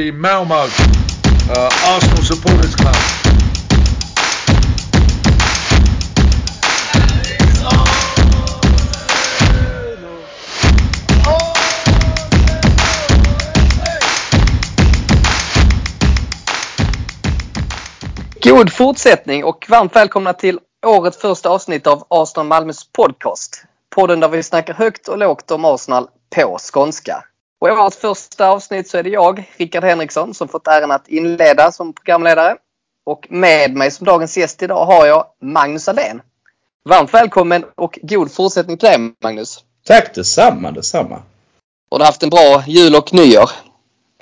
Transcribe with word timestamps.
the 0.00 0.12
Malmo 0.12 0.54
uh, 0.54 1.70
Arsenal 1.84 2.22
Supporters 2.22 2.74
Club. 2.74 2.94
God 18.42 18.72
fortsättning 18.72 19.44
och 19.44 19.66
varmt 19.68 19.96
välkomna 19.96 20.32
till 20.32 20.58
årets 20.86 21.18
första 21.18 21.48
avsnitt 21.50 21.86
av 21.86 22.06
Arsenal 22.08 22.46
Malmös 22.46 22.84
podcast. 22.92 23.64
Podden 23.94 24.20
där 24.20 24.28
vi 24.28 24.42
snackar 24.42 24.74
högt 24.74 25.08
och 25.08 25.18
lågt 25.18 25.50
om 25.50 25.64
Arsenal 25.64 26.08
på 26.36 26.58
skånska. 26.60 27.24
Och 27.60 27.68
i 27.68 27.70
årets 27.70 27.96
första 27.96 28.48
avsnitt 28.48 28.88
så 28.88 28.98
är 28.98 29.02
det 29.02 29.10
jag, 29.10 29.44
Rickard 29.56 29.84
Henriksson, 29.84 30.34
som 30.34 30.48
fått 30.48 30.66
äran 30.66 30.90
att 30.90 31.08
inleda 31.08 31.72
som 31.72 31.92
programledare. 31.92 32.56
Och 33.06 33.26
med 33.30 33.74
mig 33.74 33.90
som 33.90 34.06
dagens 34.06 34.36
gäst 34.36 34.62
idag 34.62 34.86
har 34.86 35.06
jag 35.06 35.26
Magnus 35.42 35.88
Alén. 35.88 36.22
Varmt 36.88 37.14
välkommen 37.14 37.64
och 37.74 37.98
god 38.02 38.32
fortsättning 38.32 38.76
till 38.76 38.88
dig 38.88 38.98
Magnus. 39.22 39.64
Tack 39.86 40.14
detsamma, 40.14 40.70
detsamma. 40.70 41.22
Har 41.90 41.98
du 41.98 42.04
haft 42.04 42.22
en 42.22 42.30
bra 42.30 42.64
jul 42.66 42.94
och 42.94 43.14
nyår? 43.14 43.50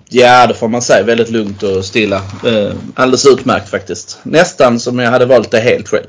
Ja, 0.09 0.47
det 0.47 0.55
får 0.55 0.69
man 0.69 0.83
säga. 0.83 1.05
Väldigt 1.05 1.31
lugnt 1.31 1.63
och 1.63 1.85
stilla. 1.85 2.17
Eh, 2.17 2.73
alldeles 2.95 3.27
utmärkt 3.27 3.69
faktiskt. 3.69 4.19
Nästan 4.23 4.81
som 4.81 4.99
jag 4.99 5.11
hade 5.11 5.27
valt 5.27 5.51
det 5.51 5.61
helt 5.61 5.89
själv. 5.89 6.09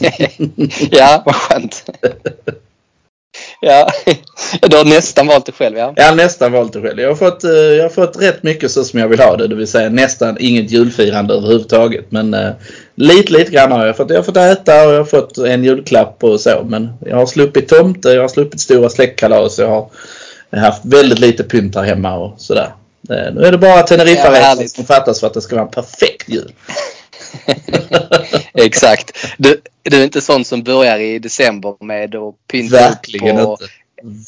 ja, 0.90 1.22
vad 1.26 1.34
skönt. 1.34 1.84
ja, 3.62 3.88
du 4.68 4.76
har 4.76 4.84
nästan 4.84 5.26
valt 5.26 5.46
det 5.46 5.52
själv 5.52 5.78
ja. 5.78 5.94
Har 5.96 6.14
nästan 6.14 6.52
valt 6.52 6.72
det 6.72 6.80
själv. 6.80 7.00
Jag 7.00 7.08
har, 7.08 7.16
fått, 7.16 7.44
eh, 7.44 7.50
jag 7.50 7.84
har 7.84 7.88
fått 7.88 8.22
rätt 8.22 8.42
mycket 8.42 8.70
så 8.70 8.84
som 8.84 9.00
jag 9.00 9.08
vill 9.08 9.20
ha 9.20 9.36
det. 9.36 9.46
Det 9.46 9.54
vill 9.54 9.66
säga 9.66 9.88
nästan 9.88 10.36
inget 10.40 10.70
julfirande 10.70 11.34
överhuvudtaget. 11.34 12.06
Men 12.08 12.34
eh, 12.34 12.50
lite, 12.94 13.32
lite 13.32 13.50
grann 13.50 13.72
har 13.72 13.86
jag 13.86 13.96
fått. 13.96 14.10
Jag 14.10 14.16
har 14.16 14.22
fått 14.22 14.36
äta 14.36 14.86
och 14.86 14.92
jag 14.92 14.98
har 14.98 15.04
fått 15.04 15.38
en 15.38 15.64
julklapp 15.64 16.24
och 16.24 16.40
så. 16.40 16.64
Men 16.68 16.92
jag 17.00 17.16
har 17.16 17.26
sluppit 17.26 17.68
tomte, 17.68 18.08
jag 18.08 18.22
har 18.22 18.28
sluppit 18.28 18.60
stora 18.60 18.88
släktkalas. 18.88 19.58
Jag 19.58 19.68
har 19.68 19.90
haft 20.60 20.84
väldigt 20.84 21.18
lite 21.18 21.42
pynt 21.44 21.74
här 21.74 21.82
hemma 21.82 22.14
och 22.14 22.34
sådär. 22.40 22.74
Eh, 23.10 23.34
nu 23.34 23.44
är 23.44 23.52
det 23.52 23.58
bara 23.58 23.82
Teneriffa-resan 23.82 24.58
Ja, 24.60 24.68
som 24.68 24.84
fattas 24.84 25.20
för 25.20 25.26
att 25.26 25.34
det 25.34 25.40
ska 25.40 25.56
vara 25.56 25.66
en 25.66 25.72
perfekt 25.72 26.28
jul. 26.28 26.52
Exakt. 28.54 29.26
Du, 29.38 29.60
du 29.82 30.00
är 30.00 30.04
inte 30.04 30.20
sån 30.20 30.44
som 30.44 30.62
börjar 30.62 30.98
i 30.98 31.18
december 31.18 31.84
med 31.84 32.14
att 32.14 32.34
pynta 32.50 32.76
Verkligen 32.76 33.38
upp 33.38 33.48
och 33.48 33.58
inte. 33.62 33.72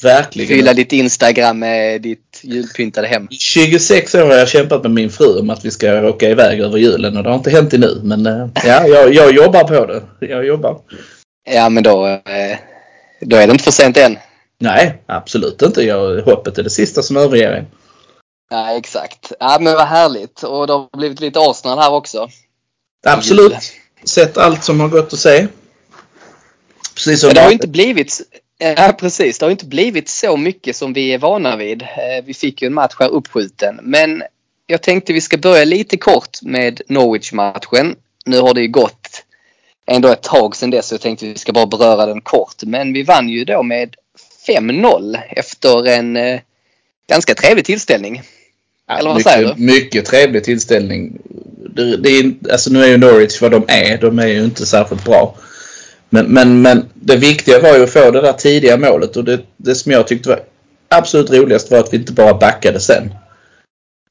Verkligen 0.03 0.49
fylla 0.49 0.71
inte. 0.71 0.83
ditt 0.83 0.93
Instagram 0.93 1.59
med 1.59 2.03
ditt 2.03 2.41
julpyntade 2.43 3.07
hem. 3.07 3.29
26 3.31 4.15
år 4.15 4.21
har 4.21 4.35
jag 4.35 4.49
kämpat 4.49 4.83
med 4.83 4.91
min 4.91 5.11
fru 5.11 5.39
om 5.41 5.51
att 5.51 5.65
vi 5.65 5.71
ska 5.71 6.09
åka 6.09 6.29
iväg 6.31 6.61
över 6.61 6.79
julen 6.79 7.17
och 7.17 7.23
det 7.23 7.29
har 7.29 7.37
inte 7.37 7.51
hänt 7.51 7.75
ännu. 7.75 8.01
Men 8.03 8.27
eh, 8.27 8.49
ja, 8.55 8.87
jag, 8.87 9.15
jag 9.15 9.35
jobbar 9.35 9.65
på 9.65 9.87
det. 9.87 10.03
Jag 10.27 10.47
jobbar. 10.47 10.81
Ja 11.51 11.69
men 11.69 11.83
då, 11.83 12.07
eh, 12.07 12.59
då 13.21 13.37
är 13.37 13.47
det 13.47 13.53
inte 13.53 13.65
för 13.65 13.71
sent 13.71 13.97
än. 13.97 14.19
Nej, 14.59 15.03
absolut 15.07 15.63
inte. 15.63 15.83
Jag, 15.83 16.23
hoppet 16.23 16.59
är 16.59 16.63
det 16.63 16.71
sista 16.71 17.03
som 17.03 17.17
överger 17.17 17.53
en. 17.53 17.67
Ja 18.51 18.77
exakt. 18.77 19.33
Ja 19.41 19.59
men 19.61 19.75
vad 19.75 19.87
härligt. 19.87 20.43
Och 20.43 20.67
det 20.67 20.73
har 20.73 20.97
blivit 20.99 21.21
lite 21.21 21.41
Arsenal 21.41 21.79
här 21.79 21.93
också. 21.93 22.29
Absolut. 23.05 23.73
Sett 24.05 24.39
allt 24.39 24.65
som 24.65 24.81
har 24.81 24.89
gått 24.89 25.13
att 25.13 25.19
se. 25.19 25.47
Precis 26.95 27.21
som 27.21 27.35
det 27.35 27.41
har 27.41 27.51
inte 27.51 27.69
blivit 27.69 28.21
Ja 28.59 28.97
precis. 28.99 29.39
Det 29.39 29.47
har 29.47 29.51
inte 29.51 29.67
blivit 29.67 30.09
så 30.09 30.37
mycket 30.37 30.77
som 30.77 30.93
vi 30.93 31.13
är 31.13 31.19
vana 31.19 31.57
vid. 31.57 31.83
Eh, 31.83 32.25
Vi 32.25 32.35
fick 32.35 32.63
ju 32.63 32.67
en 32.67 32.75
match 32.75 32.95
här 32.99 33.09
uppskjuten. 33.09 33.81
Men 33.83 34.23
jag 34.67 34.83
tänkte 34.83 35.13
vi 35.13 35.21
ska 35.21 35.37
börja 35.37 35.65
lite 35.65 35.97
kort 35.97 36.43
med 36.43 36.81
Norwich-matchen. 36.89 37.97
Nu 38.27 38.41
har 38.41 38.55
det 38.55 38.61
ju 38.61 38.69
gått 38.69 39.25
ändå 39.87 40.09
ett 40.09 40.23
tag 40.23 40.57
sedan 40.57 40.71
dess 40.71 40.87
så 40.87 40.95
jag 40.95 41.01
tänkte 41.01 41.27
vi 41.27 41.39
ska 41.39 41.53
bara 41.53 41.67
beröra 41.67 42.07
den 42.07 42.21
kort. 42.21 42.63
Men 42.63 42.93
vi 42.93 43.03
vann 43.03 43.29
ju 43.29 43.45
då 43.45 43.63
med 43.63 43.97
5-0 44.49 45.19
efter 45.31 45.87
en 45.89 46.17
eh, 46.17 46.41
ganska 47.09 47.35
trevlig 47.35 47.65
tillställning. 47.65 48.23
Eller 48.91 49.09
vad 49.09 49.17
mycket, 49.17 49.33
säger 49.33 49.55
du? 49.55 49.63
Mycket 49.63 50.05
trevlig 50.05 50.45
tillställning. 50.45 51.19
Det, 51.75 51.97
det 51.97 52.09
är, 52.09 52.35
alltså 52.53 52.71
nu 52.71 52.85
är 52.85 52.89
ju 52.89 52.97
Norwich 52.97 53.43
vad 53.43 53.51
de 53.51 53.65
är. 53.69 53.99
De 53.99 54.19
är 54.19 54.27
ju 54.27 54.45
inte 54.45 54.67
särskilt 54.67 55.05
bra. 55.05 55.35
Men, 56.11 56.27
men, 56.27 56.63
men 56.63 56.85
det 56.95 57.17
viktiga 57.17 57.61
var 57.61 57.77
ju 57.77 57.85
att 57.85 57.91
få 57.91 58.11
det 58.11 58.21
där 58.21 58.33
tidiga 58.33 58.77
målet 58.77 59.17
och 59.17 59.25
det, 59.25 59.41
det 59.57 59.75
som 59.75 59.93
jag 59.93 60.07
tyckte 60.07 60.29
var 60.29 60.41
absolut 60.89 61.31
roligast 61.31 61.71
var 61.71 61.79
att 61.79 61.93
vi 61.93 61.97
inte 61.97 62.13
bara 62.13 62.35
backade 62.35 62.81
sen. 62.81 63.15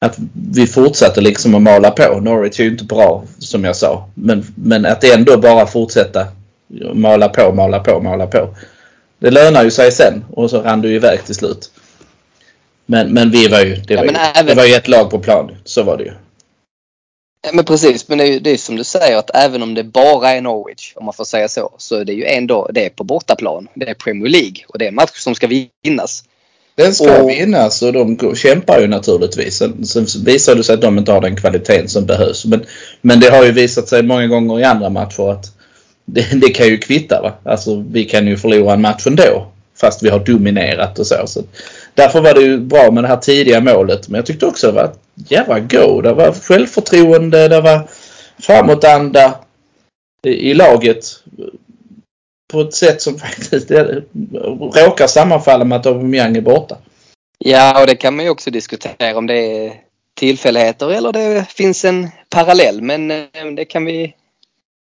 Att 0.00 0.18
vi 0.52 0.66
fortsatte 0.66 1.20
liksom 1.20 1.54
att 1.54 1.62
mala 1.62 1.90
på. 1.90 2.20
Norwich 2.20 2.60
är 2.60 2.64
ju 2.64 2.70
inte 2.70 2.84
bra 2.84 3.24
som 3.38 3.64
jag 3.64 3.76
sa. 3.76 4.08
Men, 4.14 4.46
men 4.54 4.86
att 4.86 5.04
ändå 5.04 5.36
bara 5.36 5.66
fortsätta 5.66 6.26
mala 6.94 7.28
på, 7.28 7.52
mala 7.52 7.78
på, 7.78 8.00
mala 8.00 8.26
på. 8.26 8.54
Det 9.18 9.30
lönar 9.30 9.64
ju 9.64 9.70
sig 9.70 9.92
sen 9.92 10.24
och 10.30 10.50
så 10.50 10.62
rann 10.62 10.80
du 10.80 10.94
iväg 10.94 11.24
till 11.24 11.34
slut. 11.34 11.70
Men, 12.86 13.12
men 13.14 13.30
vi 13.30 13.48
var 13.48 13.60
ju, 13.60 13.74
det 13.74 13.94
Ja, 13.94 14.00
var, 14.00 14.06
men 14.06 14.14
ju, 14.14 14.20
även- 14.20 14.46
det 14.46 14.54
var 14.54 14.64
ju 14.64 14.74
ett 14.74 14.88
lag 14.88 15.10
på 15.10 15.18
plan. 15.18 15.50
Så 15.64 15.82
var 15.82 15.96
det 15.96 16.04
ju. 16.04 16.12
Ja, 17.46 17.50
Men 17.52 17.64
precis, 17.64 18.08
men 18.08 18.18
det 18.18 18.24
är 18.24 18.32
ju 18.32 18.38
det 18.38 18.50
är 18.50 18.56
som 18.56 18.76
du 18.76 18.84
säger 18.84 19.16
att 19.16 19.30
även 19.34 19.62
om 19.62 19.74
det 19.74 19.84
bara 19.84 20.30
är 20.30 20.40
Norwich, 20.40 20.92
om 20.96 21.04
man 21.04 21.14
får 21.14 21.24
säga 21.24 21.48
så, 21.48 21.70
så 21.78 21.96
är 21.96 22.04
det 22.04 22.12
ju 22.12 22.24
ändå 22.24 22.68
det 22.74 22.84
är 22.86 22.90
på 22.90 23.04
bortaplan. 23.04 23.68
Det 23.74 23.88
är 23.88 23.94
Premier 23.94 24.30
League 24.30 24.56
och 24.68 24.78
det 24.78 24.86
är 24.86 24.90
matcher 24.92 25.18
som 25.20 25.34
ska 25.34 25.46
vinnas. 25.84 26.24
Den 26.76 26.94
ska 26.94 27.22
Och- 27.22 27.30
vinnas 27.30 27.82
och 27.82 27.92
de 27.92 28.34
kämpar 28.36 28.80
ju 28.80 28.86
naturligtvis. 28.86 29.56
Sen, 29.56 29.86
sen 29.86 30.06
visar 30.24 30.54
det 30.54 30.64
sig 30.64 30.74
att 30.74 30.80
de 30.80 30.98
inte 30.98 31.12
har 31.12 31.20
den 31.20 31.36
kvaliteten 31.36 31.88
som 31.88 32.06
behövs. 32.06 32.44
Men, 32.44 32.64
men 33.00 33.20
det 33.20 33.30
har 33.30 33.44
ju 33.44 33.52
visat 33.52 33.88
sig 33.88 34.02
många 34.02 34.26
gånger 34.26 34.60
i 34.60 34.64
andra 34.64 34.90
matcher 34.90 35.30
att 35.30 35.44
det, 36.04 36.26
det 36.40 36.48
kan 36.48 36.66
ju 36.66 36.78
kvitta. 36.78 37.22
Va? 37.22 37.32
Alltså 37.52 37.84
vi 37.90 38.04
kan 38.04 38.26
ju 38.26 38.36
förlora 38.36 38.72
en 38.72 38.80
match 38.80 39.06
ändå. 39.06 39.46
Fast 39.76 40.02
vi 40.02 40.08
har 40.08 40.18
dominerat 40.18 40.98
och 40.98 41.06
så. 41.06 41.26
så 41.26 41.42
därför 41.94 42.20
var 42.20 42.34
det 42.34 42.40
ju 42.40 42.58
bra 42.58 42.90
med 42.90 43.04
det 43.04 43.08
här 43.08 43.16
tidiga 43.16 43.60
målet. 43.60 44.08
Men 44.08 44.18
jag 44.18 44.26
tyckte 44.26 44.46
också 44.46 44.66
det 44.66 44.72
var 44.72 44.84
ett 44.84 44.98
jävla 45.30 45.60
go. 45.60 46.00
Det 46.00 46.12
var 46.12 46.32
självförtroende, 46.32 47.48
det 47.48 47.60
var 47.60 47.88
framåtanda 48.38 49.34
i, 50.22 50.54
laget. 50.54 51.04
På 52.52 52.60
ett 52.60 52.74
sätt 52.74 53.02
som 53.02 53.18
faktiskt 53.18 53.70
råkar 54.74 55.06
sammanfalla 55.06 55.64
med 55.64 55.80
att 55.80 55.86
Aubameyang 55.86 56.36
är 56.36 56.40
borta. 56.40 56.76
Ja, 57.38 57.80
och 57.80 57.86
det 57.86 57.96
kan 57.96 58.16
man 58.16 58.24
ju 58.24 58.30
också 58.30 58.50
diskutera 58.50 59.18
om 59.18 59.26
det 59.26 59.66
är 59.66 59.72
tillfälligheter 60.14 60.90
eller 60.90 61.12
det 61.12 61.46
finns 61.48 61.84
en 61.84 62.08
parallell. 62.30 62.82
Men 62.82 63.10
eh, 63.10 63.26
det 63.56 63.64
kan 63.64 63.84
vi, 63.84 64.14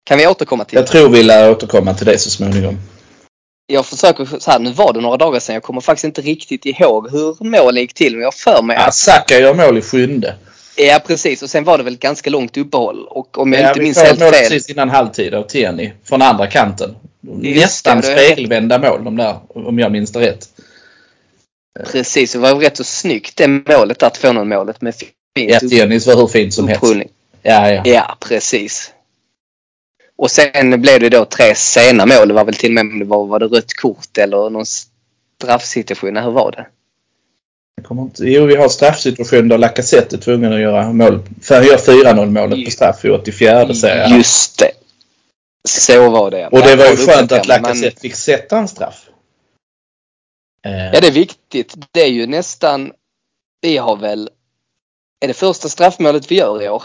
kan 0.04 0.18
vi 0.18 0.26
återkomma 0.26 0.64
till. 0.64 0.76
Jag 0.76 0.86
tror 0.86 1.08
vi 1.08 1.22
lär 1.22 1.50
återkomma 1.50 1.94
till 1.94 2.06
det 2.06 2.18
så 2.18 2.30
småningom. 2.30 2.78
Jag 3.72 3.86
försöker 3.86 4.28
så 4.38 4.50
här, 4.50 4.58
nu 4.58 4.72
var 4.72 4.92
det 4.92 5.00
några 5.00 5.16
dagar 5.16 5.40
sedan. 5.40 5.54
Jag 5.54 5.62
kommer 5.62 5.80
faktiskt 5.80 6.04
inte 6.04 6.20
riktigt 6.20 6.66
ihåg 6.66 7.10
hur 7.10 7.44
målen 7.44 7.82
gick 7.82 7.94
till. 7.94 8.12
Men 8.12 8.22
jag 8.22 8.34
för 8.34 8.62
mig 8.62 8.76
Ja, 8.76 8.86
att... 8.86 8.94
Saka 8.94 9.38
gör 9.38 9.54
mål 9.54 9.78
i 9.78 9.82
sjunde. 9.82 10.34
Ja, 10.76 11.00
precis. 11.06 11.42
Och 11.42 11.50
sen 11.50 11.64
var 11.64 11.78
det 11.78 11.84
väl 11.84 11.96
ganska 11.98 12.30
långt 12.30 12.56
uppehåll. 12.56 13.06
Och 13.08 13.38
om 13.38 13.52
jag 13.52 13.62
Ja, 13.62 13.68
inte 13.68 13.80
minns 13.80 13.98
helt 13.98 14.18
fel. 14.18 14.32
precis 14.32 14.70
innan 14.70 14.88
halvtid 14.90 15.34
av 15.34 15.42
Tierney 15.42 15.90
från 16.04 16.22
andra 16.22 16.46
kanten. 16.46 16.96
Nästan 17.20 18.00
det, 18.00 18.02
spegelvända 18.02 18.78
mål 18.78 19.04
de 19.04 19.16
där, 19.16 19.36
om 19.48 19.78
jag 19.78 19.92
minns 19.92 20.12
det 20.12 20.20
rätt. 20.20 20.48
Precis, 21.92 22.32
det 22.32 22.38
var 22.38 22.54
rätt 22.54 22.76
så 22.76 22.84
snyggt 22.84 23.36
det 23.36 23.48
målet, 23.48 23.98
där 23.98 24.08
2-0 24.08 24.44
målet 24.44 24.80
med 24.80 24.94
fint 24.94 25.12
Ja, 25.34 25.58
Tierneys 25.60 26.06
var 26.06 26.16
hur 26.16 26.26
fint 26.26 26.54
som 26.54 26.68
helst. 26.68 26.94
Ja, 27.42 27.70
ja. 27.70 27.82
Ja, 27.84 28.16
precis. 28.20 28.90
Och 30.22 30.30
sen 30.30 30.80
blev 30.80 31.00
det 31.00 31.08
då 31.08 31.24
tre 31.24 31.54
sena 31.54 32.06
mål. 32.06 32.28
Det 32.28 32.34
var 32.34 32.44
väl 32.44 32.54
till 32.54 32.78
och 32.78 32.86
med 32.86 33.06
var, 33.06 33.26
var 33.26 33.38
det 33.38 33.46
rött 33.46 33.74
kort 33.74 34.18
eller 34.18 34.50
någon 34.50 34.66
straffsituation. 34.66 36.16
Hur 36.16 36.30
var 36.30 36.52
det? 36.52 36.66
Inte, 37.90 38.24
jo, 38.24 38.46
vi 38.46 38.56
har 38.56 38.68
straffsituation 38.68 39.48
där 39.48 39.58
Lacazette 39.58 40.16
är 40.16 40.18
tvungen 40.18 40.52
att 40.52 40.60
göra 40.60 40.92
mål. 40.92 41.20
För 41.42 41.62
gör 41.62 41.76
4-0 41.76 42.30
målet 42.30 42.64
på 42.64 42.70
straff 42.70 43.04
i 43.04 43.10
84 43.10 43.74
säger 43.74 43.96
jag. 43.96 44.10
Just 44.10 44.58
det. 44.58 44.70
Så 45.68 46.10
var 46.10 46.30
det. 46.30 46.46
Och 46.46 46.60
det 46.60 46.76
var 46.76 46.86
ju 46.86 46.96
skönt 46.96 47.32
att 47.32 47.46
Lacazette 47.46 48.00
fick 48.00 48.14
sätta 48.14 48.58
en 48.58 48.68
straff. 48.68 49.08
Ja, 50.62 51.00
det 51.00 51.06
är 51.06 51.12
viktigt. 51.12 51.74
Det 51.92 52.02
är 52.02 52.10
ju 52.10 52.26
nästan... 52.26 52.92
Vi 53.60 53.76
har 53.76 53.96
väl... 53.96 54.30
Är 55.20 55.28
det 55.28 55.34
första 55.34 55.68
straffmålet 55.68 56.30
vi 56.30 56.34
gör 56.34 56.62
i 56.62 56.68
år? 56.68 56.82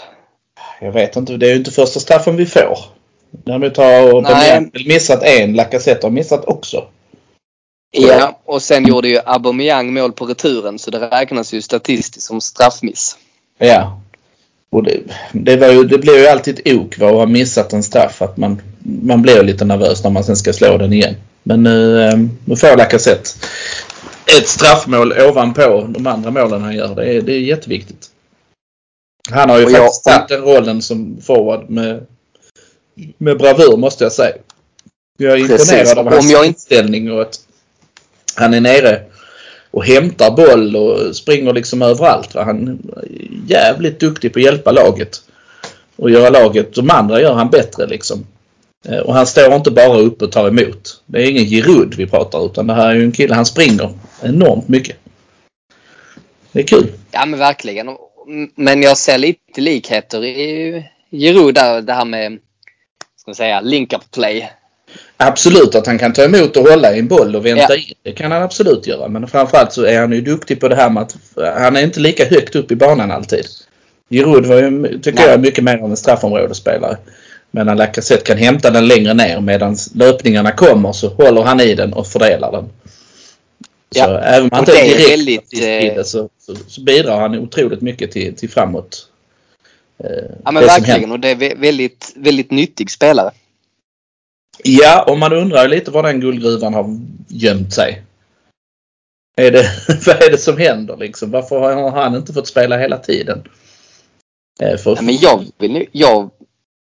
Jag 0.82 0.92
vet 0.92 1.16
inte, 1.16 1.38
det 1.38 1.46
är 1.46 1.52
ju 1.52 1.58
inte 1.58 1.72
första 1.72 2.00
straffen 2.00 2.36
vi 2.36 2.46
får. 2.46 2.97
Däremot 3.32 3.78
har 3.78 3.86
Aubameyang 3.86 4.70
väl 4.74 4.88
missat 4.88 5.24
en, 5.24 5.54
Lacazette 5.54 6.06
har 6.08 6.12
missat 6.12 6.46
också. 6.46 6.84
Ja, 7.92 8.40
och 8.46 8.62
sen 8.62 8.88
gjorde 8.88 9.08
ju 9.10 9.20
Aubameyang 9.26 9.94
mål 9.94 10.12
på 10.12 10.26
returen 10.26 10.80
så 10.80 10.92
det 10.92 11.00
räknas 11.00 11.54
ju 11.54 11.62
statistiskt 11.62 12.28
som 12.28 12.42
straffmiss. 12.42 13.18
Ja. 13.58 14.02
Och 14.70 14.84
det, 14.84 15.00
det, 15.32 15.74
ju, 15.74 15.84
det 15.84 15.98
blir 15.98 16.20
ju 16.20 16.28
alltid 16.28 16.60
ett 16.60 16.74
ok 16.76 16.98
va, 17.00 17.08
att 17.10 17.14
ha 17.16 17.26
missat 17.26 17.74
en 17.74 17.84
straff. 17.84 18.22
Att 18.22 18.38
man, 18.38 18.62
man 19.04 19.22
blir 19.22 19.44
lite 19.44 19.66
nervös 19.66 20.04
när 20.04 20.12
man 20.12 20.24
sen 20.24 20.36
ska 20.38 20.54
slå 20.54 20.78
den 20.78 20.94
igen. 20.94 21.16
Men 21.44 21.64
nu, 21.64 22.02
eh, 22.08 22.18
nu 22.46 22.56
får 22.56 22.78
Lacazette 22.78 23.30
ett 24.38 24.48
straffmål 24.48 25.14
ovanpå 25.30 25.86
de 25.90 26.08
andra 26.08 26.32
målen 26.32 26.62
han 26.62 26.76
gör. 26.76 26.96
Det 26.96 27.06
är, 27.06 27.22
det 27.22 27.34
är 27.34 27.40
jätteviktigt. 27.40 28.10
Han 29.32 29.50
har 29.50 29.58
ju 29.60 29.66
Och 29.66 29.72
jag- 29.72 29.78
faktiskt 29.84 30.04
tagit 30.04 30.28
den 30.28 30.42
rollen 30.42 30.82
som 30.82 31.18
forward 31.22 31.70
med, 31.70 32.06
med 33.18 33.38
bravur 33.38 33.78
måste 33.78 34.04
jag 34.04 34.12
säga. 34.14 34.36
Jag 35.18 35.40
är 35.40 35.48
Precis. 35.48 35.72
imponerad 35.72 35.98
av 35.98 36.08
Om 36.08 36.14
hans 36.14 36.32
jag 36.32 36.46
inställning 36.46 37.12
och 37.12 37.22
att 37.22 37.40
han 38.36 38.54
är 38.54 38.62
nere 38.62 39.02
och 39.72 39.86
hämtar 39.86 40.32
boll 40.32 40.76
och 40.76 41.16
springer 41.16 41.54
liksom 41.54 41.82
överallt. 41.82 42.36
Va? 42.36 42.44
Han 42.44 42.68
är 42.98 43.08
jävligt 43.48 44.00
duktig 44.00 44.34
på 44.34 44.40
att 44.40 44.46
hjälpa 44.46 44.72
laget. 44.72 45.22
Och 45.96 46.12
göra 46.12 46.30
laget, 46.30 46.74
de 46.76 46.90
andra 46.90 47.22
gör 47.22 47.34
han 47.34 47.50
bättre 47.50 47.88
liksom. 47.88 48.26
Eh, 48.86 48.98
Och 49.00 49.14
han 49.14 49.28
står 49.28 49.54
inte 49.56 49.72
bara 49.72 49.98
upp 49.98 50.22
och 50.22 50.32
tar 50.32 50.48
emot. 50.48 51.02
Det 51.06 51.22
är 51.24 51.30
ingen 51.30 51.46
Giroud 51.46 51.96
vi 51.96 52.06
pratar 52.08 52.46
utan 52.46 52.68
det 52.68 52.74
här 52.74 52.88
är 52.90 52.96
ju 52.96 53.04
en 53.04 53.12
kille, 53.12 53.36
han 53.36 53.46
springer 53.46 53.94
enormt 54.24 54.68
mycket. 54.68 54.96
Det 56.52 56.60
är 56.60 56.68
kul. 56.68 56.92
Ja 57.12 57.26
men 57.26 57.40
verkligen. 57.40 57.88
Men 58.56 58.82
jag 58.82 58.98
ser 58.98 59.18
lite 59.18 59.62
likheter 59.62 60.26
i 60.26 60.86
Giroud 61.12 61.56
där. 61.56 61.82
Det 61.82 61.94
här 61.94 62.06
med 62.06 62.40
ska 63.28 63.30
man 63.30 63.36
säga, 63.36 63.62
link-up 63.62 64.12
play. 64.12 64.50
Absolut 65.18 65.76
att 65.76 65.88
han 65.88 65.98
kan 66.00 66.14
ta 66.14 66.24
emot 66.24 66.58
och 66.58 66.64
hålla 66.64 66.96
i 66.96 67.00
en 67.00 67.08
boll 67.08 67.36
och 67.36 67.46
vänta 67.46 67.66
Ja. 67.70 67.76
in. 67.76 67.94
Det 68.04 68.12
kan 68.12 68.32
han 68.32 68.42
absolut 68.44 68.88
göra. 68.88 69.08
Men 69.08 69.28
framförallt 69.28 69.74
så 69.74 69.84
är 69.84 70.00
han 70.00 70.12
ju 70.12 70.22
duktig 70.22 70.60
på 70.60 70.68
det 70.68 70.76
här 70.76 70.90
med 70.90 71.04
att 71.04 71.16
han 71.62 71.76
är 71.76 71.82
inte 71.82 72.00
lika 72.00 72.26
högt 72.26 72.56
upp 72.56 72.72
i 72.72 72.76
banan 72.76 73.12
alltid. 73.12 73.46
Giroud 74.10 74.46
var 74.46 74.56
ju, 74.56 75.00
tycker 75.00 75.20
Nej. 75.20 75.30
jag, 75.30 75.40
mycket 75.40 75.64
mer 75.64 75.78
av 75.78 75.90
en 75.90 75.98
straffområdesspelare. 75.98 76.98
Men 77.52 77.78
Lacazette 77.78 78.24
kan 78.24 78.38
hämta 78.38 78.70
den 78.70 78.88
längre 78.88 79.14
ner 79.14 79.40
medan 79.42 79.78
löpningarna 79.96 80.52
kommer 80.52 80.92
så 80.92 81.08
håller 81.08 81.42
han 81.42 81.60
i 81.60 81.76
den 81.76 81.94
och 81.94 82.08
fördelar 82.08 82.52
den. 82.52 82.64
Så 83.92 84.00
Ja. 84.00 84.20
även 84.20 84.44
om 84.44 84.50
han 84.52 84.60
inte 84.60 84.72
är 84.72 84.84
direkt 84.84 85.12
väldigt, 85.12 85.52
det 85.52 86.08
så, 86.08 86.30
så, 86.40 86.56
så 86.68 86.82
bidrar 86.82 87.20
han 87.20 87.36
otroligt 87.40 87.82
mycket 87.82 88.12
till, 88.12 88.36
till 88.36 88.50
framåt. 88.50 89.08
Eh, 89.98 90.10
Ja 90.46 90.52
men 90.52 90.64
verkligen 90.64 91.12
och 91.12 91.20
det 91.20 91.30
är 91.30 91.36
vä- 91.36 91.60
väldigt, 91.62 92.14
väldigt 92.16 92.52
nyttig 92.52 92.92
spelare. 92.92 93.32
Ja, 94.64 95.04
och 95.12 95.18
man 95.18 95.34
undrar 95.34 95.68
lite 95.68 95.92
var 95.92 96.04
den 96.04 96.20
guldgruvan 96.20 96.74
har 96.74 97.00
gömt 97.28 97.74
sig. 97.74 98.02
Är 99.38 99.52
det, 99.52 99.70
vad 100.06 100.24
är 100.24 100.32
det 100.32 100.38
som 100.38 100.58
händer 100.58 100.98
liksom? 100.98 101.32
Varför 101.32 101.60
har 101.76 101.92
han 101.92 102.16
inte 102.16 102.34
fått 102.34 102.48
spela 102.48 102.78
hela 102.78 102.98
tiden? 102.98 103.44
Eh, 104.62 104.78
För, 104.78 104.96
Ja, 104.96 105.02
men 105.02 105.18
jag 105.18 105.46
vill 105.58 105.88
jag, 105.92 106.30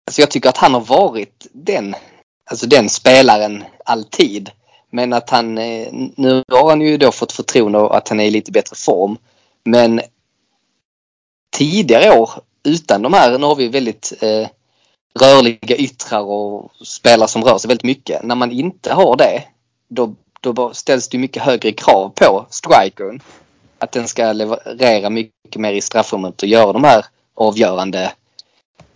alltså 0.08 0.22
jag 0.22 0.32
tycker 0.32 0.50
att 0.50 0.58
han 0.58 0.74
har 0.74 0.82
varit 0.82 1.48
den, 1.52 1.96
alltså 2.50 2.68
den 2.68 2.90
spelaren 2.90 3.64
alltid. 3.86 4.50
Men 4.90 5.14
att 5.14 5.30
han, 5.30 5.58
eh, 5.58 5.88
nu 6.16 6.44
har 6.52 6.70
han 6.70 6.82
ju 6.82 6.98
då 6.98 7.12
fått 7.12 7.32
förtroende 7.32 7.78
och 7.78 7.98
att 7.98 8.10
han 8.10 8.20
är 8.20 8.26
i 8.26 8.32
lite 8.32 8.52
bättre 8.52 8.76
form. 8.76 9.18
Men 9.64 10.02
tidigare 11.58 12.20
år 12.20 12.30
utan 12.64 13.02
de 13.02 13.14
här, 13.14 13.38
nu 13.38 13.46
har 13.46 13.56
vi 13.56 13.68
väldigt 13.68 14.14
eh, 14.22 14.48
rörliga 15.20 15.76
yttrar 15.76 16.20
och 16.22 16.72
spelare 16.86 17.28
som 17.28 17.44
rör 17.44 17.58
sig 17.58 17.68
väldigt 17.68 17.84
mycket. 17.84 18.24
När 18.24 18.36
man 18.36 18.52
inte 18.52 18.94
har 18.94 19.16
det, 19.16 19.44
då, 19.88 20.16
då 20.42 20.74
ställs 20.74 21.08
det 21.10 21.18
mycket 21.18 21.44
högre 21.44 21.72
krav 21.72 22.10
på 22.16 22.46
strikern. 22.50 23.20
Att 23.80 23.92
den 23.92 24.08
ska 24.08 24.32
leverera 24.34 25.10
mycket 25.10 25.56
mer 25.56 25.74
i 25.74 25.82
straffområdet 25.82 26.42
och 26.44 26.48
göra 26.50 26.74
de 26.74 26.84
här 26.84 27.06
avgörande 27.36 28.12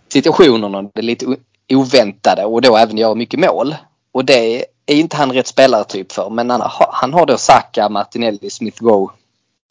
situationerna. 0.08 0.82
Det 0.82 1.00
är 1.00 1.02
lite 1.02 1.36
oväntade 1.72 2.44
och 2.44 2.60
då 2.62 2.76
även 2.76 2.98
göra 2.98 3.14
mycket 3.14 3.40
mål. 3.40 3.74
Och 4.12 4.24
det 4.24 4.64
är 4.86 4.94
inte 4.94 5.16
han 5.16 5.32
rätt 5.32 5.46
spelartyp 5.46 6.12
för. 6.12 6.30
Men 6.30 6.50
han, 6.50 6.60
har- 6.60 6.90
han 6.92 7.12
har 7.14 7.26
då 7.26 7.38
Saka, 7.38 7.88
Martinelli, 7.88 8.50
Smith 8.50 8.82
Rowe 8.84 9.12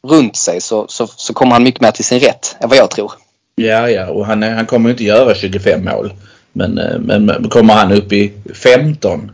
runt 0.06 0.36
sig 0.36 0.60
så, 0.60 0.86
så, 0.88 1.06
så 1.06 1.34
kommer 1.34 1.52
han 1.52 1.62
mycket 1.62 1.80
mer 1.80 1.90
till 1.90 2.04
sin 2.04 2.20
rätt 2.20 2.56
än 2.60 2.68
vad 2.68 2.78
jag 2.78 2.90
tror 2.90 3.12
ja, 3.56 3.90
ja, 3.90 4.06
och 4.06 4.26
han, 4.26 4.42
han 4.42 4.66
kommer 4.66 4.90
inte 4.90 5.04
göra 5.04 5.34
25 5.34 5.84
mål. 5.84 6.12
Men, 6.52 6.78
eh, 6.78 6.98
men, 6.98 7.26
men 7.26 7.48
kommer 7.48 7.74
han 7.74 7.92
upp 7.92 8.12
i 8.12 8.32
15 8.54 9.30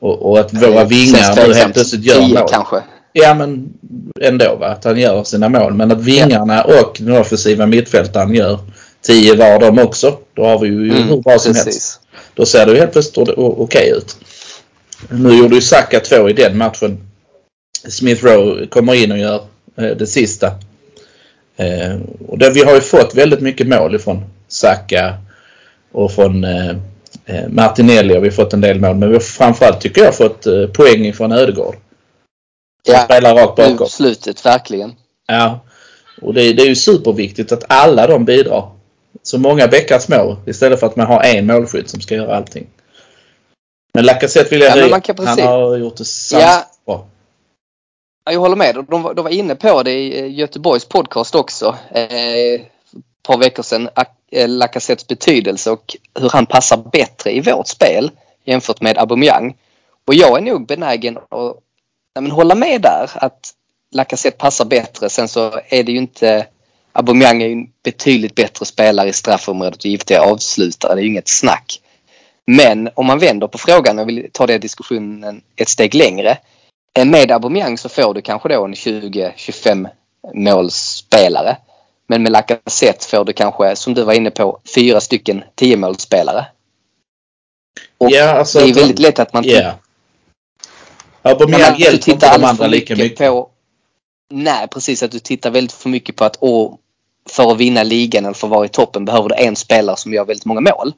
och, 0.00 0.30
och 0.30 0.38
att 0.38 0.54
våra 0.54 0.84
vingar 0.84 1.46
nu 1.48 1.54
helt 1.54 1.74
plötsligt 1.74 2.04
gör 2.04 2.20
10 2.20 2.38
mål. 2.38 2.48
kanske. 2.50 2.76
Ja 3.12 3.34
men 3.34 3.72
ändå 4.20 4.56
va, 4.60 4.66
att 4.66 4.84
han 4.84 4.98
gör 4.98 5.24
sina 5.24 5.48
mål. 5.48 5.74
Men 5.74 5.92
att 5.92 6.00
vingarna 6.00 6.62
och 6.62 6.96
den 6.98 7.16
offensiva 7.16 7.66
mittfältaren 7.66 8.34
gör 8.34 8.58
10 9.02 9.36
var 9.36 9.60
de 9.60 9.78
också. 9.78 10.18
Då 10.34 10.44
har 10.44 10.58
vi 10.58 10.68
ju 10.68 10.92
hur 10.92 11.22
bra 11.22 11.38
som 11.38 11.54
helst. 11.54 11.62
Mm, 11.62 11.64
precis. 11.64 12.00
Då 12.34 12.46
ser 12.46 12.66
det 12.66 12.72
ju 12.72 12.78
helt 12.78 12.92
plötsligt 12.92 13.28
okej 13.36 13.92
ut. 13.96 14.16
Nu 15.10 15.36
gjorde 15.36 15.54
ju 15.54 15.60
Saka 15.60 16.00
två 16.00 16.30
i 16.30 16.32
den 16.32 16.58
matchen. 16.58 16.98
Smith 17.88 18.24
Rowe 18.24 18.66
kommer 18.66 18.94
in 18.94 19.12
och 19.12 19.18
gör 19.18 19.40
eh, 19.76 19.96
det 19.98 20.06
sista. 20.06 20.52
Eh, 21.56 21.96
och 22.28 22.38
det, 22.38 22.50
vi 22.50 22.64
har 22.64 22.74
ju 22.74 22.80
fått 22.80 23.14
väldigt 23.14 23.40
mycket 23.40 23.68
mål 23.68 23.94
ifrån 23.94 24.24
Saka 24.48 25.14
och 25.92 26.12
från 26.12 26.44
eh, 26.44 26.70
eh, 27.24 27.48
Martinelli 27.48 28.14
har 28.14 28.20
vi 28.20 28.30
fått 28.30 28.52
en 28.52 28.60
del 28.60 28.80
mål. 28.80 28.96
Men 28.96 29.08
vi 29.08 29.14
har 29.14 29.20
framförallt 29.20 29.80
tycker 29.80 30.04
jag 30.04 30.14
fått 30.14 30.46
eh, 30.46 30.66
poäng 30.66 31.06
ifrån 31.06 31.32
Ödegård. 31.32 31.76
Ja, 32.88 33.04
spelar 33.04 33.34
rakt 33.34 33.56
bakom. 33.56 33.88
slutet 33.88 34.46
verkligen. 34.46 34.94
Ja. 35.26 35.60
Och 36.22 36.34
det, 36.34 36.52
det 36.52 36.62
är 36.62 36.66
ju 36.66 36.74
superviktigt 36.74 37.52
att 37.52 37.64
alla 37.68 38.06
de 38.06 38.24
bidrar. 38.24 38.70
Så 39.22 39.38
många 39.38 39.68
bäckar 39.68 39.98
små 39.98 40.36
istället 40.46 40.80
för 40.80 40.86
att 40.86 40.96
man 40.96 41.06
har 41.06 41.22
en 41.22 41.46
målskytt 41.46 41.90
som 41.90 42.00
ska 42.00 42.14
göra 42.14 42.36
allting. 42.36 42.66
Men 43.94 44.04
Lacazette 44.04 44.50
vill 44.50 44.60
jag 44.60 44.70
Ja, 44.70 45.00
men 45.16 45.26
höja. 45.26 45.46
Han 45.48 45.60
har 45.60 45.76
gjort 45.76 45.96
det 45.96 46.04
sant 46.04 46.42
Ja 46.42 46.75
jag 48.32 48.40
håller 48.40 48.56
med. 48.56 48.84
De, 48.88 49.02
var- 49.02 49.14
de 49.14 49.22
var 49.24 49.30
inne 49.30 49.54
på 49.54 49.82
det 49.82 49.92
i 49.92 50.20
eh, 50.20 50.34
Göteborgs 50.38 50.84
podcast 50.84 51.34
också. 51.34 51.76
Eh, 51.90 52.04
ett 52.54 52.62
par 53.22 53.38
veckor 53.38 53.62
sedan. 53.62 53.88
Eh, 54.32 54.48
Lacazettes 54.48 55.06
betydelse 55.06 55.70
och 55.70 55.96
hur 56.20 56.28
han 56.30 56.46
passar 56.46 56.76
bättre 56.76 57.30
i 57.36 57.40
vårt 57.40 57.66
spel 57.68 58.10
jämfört 58.44 58.80
med 58.80 58.98
Aubameyang. 58.98 59.56
Och 60.06 60.14
jag 60.14 60.38
är 60.38 60.42
nog 60.42 60.66
benägen 60.66 61.16
att 61.16 61.56
nej, 62.14 62.22
men 62.22 62.30
hålla 62.30 62.54
med 62.54 62.80
där. 62.82 63.10
Att 63.14 63.50
Lacazette 63.92 64.36
passar 64.38 64.64
bättre. 64.64 65.08
Sen 65.08 65.28
så 65.28 65.60
är 65.68 65.82
det 65.84 65.92
ju 65.92 65.98
inte... 65.98 66.46
Aubameyang 66.92 67.42
är 67.42 67.46
ju 67.46 67.52
en 67.52 67.68
betydligt 67.84 68.34
bättre 68.34 68.64
spelare 68.66 69.08
i 69.08 69.12
straffområdet 69.12 69.78
och 69.78 69.86
giftiga 69.86 70.22
avslutare. 70.22 70.94
Det 70.94 71.00
är 71.00 71.02
ju 71.02 71.08
inget 71.10 71.28
snack. 71.28 71.80
Men 72.46 72.88
om 72.94 73.06
man 73.06 73.18
vänder 73.18 73.46
på 73.46 73.58
frågan 73.58 73.98
och 73.98 74.08
vill 74.08 74.28
ta 74.32 74.46
den 74.46 74.60
diskussionen 74.60 75.42
ett 75.56 75.68
steg 75.68 75.94
längre. 75.94 76.38
Med 77.04 77.30
Aubameyang 77.30 77.78
så 77.78 77.88
får 77.88 78.14
du 78.14 78.22
kanske 78.22 78.48
då 78.48 78.64
en 78.64 78.74
20-25 78.74 79.88
målsspelare. 80.34 81.56
Men 82.06 82.22
med 82.22 82.32
Lacazette 82.32 83.06
får 83.06 83.24
du 83.24 83.32
kanske, 83.32 83.76
som 83.76 83.94
du 83.94 84.02
var 84.02 84.12
inne 84.12 84.30
på, 84.30 84.60
fyra 84.74 85.00
stycken 85.00 85.44
10 85.54 85.76
målsspelare. 85.76 86.46
Och 87.98 88.10
Ja, 88.10 88.30
alltså 88.30 88.60
det 88.60 88.70
är 88.70 88.74
väldigt 88.74 88.98
lätt 88.98 89.18
att 89.18 89.32
man. 89.32 89.44
Ja, 89.46 89.74
Aubameyang 91.22 91.78
hjälper 91.78 92.12
inte 92.12 92.38
de 92.38 92.44
andra 92.44 92.66
lika 92.66 92.96
mycket. 92.96 93.18
på... 93.18 93.50
Nej, 94.30 94.68
precis. 94.68 95.02
Att 95.02 95.10
du 95.10 95.18
tittar 95.18 95.50
väldigt 95.50 95.72
för 95.72 95.88
mycket 95.88 96.16
på 96.16 96.24
att 96.24 96.36
åh, 96.40 96.74
för 97.28 97.52
att 97.52 97.58
vinna 97.58 97.82
ligan 97.82 98.24
eller 98.24 98.34
för 98.34 98.46
att 98.46 98.50
vara 98.50 98.64
i 98.64 98.68
toppen 98.68 99.04
behöver 99.04 99.28
du 99.28 99.34
en 99.34 99.56
spelare 99.56 99.96
som 99.96 100.12
gör 100.12 100.24
väldigt 100.24 100.44
många 100.44 100.60
mål. 100.60 100.92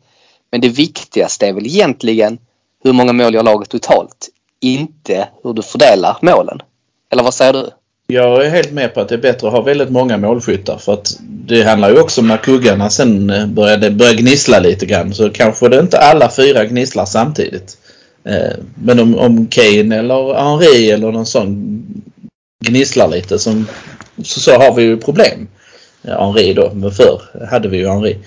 Men 0.51 0.61
det 0.61 0.69
viktigaste 0.69 1.47
är 1.47 1.53
väl 1.53 1.67
egentligen 1.67 2.39
hur 2.85 2.93
många 2.93 3.13
mål 3.13 3.35
gör 3.35 3.43
laget 3.43 3.69
totalt. 3.69 4.29
Inte 4.61 5.29
hur 5.43 5.53
du 5.53 5.63
fördelar 5.63 6.17
målen. 6.23 6.59
Eller 7.13 7.23
vad 7.23 7.35
säger 7.35 7.53
du? 7.53 7.71
Jag 8.07 8.45
är 8.47 8.51
helt 8.51 8.73
med 8.73 8.95
på 8.95 9.01
att 9.01 9.09
det 9.09 9.15
är 9.15 9.19
bättre 9.19 9.47
att 9.47 9.53
ha 9.53 9.61
väldigt 9.61 9.91
många 9.91 10.17
målskyttar 10.17 10.79
för 10.79 10.93
att 10.93 11.19
det 11.21 11.63
handlar 11.63 11.91
ju 11.91 12.01
också 12.01 12.21
om 12.21 12.29
när 12.29 12.37
kuggarna 12.37 12.91
sen 12.91 13.31
eh, 13.31 13.47
börjar, 13.47 13.91
börjar 13.91 14.15
gnissla 14.15 14.59
lite 14.59 14.87
grann 14.87 15.15
så 15.15 15.31
kanske 15.31 15.69
det 15.69 15.81
inte 15.81 15.99
alla 15.99 16.31
fyra 16.31 16.65
gnisslar 16.65 17.05
samtidigt. 17.05 17.79
Eh, 18.25 18.57
men 18.75 19.01
om, 19.01 19.19
om 19.19 19.47
Kane 19.47 19.97
eller 19.97 20.35
Henri 20.35 20.91
eller 20.91 21.13
någon 21.13 21.27
sån 21.27 21.85
gnisslar 22.65 23.09
lite 23.09 23.39
som, 23.39 23.67
så, 24.23 24.41
så 24.41 24.53
har 24.53 24.75
vi 24.75 24.83
ju 24.83 24.97
problem. 24.97 25.49
Henri 26.03 26.55
då, 26.55 26.71
men 26.75 26.91
förr 26.91 27.47
hade 27.51 27.69
vi 27.69 27.77
ju 27.77 27.89
Henri. 27.89 28.19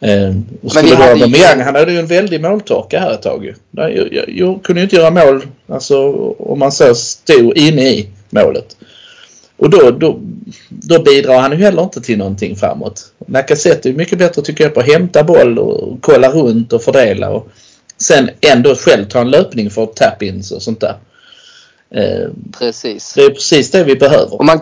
Eh, 0.00 0.34
och 0.62 0.70
skulle 0.70 0.84
vi 0.84 0.90
då 0.90 0.96
hade 0.96 1.06
ju- 1.16 1.22
Aubameyang, 1.22 1.60
han 1.60 1.74
hade 1.74 1.92
ju 1.92 1.98
en 1.98 2.06
väldig 2.06 2.40
måltorka 2.40 3.00
här 3.00 3.12
ett 3.12 3.22
tag 3.22 3.44
ju. 3.44 3.54
Jag, 3.70 4.12
jag, 4.12 4.24
jag 4.28 4.62
kunde 4.62 4.80
ju 4.80 4.84
inte 4.84 4.96
göra 4.96 5.10
mål, 5.10 5.46
alltså 5.68 6.12
om 6.38 6.58
man 6.58 6.72
så 6.72 6.94
stod 6.94 7.58
inne 7.58 7.82
i 7.90 8.08
målet. 8.30 8.76
Och 9.56 9.70
då, 9.70 9.90
då, 9.90 10.20
då 10.68 11.02
bidrar 11.02 11.38
han 11.40 11.52
ju 11.52 11.58
heller 11.58 11.82
inte 11.82 12.00
till 12.00 12.18
någonting 12.18 12.56
framåt. 12.56 13.02
Lacazette 13.28 13.88
är 13.88 13.92
mycket 13.92 14.18
bättre 14.18 14.42
tycker 14.42 14.64
jag 14.64 14.74
på 14.74 14.80
att 14.80 14.86
hämta 14.86 15.24
boll 15.24 15.58
och 15.58 15.98
kolla 16.00 16.28
runt 16.30 16.72
och 16.72 16.82
fördela. 16.82 17.30
Och 17.30 17.48
sen 17.98 18.30
ändå 18.40 18.74
själv 18.74 19.04
ta 19.04 19.20
en 19.20 19.30
löpning 19.30 19.70
för 19.70 19.86
tap-ins 19.86 20.50
och 20.52 20.62
sånt 20.62 20.80
där. 20.80 20.94
Eh, 21.90 22.28
Precis. 22.58 23.12
det 23.14 23.22
är 23.22 23.30
precis 23.30 23.70
det 23.70 23.84
vi 23.84 23.96
behöver. 23.96 24.34
Och 24.34 24.44
man, 24.44 24.60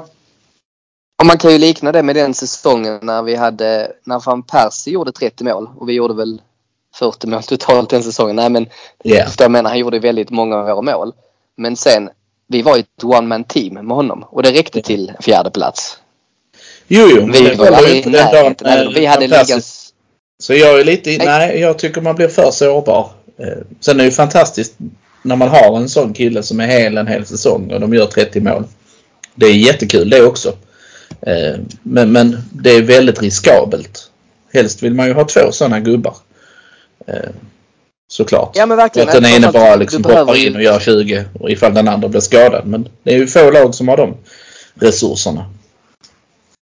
och 1.25 1.27
man 1.27 1.39
kan 1.39 1.53
ju 1.53 1.59
likna 1.59 1.93
det 1.93 2.03
med 2.03 2.17
den 2.17 2.35
säsongen 2.35 2.99
när 3.03 3.23
vi 3.23 3.35
hade, 3.35 3.93
när 4.05 4.27
Van 4.27 4.43
Persie 4.43 4.95
gjorde 4.95 5.13
30 5.13 5.45
mål 5.45 5.69
och 5.77 5.89
vi 5.89 5.93
gjorde 5.93 6.15
väl 6.15 6.41
40 6.99 7.27
mål 7.27 7.43
totalt 7.43 7.91
den 7.91 8.03
säsongen. 8.03 8.37
Nej 8.37 8.51
men. 8.51 8.67
Förstår 9.25 9.45
jag 9.45 9.51
menar, 9.51 9.71
han 9.71 9.79
gjorde 9.79 9.99
väldigt 9.99 10.31
många 10.31 10.57
av 10.57 10.67
våra 10.67 10.83
mål. 10.83 11.13
Men 11.57 11.77
sen 11.77 12.11
vi 12.49 12.63
var 12.63 12.79
ett 12.79 13.05
one 13.05 13.27
man 13.27 13.45
team 13.45 13.75
med 13.75 13.97
honom 13.97 14.25
och 14.31 14.43
det 14.43 14.53
räckte 14.53 14.83
till 14.83 15.13
fjärde 15.21 15.51
plats. 15.51 15.99
Jo, 16.89 17.09
jo. 17.11 17.29
Vi 17.33 17.49
det 17.49 17.55
var 17.55 17.67
ju 17.67 17.75
aldrig 17.75 17.97
inte 17.97 18.11
den 18.11 18.33
dagen, 18.33 18.55
även 18.65 18.87
om 18.87 18.95
Vi 18.95 19.05
eh, 19.05 19.11
hade 19.11 19.27
ligans... 19.27 19.93
Så 20.39 20.55
jag 20.55 20.81
är 20.81 20.85
lite, 20.85 21.11
Nej. 21.11 21.27
nej 21.27 21.61
jag 21.61 21.79
tycker 21.79 22.01
man 22.01 22.15
blir 22.15 22.29
för 22.29 22.51
sårbar. 22.51 23.11
Eh, 23.39 23.47
Sen 23.81 23.95
är 23.95 23.99
det 23.99 24.05
ju 24.05 24.11
fantastiskt 24.11 24.75
när 25.23 25.37
man 25.37 25.49
har 25.49 25.77
en 25.77 25.89
sån 25.89 26.13
kille 26.13 26.43
som 26.43 26.61
är 26.61 26.67
hel 26.67 26.99
en 26.99 27.07
hel 27.07 27.27
säsong 27.27 27.73
och 27.73 27.81
de 27.81 27.95
gör 27.95 28.07
30 28.07 28.41
mål. 28.41 28.65
Det 29.35 29.47
är 29.47 29.55
jättekul 29.55 30.11
det 30.11 30.23
också. 30.23 30.53
Eh, 31.27 31.61
Men, 31.83 32.13
men 32.13 32.37
det 32.53 32.71
är 32.71 32.83
väldigt 32.83 33.23
riskabelt. 33.23 34.11
Helst 34.53 34.83
vill 34.83 34.95
man 34.95 35.07
ju 35.07 35.13
ha 35.13 35.25
två 35.25 35.53
sådana 35.53 35.81
gubbar. 35.81 36.17
Eh, 37.07 37.31
Såklart. 38.09 38.51
Ja 38.55 38.67
men 38.67 38.77
verkligen. 38.77 39.09
att 39.09 39.15
den 39.15 39.25
ene 39.25 39.43
Framförallt, 39.43 39.69
bara 39.69 39.77
liksom 39.77 40.05
hoppar 40.05 40.47
in 40.47 40.57
och 40.57 40.63
gör 40.63 40.81
20 40.81 41.25
och 41.41 41.51
ifall 41.51 41.75
den 41.75 41.89
andra 41.89 42.09
blir 42.09 42.21
skadad. 42.21 42.67
Men 42.67 42.89
det 43.03 43.15
är 43.15 43.17
ju 43.19 43.27
få 43.27 43.51
lag 43.51 43.75
som 43.75 43.89
har 43.89 43.97
de 43.97 44.17
resurserna. 44.75 45.51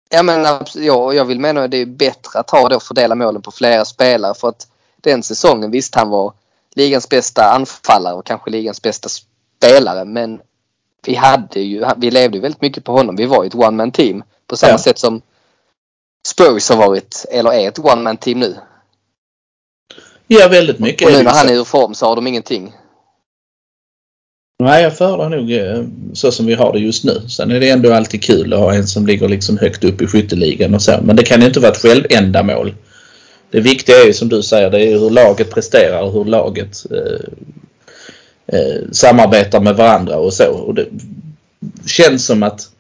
Ja 0.09 0.23
men 0.23 0.47
ja, 0.75 1.12
jag 1.12 1.25
vill 1.25 1.41
mena 1.41 1.65
att 1.65 1.71
det 1.71 1.76
är 1.76 1.87
bättre 1.87 2.38
att 2.38 2.50
ha 2.50 2.69
det 2.69 2.76
och 2.76 2.83
fördela 2.83 3.15
målen 3.15 3.43
på 3.43 3.50
flera 3.50 3.85
spelare 3.85 4.35
för 4.35 4.49
att 4.49 4.67
den 5.00 5.23
säsongen 5.23 5.71
visst 5.71 5.95
han 5.95 6.09
var 6.09 6.33
ligans 6.75 7.09
bästa 7.09 7.43
anfallare 7.45 8.15
och 8.15 8.26
kanske 8.26 8.50
ligans 8.50 8.83
bästa 8.83 9.09
spelare 9.09 10.05
men 10.05 10.41
vi 11.07 11.15
hade 11.15 11.61
ju, 11.61 11.85
vi 11.97 12.11
levde 12.11 12.37
ju 12.37 12.43
väldigt 12.43 12.61
mycket 12.61 12.85
på 12.85 12.93
honom. 12.93 13.17
Vi 13.17 13.26
var 13.26 13.45
ju 13.45 13.49
ett 13.49 13.55
one 13.55 13.71
man 13.71 13.93
team 13.93 14.23
på 14.47 14.57
samma 14.57 14.73
Ja. 14.73 14.79
sätt 14.79 14.99
som 14.99 15.21
Spurs 16.29 16.69
har 16.69 16.76
varit 16.76 17.26
eller 17.31 17.53
är 17.53 17.69
ett 17.69 17.79
one 17.79 18.03
man 18.03 18.17
team 18.17 18.41
nu. 18.41 18.57
Ja, 20.26 20.49
väldigt 20.49 20.79
mycket. 20.79 21.07
Och 21.09 21.12
nu 21.15 21.23
när 21.23 21.31
han 21.31 21.49
är 21.49 21.55
ur 21.55 21.65
form 21.65 21.95
så 21.95 22.07
har 22.07 22.17
de 22.17 22.26
ingenting. 22.26 22.73
Nej, 24.59 24.83
jag 24.83 24.97
föredrar 24.99 25.29
nog 25.29 25.53
eh, 25.53 25.85
så 26.12 26.33
som 26.33 26.47
vi 26.47 26.55
har 26.55 26.73
det 26.73 26.79
just 26.79 27.05
nu. 27.05 27.21
Sen 27.29 27.50
är 27.50 27.61
det 27.61 27.71
ändå 27.71 27.93
alltid 27.93 28.23
kul 28.23 28.53
att 28.53 28.59
ha 28.59 28.75
en 28.75 28.87
som 28.87 29.07
ligger 29.07 29.29
liksom 29.29 29.59
högt 29.59 29.85
upp 29.85 30.03
i 30.03 30.07
skytteligan 30.07 30.75
och 30.75 30.83
så. 30.83 30.99
Men 31.03 31.17
det 31.17 31.23
kan 31.23 31.43
inte 31.43 31.61
vara 31.61 31.73
ett 31.73 31.83
självändamål. 31.83 32.75
Det 33.50 33.61
viktiga 33.61 33.97
är 33.97 34.07
ju 34.07 34.12
som 34.12 34.29
du 34.29 34.43
säger, 34.43 34.71
det 34.71 34.87
är 34.87 34.99
hur 34.99 35.11
laget 35.11 35.50
presterar 35.50 36.03
och 36.03 36.12
hur 36.12 36.25
laget 36.25 36.87
eh, 36.91 37.29
eh, 38.59 38.83
samarbetar 38.93 39.61
med 39.61 39.76
varandra 39.76 40.17
och 40.17 40.33
så. 40.33 40.50
Och 40.53 40.75
det 40.75 40.87
känns 41.87 42.26
som 42.26 42.43
att 42.43 42.71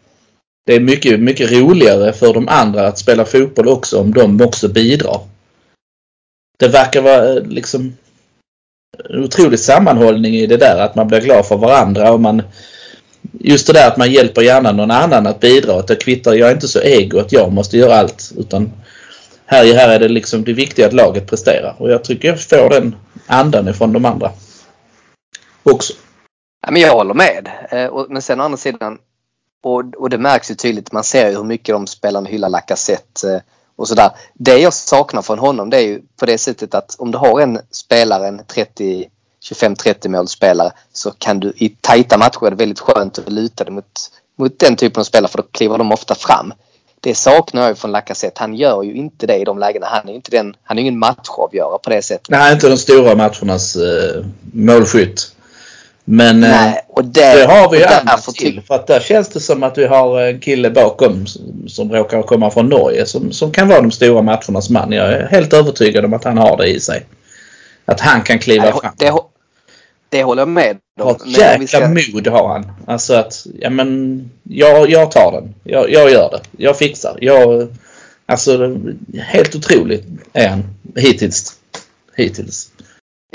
det 0.66 0.74
är 0.74 0.80
mycket, 0.80 1.20
mycket 1.20 1.52
roligare 1.52 2.12
för 2.12 2.34
de 2.34 2.48
andra 2.48 2.86
att 2.86 2.98
spela 2.98 3.24
fotboll 3.24 3.68
också 3.68 4.00
om 4.00 4.14
de 4.14 4.40
också 4.40 4.68
bidrar. 4.68 5.20
Det 6.58 6.68
verkar 6.68 7.02
vara 7.02 7.32
eh, 7.32 7.42
liksom 7.42 7.96
en 9.08 9.24
otrolig 9.24 9.60
sammanhållning 9.60 10.34
i 10.34 10.46
det 10.46 10.56
där 10.56 10.78
att 10.80 10.94
man 10.94 11.08
blir 11.08 11.20
glad 11.20 11.46
för 11.46 11.56
varandra 11.56 12.12
och 12.12 12.20
man 12.20 12.42
just 13.32 13.66
det 13.66 13.72
där 13.72 13.88
att 13.88 13.96
man 13.96 14.10
hjälper 14.10 14.42
gärna 14.42 14.72
någon 14.72 14.90
annan 14.90 15.26
att 15.26 15.40
bidra. 15.40 15.78
Att 15.78 15.88
det 15.88 15.96
kvittar, 15.96 16.34
jag 16.34 16.48
är 16.48 16.54
inte 16.54 16.68
så 16.68 16.80
ego 16.80 17.18
att 17.18 17.32
jag 17.32 17.52
måste 17.52 17.78
göra 17.78 17.96
allt 17.96 18.32
utan 18.36 18.72
här, 19.46 19.74
här 19.74 19.88
är 19.88 19.98
det 19.98 20.08
liksom 20.08 20.44
det 20.44 20.52
viktiga 20.52 20.86
att 20.86 20.92
laget 20.92 21.26
presterar 21.26 21.74
och 21.78 21.90
jag 21.90 22.04
tycker 22.04 22.28
jag 22.28 22.40
får 22.40 22.70
den 22.70 22.94
andan 23.26 23.68
ifrån 23.68 23.92
de 23.92 24.04
andra. 24.04 24.30
Också. 25.62 25.92
Ja, 26.66 26.70
men 26.70 26.82
jag 26.82 26.92
håller 26.92 27.14
med. 27.14 27.48
Eh, 27.70 28.06
men 28.08 28.22
sen 28.22 28.40
å 28.40 28.44
andra 28.44 28.56
sidan, 28.56 28.98
och, 29.66 29.84
och 29.96 30.10
det 30.10 30.18
märks 30.18 30.50
ju 30.50 30.54
tydligt, 30.54 30.92
man 30.92 31.04
ser 31.04 31.30
ju 31.30 31.36
hur 31.36 31.44
mycket 31.44 31.74
de 31.74 31.86
spelarna 31.86 32.28
hyllar 32.28 32.48
Lacazette 32.48 33.34
eh, 33.34 33.40
och 33.76 33.88
sådär. 33.88 34.10
Det 34.34 34.58
jag 34.58 34.72
saknar 34.72 35.22
från 35.22 35.38
honom 35.38 35.70
det 35.70 35.76
är 35.76 35.86
ju 35.86 36.02
på 36.16 36.26
det 36.26 36.38
sättet 36.38 36.74
att 36.74 36.96
om 36.98 37.10
du 37.10 37.18
har 37.18 37.40
en 37.40 37.58
spelare, 37.70 38.28
en 38.28 38.40
30 38.46 39.08
25-30 39.50 40.08
målspelare 40.08 40.72
så 40.92 41.10
kan 41.10 41.40
du 41.40 41.52
i 41.56 41.68
tajta 41.80 42.18
matcher 42.18 42.46
är 42.46 42.50
det 42.50 42.56
väldigt 42.56 42.80
skönt 42.80 43.18
att 43.18 43.32
luta 43.32 43.64
dig 43.64 43.72
mot, 43.72 43.84
mot 44.38 44.58
den 44.58 44.76
typen 44.76 45.00
av 45.00 45.04
spelare 45.04 45.30
för 45.30 45.38
då 45.38 45.44
kliver 45.52 45.78
de 45.78 45.92
ofta 45.92 46.14
fram. 46.14 46.52
Det 47.00 47.14
saknar 47.14 47.62
jag 47.62 47.68
ju 47.68 47.74
från 47.74 47.92
Lacazette. 47.92 48.40
Han 48.40 48.54
gör 48.54 48.82
ju 48.82 48.94
inte 48.94 49.26
det 49.26 49.36
i 49.36 49.44
de 49.44 49.58
lägena. 49.58 49.86
Han 49.86 50.04
är 50.04 50.08
ju 50.08 50.16
inte 50.16 50.30
den, 50.30 50.56
han 50.62 50.78
är 50.78 50.82
ingen 50.82 50.98
matchavgörare 50.98 51.78
på 51.82 51.90
det 51.90 52.02
sättet. 52.02 52.30
Nej, 52.30 52.52
inte 52.52 52.68
de 52.68 52.76
stora 52.76 53.14
matchernas 53.14 53.76
eh, 53.76 54.24
målskytt. 54.52 55.35
Men 56.08 56.44
eh, 56.44 56.50
Nej, 56.50 56.80
och 56.88 57.04
det, 57.04 57.46
har 57.48 57.70
vi 57.70 57.78
ju 57.78 57.84
ty- 58.26 58.32
till. 58.32 58.62
För 58.62 58.74
att 58.74 58.86
där 58.86 59.00
känns 59.00 59.28
det 59.28 59.40
som 59.40 59.62
att 59.62 59.78
vi 59.78 59.86
har 59.86 60.20
en 60.20 60.40
kille 60.40 60.70
bakom 60.70 61.26
som, 61.68 61.92
råkar 61.92 62.22
komma 62.22 62.50
från 62.50 62.68
Norge 62.68 63.06
som, 63.06 63.32
som 63.32 63.52
kan 63.52 63.68
vara 63.68 63.80
de 63.80 63.90
stora 63.90 64.22
matchernas 64.22 64.70
man. 64.70 64.92
Jag 64.92 65.12
är 65.12 65.26
helt 65.26 65.52
övertygad 65.52 66.04
om 66.04 66.12
att 66.14 66.24
han 66.24 66.38
har 66.38 66.56
det 66.56 66.66
i 66.68 66.80
sig. 66.80 67.06
Att 67.84 68.00
han 68.00 68.22
kan 68.22 68.38
kliva 68.38 68.64
Nej, 68.64 68.72
fram. 68.72 68.92
det, 68.98 69.12
det, 70.08 70.22
håller 70.22 70.42
jag 70.42 70.48
med 70.48 70.76
Har 71.00 71.10
om. 71.10 71.16
vi 71.24 71.30
jäkla 71.32 71.66
ska- 71.66 71.88
mod 72.12 72.26
har 72.26 72.48
han. 72.48 72.72
Alltså 72.86 73.14
att, 73.14 73.46
ja 73.60 73.70
men, 73.70 74.30
jag, 74.42 74.90
jag 74.90 75.10
tar 75.10 75.32
den. 75.32 75.54
Jag, 75.64 75.90
jag 75.92 76.10
gör 76.10 76.30
det. 76.30 76.40
Jag 76.64 76.78
fixar. 76.78 77.18
Jag, 77.20 77.68
alltså, 78.26 78.76
helt 79.20 79.54
otroligt 79.54 80.04
är 80.32 80.48
han 80.48 80.64
hittills. 80.96 81.52
Hittills. 82.16 82.68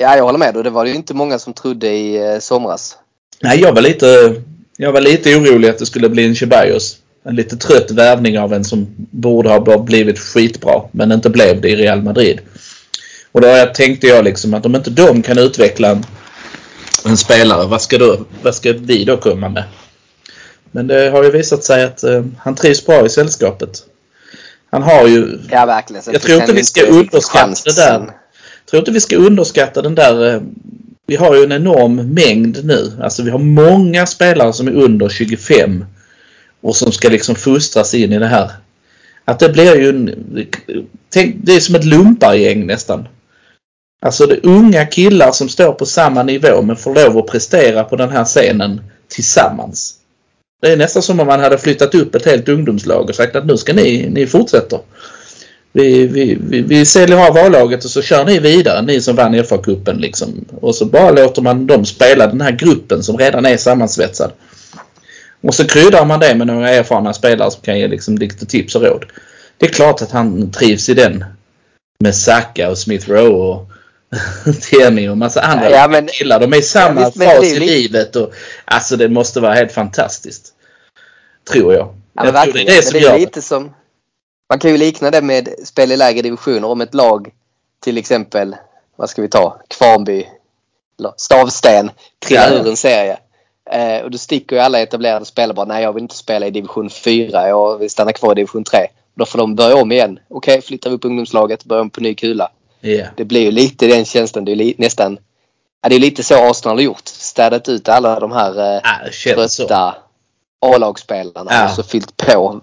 Ja, 0.02 0.16
jag 0.18 0.24
håller 0.24 0.40
med. 0.40 0.58
Och 0.58 0.64
det 0.64 0.70
var 0.70 0.84
det 0.84 0.90
ju 0.90 0.96
inte 0.96 1.14
många 1.14 1.40
som 1.40 1.54
trodde 1.54 1.88
i 1.88 2.34
eh, 2.34 2.40
somras. 2.40 2.98
Nej, 3.42 3.62
jag 3.62 3.74
var 3.74 3.82
lite, 3.82 4.36
jag 4.78 4.92
var 4.92 5.02
lite 5.02 5.36
orolig 5.36 5.70
att 5.70 5.78
det 5.78 5.86
skulle 5.86 6.10
bli 6.10 6.26
en 6.26 6.36
Ceballos. 6.36 6.98
En 7.26 7.36
lite 7.36 7.58
trött 7.58 7.92
värvning 7.92 8.40
av 8.40 8.54
en 8.54 8.64
som 8.64 8.88
borde 8.98 9.50
ha 9.50 9.78
blivit 9.78 10.20
skitbra 10.20 10.82
men 10.92 11.12
inte 11.12 11.30
blev 11.30 11.62
det 11.62 11.70
i 11.70 11.76
Real 11.76 12.02
Madrid. 12.02 12.40
Och 13.32 13.42
då 13.42 13.66
tänkte 13.74 14.08
jag 14.08 14.24
liksom 14.24 14.54
att 14.54 14.66
om 14.66 14.76
inte 14.76 14.90
de 14.90 15.22
kan 15.22 15.38
utveckla 15.38 15.90
en, 15.90 16.06
en 17.06 17.18
spelare, 17.18 17.68
vad 17.68 17.82
ska, 17.82 17.98
då, 17.98 18.18
vad 18.44 18.56
ska 18.56 18.74
vi 18.74 19.06
då 19.06 19.18
komma 19.18 19.50
med? 19.50 19.64
Men 20.72 20.88
det 20.88 21.10
har 21.10 21.24
ju 21.24 21.32
visat 21.32 21.64
sig 21.64 21.84
att 21.84 22.04
eh, 22.04 22.26
han 22.38 22.56
trivs 22.56 22.86
bra 22.86 23.06
i 23.06 23.10
sällskapet. 23.10 23.84
Han 24.72 24.84
har 24.84 25.08
ju 25.08 25.40
Ja, 25.52 25.66
verkligen. 25.66 26.04
Så 26.04 26.12
Jag 26.14 26.22
tror 26.22 26.42
inte 26.42 26.54
vi 26.54 26.64
ska 26.64 26.82
underskatta 26.86 27.56
det 27.66 27.76
där. 27.76 28.12
Jag 28.72 28.78
tror 28.78 28.80
inte 28.80 28.92
vi 28.92 29.02
ska 29.02 29.16
underskatta 29.16 29.82
den 29.82 29.96
där... 29.96 30.34
Eh, 30.34 30.42
vi 31.08 31.16
har 31.16 31.36
ju 31.36 31.44
en 31.44 31.52
enorm 31.52 31.96
mängd 32.14 32.66
nu. 32.66 32.92
Alltså 33.02 33.24
vi 33.24 33.30
har 33.30 33.40
många 33.40 34.06
spelare 34.06 34.54
som 34.54 34.68
är 34.68 34.72
under 34.72 35.10
25 35.10 35.86
och 36.62 36.76
som 36.76 36.92
ska 36.92 37.10
liksom 37.10 37.36
fostras 37.36 37.94
in 37.94 38.14
i 38.14 38.20
det 38.20 38.28
här. 38.28 38.52
Att 39.26 39.40
det 39.40 39.50
blir 39.50 39.76
ju 39.76 39.90
en... 39.90 40.16
Tänk, 41.10 41.36
det 41.44 41.56
är 41.56 41.60
som 41.60 41.76
ett 41.76 41.86
lumpargäng 41.86 42.66
nästan. 42.66 43.08
Alltså 44.02 44.26
det 44.26 44.34
är 44.34 44.46
unga 44.46 44.86
killar 44.86 45.32
som 45.32 45.50
står 45.50 45.74
på 45.74 45.86
samma 45.86 46.24
nivå 46.24 46.62
men 46.62 46.76
får 46.76 46.96
lov 46.96 47.18
att 47.18 47.28
prestera 47.28 47.84
på 47.84 47.96
den 47.96 48.10
här 48.10 48.26
scenen 48.26 48.82
tillsammans. 49.08 49.94
Det 50.62 50.72
är 50.72 50.78
nästan 50.78 51.02
som 51.02 51.20
om 51.20 51.28
man 51.28 51.40
hade 51.40 51.58
flyttat 51.58 51.96
upp 51.96 52.16
ett 52.16 52.26
helt 52.26 52.50
ungdomslag 52.50 53.10
och 53.10 53.16
sagt 53.16 53.36
att 53.36 53.46
nu 53.46 53.58
ska 53.58 53.74
ni, 53.74 54.10
ni 54.10 54.28
fortsätter. 54.28 54.80
Vi, 55.74 56.08
vi, 56.08 56.38
vi, 56.42 56.62
vi 56.62 56.86
säljer 56.86 57.28
av 57.30 57.38
A-laget 57.38 57.86
och 57.86 57.92
så 57.92 58.02
kör 58.02 58.26
ni 58.26 58.40
vidare, 58.40 58.82
ni 58.82 59.02
som 59.02 59.16
vann 59.16 59.36
FA-cupen 59.36 60.00
liksom. 60.00 60.46
Och 60.62 60.76
så 60.76 60.86
bara 60.86 61.12
låter 61.12 61.42
man 61.42 61.68
dem 61.68 61.86
spela 61.86 62.28
den 62.28 62.42
här 62.42 62.52
gruppen 62.52 63.04
som 63.04 63.18
redan 63.18 63.46
är 63.46 63.58
sammansvetsad. 63.58 64.32
Och 65.44 65.54
så 65.56 65.68
kryddar 65.68 66.06
man 66.06 66.20
det 66.20 66.36
med 66.36 66.48
några 66.48 66.70
erfarna 66.70 67.14
spelare 67.14 67.52
som 67.52 67.62
kan 67.62 67.80
ge 67.80 67.88
liksom 67.88 68.18
lite 68.18 68.46
tips 68.46 68.76
och 68.76 68.82
råd. 68.82 69.06
Det 69.58 69.66
är 69.66 69.70
klart 69.70 70.02
att 70.02 70.12
han 70.12 70.52
trivs 70.52 70.90
i 70.90 70.94
den. 70.94 71.26
Med 72.00 72.16
Saka 72.16 72.70
och 72.70 72.78
Smith 72.78 73.10
Rowe 73.10 73.30
och 73.30 73.68
Tierney 74.62 75.10
och 75.10 75.18
massa 75.18 75.42
andra 75.42 75.70
Ja, 75.72 75.88
men- 75.88 76.08
killar. 76.08 76.40
De 76.40 76.54
är 76.54 76.58
i 76.58 76.62
samma 76.62 77.02
Ja, 77.02 77.12
det 77.16 77.26
fas 77.26 77.46
i 77.46 77.60
livet. 77.60 78.16
Och, 78.16 78.34
alltså 78.66 78.96
det 78.98 79.10
måste 79.10 79.40
vara 79.40 79.54
helt 79.54 79.72
fantastiskt. 79.72 80.54
Tror 81.52 81.74
jag. 81.74 81.96
Ja, 82.14 82.24
men 82.24 82.34
jag 82.36 82.44
tror 82.44 82.54
det 82.54 82.60
är 82.62 82.66
det 82.66 82.74
Men 82.74 82.84
som 82.84 82.94
det 82.94 83.00
gör 83.00 83.10
är 83.10 83.14
det. 83.14 83.20
lite 83.20 83.42
som... 83.42 83.72
Man 84.52 84.60
kan 84.60 84.72
ju 84.72 84.78
likna 84.78 85.12
det 85.12 85.22
med 85.22 85.50
spel 85.64 85.92
i 85.92 85.98
lägre 85.98 86.22
divisioner. 86.22 86.68
Om 86.68 86.82
ett 86.82 86.94
lag 86.94 87.32
till 87.80 87.98
exempel, 87.98 88.56
vad 88.96 89.10
ska 89.10 89.22
vi 89.22 89.30
ta, 89.30 89.58
Kvarnby, 89.68 90.28
Stavsten, 91.18 91.92
trillar 92.20 92.52
ur 92.52 92.68
en 92.68 92.78
serie. 92.78 93.18
Eh, 93.72 94.04
och 94.04 94.12
då 94.12 94.18
sticker 94.18 94.56
ju 94.56 94.62
alla 94.62 94.80
etablerade 94.80 95.26
spelare 95.26 95.54
bara, 95.54 95.66
nej 95.66 95.84
jag 95.84 95.94
vill 95.94 96.04
inte 96.04 96.16
spela 96.16 96.48
i 96.48 96.52
division 96.52 96.90
4, 96.90 97.48
jag 97.48 97.78
vill 97.78 97.90
stanna 97.90 98.14
kvar 98.14 98.32
i 98.32 98.36
division 98.36 98.64
3. 98.64 98.80
Då 99.16 99.26
får 99.26 99.38
de 99.38 99.56
börja 99.56 99.76
om 99.76 99.92
igen. 99.92 100.20
Okej, 100.30 100.62
flyttar 100.62 100.90
vi 100.90 100.96
upp 100.96 101.06
ungdomslaget, 101.06 101.66
börjar 101.66 101.82
om 101.82 101.90
på 101.90 102.02
ny 102.02 102.16
kula. 102.16 102.50
Ja. 102.80 103.06
Det 103.18 103.26
blir 103.26 103.42
ju 103.42 103.52
lite 103.52 103.88
den 103.88 104.06
känslan. 104.06 104.46
Det 104.46 104.52
är 104.52 104.74
nästan... 104.78 105.18
Ja, 105.82 105.90
det 105.90 105.96
är 105.96 106.00
lite 106.00 106.24
så 106.24 106.50
Arsenal 106.50 106.78
har 106.78 106.84
gjort. 106.84 107.08
Städat 107.08 107.70
ut 107.70 107.90
alla 107.90 108.20
de 108.20 108.32
här 108.32 108.60
eh, 108.60 108.82
Ja, 108.84 109.36
trötta 109.36 109.96
A-lagsspelarna 110.60 111.52
Ja. 111.54 111.66
och 111.66 111.72
så 111.76 111.84
fyllt 111.84 112.18
på 112.18 112.62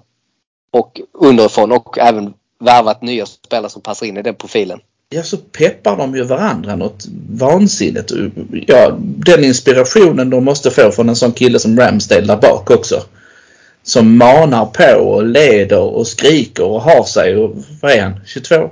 och 0.70 1.00
underifrån 1.12 1.72
och 1.72 1.98
även 1.98 2.34
värvat 2.60 3.02
nya 3.02 3.26
spelare 3.26 3.70
som 3.70 3.82
passar 3.82 4.06
in 4.06 4.16
i 4.16 4.22
den 4.22 4.34
profilen. 4.34 4.80
Ja, 5.10 5.22
så 5.22 5.36
peppar 5.36 5.96
de 5.96 6.16
ju 6.16 6.22
varandra 6.24 6.76
något 6.76 7.04
vansinnigt. 7.30 8.12
Ja, 8.66 8.92
den 9.00 9.44
inspirationen 9.44 10.30
de 10.30 10.44
måste 10.44 10.70
få 10.70 10.90
från 10.90 11.08
en 11.08 11.16
sån 11.16 11.32
kille 11.32 11.58
som 11.58 11.78
Ramsdale 11.80 12.26
där 12.26 12.36
bak 12.36 12.70
också. 12.70 13.02
Som 13.82 14.16
manar 14.18 14.66
på 14.66 15.00
och 15.00 15.26
leder 15.26 15.80
och 15.80 16.06
skriker 16.06 16.64
och 16.64 16.82
har 16.82 17.04
sig. 17.04 17.36
Och, 17.36 17.56
vad 17.82 17.92
är 17.92 18.02
han? 18.02 18.20
22? 18.26 18.70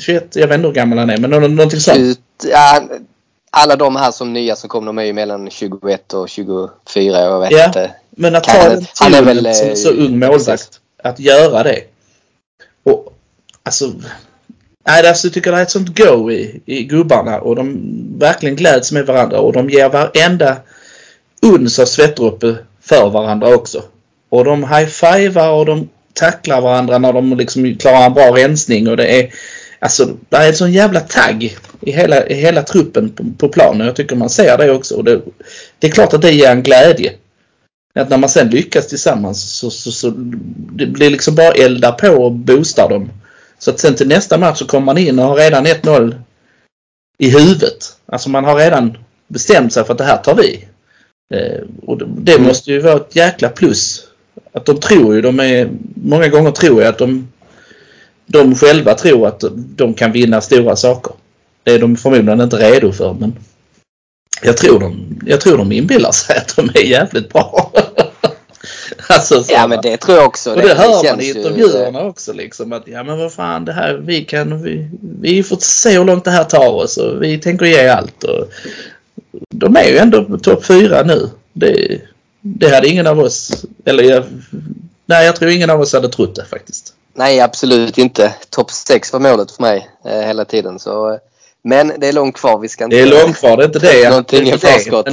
21? 0.00 0.36
Jag 0.36 0.48
vet 0.48 0.54
inte 0.56 0.66
hur 0.68 0.74
gammal 0.74 0.98
han 0.98 1.10
är 1.10 1.18
men 1.18 1.30
nå- 1.30 1.40
någonting 1.40 1.80
sånt. 1.80 2.20
Ja, 2.50 2.82
alla 3.50 3.76
de 3.76 3.96
här 3.96 4.10
som 4.10 4.32
nya 4.32 4.56
som 4.56 4.68
kommer, 4.68 4.86
de 4.86 4.98
är 4.98 5.02
ju 5.02 5.12
mellan 5.12 5.50
21 5.50 6.12
och 6.14 6.28
24. 6.28 7.20
Jag 7.20 7.40
vet 7.40 7.52
Ja, 7.52 7.66
inte. 7.66 7.90
Men 8.10 8.34
att 8.36 8.44
ta 8.44 8.52
han- 8.52 8.70
den 8.70 8.86
han 9.00 9.14
är 9.14 9.22
väl, 9.22 9.54
som 9.54 9.68
eh, 9.68 9.74
så 9.74 9.90
ung 9.90 10.18
målvakt, 10.18 10.80
att 11.02 11.20
göra 11.20 11.62
det. 11.62 11.80
Och 12.84 13.14
alltså, 13.62 13.92
nej, 14.86 15.08
alltså 15.08 15.26
jag 15.26 15.34
tycker 15.34 15.52
det 15.52 15.58
är 15.58 15.62
ett 15.62 15.70
sånt 15.70 15.98
go 15.98 16.30
i, 16.30 16.60
i 16.66 16.84
gubbarna 16.84 17.40
och 17.40 17.56
de 17.56 17.78
verkligen 18.18 18.56
gläds 18.56 18.92
med 18.92 19.06
varandra 19.06 19.40
och 19.40 19.52
de 19.52 19.70
ger 19.70 19.88
varenda 19.88 20.56
uns 21.42 21.78
av 21.78 21.84
svettdroppe 21.84 22.56
för 22.80 23.10
varandra 23.10 23.54
också. 23.54 23.82
Och 24.28 24.44
de 24.44 24.64
high-fivar 24.64 25.50
och 25.52 25.66
de 25.66 25.88
tacklar 26.12 26.60
varandra 26.60 26.98
när 26.98 27.12
de 27.12 27.36
liksom 27.36 27.76
klarar 27.76 28.06
en 28.06 28.14
bra 28.14 28.36
rensning 28.36 28.88
och 28.88 28.96
det 28.96 29.20
är 29.20 29.32
Alltså 29.82 30.08
det 30.28 30.36
är 30.36 30.48
en 30.48 30.54
sån 30.54 30.72
jävla 30.72 31.00
tagg 31.00 31.56
i 31.80 31.90
hela, 31.92 32.26
i 32.26 32.34
hela 32.34 32.62
truppen 32.62 33.10
på, 33.10 33.24
på 33.38 33.48
planen. 33.48 33.86
Jag 33.86 33.96
tycker 33.96 34.16
man 34.16 34.30
ser 34.30 34.58
det 34.58 34.70
också. 34.70 34.94
Och 34.94 35.04
det, 35.04 35.20
det 35.78 35.86
är 35.86 35.90
klart 35.90 36.14
att 36.14 36.22
det 36.22 36.32
ger 36.32 36.50
en 36.50 36.62
glädje. 36.62 37.12
Att 38.00 38.10
när 38.10 38.16
man 38.18 38.28
sen 38.30 38.48
lyckas 38.50 38.86
tillsammans 38.88 39.56
så, 39.56 39.70
så, 39.70 39.92
så 39.92 40.12
det 40.72 40.86
blir 40.86 41.10
liksom 41.10 41.34
bara 41.34 41.52
elda 41.52 41.92
på 41.92 42.08
och 42.08 42.32
boostar 42.32 42.88
dem. 42.88 43.10
Så 43.58 43.70
att 43.70 43.80
sen 43.80 43.94
till 43.94 44.08
nästa 44.08 44.38
match 44.38 44.58
så 44.58 44.66
kommer 44.66 44.84
man 44.86 44.98
in 44.98 45.18
och 45.18 45.24
har 45.24 45.36
redan 45.36 45.66
1-0 45.66 46.14
i 47.18 47.30
huvudet. 47.30 47.96
Alltså 48.06 48.30
man 48.30 48.44
har 48.44 48.56
redan 48.56 48.98
bestämt 49.28 49.72
sig 49.72 49.84
för 49.84 49.92
att 49.92 49.98
det 49.98 50.04
här 50.04 50.16
tar 50.16 50.34
vi. 50.34 50.64
Eh, 51.34 51.60
och 51.86 51.98
det, 51.98 52.32
Mm. 52.32 52.46
måste 52.46 52.72
ju 52.72 52.80
vara 52.80 52.96
ett 52.96 53.16
jäkla 53.16 53.48
plus. 53.48 54.06
Att 54.52 54.64
de 54.66 54.80
tror 54.80 55.14
ju, 55.14 55.20
de 55.22 55.40
är, 55.40 55.70
många 55.94 56.28
gånger 56.28 56.50
tror 56.50 56.82
jag 56.82 56.88
att 56.88 56.98
de, 56.98 57.28
de 58.26 58.54
själva 58.54 58.94
tror 58.94 59.26
att 59.26 59.44
de 59.76 59.94
kan 59.94 60.12
vinna 60.12 60.40
stora 60.40 60.76
saker. 60.76 61.12
Det 61.62 61.72
är 61.74 61.78
de 61.78 61.96
förmodligen 61.96 62.40
inte 62.40 62.56
redo 62.56 62.92
för 62.92 63.12
men 63.20 63.34
jag 64.42 64.56
tror 64.56 64.80
de, 64.80 65.20
jag 65.26 65.40
tror 65.40 65.56
de 65.58 65.72
inbillar 65.72 66.12
sig 66.12 66.36
att 66.36 66.56
de 66.56 66.68
är 66.74 66.82
jävligt 66.84 67.32
bra. 67.32 67.72
alltså, 69.08 69.42
så, 69.44 69.52
Ja 69.52 69.66
men 69.66 69.78
det 69.82 69.96
tror 69.96 70.16
jag 70.18 70.26
också. 70.26 70.50
och 70.50 70.62
det 70.62 70.74
hör 70.74 71.04
man 71.12 71.20
i 71.20 71.24
ju- 71.24 71.34
intervjuerna 71.34 72.02
också 72.04 72.32
liksom 72.32 72.72
att 72.72 72.82
ja 72.88 73.02
men 73.02 73.18
vad 73.18 73.32
fan 73.32 73.64
det 73.64 73.72
här 73.72 73.94
vi 73.94 74.24
kan 74.24 74.62
vi, 74.62 74.88
vi 75.20 75.42
får 75.42 75.56
se 75.60 75.98
hur 75.98 76.04
långt 76.04 76.24
det 76.24 76.30
här 76.30 76.44
tar 76.44 76.68
oss 76.68 76.96
och 76.96 77.22
vi 77.22 77.38
tänker 77.38 77.66
ge 77.66 77.88
allt. 77.88 78.24
Och, 78.24 78.48
de 79.50 79.76
är 79.76 79.84
ju 79.84 79.98
ändå 79.98 80.24
på 80.24 80.38
topp 80.38 80.64
fyra 80.64 81.02
nu. 81.02 81.28
Det, 81.52 82.00
det 82.40 82.74
hade 82.74 82.88
ingen 82.88 83.06
av 83.06 83.20
oss, 83.20 83.64
eller 83.84 84.04
jag, 84.04 84.24
nej 85.06 85.26
jag 85.26 85.36
tror 85.36 85.50
ingen 85.50 85.70
av 85.70 85.80
oss 85.80 85.92
hade 85.92 86.08
trott 86.08 86.34
det 86.34 86.44
faktiskt. 86.44 86.94
Nej 87.14 87.40
absolut 87.40 87.98
inte. 87.98 88.34
Topp 88.50 88.70
6 88.70 89.12
var 89.12 89.20
målet 89.20 89.50
för 89.50 89.62
mig 89.62 89.88
eh, 90.04 90.20
hela 90.20 90.44
tiden. 90.44 90.78
Så, 90.78 91.10
eh, 91.12 91.18
men 91.64 91.92
det 91.98 92.08
är 92.08 92.12
långt 92.12 92.36
kvar. 92.36 92.58
Vi 92.58 92.68
ska 92.68 92.84
inte... 92.84 92.96
Det 92.96 93.02
är 93.02 93.24
långt 93.24 93.36
kvar, 93.38 93.56
det 93.56 93.62
är 93.62 93.66
inte 93.66 93.78
det. 93.78 94.08
Någonting 94.10 94.48
är 94.48 94.56
förskott. 94.58 95.06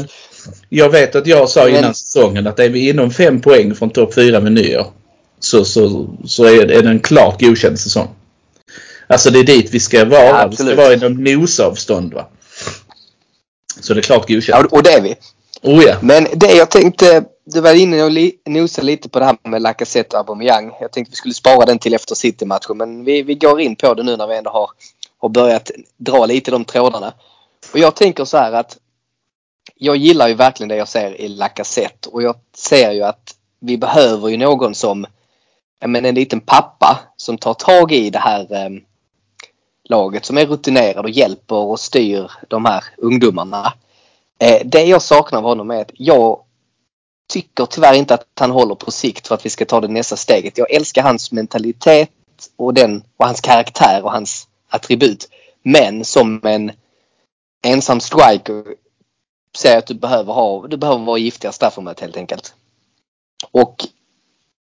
Jag 0.70 0.90
vet 0.90 1.16
att 1.16 1.28
jag 1.28 1.50
sa 1.50 1.70
innan 1.70 1.82
Men- 1.82 1.94
säsongen 1.94 2.48
att 2.48 2.60
är 2.60 2.70
vi 2.70 2.90
inom 2.90 3.12
fem 3.12 3.42
poäng 3.42 3.76
från 3.76 3.90
topp 3.90 4.14
fyra 4.14 4.40
med 4.40 4.52
nyår 4.52 4.88
så, 5.40 5.66
så, 5.66 6.10
så 6.26 6.44
är, 6.44 6.66
det 6.66 6.90
en 6.90 7.00
klart 7.00 7.42
godkänd 7.42 7.80
säsong. 7.80 8.08
Alltså 9.08 9.30
det 9.32 9.40
är 9.40 9.44
dit 9.44 9.70
vi 9.74 9.80
ska 9.80 10.06
vara. 10.06 10.22
Ja, 10.26 10.48
vi 10.48 10.56
ska 10.56 10.76
vara 10.76 10.94
inom 10.94 11.14
nosavstånd 11.24 12.14
va. 12.14 12.28
Så 13.82 13.94
det 13.94 14.00
är 14.00 14.02
klart 14.02 14.26
Ja, 14.28 14.36
godkänt. 14.36 14.72
och 14.72 14.84
det 14.84 14.90
är 14.92 15.02
vi. 15.02 15.16
Oh 15.62 15.84
ja. 15.84 15.96
Men 16.02 16.28
det 16.34 16.52
jag 16.54 16.70
tänkte, 16.72 17.24
du 17.46 17.62
var 17.62 17.74
inne 17.74 18.04
och 18.04 18.12
li- 18.12 18.36
nosade 18.46 18.88
lite 18.88 19.10
på 19.10 19.20
det 19.20 19.26
här 19.26 19.38
med 19.44 19.62
Lacazette 19.62 20.16
och 20.16 20.20
Aubameyang. 20.20 20.72
Jag 20.82 20.92
tänkte 20.92 21.12
vi 21.12 21.16
skulle 21.16 21.34
spara 21.34 21.66
den 21.66 21.80
till 21.80 21.94
efter 21.94 22.16
City-matchen 22.16 22.78
men 22.78 23.04
vi, 23.04 23.22
vi 23.22 23.36
går 23.36 23.62
in 23.62 23.76
på 23.76 23.94
det 23.94 24.04
nu 24.04 24.18
när 24.18 24.28
vi 24.28 24.38
ändå 24.38 24.50
har, 24.50 24.70
har 25.20 25.30
börjat 25.30 25.72
dra 25.98 26.26
lite 26.26 26.50
i 26.50 26.52
de 26.52 26.66
trådarna. 26.66 27.14
Och 27.74 27.80
jag 27.80 27.96
tänker 27.96 28.26
så 28.26 28.38
här 28.38 28.52
att 28.52 28.78
jag 29.76 29.98
gillar 29.98 30.28
ju 30.28 30.34
verkligen 30.34 30.70
det 30.70 30.76
jag 30.76 30.88
ser 30.88 31.22
i 31.22 31.28
Lacazette 31.28 32.10
och 32.10 32.24
jag 32.24 32.36
ser 32.56 32.92
ju 32.92 33.04
att 33.04 33.36
vi 33.60 33.78
behöver 33.78 34.30
ju 34.30 34.38
någon 34.38 34.76
som 34.76 35.06
ja, 35.80 35.88
men 35.88 36.06
en 36.06 36.16
liten 36.16 36.40
pappa 36.40 37.00
som 37.18 37.38
tar 37.38 37.54
tag 37.54 37.92
i 37.92 38.10
det 38.10 38.20
här 38.20 38.54
eh, 38.54 38.70
laget 39.84 40.26
som 40.26 40.38
är 40.38 40.46
rutinerad 40.46 41.06
och 41.06 41.10
hjälper 41.10 41.56
och 41.56 41.80
styr 41.80 42.32
de 42.48 42.66
här 42.66 42.84
ungdomarna. 42.98 43.74
Eh, 44.40 44.62
det 44.66 44.84
jag 44.84 45.02
saknar 45.02 45.40
av 45.40 45.46
honom 45.46 45.72
är 45.72 45.82
att 45.82 45.92
jag 45.94 46.40
tycker 47.30 47.66
tyvärr 47.66 47.94
inte 47.94 48.14
att 48.14 48.26
han 48.40 48.52
håller 48.52 48.76
på 48.76 48.92
sikt 48.92 49.28
för 49.28 49.36
att 49.36 49.46
vi 49.46 49.50
ska 49.50 49.66
ta 49.66 49.82
det 49.82 49.88
nästa 49.88 50.16
steget. 50.16 50.58
Jag 50.58 50.74
älskar 50.74 51.04
hans 51.04 51.32
mentalitet 51.32 52.10
och, 52.58 52.74
den, 52.74 53.04
och 53.18 53.26
hans 53.26 53.42
karaktär 53.42 54.04
och 54.04 54.12
hans 54.12 54.49
attribut. 54.70 55.30
Men 55.64 56.06
som 56.06 56.42
en 56.44 56.72
ensam 57.64 58.00
striker 58.00 58.64
säger 59.58 59.78
att 59.78 59.88
du 59.88 59.94
behöver 59.94 60.34
ha, 60.34 60.68
du 60.68 60.78
behöver 60.78 61.06
vara 61.06 61.18
giftiga 61.18 61.52
straffområdet 61.52 62.00
helt 62.00 62.18
enkelt. 62.18 62.54
Och 63.52 63.86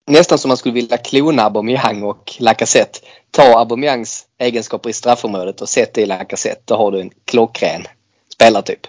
nästan 0.07 0.37
som 0.37 0.47
man 0.49 0.57
skulle 0.57 0.73
vilja 0.73 0.97
klona 0.97 1.43
Aubameyang 1.43 2.03
och 2.03 2.35
Lacazette. 2.39 2.99
Ta 3.31 3.59
Aubameyangs 3.59 4.25
egenskaper 4.37 4.89
i 4.89 4.93
straffområdet 4.93 5.61
och 5.61 5.69
sätt 5.69 5.93
det 5.93 6.01
i 6.01 6.05
Lacazette. 6.05 6.61
Då 6.65 6.75
har 6.75 6.91
du 6.91 7.01
en 7.01 7.11
klockren 7.25 7.87
spelartyp. 8.33 8.87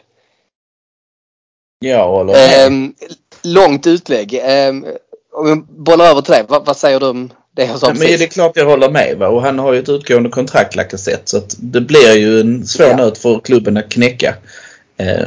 Jag 1.79 2.09
håller 2.09 2.33
med. 2.33 2.66
Ehm, 2.66 2.94
långt 3.42 3.87
utlägg. 3.87 4.40
Ehm, 4.42 4.87
om 5.33 5.49
jag 5.49 5.64
bollar 5.64 6.05
över 6.05 6.23
till 6.23 6.33
dig. 6.33 6.44
Vad, 6.49 6.66
vad 6.66 6.77
säger 6.77 7.01
du 7.01 7.09
om 7.09 7.31
det 7.61 7.66
jag 7.66 7.79
sa 7.79 7.87
Men 7.88 7.99
det 7.99 8.23
är 8.23 8.27
klart 8.27 8.57
jag 8.57 8.66
håller 8.66 8.90
med 8.90 9.16
va? 9.18 9.29
och 9.29 9.42
han 9.42 9.59
har 9.59 9.73
ju 9.73 9.79
ett 9.79 9.88
utgående 9.88 10.31
kontrakt 10.31 10.77
Lacazette 10.77 11.23
så 11.25 11.37
att 11.37 11.57
det 11.59 11.81
blir 11.81 12.16
ju 12.16 12.40
en 12.40 12.66
svår 12.66 12.87
Ja. 12.87 12.96
nöt 12.96 13.18
för 13.18 13.38
klubben 13.38 13.77
att 13.77 13.88
knäcka. 13.88 14.35
Eh, 14.96 15.27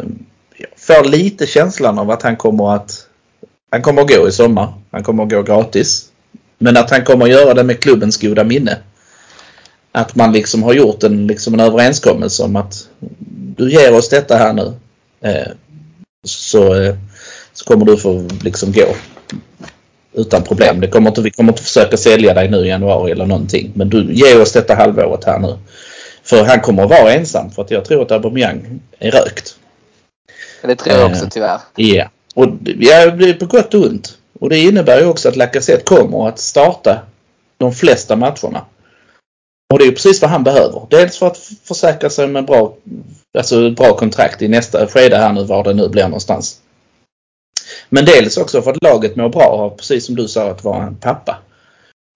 jag 0.58 0.70
får 0.78 1.04
lite 1.10 1.48
känslan 1.48 2.00
av 2.00 2.12
att 2.12 2.22
han 2.22 2.36
kommer 2.36 2.76
att 2.76 3.08
han 3.72 3.82
kommer 3.82 4.02
att 4.02 4.10
gå 4.10 4.28
i 4.28 4.32
sommar. 4.32 4.74
Han 4.92 5.04
kommer 5.04 5.24
att 5.24 5.30
gå 5.30 5.42
gratis. 5.42 6.06
Men 6.58 6.78
att 6.78 6.90
han 6.90 7.04
kommer 7.04 7.26
att 7.26 7.32
göra 7.32 7.54
det 7.54 7.64
med 7.64 7.80
klubbens 7.80 8.18
goda 8.18 8.44
minne. 8.44 8.78
Att 9.92 10.16
man 10.16 10.32
liksom 10.32 10.64
har 10.64 10.74
gjort 10.74 11.04
en, 11.04 11.28
liksom 11.28 11.54
en 11.54 11.60
överenskommelse 11.60 12.44
om 12.44 12.56
att 12.56 12.88
du 13.58 13.72
ger 13.72 13.94
oss 13.94 14.10
detta 14.10 14.38
här 14.38 14.54
nu. 14.54 14.74
Eh, 15.22 15.52
så, 16.24 16.76
eh, 16.76 16.96
så 17.54 17.66
kommer 17.66 17.86
du 17.86 17.98
få 17.98 18.28
liksom 18.42 18.72
gå 18.72 18.96
utan 20.14 20.44
problem. 20.44 20.80
Det 20.82 20.88
kommer 20.88 21.10
inte, 21.10 21.22
vi 21.22 21.32
kommer 21.32 21.52
inte 21.54 21.64
försöka 21.64 21.98
sälja 21.98 22.34
dig 22.34 22.50
nu 22.50 22.58
i 22.66 22.68
januari 22.70 23.12
eller 23.12 23.26
någonting. 23.26 23.72
Men 23.76 23.90
du 23.90 24.14
ger 24.14 24.42
oss 24.42 24.52
detta 24.52 24.76
halvåret 24.76 25.24
här 25.24 25.40
nu. 25.40 25.58
För 26.24 26.44
han 26.44 26.60
kommer 26.62 26.84
att 26.84 26.90
vara 26.90 27.14
ensam 27.14 27.52
för 27.52 27.62
att 27.62 27.72
jag 27.72 27.86
tror 27.86 28.02
att 28.02 28.12
Aubameyang 28.12 28.80
är 29.00 29.12
rökt. 29.12 29.56
Det 30.62 30.76
tror 30.76 30.96
jag 30.96 31.12
också 31.12 31.24
Eh, 31.24 31.30
tyvärr. 31.30 31.60
Ja. 31.76 32.10
Och 32.36 32.48
det- 32.48 32.76
ja, 32.80 33.06
det 33.12 33.30
är 33.30 33.34
på 33.34 33.46
gott 33.46 33.74
och 33.74 33.82
ont. 33.86 34.18
Och 34.40 34.50
det 34.50 34.58
innebär 34.60 35.00
ju 35.00 35.06
också 35.06 35.30
att 35.30 35.36
Lacazette 35.36 35.84
kommer 35.84 36.28
att 36.28 36.40
starta 36.40 37.00
de 37.58 37.74
flesta 37.74 38.16
matcherna. 38.16 38.66
Och 39.74 39.80
det 39.80 39.86
är 39.86 39.92
precis 39.92 40.22
vad 40.22 40.32
han 40.32 40.44
behöver. 40.44 40.82
Dels 40.90 41.18
för 41.18 41.28
att 41.28 41.38
försäkra 41.64 42.10
sig 42.10 42.28
med 42.28 42.46
bra, 42.46 42.74
alltså 43.38 43.72
bra 43.72 43.94
kontrakt 43.98 44.42
i 44.42 44.48
nästa 44.48 44.88
skede 44.88 45.18
här 45.18 45.34
nu 45.34 45.44
var 45.44 45.64
det 45.64 45.74
nu 45.74 45.90
blir 45.90 46.04
någonstans. 46.04 46.58
Men 47.94 48.06
dels 48.06 48.38
också 48.38 48.62
för 48.62 48.72
att 48.72 48.84
laget 48.84 49.16
mår 49.16 49.30
bra 49.30 49.44
av, 49.44 49.70
precis 49.70 50.06
som 50.06 50.16
du 50.16 50.28
sa, 50.28 50.50
att 50.50 50.64
vara 50.64 50.84
en 50.84 50.96
pappa. 50.96 51.38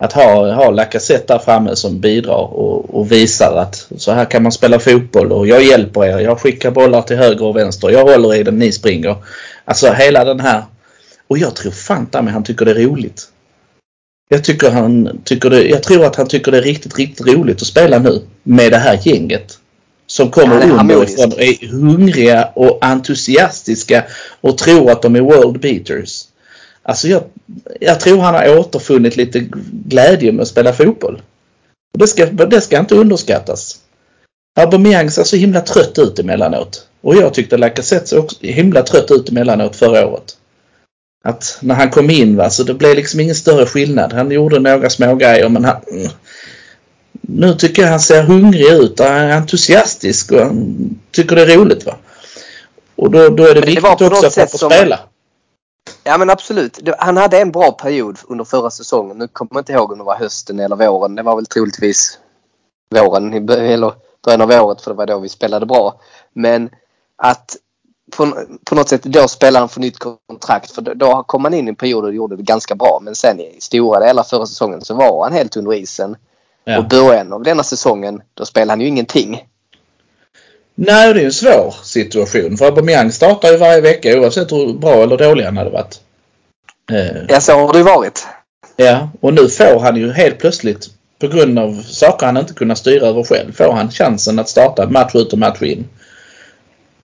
Att 0.04 0.14
ha, 0.14 0.54
ha 0.54 0.72
Lacazette 0.72 1.34
där 1.34 1.40
framme 1.40 1.76
som 1.76 2.00
bidrar 2.00 2.54
och, 2.54 2.96
och 2.96 3.12
visar 3.12 3.58
att 3.58 3.88
så 3.98 4.12
här 4.12 4.26
kan 4.26 4.44
man 4.44 4.52
spela 4.52 4.80
fotboll 4.80 5.32
och 5.32 5.48
jag 5.48 5.64
hjälper 5.64 6.06
er. 6.06 6.20
Jag 6.20 6.40
skickar 6.40 6.72
bollar 6.72 7.02
till 7.02 7.18
höger 7.18 7.46
och 7.46 7.56
vänster. 7.56 7.90
Jag 7.90 8.04
håller 8.04 8.36
i 8.36 8.44
den, 8.44 8.60
ni 8.60 8.72
springer. 8.72 9.16
Alltså 9.66 9.92
hela 9.92 10.26
den 10.26 10.40
här. 10.40 10.64
Och 11.28 11.38
jag 11.38 11.56
tror 11.56 11.72
fan 11.72 12.06
ta 12.06 12.22
mig 12.22 12.34
han 12.34 12.44
tycker 12.44 12.66
det 12.66 12.72
är 12.72 12.88
roligt. 12.88 13.24
Jag, 14.30 14.44
tycker 14.44 14.72
han 14.72 15.22
tycker 15.24 15.50
det, 15.50 15.64
jag 15.64 15.84
tror 15.84 16.06
att 16.06 16.16
han 16.16 16.28
tycker 16.28 16.52
det 16.52 16.58
är 16.58 16.62
riktigt, 16.62 16.98
riktigt 16.98 17.28
roligt 17.28 17.62
att 17.62 17.68
spela 17.68 18.00
nu 18.00 18.22
med 18.44 18.72
det 18.72 18.78
här 18.78 19.00
gänget. 19.04 19.60
Som 20.08 20.32
kommer 20.32 20.68
Ja, 20.68 20.80
underifrån 20.80 21.32
och 21.32 21.42
är 21.42 21.68
hungriga 21.68 22.50
och 22.56 22.78
entusiastiska 22.82 24.04
och 24.42 24.58
tror 24.58 24.92
att 24.92 25.02
de 25.02 25.16
är 25.16 25.22
world 25.22 25.60
beaters. 25.60 26.24
Alltså 26.84 27.08
jag, 27.08 27.24
jag 27.80 28.00
tror 28.00 28.22
han 28.22 28.36
har 28.36 28.60
återfunnit 28.60 29.18
lite 29.18 29.48
glädje 29.72 30.32
med 30.32 30.42
att 30.42 30.48
spela 30.48 30.74
fotboll. 30.74 31.22
Det, 31.94 32.08
ska, 32.08 32.26
det 32.26 32.62
ska 32.62 32.80
inte 32.80 32.96
underskattas. 32.96 33.80
Aubameyang 34.60 35.12
ser 35.12 35.24
så 35.24 35.36
himla 35.36 35.62
trött 35.62 36.00
ut 36.00 36.20
emellanåt. 36.20 36.88
Och 37.02 37.16
jag 37.16 37.34
tyckte 37.34 37.58
Lacazette 37.58 38.08
såg 38.08 38.24
också 38.24 38.38
himla 38.42 38.84
trött 38.84 39.12
ut 39.12 39.30
emellanåt 39.30 39.76
förra 39.76 40.08
året. 40.08 40.38
Att 41.24 41.58
när 41.62 41.76
han 41.76 41.90
kom 41.90 42.10
in 42.10 42.36
va, 42.36 42.50
så 42.50 42.64
det 42.64 42.74
blev 42.74 42.96
liksom 42.96 43.20
ingen 43.20 43.36
större 43.36 43.66
skillnad. 43.66 44.14
Han 44.14 44.32
gjorde 44.32 44.60
några 44.60 44.90
små 44.90 45.16
grejer 45.16 45.50
men 45.50 45.66
han... 45.66 45.76
Nu 47.30 47.54
tycker 47.54 47.82
jag 47.82 47.90
han 47.90 48.00
ser 48.00 48.24
hungrig 48.24 48.68
ut 48.72 49.00
och 49.00 49.06
han 49.06 49.16
är 49.16 49.38
entusiastisk 49.38 50.32
och 50.32 50.40
han 50.40 50.76
tycker 51.12 51.36
det 51.36 51.42
är 51.54 51.58
roligt 51.58 51.86
va. 51.86 51.96
Och 52.96 53.12
då, 53.12 53.30
då 53.30 53.44
är 53.44 53.54
det 53.54 53.62
det 53.62 53.68
viktigt 53.68 53.86
också 53.86 54.06
att 54.06 54.22
han 54.22 54.32
sätt 54.32 54.52
får 54.52 54.58
som- 54.58 54.72
spela. 54.72 55.00
Ja 56.04 56.18
men 56.18 56.30
absolut. 56.30 56.80
Han 57.00 57.18
hade 57.18 57.40
en 57.42 57.52
bra 57.52 57.72
period 57.72 58.18
under 58.28 58.46
förra 58.46 58.70
säsongen. 58.70 59.18
Nu 59.18 59.28
kommer 59.28 59.50
jag 59.54 59.62
inte 59.62 59.74
ihåg 59.74 59.92
om 59.92 59.98
det 59.98 60.04
var 60.04 60.16
hösten 60.16 60.60
eller 60.60 60.76
våren. 60.76 61.16
Det 61.16 61.24
var 61.24 61.36
väl 61.36 61.46
troligtvis 61.46 62.20
våren 62.96 63.34
eller 63.50 63.94
början 64.26 64.42
av 64.42 64.52
året 64.52 64.82
för 64.82 64.92
det 64.92 64.98
var 64.98 65.06
då 65.06 65.20
vi 65.20 65.30
spelade 65.30 65.66
bra. 65.66 66.00
Men 66.34 66.70
att 67.18 67.56
på, 68.18 68.34
på 68.66 68.76
något 68.76 68.90
sätt 68.90 69.04
då 69.04 69.28
spelar 69.28 69.60
han 69.60 69.70
för 69.70 69.80
nytt 69.80 69.98
kontrakt. 70.00 70.72
För 70.72 70.82
då, 70.82 70.94
då 70.94 71.24
kom 71.24 71.44
han 71.44 71.54
in 71.54 71.68
i 71.68 71.70
en 71.70 71.76
period 71.76 72.04
och 72.06 72.14
gjorde 72.14 72.36
det 72.36 72.44
ganska 72.44 72.76
bra. 72.76 73.00
Men 73.02 73.16
sen 73.16 73.40
i 73.40 73.58
stora 73.62 74.00
delar 74.00 74.24
förra 74.24 74.46
säsongen 74.46 74.82
så 74.82 74.94
var 74.94 75.24
han 75.24 75.34
helt 75.34 75.58
under 75.58 75.74
isen. 75.74 76.16
Ja. 76.70 76.78
Och 76.78 76.88
början 76.88 77.34
av 77.34 77.44
denna 77.44 77.64
säsongen 77.64 78.22
då 78.34 78.46
spelade 78.46 78.72
han 78.72 78.82
ju 78.82 78.88
ingenting. 78.88 79.44
Nej, 80.76 81.14
det 81.14 81.22
är 81.22 81.26
en 81.26 81.32
svår 81.34 81.76
situation. 81.84 82.58
För 82.58 82.66
Aubameyang 82.66 83.12
startar 83.12 83.52
ju 83.52 83.58
varje 83.58 83.82
vecka 83.82 84.20
oavsett 84.20 84.52
hur 84.52 84.74
bra 84.74 85.04
eller 85.04 85.18
dålig 85.18 85.44
han 85.44 85.58
hade 85.58 85.70
varit. 85.70 86.00
Eh, 86.92 87.24
Ja, 87.30 87.42
så 87.42 87.52
har 87.52 87.74
det 87.74 87.78
ju 87.80 87.84
varit. 87.84 88.28
Ja, 88.76 89.10
och 89.22 89.34
nu 89.34 89.50
får 89.50 89.80
han 89.80 89.96
ju 89.96 90.12
helt 90.12 90.38
plötsligt 90.40 90.88
på 91.20 91.28
grund 91.28 91.60
av 91.60 91.84
saker 91.84 92.26
han 92.26 92.38
inte 92.38 92.54
kunnat 92.54 92.78
styra 92.78 93.08
över 93.08 93.24
själv 93.24 93.52
får 93.52 93.72
han 93.74 93.92
chansen 93.92 94.40
att 94.40 94.50
starta 94.50 94.90
match 94.90 95.16
ut 95.16 95.34
och 95.34 95.40
match 95.40 95.62
in. 95.62 95.86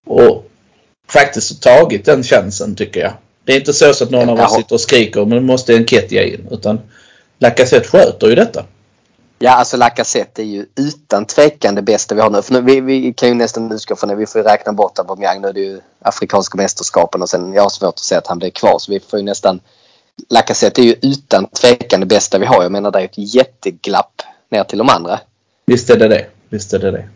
Och 0.05 0.45
faktiskt 1.09 1.63
tagit 1.63 2.05
den 2.05 2.23
chansen 2.23 2.75
tycker 2.75 2.99
jag. 2.99 3.13
Det 3.45 3.53
är 3.53 3.59
inte 3.59 3.73
så, 3.73 3.89
att 3.89 4.09
någon 4.11 4.29
av 4.29 4.39
oss 4.39 4.55
sitter 4.55 4.75
och 4.75 4.81
skriker 4.81 5.25
men 5.25 5.45
måste 5.45 5.73
Enketia 5.75 6.23
in. 6.23 6.47
Utan 6.51 6.79
Lacazette 7.39 7.87
sköter 7.87 8.27
ju 8.27 8.35
detta. 8.35 8.65
Ja, 9.43 9.51
alltså 9.51 9.77
Lacazette 9.77 10.41
är 10.41 10.45
ju 10.45 10.65
utan 10.75 11.25
tvekan 11.25 11.75
det 11.75 11.81
bästa 11.81 12.15
vi 12.15 12.21
har 12.21 12.29
nu. 12.29 12.41
För 12.41 12.53
nu 12.53 12.61
vi, 12.61 12.81
vi 12.81 13.13
kan 13.13 13.29
ju 13.29 13.35
nästan 13.35 13.71
utgå 13.71 13.95
från 13.95 14.09
det. 14.09 14.15
Vi 14.15 14.25
får 14.25 14.41
ju 14.41 14.47
räkna 14.47 14.73
bort 14.73 14.99
Aubameyang. 14.99 15.41
Nu 15.41 15.47
är 15.47 15.53
det 15.53 15.59
ju 15.59 15.81
Afrikanska 15.99 16.57
mästerskapen 16.57 17.21
och 17.21 17.29
sen 17.29 17.53
jag 17.53 17.61
har 17.61 17.69
svårt 17.69 17.93
att 17.93 17.99
se 17.99 18.15
att 18.15 18.27
han 18.27 18.39
blir 18.39 18.49
kvar. 18.49 18.79
Så 18.79 18.91
vi 18.91 18.99
får 18.99 19.19
ju 19.19 19.25
nästan... 19.25 19.59
Lacazette 20.29 20.81
är 20.81 20.83
ju 20.83 20.95
utan 21.01 21.47
tvekan 21.47 21.99
det 21.99 22.05
bästa 22.05 22.39
vi 22.39 22.45
har. 22.45 22.63
Jag 22.63 22.71
menar 22.71 22.91
det 22.91 22.99
är 22.99 23.03
ett 23.03 23.17
jätteglapp 23.17 24.21
ner 24.51 24.63
till 24.63 24.77
de 24.77 24.89
andra. 24.89 25.19
Visst 25.65 25.89
är 25.89 25.97
det 25.97 26.07
det. 26.07 26.25
Visst 26.49 26.73
är 26.73 26.79
det 26.79 26.91
det. 26.91 27.09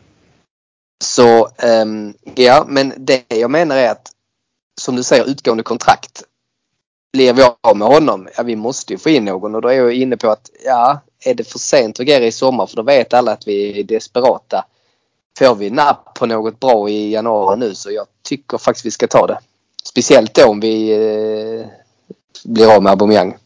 Så 1.03 1.49
ehm, 1.57 2.13
ja, 2.35 2.65
men 2.67 2.93
det 2.97 3.23
jag 3.27 3.51
menar 3.51 3.77
är 3.77 3.91
att 3.91 4.11
som 4.81 4.95
du 4.95 5.03
säger 5.03 5.25
utgående 5.25 5.63
kontrakt. 5.63 6.23
Blir 7.13 7.33
vi 7.33 7.43
av 7.61 7.77
med 7.77 7.87
honom, 7.87 8.27
ja 8.37 8.43
vi 8.43 8.55
måste 8.55 8.93
ju 8.93 8.99
få 8.99 9.09
in 9.09 9.25
någon 9.25 9.55
och 9.55 9.61
då 9.61 9.67
är 9.67 9.73
jag 9.73 9.93
inne 9.93 10.17
på 10.17 10.29
att 10.29 10.49
ja, 10.65 11.01
är 11.29 11.33
det 11.33 11.43
för 11.43 11.59
sent 11.59 11.95
att 11.95 11.99
agera 11.99 12.25
i 12.25 12.31
sommar 12.31 12.65
för 12.65 12.75
då 12.75 12.83
vet 12.83 13.13
alla 13.13 13.31
att 13.31 13.47
vi 13.47 13.79
är 13.79 13.83
desperata. 13.83 14.65
Får 15.39 15.55
vi 15.55 15.69
napp 15.69 16.13
på 16.13 16.25
något 16.25 16.59
bra 16.59 16.89
i 16.89 17.11
januari 17.11 17.59
nu 17.59 17.75
så 17.75 17.91
jag 17.91 18.05
tycker 18.23 18.57
faktiskt 18.57 18.85
vi 18.85 18.91
ska 18.91 19.07
ta 19.07 19.27
det. 19.27 19.39
Speciellt 19.83 20.33
då 20.33 20.45
om 20.45 20.59
vi 20.59 20.91
eh, 20.91 21.67
blir 22.43 22.75
av 22.75 22.83
med 22.83 22.91
Aubameyang. 22.91 23.37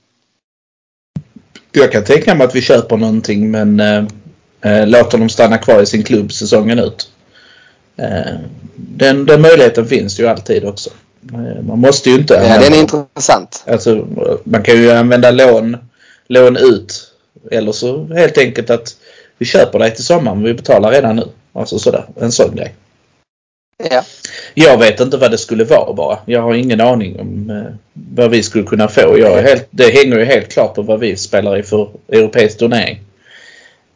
Jag 1.71 1.91
kan 1.91 2.03
tänka 2.03 2.35
mig 2.35 2.47
att 2.47 2.55
vi 2.55 2.61
köper 2.61 2.97
någonting 2.97 3.51
men 3.51 3.79
eh, 3.79 4.05
eh, 4.61 4.87
låter 4.87 5.17
dem 5.17 5.29
stanna 5.29 5.57
kvar 5.57 5.81
i 5.81 5.85
sin 5.85 6.03
klubb 6.03 6.33
säsongen 6.33 6.79
ut. 6.79 7.09
Eh, 7.95 8.35
den, 8.75 9.25
den 9.25 9.41
möjligheten 9.41 9.87
finns 9.87 10.19
ju 10.19 10.27
alltid 10.27 10.65
också. 10.65 10.89
Eh, 11.33 11.63
man 11.63 11.79
måste 11.79 12.09
ju 12.09 12.15
inte 12.15 12.33
Ja, 12.33 12.59
den 12.59 12.73
är 12.73 12.79
intressant. 12.79 13.63
Alltså, 13.67 14.07
man 14.43 14.63
kan 14.63 14.75
ju 14.75 14.91
använda 14.91 15.31
lån, 15.31 15.77
lån 16.27 16.57
ut. 16.57 17.10
Eller 17.51 17.71
så 17.71 18.05
helt 18.05 18.37
enkelt 18.37 18.69
att 18.69 18.95
vi 19.37 19.45
köper 19.45 19.79
dig 19.79 19.95
till 19.95 20.05
sommaren 20.05 20.37
men 20.37 20.47
vi 20.47 20.53
betalar 20.53 20.91
redan 20.91 21.15
nu. 21.15 21.27
Alltså 21.53 21.79
sådär, 21.79 22.05
en 22.19 22.31
sån 22.31 22.55
grej. 22.55 22.75
Ja. 23.89 24.03
Jag 24.53 24.77
vet 24.77 24.99
inte 24.99 25.17
vad 25.17 25.31
det 25.31 25.37
skulle 25.37 25.63
vara 25.63 25.93
bara. 25.93 26.19
Jag 26.25 26.41
har 26.41 26.53
ingen 26.53 26.81
aning 26.81 27.19
om 27.19 27.49
eh, 27.49 27.73
vad 27.93 28.29
vi 28.29 28.43
skulle 28.43 28.63
kunna 28.63 28.87
få. 28.87 29.17
Jag 29.17 29.41
helt, 29.41 29.67
det 29.69 29.91
hänger 29.91 30.17
ju 30.17 30.25
helt 30.25 30.51
klart 30.51 30.75
på 30.75 30.81
vad 30.81 30.99
vi 30.99 31.17
spelar 31.17 31.57
i 31.57 31.63
för 31.63 31.89
europeisk 32.07 32.57
turnering. 32.57 32.99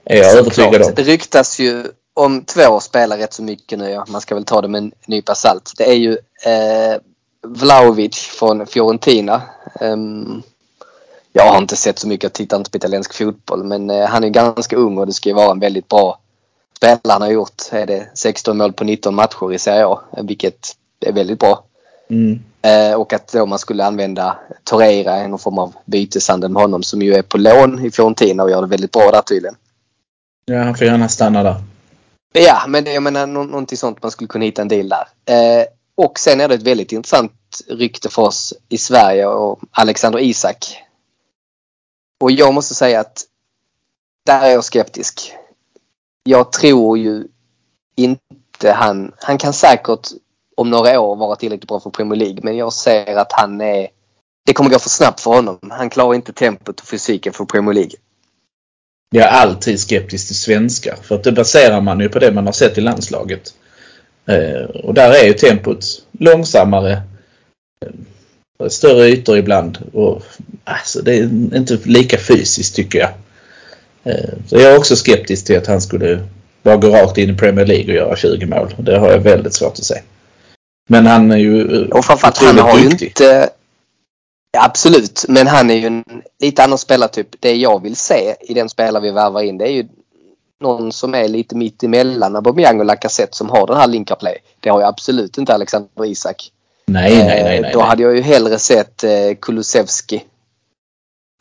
Är 0.05 0.17
jag 0.17 0.37
övertygad 0.37 0.81
om. 0.81 0.91
Det 0.95 1.03
ryktas 1.03 1.59
ju 1.59 1.83
om 2.13 2.43
två 2.43 2.79
spelare 2.79 3.21
rätt 3.21 3.33
så 3.33 3.43
mycket 3.43 3.79
nu. 3.79 3.89
Ja. 3.89 4.05
Man 4.07 4.21
ska 4.21 4.35
väl 4.35 4.45
ta 4.45 4.61
det 4.61 4.67
med 4.67 4.79
en 4.79 4.91
nypa 5.05 5.35
salt. 5.35 5.73
Det 5.77 5.89
är 5.89 5.95
ju 5.95 6.11
eh, 6.45 6.97
Vlahovic 7.47 8.17
från 8.17 8.67
Fiorentina. 8.67 9.41
Ehm, 9.81 10.43
jag 11.37 11.51
har 11.51 11.57
inte 11.57 11.75
sett 11.75 11.99
så 11.99 12.07
mycket, 12.07 12.23
jag 12.23 12.33
tittar 12.33 12.57
inte 12.57 12.71
på 12.71 12.77
italiensk 12.77 13.13
fotboll. 13.13 13.63
Men 13.63 13.89
eh, 13.89 14.05
han 14.05 14.23
är 14.23 14.29
ganska 14.29 14.75
ung 14.75 14.97
och 14.97 15.05
det 15.05 15.13
ska 15.13 15.29
ju 15.29 15.35
vara 15.35 15.51
en 15.51 15.59
väldigt 15.59 15.87
bra 15.87 16.19
spelare. 16.77 16.99
Han 17.13 17.21
har 17.21 17.29
gjort 17.29 17.61
är 17.71 17.85
det 17.85 18.09
16 18.13 18.57
mål 18.57 18.73
på 18.73 18.83
19 18.83 19.15
matcher 19.15 19.53
i 19.53 19.59
Serie 19.59 19.85
A. 19.85 19.99
Vilket 20.23 20.75
är 20.99 21.11
väldigt 21.11 21.39
bra. 21.39 21.63
Mm. 22.09 22.39
Eh, 22.61 22.95
och 22.99 23.13
att 23.13 23.31
då 23.31 23.45
man 23.45 23.59
skulle 23.59 23.85
använda 23.85 24.37
Torreira 24.63 25.23
i 25.23 25.27
någon 25.27 25.39
form 25.39 25.59
av 25.59 25.73
byteshandel 25.85 26.51
med 26.51 26.61
honom 26.61 26.83
som 26.83 27.01
ju 27.01 27.13
är 27.13 27.21
på 27.21 27.37
lån 27.37 27.85
i 27.85 27.91
Fiorentina 27.91 28.43
och 28.43 28.49
gör 28.49 28.61
det 28.61 28.67
väldigt 28.67 28.91
bra 28.91 29.11
där 29.11 29.21
tydligen. 29.21 29.55
Ja, 30.45 30.63
han 30.63 30.75
får 30.75 30.87
gärna 30.87 31.09
stanna 31.09 31.43
där. 31.43 31.55
Ja, 32.33 32.63
men 32.67 32.85
jag 32.85 33.03
menar 33.03 33.27
nå- 33.27 33.43
någonting 33.43 33.77
sånt 33.77 34.01
man 34.03 34.11
skulle 34.11 34.27
kunna 34.27 34.45
hitta 34.45 34.61
en 34.61 34.67
deal 34.67 34.89
där. 34.89 35.07
Eh, 35.25 35.65
och 35.95 36.19
sen 36.19 36.41
är 36.41 36.47
det 36.47 36.55
ett 36.55 36.63
väldigt 36.63 36.91
intressant 36.91 37.31
rykte 37.67 38.09
för 38.09 38.21
oss 38.21 38.53
i 38.69 38.77
Sverige 38.77 39.25
och 39.25 39.59
Alexander 39.71 40.19
Isak. 40.19 40.81
Och 42.19 42.31
jag 42.31 42.53
måste 42.53 42.75
säga 42.75 42.99
att 42.99 43.23
där 44.25 44.41
är 44.41 44.51
jag 44.51 44.63
skeptisk. 44.63 45.33
Jag 46.23 46.51
tror 46.51 46.97
ju 46.97 47.27
inte 47.95 48.71
han... 48.71 49.11
Han 49.17 49.37
kan 49.37 49.53
säkert 49.53 50.07
om 50.57 50.69
några 50.69 50.99
år 50.99 51.15
vara 51.15 51.35
tillräckligt 51.35 51.67
bra 51.67 51.79
för 51.79 51.89
Premier 51.89 52.19
League 52.19 52.39
men 52.43 52.57
jag 52.57 52.73
ser 52.73 53.15
att 53.15 53.31
han 53.31 53.61
är... 53.61 53.87
Det 54.45 54.53
kommer 54.53 54.69
gå 54.69 54.79
för 54.79 54.89
snabbt 54.89 55.21
för 55.21 55.31
honom. 55.31 55.59
Han 55.69 55.89
klarar 55.89 56.13
inte 56.13 56.33
tempot 56.33 56.79
och 56.79 56.87
fysiken 56.87 57.33
för 57.33 57.45
Premier 57.45 57.73
League. 57.73 57.95
Jag 59.09 59.25
är 59.25 59.31
alltid 59.31 59.79
skeptisk 59.79 60.27
till 60.27 60.35
svenskar. 60.35 60.95
För 61.01 61.15
att 61.15 61.23
det 61.23 61.31
baserar 61.31 61.81
man 61.81 61.99
ju 61.99 62.09
på 62.09 62.19
det 62.19 62.31
man 62.31 62.45
har 62.45 62.53
sett 62.53 62.77
i 62.77 62.81
landslaget. 62.81 63.53
Eh, 64.25 64.69
och 64.83 64.93
där 64.93 65.11
är 65.11 65.27
ju 65.27 65.33
tempot 65.33 65.85
långsammare. 66.11 67.01
Större 68.69 69.07
ytor 69.07 69.37
ibland. 69.37 69.77
Och, 69.93 70.21
alltså, 70.63 71.01
det 71.01 71.13
är 71.17 71.23
inte 71.55 71.79
lika 71.83 72.17
fysiskt 72.17 72.75
tycker 72.75 72.99
jag. 72.99 73.09
Eh, 74.03 74.29
så 74.47 74.55
jag 74.55 74.73
är 74.73 74.77
också 74.77 74.95
skeptisk 74.95 75.45
till 75.45 75.57
att 75.57 75.67
han 75.67 75.81
skulle 75.81 76.19
bara 76.63 76.77
gå 76.77 76.89
rakt 76.89 77.17
in 77.17 77.29
i 77.29 77.37
Premier 77.37 77.65
League 77.65 77.85
och 77.85 77.95
göra 77.95 78.15
20 78.15 78.45
mål. 78.45 78.75
Det 78.77 78.97
har 78.99 79.11
jag 79.11 79.19
väldigt 79.19 79.53
svårt 79.53 79.73
att 79.73 79.85
se. 79.85 80.01
Men 80.89 81.05
han 81.05 81.31
är 81.31 81.37
ju 81.37 81.85
Och 81.87 82.05
framförallt 82.05 82.37
han 82.37 82.57
har 82.59 82.79
ju 82.79 82.89
duktig. 82.89 83.07
inte... 83.07 83.49
Ja, 84.51 84.65
absolut, 84.65 85.25
men 85.27 85.47
han 85.47 85.69
är 85.69 85.75
ju 85.75 85.87
en 85.87 86.03
lite 86.41 86.63
annan 86.63 86.77
spelartyp. 86.77 87.27
Det 87.39 87.55
jag 87.55 87.83
vill 87.83 87.95
se 87.95 88.35
i 88.41 88.53
den 88.53 88.69
spelare 88.69 89.03
vi 89.03 89.11
värvar 89.11 89.41
in 89.41 89.57
det 89.57 89.65
är 89.65 89.71
ju 89.71 89.87
någon 90.61 90.91
som 90.91 91.15
är 91.15 91.27
lite 91.27 91.55
mitt 91.55 91.83
emellan 91.83 92.35
Aubameyang 92.35 92.79
och 92.79 92.85
Lacazette 92.85 93.37
som 93.37 93.49
har 93.49 93.67
den 93.67 93.77
här 93.77 93.87
link 93.87 94.19
play. 94.19 94.37
Det 94.59 94.69
har 94.69 94.79
ju 94.79 94.85
absolut 94.85 95.37
inte 95.37 95.53
Alexander 95.53 96.05
Isak. 96.05 96.51
Nej, 96.87 97.17
nej, 97.17 97.25
nej. 97.43 97.55
Eh, 97.55 97.61
nej, 97.61 97.71
Då 97.73 97.79
nej. 97.79 97.87
hade 97.87 98.03
jag 98.03 98.15
ju 98.15 98.21
hellre 98.21 98.59
sett 98.59 99.03
eh, 99.03 99.11
Kulusevski. 99.41 100.15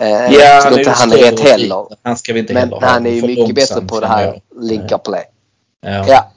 Eh, 0.02 0.08
Ja, 0.08 0.28
jag 0.32 0.72
är 0.72 0.78
inte 0.78 0.90
han 0.90 1.12
är 1.12 1.16
rätt 1.16 1.40
heller. 1.40 1.86
Han 2.02 2.16
ska 2.16 2.32
vi 2.32 2.40
inte 2.40 2.54
Men 2.54 2.62
heller 2.62 2.76
ha. 2.80 2.86
han 2.86 3.06
är 3.06 3.10
ju 3.10 3.22
mycket 3.22 3.54
bättre 3.54 3.80
på 3.80 4.00
det 4.00 4.06
här 4.06 4.24
jag. 4.24 4.64
link 4.64 5.04
play. 5.04 5.24
Ja. 5.86 6.04
Ja. 6.08 6.30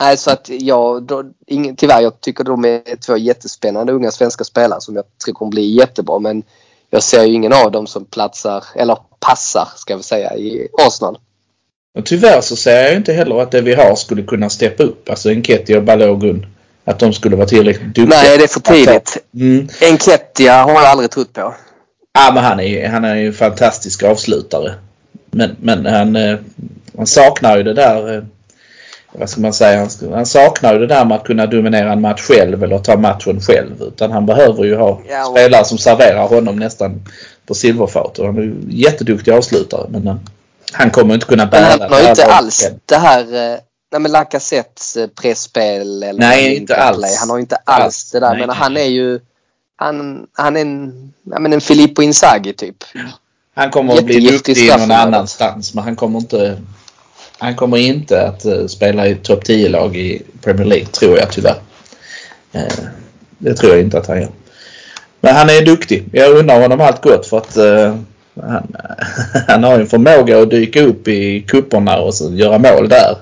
Nej, 0.00 0.16
så 0.16 0.30
att 0.30 0.48
jag, 0.48 1.02
då, 1.02 1.24
ingen, 1.46 1.76
tyvärr, 1.76 2.00
jag 2.00 2.20
tycker 2.20 2.44
de 2.44 2.64
är 2.64 2.96
två 2.96 3.16
jättespännande 3.16 3.92
unga 3.92 4.10
svenska 4.10 4.44
spelare 4.44 4.80
som 4.80 4.96
jag 4.96 5.04
tror 5.24 5.34
kommer 5.34 5.50
bli 5.50 5.74
jättebra. 5.76 6.18
Men 6.18 6.42
jag 6.90 7.02
ser 7.02 7.24
ju 7.24 7.34
ingen 7.34 7.52
av 7.52 7.70
dem 7.72 7.86
som 7.86 8.04
platsar, 8.04 8.64
eller 8.74 8.98
passar 9.20 9.68
ska 9.76 9.96
vi 9.96 10.02
säga, 10.02 10.36
i 10.36 10.68
Arsenal. 10.86 11.18
Och 11.98 12.06
tyvärr 12.06 12.40
så 12.40 12.56
ser 12.56 12.82
jag 12.84 12.96
inte 12.96 13.12
heller 13.12 13.40
att 13.40 13.50
det 13.50 13.60
vi 13.60 13.74
har 13.74 13.96
skulle 13.96 14.22
kunna 14.22 14.50
steppa 14.50 14.82
upp. 14.82 15.10
Alltså 15.10 15.30
Enketia 15.30 15.76
och 15.76 15.84
Balogun. 15.84 16.46
Att 16.90 16.98
de 16.98 17.12
skulle 17.12 17.36
vara 17.36 17.46
tillräckligt 17.46 17.94
duktiga. 17.94 18.06
Nej, 18.06 18.38
det 18.38 18.44
är 18.44 18.48
för 18.48 18.60
tidigt. 18.60 19.16
Mm. 19.34 19.68
Enketia 19.80 20.62
har 20.62 20.72
jag 20.72 20.84
aldrig 20.84 21.10
trott 21.10 21.32
på. 21.32 21.54
Ja, 22.12 22.30
men 22.34 22.44
han 22.44 22.60
är, 22.60 22.88
han 22.88 23.04
är 23.04 23.14
ju 23.14 23.26
en 23.26 23.32
fantastisk 23.32 24.02
avslutare. 24.02 24.74
Men, 25.30 25.56
men 25.60 25.86
han, 25.86 26.16
eh, 26.16 26.38
han 26.96 27.06
saknar 27.06 27.56
ju 27.56 27.62
det 27.62 27.74
där, 27.74 28.16
eh, 28.16 28.22
vad 29.12 29.30
ska 29.30 29.40
man 29.40 29.52
säga, 29.52 29.78
han, 29.78 30.12
han 30.14 30.26
saknar 30.26 30.72
ju 30.72 30.78
det 30.78 30.86
där 30.86 31.04
med 31.04 31.16
att 31.16 31.24
kunna 31.24 31.46
dominera 31.46 31.92
en 31.92 32.00
match 32.00 32.20
själv 32.22 32.64
eller 32.64 32.78
ta 32.78 32.96
matchen 32.96 33.40
själv. 33.40 33.82
Utan 33.82 34.12
han 34.12 34.26
behöver 34.26 34.64
ju 34.64 34.76
ha 34.76 35.00
Ja, 35.08 35.26
och- 35.26 35.36
spelare 35.36 35.64
som 35.64 35.78
serverar 35.78 36.28
honom 36.28 36.56
nästan 36.56 37.02
på 37.46 37.54
silverfat. 37.54 38.18
Och 38.18 38.26
han 38.26 38.38
är 38.38 38.42
ju 38.42 38.54
jätteduktig 38.68 39.32
avslutare 39.32 39.86
men 39.88 40.20
han 40.72 40.90
kommer 40.90 41.14
inte 41.14 41.26
kunna 41.26 41.42
Men 41.44 41.50
bära 41.50 41.64
han 41.64 41.78
det 41.78 41.88
har 41.88 42.02
ju 42.02 42.08
inte 42.08 42.24
alls 42.26 42.70
det 42.86 42.96
här, 42.96 43.52
eh, 43.52 43.58
nej 43.92 44.00
men 44.00 44.12
Lacazettes 44.12 44.96
eh, 44.96 45.06
pressspel 45.06 46.02
eller 46.02 46.20
Nej, 46.20 46.56
inte 46.56 46.74
play. 46.74 46.86
alls. 46.86 47.16
Han 47.20 47.30
har 47.30 47.36
ju 47.36 47.40
inte 47.40 47.56
Alls. 47.56 47.84
alls 47.84 48.10
det 48.10 48.20
där. 48.20 48.30
Nej, 48.30 48.46
Men 48.46 48.56
han 48.56 48.76
är 48.76 48.84
ju, 48.84 49.20
han, 49.76 50.26
han 50.32 50.56
är 50.56 50.60
en, 50.60 51.12
ja, 51.22 51.40
men 51.40 51.52
en 51.52 51.60
Filippo 51.60 52.02
Inzaghi 52.02 52.52
typ. 52.52 52.76
Han 53.54 53.70
kommer 53.70 53.94
att 53.98 54.04
bli 54.04 54.20
duktig 54.30 54.68
någon 54.68 54.90
annanstans 54.90 55.74
men 55.74 55.84
han 55.84 55.96
kommer 55.96 56.18
inte 56.18 56.58
han 57.38 57.56
kommer 57.56 57.76
inte 57.76 58.26
att 58.28 58.44
eh, 58.44 58.66
spela 58.66 59.06
i 59.06 59.14
topp 59.14 59.44
10-lag 59.44 59.96
i 59.96 60.22
Premier 60.42 60.66
League 60.66 60.86
tror 60.86 61.18
jag 61.18 61.32
tyvärr. 61.32 61.58
Eh, 62.52 62.62
det 63.38 63.54
tror 63.54 63.72
jag 63.72 63.80
inte 63.80 63.98
att 63.98 64.06
han 64.06 64.20
gör. 64.20 64.30
Men 65.20 65.34
han 65.36 65.48
är 65.50 65.64
duktig. 65.64 66.04
Jag 66.12 66.36
undrar 66.36 66.60
honom 66.60 66.80
allt 66.80 67.02
gott 67.02 67.26
för 67.26 67.38
att 67.38 67.56
han, 68.40 68.76
han 69.48 69.64
har 69.64 69.80
en 69.80 69.86
förmåga 69.86 70.42
att 70.42 70.50
dyka 70.50 70.82
upp 70.82 71.08
i 71.08 71.40
kupperna 71.48 71.98
och 71.98 72.14
så 72.14 72.32
göra 72.32 72.58
mål 72.58 72.88
där. 72.88 73.16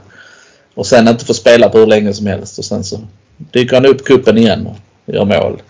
Och 0.78 0.86
sen 0.86 1.08
inte 1.08 1.24
få 1.24 1.34
spela 1.34 1.68
på 1.68 1.78
hur 1.78 1.86
länge 1.86 2.14
som 2.14 2.26
helst 2.26 2.58
och 2.58 2.64
sen 2.64 2.84
så 2.84 3.00
dyker 3.36 3.74
han 3.74 3.86
upp 3.86 4.04
kuppen 4.04 4.38
igen 4.38 4.66
och 4.66 5.14
gör 5.14 5.24
mål. 5.24 5.62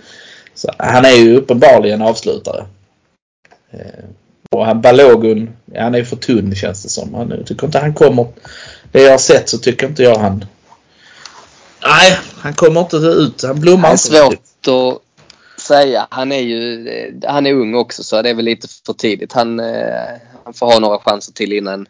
Så 0.55 0.71
han 0.79 1.05
är 1.05 1.11
ju 1.11 1.37
uppenbarligen 1.37 2.03
avslutare. 2.03 2.67
Eh, 3.71 4.05
och 4.51 4.67
han 4.67 4.81
Balogun, 4.81 5.51
han 5.77 5.95
är 5.95 6.05
för 6.05 6.17
tunn 6.17 6.55
känns 6.55 6.83
det 6.83 6.89
som. 6.89 7.15
Han, 7.15 7.45
tycker 7.47 7.67
inte 7.67 7.79
han 7.79 7.95
kommer... 7.95 8.27
Det 8.93 9.03
jag 9.03 9.11
har 9.11 9.19
sett 9.19 9.49
så 9.49 9.59
tycker 9.59 9.87
inte 9.87 10.03
jag 10.03 10.19
han... 10.19 10.45
Nej, 11.83 12.19
han 12.35 12.55
kommer 12.55 12.81
inte 12.81 12.97
ut. 12.97 13.43
Han 13.43 13.61
blommar 13.61 13.83
Det 14.11 14.19
är 14.19 14.25
inte. 14.25 14.37
svårt 14.65 14.97
att 15.57 15.61
säga. 15.61 16.07
Han 16.11 16.33
är 16.33 16.41
ju 16.41 17.21
han 17.27 17.47
är 17.47 17.55
ung 17.55 17.75
också 17.75 18.03
så 18.05 18.23
det 18.23 18.31
är 18.31 18.35
väl 18.35 18.45
lite 18.45 18.69
för 18.87 18.93
tidigt. 18.93 19.33
Han, 19.33 19.61
eh, 19.61 20.17
han 20.45 20.55
får 20.55 20.67
ha 20.67 20.79
några 20.79 20.99
chanser 20.99 21.33
till 21.33 21.53
innan 21.53 21.87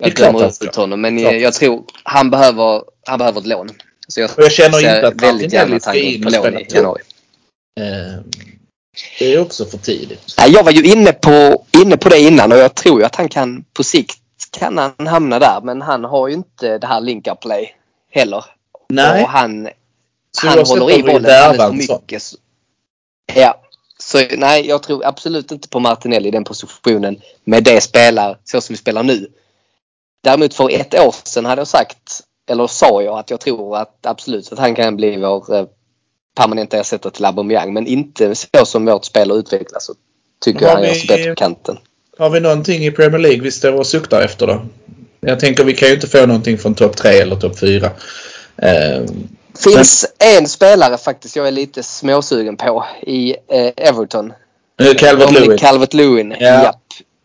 jag 0.00 0.14
dömer 0.14 0.64
ut 0.64 0.76
honom. 0.76 1.00
Men 1.00 1.18
Klart. 1.18 1.34
jag, 1.34 1.54
tror 1.54 1.84
han 2.02 2.30
behöver, 2.30 2.82
han 3.06 3.18
behöver 3.18 3.40
ett 3.40 3.46
lån. 3.46 3.70
Så 4.08 4.20
jag 4.20 4.30
Och 4.36 4.42
jag 4.42 4.52
känner 4.52 4.78
ser 4.78 4.96
inte 4.96 5.08
att 5.08 5.22
väldigt 5.22 5.52
gärna 5.52 5.76
att 5.76 5.84
han 5.84 5.94
går 5.94 6.22
på 6.24 6.30
lån 6.30 6.58
i 6.58 6.66
januari. 6.70 7.02
Eh, 7.80 8.20
Det 9.18 9.34
är 9.34 9.40
också 9.40 9.64
för 9.64 9.78
tidigt. 9.78 10.34
Jag 10.48 10.64
var 10.64 10.72
ju 10.72 10.82
inne 10.92 11.12
på, 11.12 11.64
inne 11.82 11.96
på 11.96 12.08
det 12.08 12.18
innan 12.18 12.52
och 12.52 12.58
jag 12.58 12.74
tror 12.74 13.00
ju 13.00 13.06
att 13.06 13.16
han 13.16 13.28
kan 13.28 13.64
på 13.72 13.84
sikt 13.84 14.20
kan 14.58 14.78
han 14.78 15.06
hamna 15.06 15.38
där. 15.38 15.60
Men 15.62 15.82
han 15.82 16.04
har 16.04 16.28
ju 16.28 16.34
inte 16.34 16.78
det 16.78 16.86
här 16.86 17.00
link 17.00 17.28
play 17.40 17.74
heller. 18.10 18.44
Nej, 18.88 19.22
Och 19.22 19.28
han, 19.28 19.68
så 20.32 20.46
han 20.46 20.58
håller 20.58 20.98
i 20.98 21.02
bollen 21.02 21.42
alldeles 21.42 21.86
för 21.86 21.94
mycket. 21.94 22.22
Så- 22.22 22.36
Ja. 23.34 23.60
Så 23.98 24.18
nej, 24.36 24.66
jag 24.68 24.82
tror 24.82 25.06
absolut 25.06 25.52
inte 25.52 25.68
på 25.68 25.80
Martinelli 25.80 26.28
i 26.28 26.30
den 26.30 26.44
positionen 26.44 27.20
med 27.44 27.64
det 27.64 27.80
spelar 27.80 28.38
så 28.44 28.60
som 28.60 28.72
vi 28.72 28.76
spelar 28.76 29.02
nu. 29.02 29.28
Däremot 30.24 30.54
för 30.54 30.70
ett 30.70 30.94
år 30.94 31.14
sedan 31.24 31.44
hade 31.44 31.60
jag 31.60 31.68
sagt, 31.68 32.20
eller 32.50 32.66
sa 32.66 33.02
jag 33.02 33.18
att 33.18 33.30
jag 33.30 33.40
tror 33.40 33.76
att 33.76 34.06
absolut 34.06 34.52
att 34.52 34.58
han 34.58 34.74
kan 34.74 34.96
bli 34.96 35.16
vår 35.16 35.54
eh, 35.54 35.64
permanenta 36.36 36.78
ersättare 36.78 37.12
till 37.12 37.24
Aubameyang. 37.24 37.72
Men 37.72 37.86
inte 37.86 38.34
så 38.34 38.64
som 38.64 38.84
vårt 38.84 39.04
spel 39.04 39.30
har 39.30 39.36
utvecklats 39.36 39.86
så 39.86 39.94
tycker 40.44 40.66
jag 40.66 40.72
han 40.72 40.82
gör 40.82 40.94
sig 40.94 41.06
bättre 41.06 41.30
på 41.30 41.36
kanten. 41.36 41.78
Har 42.18 42.30
vi 42.30 42.40
någonting 42.40 42.86
i 42.86 42.90
Premier 42.90 43.18
League 43.18 43.40
vi 43.40 43.50
står 43.50 43.72
och 43.72 43.86
suktar 43.86 44.22
efter 44.22 44.46
då? 44.46 44.62
Jag 45.20 45.40
tänker 45.40 45.64
vi 45.64 45.74
kan 45.74 45.88
ju 45.88 45.94
inte 45.94 46.06
få 46.06 46.26
någonting 46.26 46.58
från 46.58 46.74
topp 46.74 46.96
3 46.96 47.10
eller 47.10 47.36
topp 47.36 47.58
4. 47.58 47.90
Eh, 48.56 49.04
finns 49.58 50.06
en 50.18 50.48
spelare 50.48 50.98
faktiskt 50.98 51.36
jag 51.36 51.46
är 51.46 51.50
lite 51.50 51.82
småsugen 51.82 52.56
på 52.56 52.84
i 53.02 53.30
eh, 53.48 53.72
Everton. 53.76 54.32
Calvert 54.98 55.28
Dominic 55.28 55.46
Lewin. 55.46 55.58
Calvert-Lewin. 55.58 56.36
Ja. 56.40 56.80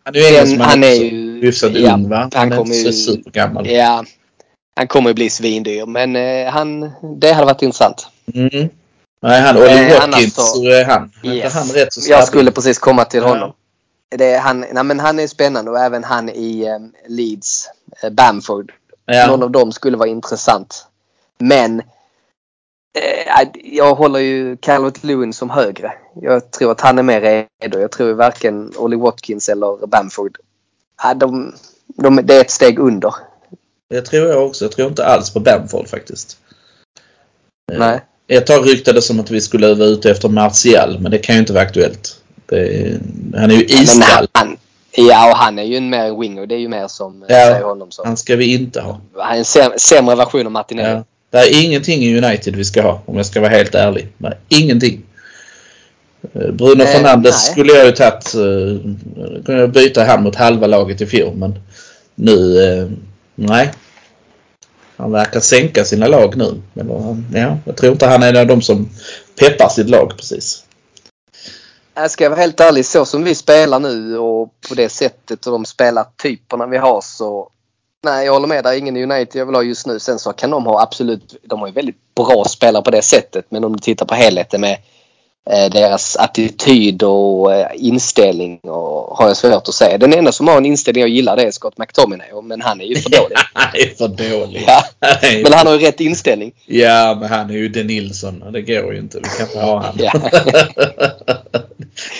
Han 0.06 0.16
är 0.16 0.20
ju 0.20 0.26
engelsman 0.26 0.58
Den- 0.60 0.70
han 0.70 0.84
är 0.84 0.94
ju- 0.94 1.42
Hyfsat 1.42 1.72
ja, 1.74 1.94
ung 1.94 2.10
va? 2.10 2.18
han 2.18 2.32
Han 2.34 2.50
kommer 2.58 2.76
ju- 2.76 2.94
supergammal. 2.94 3.68
Ja, 3.70 4.04
han 4.76 4.88
kommer 4.88 5.14
bli 5.14 5.30
svindyr 5.30 5.86
men 5.86 6.16
eh, 6.16 6.48
han, 6.52 6.92
det 7.20 7.32
hade 7.34 7.46
varit 7.46 7.62
intressant. 7.62 8.08
Mm. 8.34 8.70
Nej, 9.22 9.42
han 9.42 9.58
Ollie 9.58 9.68
Eh, 9.70 10.00
Watkins 10.00 10.04
annars 10.04 10.34
så- 10.34 10.66
är 10.70 10.86
han. 10.86 11.12
Yes. 11.24 11.54
han 11.54 11.68
rätt 11.68 11.94
så? 11.94 12.12
Jag 12.12 12.28
skulle 12.28 12.52
precis 12.52 12.80
komma 12.80 13.06
till 13.06 13.22
Ja. 13.22 13.28
honom. 13.28 13.54
Det 14.18 14.26
är 14.32 14.40
han, 14.40 14.66
nej, 14.72 14.84
men 14.84 15.00
han 15.00 15.20
är 15.20 15.28
spännande 15.28 15.72
och 15.72 15.80
även 15.80 16.04
han 16.04 16.30
i 16.30 16.66
eh, 16.66 16.78
Leeds, 17.08 17.68
eh, 18.04 18.10
Bamford. 18.10 18.72
Ja. 19.06 19.28
Någon 19.28 19.44
av 19.44 19.52
dem 19.52 19.72
skulle 19.72 19.98
vara 19.98 20.10
intressant. 20.10 20.86
Men 21.40 21.82
jag 23.64 23.96
håller 23.96 24.20
ju 24.20 24.58
Calvert 24.58 25.04
Lewin 25.04 25.34
som 25.34 25.50
högre. 25.50 25.94
Jag 26.22 26.52
tror 26.52 26.72
att 26.72 26.82
han 26.82 27.00
är 27.00 27.04
mer 27.04 27.48
redo. 27.62 27.80
Jag 27.80 27.92
tror 27.92 28.14
varken 28.14 28.74
Ollie 28.78 28.98
Watkins 28.98 29.50
eller 29.50 29.88
Bamford. 29.88 30.38
Ja, 31.04 31.14
de, 31.14 31.56
de, 31.88 32.16
det 32.24 32.36
är 32.36 32.42
ett 32.42 32.52
steg 32.52 32.80
under. 32.80 33.14
Det 33.90 34.02
tror 34.02 34.28
jag 34.28 34.46
också. 34.46 34.66
Jag 34.66 34.72
tror 34.72 34.88
inte 34.88 35.06
alls 35.06 35.34
på 35.34 35.40
Bamford 35.40 35.88
faktiskt. 35.88 36.38
Eh, 37.72 37.80
Nej. 37.80 38.02
Ett 38.28 38.48
tag 38.48 38.68
ryktades 38.70 39.08
som 39.08 39.20
att 39.20 39.32
vi 39.32 39.42
skulle 39.42 39.74
vara 39.74 39.88
ute 39.88 40.12
efter 40.12 40.30
Martial 40.30 41.00
men 41.00 41.12
det 41.12 41.18
kan 41.18 41.36
ju 41.36 41.40
inte 41.40 41.54
vara 41.54 41.64
aktuellt. 41.64 42.22
Är, 42.52 43.00
han 43.36 43.52
är 43.52 43.56
ju 43.56 43.64
iskall. 43.66 44.28
han, 44.32 44.58
ja, 44.92 45.32
och 45.32 45.38
han 45.38 45.60
är 45.60 45.64
ju 45.64 45.78
en 45.78 45.90
mer 45.90 46.20
winger. 46.20 46.46
Det 46.46 46.56
är 46.56 46.60
ju 46.60 46.70
mer 46.70 46.88
som 46.88 47.26
Ja. 47.28 47.36
ja. 47.38 47.68
honom 47.68 47.92
som. 47.92 48.08
Han 48.08 48.18
ska 48.18 48.36
vi 48.36 48.54
inte 48.54 48.82
ha. 48.82 49.00
Han 49.18 49.34
är 49.34 49.38
en 49.38 49.46
säm, 49.46 49.72
sämre 49.78 50.16
version 50.16 50.46
av 50.46 50.52
Martinelli. 50.52 50.90
Ja. 50.90 51.04
Det 51.36 51.42
är 51.42 51.64
ingenting 51.64 52.04
i 52.04 52.18
United 52.18 52.56
vi 52.56 52.66
ska 52.66 52.82
ha 52.82 53.02
om 53.06 53.18
jag 53.18 53.26
ska 53.26 53.42
vara 53.42 53.52
helt 53.52 53.76
ärlig. 53.76 54.08
Nej, 54.18 54.38
ingenting. 54.50 55.04
Eh, 56.34 56.52
Bruno 56.52 56.84
Eh, 56.84 56.88
Fernandes 56.88 57.36
nej. 57.36 57.52
skulle 57.52 57.74
jag 57.74 57.86
ju 57.86 57.92
tagit. 57.92 58.36
Uh, 58.36 58.80
kunde 59.46 59.62
jag 59.62 59.72
byta 59.72 60.04
han 60.04 60.24
mot 60.24 60.36
halva 60.36 60.68
laget 60.68 61.02
i 61.02 61.06
fjol 61.06 61.36
men 61.36 61.60
nu, 62.16 62.64
eh, 62.64 62.90
nej. 63.36 63.72
Han 64.98 65.12
verkar 65.12 65.40
sänka 65.40 65.86
sina 65.86 66.08
lag 66.08 66.38
nu. 66.38 66.62
Eller, 66.76 67.24
ja, 67.34 67.58
jag 67.66 67.78
tror 67.78 67.92
inte 67.92 68.08
han 68.08 68.24
är 68.24 68.30
en 68.30 68.38
av 68.38 68.48
de 68.48 68.62
som 68.62 68.90
peppar 69.40 69.70
sitt 69.70 69.90
lag 69.90 70.14
precis. 70.18 70.64
Jag 71.94 72.12
ska 72.12 72.30
vara 72.30 72.40
helt 72.40 72.60
ärlig, 72.60 72.86
så 72.86 73.06
som 73.06 73.24
vi 73.24 73.36
spelar 73.36 73.80
nu 73.80 74.18
och 74.18 74.54
på 74.70 74.76
det 74.76 74.90
sättet 74.90 75.46
och 75.46 75.52
de 75.52 75.66
spelartyperna 75.66 76.68
vi 76.68 76.78
har 76.78 77.02
så 77.02 77.50
Nej, 78.06 78.26
jag 78.26 78.34
håller 78.34 78.48
med. 78.48 78.64
Det 78.64 78.70
är 78.70 78.78
ingen 78.78 78.98
i 78.98 79.04
United 79.04 79.40
jag 79.42 79.46
vill 79.46 79.56
ha 79.56 79.64
just 79.64 79.88
nu. 79.88 80.00
Sen 80.00 80.20
så 80.20 80.34
kan 80.34 80.50
de 80.50 80.66
ha 80.66 80.82
absolut, 80.82 81.36
de 81.44 81.60
har 81.60 81.68
ju 81.68 81.74
väldigt 81.74 82.16
bra 82.16 82.46
spelare 82.46 82.84
på 82.84 82.92
det 82.92 83.02
sättet. 83.02 83.46
Men 83.50 83.64
om 83.64 83.74
du 83.74 83.80
tittar 83.80 84.06
på 84.06 84.16
helheten 84.16 84.62
med 84.62 84.78
eh, 85.50 85.70
deras 85.72 86.18
attityd 86.18 87.04
och 87.04 87.54
eh, 87.54 87.68
inställning 87.76 88.60
och 88.60 89.18
har 89.18 89.28
jag 89.28 89.38
svårt 89.38 89.68
att 89.68 89.74
säga. 89.74 89.98
Den 89.98 90.14
enda 90.14 90.32
som 90.32 90.48
har 90.48 90.58
en 90.58 90.66
inställning 90.66 91.02
jag 91.02 91.10
gillar 91.10 91.36
det 91.36 91.44
är 91.44 91.52
Scott 91.52 91.78
McTominay. 91.78 92.28
Men 92.44 92.62
han 92.62 92.82
är 92.82 92.86
ju 92.86 92.96
för 92.96 93.10
dålig. 93.10 93.38
Han 93.54 93.70
är 93.74 93.96
för 93.98 94.08
dålig. 94.08 94.64
Ja, 94.68 94.84
men 95.44 95.54
han 95.54 95.68
har 95.68 95.74
ju 95.74 95.80
rätt 95.80 96.00
inställning. 96.00 96.52
Ja, 96.66 97.18
men 97.20 97.30
han 97.30 97.50
är 97.50 97.54
ju 97.54 97.70
De 97.70 97.84
Nilsson 97.84 98.44
det 98.52 98.62
går 98.62 98.94
ju 98.94 99.00
inte. 99.00 99.18
Vi 99.18 99.30
kan 99.38 99.48
inte 99.48 99.60
ha 99.60 99.80
han. 99.80 99.98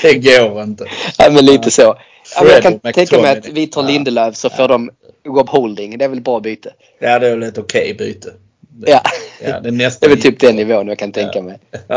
Det 0.02 0.14
går 0.14 0.64
inte. 0.64 0.86
Ja, 1.18 1.30
men 1.30 1.46
lite 1.46 1.72
så. 1.72 1.96
Ja, 2.36 2.46
jag 2.48 2.64
kan 2.64 2.80
tänka 2.80 3.22
mig 3.22 3.38
att 3.38 3.48
vi 3.48 3.68
tar. 3.68 3.84
Lindelöf 3.84 4.36
så 4.36 4.50
får 4.50 4.68
de 4.68 4.90
Rob 5.28 5.50
Holding. 5.50 5.98
Det 5.98 6.06
är 6.06 6.10
väl 6.10 6.22
bra 6.22 6.40
byte. 6.40 6.74
Ja, 7.00 7.20
det 7.20 7.28
är 7.28 7.32
väl 7.32 7.44
ett 7.44 7.58
okej 7.58 7.94
byte. 7.94 8.30
Det, 8.60 8.92
Ja. 8.92 9.02
ja, 9.42 9.48
det 9.48 9.56
är 9.58 9.62
Det 9.64 9.72
nästan 9.72 10.10
är 10.12 10.16
väl 10.16 10.24
typ 10.24 10.40
den 10.40 10.56
nivån 10.56 10.88
jag 10.88 11.00
kan 11.00 11.12
tänka 11.12 11.42
mig. 11.42 11.60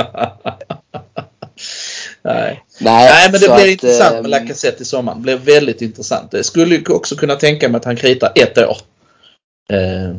Nej. 2.22 2.62
Nej, 2.80 3.10
Nej, 3.10 3.30
men 3.32 3.40
det 3.40 3.46
blir 3.46 3.50
att, 3.50 3.66
intressant 3.66 4.14
ehm, 4.14 4.22
med 4.22 4.30
Lacazette 4.30 4.82
i 4.82 4.84
sommar. 4.84 5.14
Det 5.14 5.20
blir 5.20 5.36
väldigt 5.36 5.82
intressant. 5.82 6.30
Det 6.30 6.44
skulle 6.44 6.82
också 6.88 7.16
kunna 7.16 7.34
tänka 7.34 7.68
mig 7.68 7.78
att 7.78 7.84
han 7.84 7.96
kritar 7.96 8.32
ett 8.34 8.58
år. 8.58 8.76
Eh, 9.72 10.16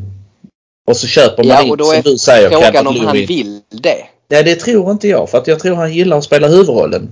och 0.88 0.98
så 0.98 1.08
köper 1.08 1.44
man 1.44 1.56
Ja, 1.56 1.64
in, 1.64 1.72
och 1.72 1.78
då 1.78 1.86
som 1.86 1.98
är 1.98 2.04
du 2.04 2.18
säger, 2.18 2.50
Frågan 2.50 2.88
om 2.88 3.06
han 3.06 3.16
vill 3.16 3.62
det. 3.70 4.06
Nej, 4.28 4.44
det 4.44 4.56
tror 4.56 4.92
inte 4.92 5.08
jag. 5.08 5.30
För 5.30 5.38
att 5.38 5.48
jag 5.48 5.60
tror 5.60 5.76
han 5.76 5.94
gillar 5.94 6.18
att 6.18 6.24
spela 6.24 6.48
huvudrollen. 6.48 7.10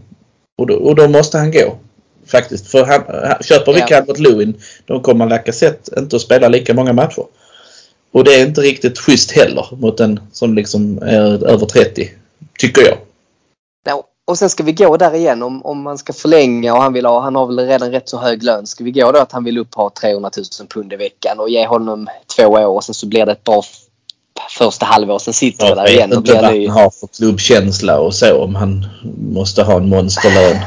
Och 0.57 0.67
då, 0.67 0.75
och 0.75 0.95
då 0.95 1.07
måste 1.07 1.37
han 1.37 1.51
gå. 1.51 1.77
Faktiskt. 2.27 2.67
För 2.67 2.85
han, 2.85 3.01
han, 3.07 3.43
köper 3.43 3.73
vi 3.73 3.79
Ja. 3.79 3.85
Calvert 3.85 4.19
Lewin 4.19 4.61
då 4.85 4.99
kommer 4.99 5.25
Lacazette 5.25 5.99
inte 5.99 6.15
att 6.15 6.21
spela 6.21 6.47
lika 6.47 6.73
många 6.73 6.93
matcher. 6.93 7.25
Och 8.11 8.23
det 8.23 8.35
är 8.35 8.47
inte 8.47 8.61
riktigt 8.61 8.99
schysst 8.99 9.31
heller 9.31 9.67
mot 9.71 9.99
en 9.99 10.19
som 10.31 10.53
liksom 10.53 10.97
är 11.01 11.47
över 11.47 11.65
30. 11.65 12.11
Tycker 12.59 12.81
jag. 12.81 12.97
Ja, 13.85 14.03
och 14.25 14.37
sen 14.37 14.49
ska 14.49 14.63
vi 14.63 14.71
gå 14.71 14.97
där 14.97 15.15
igen 15.15 15.43
om, 15.43 15.65
om 15.65 15.81
man 15.81 15.97
ska 15.97 16.13
förlänga 16.13 16.73
och 16.73 16.81
han 16.81 16.93
vill 16.93 17.05
ha, 17.05 17.19
han 17.19 17.35
har 17.35 17.47
väl 17.47 17.59
redan 17.59 17.91
rätt 17.91 18.09
så 18.09 18.17
hög 18.17 18.43
lön. 18.43 18.67
Ska 18.67 18.83
vi 18.83 18.91
gå 18.91 19.11
då 19.11 19.19
att 19.19 19.31
han 19.31 19.43
vill 19.43 19.57
upp 19.57 19.75
ha 19.75 19.89
300 19.89 20.31
000 20.37 20.67
pund 20.67 20.93
i 20.93 20.95
veckan 20.95 21.39
och 21.39 21.49
ge 21.49 21.67
honom 21.67 22.07
två 22.35 22.47
år 22.47 22.65
och 22.65 22.83
sen 22.83 22.95
så 22.95 23.05
blir 23.05 23.25
det 23.25 23.31
ett 23.31 23.43
bra 23.43 23.63
första 24.49 24.85
halvår. 24.85 25.19
Sen 25.19 25.33
sitter 25.33 25.63
vi 25.65 25.69
Jag 25.69 25.77
där 25.77 25.89
igen 25.89 26.11
och 26.11 26.17
inte 26.17 26.31
blir 26.33 26.51
ny. 26.51 26.67
han 26.67 26.77
har 26.83 26.89
för 26.89 27.07
klubbkänsla 27.17 27.99
och 27.99 28.15
så 28.15 28.43
om 28.43 28.55
han 28.55 28.85
måste 29.31 29.63
ha 29.63 29.77
en 29.77 29.89
monsterlön. 29.89 30.57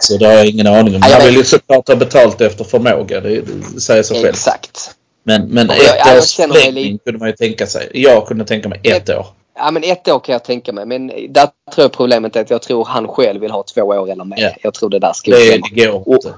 Så 0.00 0.16
det 0.16 0.26
har 0.26 0.32
jag 0.32 0.46
ingen 0.46 0.66
aning 0.66 0.94
om. 0.94 1.00
Ja, 1.04 1.08
jag 1.10 1.16
Han 1.16 1.26
vill 1.26 1.36
ju 1.36 1.44
såklart 1.44 1.88
ha 1.88 1.96
betalt 1.96 2.40
efter 2.40 2.64
förmåga. 2.64 3.20
Det, 3.20 3.40
det 3.74 3.80
säger 3.80 4.02
sig 4.02 4.16
själv. 4.16 4.28
Exakt. 4.28 4.90
Men, 5.24 5.48
men 5.48 5.70
Och 5.70 5.76
jag- 5.76 5.84
ett 5.84 6.06
jag 6.06 6.18
års 6.18 6.34
förlängning 6.36 6.98
kunde 7.04 7.18
man 7.18 7.28
ju 7.28 7.34
tänka 7.36 7.66
sig. 7.66 7.88
Jag 7.94 8.26
kunde 8.26 8.44
tänka 8.44 8.68
mig 8.68 8.80
ett 8.84 9.08
år. 9.08 9.26
Ja 9.58 9.70
men 9.70 9.84
ett 9.84 10.08
år 10.08 10.20
kan 10.20 10.32
jag 10.32 10.44
tänka 10.44 10.72
mig. 10.72 10.86
Men 10.86 11.06
där 11.06 11.48
tror 11.74 11.84
jag 11.84 11.92
problemet 11.92 12.36
är 12.36 12.40
att 12.40 12.50
jag 12.50 12.62
tror 12.62 12.84
han 12.84 13.08
själv 13.08 13.40
vill 13.40 13.50
ha 13.50 13.64
två 13.74 13.82
år 13.82 14.10
eller 14.10 14.24
mer. 14.24 14.36
Ja. 14.38 14.50
Jag 14.62 14.74
tror 14.74 14.90
det 14.90 14.98
där 14.98 15.12
ska 15.14 15.30
Det, 15.30 15.58
det 15.74 15.84
går 15.86 16.08
Och- 16.08 16.14
inte. 16.14 16.28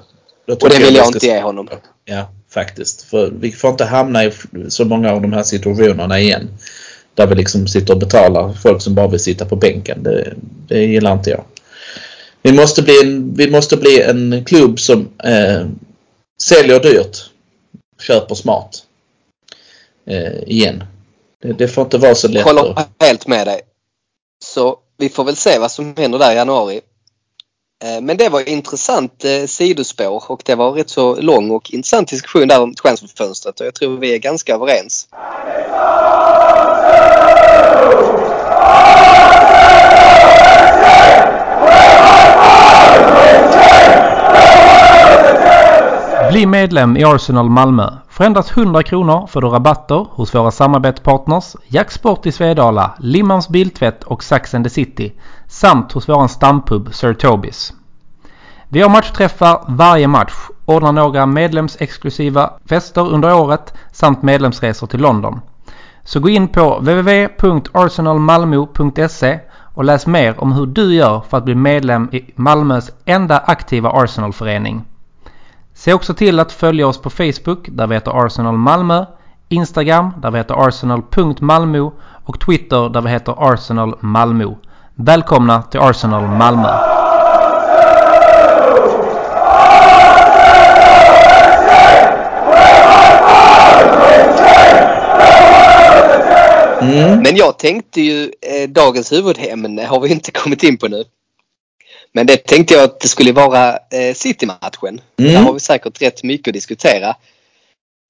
Och 0.49 0.61
tycker 0.61 0.69
det 0.69 0.85
vill 0.85 0.93
vi 0.93 0.97
jag 0.99 1.07
ska- 1.07 1.17
inte 1.17 1.27
ge 1.27 1.41
honom. 1.41 1.69
Ja, 2.05 2.29
faktiskt. 2.55 3.03
För 3.03 3.31
vi 3.41 3.53
får 3.53 3.71
inte 3.71 3.85
hamna 3.85 4.25
i 4.25 4.33
så 4.69 4.85
många 4.85 5.13
av 5.13 5.23
de 5.23 5.33
här 5.33 5.43
situationerna 5.43 6.21
igen. 6.21 6.49
Där 7.15 7.27
vi 7.27 7.35
liksom 7.35 7.67
sitter 7.67 7.95
och 7.95 8.01
betalar 8.01 8.53
folk 8.53 8.83
som 8.83 8.95
bara 8.95 9.09
vill 9.09 9.21
sitta 9.21 9.45
på 9.45 9.57
bänken. 9.57 10.03
Det, 10.03 10.35
det 10.69 10.85
gillar 10.85 11.13
inte 11.13 11.31
jag. 11.31 11.45
Vi 12.43 12.53
måste 12.53 12.83
bli 12.83 13.01
en, 13.03 13.35
vi 13.35 13.51
måste 13.51 13.77
bli 13.77 14.03
en 14.03 14.45
klubb 14.45 14.81
som 14.81 15.09
eh, 15.25 15.67
säljer 16.43 16.81
dyrt, 16.81 17.17
köper 18.03 18.35
smart. 18.35 18.83
Eh, 20.07 20.43
igen. 20.47 20.85
Det, 21.43 21.53
det 21.53 21.69
får 21.69 21.85
inte 21.85 21.99
vara 21.99 22.15
så 22.15 22.29
lätt. 22.29 22.45
Håller 22.45 22.79
att- 22.79 22.89
helt 23.01 23.27
med 23.27 23.47
dig. 23.47 23.61
Så 24.45 24.79
vi 24.99 25.09
får 25.09 25.25
väl 25.25 25.37
se 25.37 25.59
vad 25.59 25.71
som 25.71 25.95
händer 25.97 26.19
där 26.19 26.33
i 26.33 26.37
januari. 26.37 26.81
Eh, 27.83 28.01
men 28.01 28.17
det 28.17 28.29
var 28.29 28.49
intressant 28.49 29.25
eh, 29.25 29.47
sidospår 29.47 30.25
och 30.27 30.43
det 30.45 30.55
var 30.55 30.73
rätt 30.73 30.91
så 30.91 31.21
lång 31.21 31.51
och 31.51 31.71
intressant 31.71 32.09
diskussion 32.09 32.49
där 32.49 32.63
om 32.63 32.75
transferfönstret 32.75 33.61
och 33.61 33.67
jag 33.67 33.75
tror 33.75 33.97
vi 33.97 34.15
är 34.15 34.19
ganska 34.19 34.55
överens. 34.55 35.09
Bli 46.31 46.47
medlem 46.47 46.97
i 46.97 47.05
Arsenal 47.05 47.51
Malmö. 47.51 47.91
För 48.11 48.25
endast 48.25 48.51
100 48.57 48.83
kronor 48.83 49.27
får 49.27 49.41
du 49.41 49.49
rabatter 49.49 50.07
hos 50.11 50.35
våra 50.35 50.51
samarbetspartners 50.51 51.57
Jacksport 51.69 52.27
i 52.27 52.33
Svedala, 52.33 52.95
Limmans 52.99 53.49
Biltvätt 53.49 54.05
och 54.05 54.25
Saxen 54.25 54.65
the 54.65 54.71
City 54.71 55.13
samt 55.53 55.93
hos 55.93 56.09
våran 56.09 56.29
stampub 56.29 56.95
Sir 56.95 57.15
Tobis. 57.15 57.73
Vi 58.69 58.83
har 58.83 58.91
matchträffar 58.91 59.65
varje 59.69 60.09
match, 60.09 60.35
ordnar 60.65 60.93
några 60.93 61.27
medlemsexklusiva 61.27 62.51
fester 62.67 63.13
under 63.13 63.35
året 63.35 63.75
samt 63.93 64.23
medlemsresor 64.23 64.87
till 64.87 65.01
London. 65.01 65.41
Så 66.05 66.21
gå 66.21 66.29
in 66.29 66.49
på 66.49 66.79
www.arsenalmalmo.se 66.79 69.41
och 69.75 69.85
läs 69.85 70.07
mer 70.07 70.41
om 70.41 70.53
hur 70.53 70.67
du 70.67 70.95
gör 70.95 71.21
för 71.21 71.39
att 71.39 71.45
bli 71.45 71.55
medlem 71.55 72.09
i 72.13 72.33
Malmös 72.37 72.91
enda 73.05 73.39
aktiva 73.39 73.91
Arsenalförening. 73.91 74.85
Se 75.75 75.95
också 75.95 76.15
till 76.15 76.41
att 76.41 76.53
följa 76.53 76.87
oss 76.87 76.99
på 76.99 77.11
Facebook 77.11 77.69
där 77.69 77.87
vi 77.87 77.95
heter 77.95 78.27
Arsenal 78.27 78.57
Malmö, 78.57 79.05
Instagram 79.49 80.11
där 80.17 80.31
vi 80.31 80.39
heter 80.39 80.69
arsenal.malmo 80.69 81.93
och 82.25 82.41
Twitter 82.41 82.89
där 82.89 83.01
vi 83.01 83.11
heter 83.11 83.53
Arsenal 83.53 83.97
Malmö. 84.01 84.55
Välkomna 84.95 85.63
till 85.63 85.81
Arsenal 85.81 86.29
Malmö! 86.29 86.69
Mm. 96.83 97.23
Men 97.23 97.37
jag 97.37 97.59
tänkte 97.59 98.01
ju 98.01 98.33
eh, 98.41 98.69
dagens 98.69 99.13
huvudämne 99.13 99.85
har 99.85 100.01
vi 100.01 100.13
inte 100.13 100.31
kommit 100.31 100.63
in 100.63 100.79
på 100.79 100.89
nu. 100.89 101.05
Men 102.13 102.27
det 102.27 102.37
tänkte 102.37 102.75
jag 102.75 102.85
att 102.85 103.01
det 103.01 103.09
skulle 103.09 103.33
vara 103.33 103.71
eh, 103.71 104.15
City-matchen. 104.15 105.01
Mm. 105.19 105.33
Där 105.33 105.41
har 105.41 105.53
vi 105.53 105.61
säkert 105.61 106.03
rätt 106.03 106.23
mycket 106.23 106.49
att 106.49 106.55
diskutera. 106.55 107.17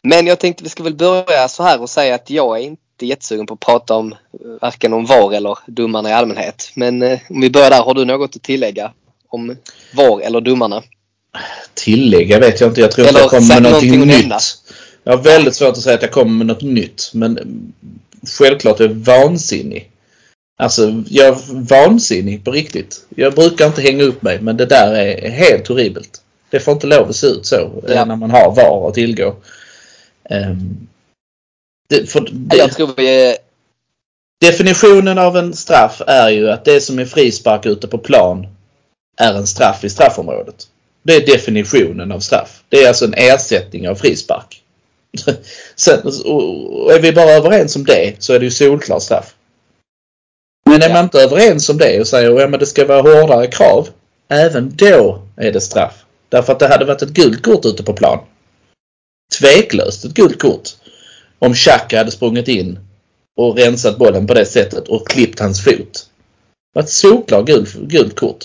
Men 0.03 0.27
jag 0.27 0.39
tänkte 0.39 0.65
vi 0.65 0.71
ska 0.71 0.83
väl 0.83 0.97
börja 0.97 1.49
så 1.49 1.63
här 1.63 1.83
och 1.83 1.91
säga 1.91 2.15
att 2.15 2.31
jag 2.31 2.59
är 2.59 2.63
inte 2.63 2.83
jättesugen 3.07 3.47
på 3.47 3.55
att 3.55 3.61
prata 3.61 3.95
om 3.95 4.15
varken 4.61 4.93
om 4.93 5.07
VAR 5.07 5.35
eller 5.35 5.59
domarna 5.67 6.11
i 6.11 6.13
allmänhet. 6.13 6.71
Men 6.75 7.03
eh, 7.03 7.19
om 7.31 7.41
vi 7.41 7.51
börjar 7.51 7.71
där, 7.71 7.83
har 7.83 7.95
du 7.95 8.05
något 8.05 8.37
att 8.37 8.43
tillägga 8.43 8.93
om 9.29 9.57
VAR 9.95 10.21
eller 10.21 10.41
domarna? 10.41 10.83
Tillägga 11.75 12.39
vet 12.39 12.61
jag 12.61 12.71
inte. 12.71 12.81
Jag 12.81 12.91
tror 12.91 13.07
eller 13.07 13.23
inte 13.23 13.37
jag 13.37 13.43
kommer 13.43 13.61
med 13.61 13.63
någonting 13.63 14.07
nytt. 14.07 14.35
Jag 15.05 15.17
har 15.17 15.23
väldigt 15.23 15.55
svårt 15.55 15.69
att 15.69 15.83
säga 15.83 15.95
att 15.95 16.03
jag 16.03 16.13
kommer 16.13 16.33
med 16.33 16.47
något 16.47 16.63
nytt. 16.63 17.11
Men 17.15 17.39
självklart 18.39 18.81
är 18.81 18.89
vansinnig. 18.89 19.91
Alltså, 20.59 21.03
jag 21.09 21.27
är 21.27 21.37
vansinnig 21.69 22.45
på 22.45 22.51
riktigt. 22.51 23.07
Jag 23.09 23.35
brukar 23.35 23.67
inte 23.67 23.83
hänga 23.83 24.05
upp 24.05 24.23
mig 24.23 24.41
men 24.41 24.57
det 24.57 24.67
där 24.67 24.95
är 24.95 25.31
helt 25.31 25.69
horribelt. 25.69 26.23
Det 26.51 26.61
får 26.61 26.75
inte 26.75 26.87
lov 26.87 27.09
att 27.09 27.17
se 27.17 27.27
ut 27.27 27.47
så 27.47 27.57
eh, 27.57 27.95
ja. 27.95 28.05
när 28.05 28.17
man 28.17 28.31
har 28.31 28.55
VAR 28.55 28.89
att 28.89 28.95
tillgå. 28.95 29.35
Um, 30.31 30.89
det, 31.89 32.11
för 32.11 32.29
det, 32.33 32.57
jag 32.57 32.73
tror 32.73 32.91
vi. 32.97 33.37
Definitionen 34.41 35.19
av 35.19 35.37
en 35.37 35.55
straff 35.55 36.03
är 36.07 36.31
ju 36.31 36.51
att 36.51 36.65
det 36.65 36.81
som 36.81 36.99
är 36.99 37.05
frispark 37.05 37.67
ute 37.67 37.89
på 37.89 37.99
plan 37.99 38.47
är 39.17 39.35
en 39.35 39.47
straff 39.47 39.85
i 39.85 39.91
straffområdet. 39.91 40.69
Det 41.03 41.15
är 41.15 41.27
definitionen 41.27 42.13
av 42.13 42.21
straff. 42.21 42.63
Det 42.69 42.77
är 42.77 42.89
alltså 42.89 43.05
en 43.05 43.15
ersättning 43.15 43.89
av 43.89 43.95
frispark. 43.95 44.63
Sen, 45.77 46.01
och 46.25 46.93
är 46.93 47.01
vi 47.01 47.13
bara 47.13 47.31
överens 47.31 47.77
om 47.77 47.85
det 47.85 48.15
så 48.19 48.33
är 48.33 48.39
det 48.39 48.45
ju 48.45 48.51
solklart 48.51 49.03
straff. 49.03 49.35
Men 50.67 50.83
är 50.83 50.89
ja. 50.89 50.95
man 50.95 51.05
inte 51.05 51.23
överens 51.23 51.69
om 51.69 51.79
det 51.79 52.01
och 52.01 52.07
säger 52.07 52.31
att 52.31 52.53
ja, 52.53 52.59
det 52.59 52.67
ska 52.67 52.87
vara 52.87 53.03
hårdare 53.03 53.47
krav. 53.47 53.89
Även 54.29 54.77
då 54.77 55.23
är 55.37 55.53
det 55.53 55.61
straff. 55.61 56.05
Därför 56.29 56.53
att 56.53 56.59
det 56.59 56.69
hade 56.69 56.85
varit 56.85 57.03
ett 57.03 57.09
gult 57.09 57.43
kort 57.43 57.65
ute 57.67 57.83
på 57.83 57.93
plan. 57.93 58.19
Tveklöst 59.39 60.05
ett 60.05 60.15
gult 60.15 60.39
kort. 60.39 60.69
Om 61.45 61.55
Xhaka 61.55 61.99
hade 61.99 62.11
sprungit 62.11 62.49
in 62.49 62.79
och 63.37 63.57
rensat 63.57 63.99
bollen 63.99 64.27
på 64.27 64.35
det 64.35 64.47
sättet 64.47 64.89
och 64.89 65.09
klippt 65.09 65.41
hans 65.41 65.65
fot. 65.65 65.93
Det 65.93 66.79
var 66.79 66.83
ett 66.83 66.91
solklart 66.91 67.47
gult, 67.47 67.75
gult 67.75 68.17
kort. 68.17 68.45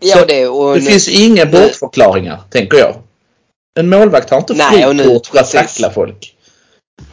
Ja, 0.00 0.24
det, 0.24 0.46
och 0.46 0.74
det 0.74 0.80
finns 0.80 1.08
inga 1.08 1.46
bortförklaringar, 1.46 2.40
tänker 2.50 2.78
jag. 2.78 2.94
En 3.78 3.88
målvakt 3.88 4.30
har 4.30 4.38
inte 4.38 4.54
frikort 4.54 5.26
för 5.26 5.38
att 5.38 5.50
tackla 5.50 5.90
folk. 5.90 6.34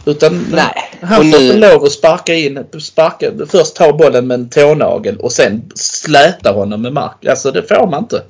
Utan 0.05 0.45
Nej. 0.51 0.97
han 1.01 1.31
får 1.31 1.39
nu... 1.39 1.57
lov 1.57 1.83
att 1.83 1.91
sparka 1.91 2.35
in, 2.35 2.65
sparka, 2.79 3.31
först 3.47 3.75
ta 3.75 3.93
bollen 3.93 4.27
med 4.27 4.35
en 4.35 4.49
tånagel 4.49 5.17
och 5.17 5.31
sen 5.31 5.71
släta 5.75 6.51
honom 6.51 6.81
med 6.81 6.93
mark. 6.93 7.25
Alltså 7.25 7.51
det 7.51 7.63
får 7.63 7.87
man 7.87 8.03
inte. 8.03 8.23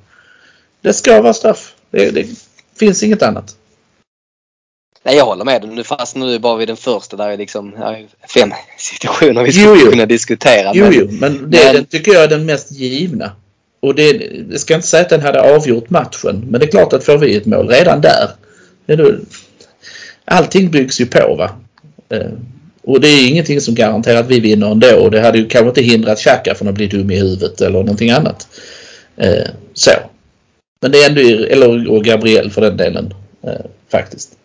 Det 0.82 0.94
ska 0.94 1.22
vara 1.22 1.34
straff. 1.34 1.76
Det, 1.92 2.10
det 2.10 2.28
finns 2.80 3.04
inget 3.04 3.24
annat. 3.24 3.56
Nej, 5.08 5.16
jag 5.16 5.26
håller 5.26 5.46
med. 5.46 5.70
Nu 5.70 5.84
fastnar 5.84 6.28
du 6.28 6.40
bara 6.40 6.58
vid 6.58 6.68
den 6.68 6.78
första. 6.78 7.18
Där 7.18 7.30
är 7.30 7.38
liksom 7.38 7.76
fem 8.34 8.54
situationer 8.78 9.44
vi 9.44 9.52
skulle 9.52 9.82
jo, 9.82 9.92
kunna 9.92 10.06
diskutera. 10.06 10.72
Jo, 10.74 10.84
men, 10.84 10.94
jo, 10.94 11.08
men 11.12 11.52
det 11.52 11.66
men... 11.66 11.76
Den 11.76 11.86
tycker 11.86 12.14
jag 12.14 12.24
är 12.24 12.28
den 12.28 12.46
mest 12.46 12.72
givna. 12.72 13.32
Och 13.80 13.96
det, 13.96 14.14
det 14.50 14.60
ska 14.60 14.76
inte 14.76 14.88
säga 14.88 15.02
att 15.02 15.10
den 15.10 15.22
hade 15.22 15.56
avgjort 15.56 15.90
matchen. 15.90 16.46
Men 16.50 16.60
det 16.60 16.66
är 16.66 16.72
klart 16.72 16.94
att 16.94 17.04
får 17.04 17.18
vi 17.18 17.36
ett 17.36 17.46
mål 17.46 17.70
redan 17.70 18.02
där. 18.02 18.30
Är 18.88 19.20
allting 20.26 20.72
byggs 20.72 21.02
ju 21.02 21.06
på 21.06 21.36
va. 21.36 21.52
Eh, 22.10 22.32
och 22.84 23.02
det 23.02 23.08
är 23.08 23.28
ingenting 23.28 23.62
som 23.62 23.76
garanterar 23.76 24.20
att 24.20 24.28
vi 24.28 24.40
vinner 24.40 24.72
ändå. 24.72 24.96
Och 24.96 25.12
det 25.12 25.22
hade 25.22 25.38
ju 25.38 25.48
kanske 25.48 25.70
inte 25.70 25.82
hindrat 25.82 26.20
Xhaka 26.20 26.56
från 26.56 26.68
att 26.68 26.76
bli 26.76 26.88
dum 26.88 27.12
i 27.12 27.16
huvudet 27.16 27.62
eller 27.62 27.80
någonting 27.80 28.12
annat. 28.12 28.48
Eh, 29.18 29.48
så. 29.74 29.92
Men 30.82 30.92
det 30.92 31.04
är 31.04 31.10
ändå, 31.10 31.22
eller 31.46 31.92
och 31.92 32.04
Gabriel 32.04 32.52
för 32.52 32.62
den 32.62 32.78
delen 32.78 33.14
eh, 33.44 33.66
faktiskt. 33.92 34.37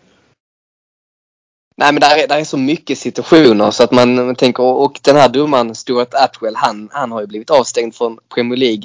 Nej 1.76 1.92
men 1.92 2.00
där 2.00 2.16
är, 2.16 2.28
där 2.28 2.38
är 2.38 2.44
så 2.44 2.56
mycket 2.56 2.98
situationer 2.98 3.70
så 3.70 3.82
att 3.82 3.90
man, 3.90 4.14
man 4.14 4.36
tänker 4.36 4.62
och 4.62 5.00
den 5.02 5.16
här 5.16 5.28
domaren 5.28 5.74
Stuart 5.74 6.14
Atwell 6.14 6.56
han, 6.56 6.88
han 6.92 7.12
har 7.12 7.20
ju 7.20 7.26
blivit 7.26 7.50
avstängd 7.50 7.94
från 7.94 8.18
Premier 8.34 8.58
League 8.58 8.82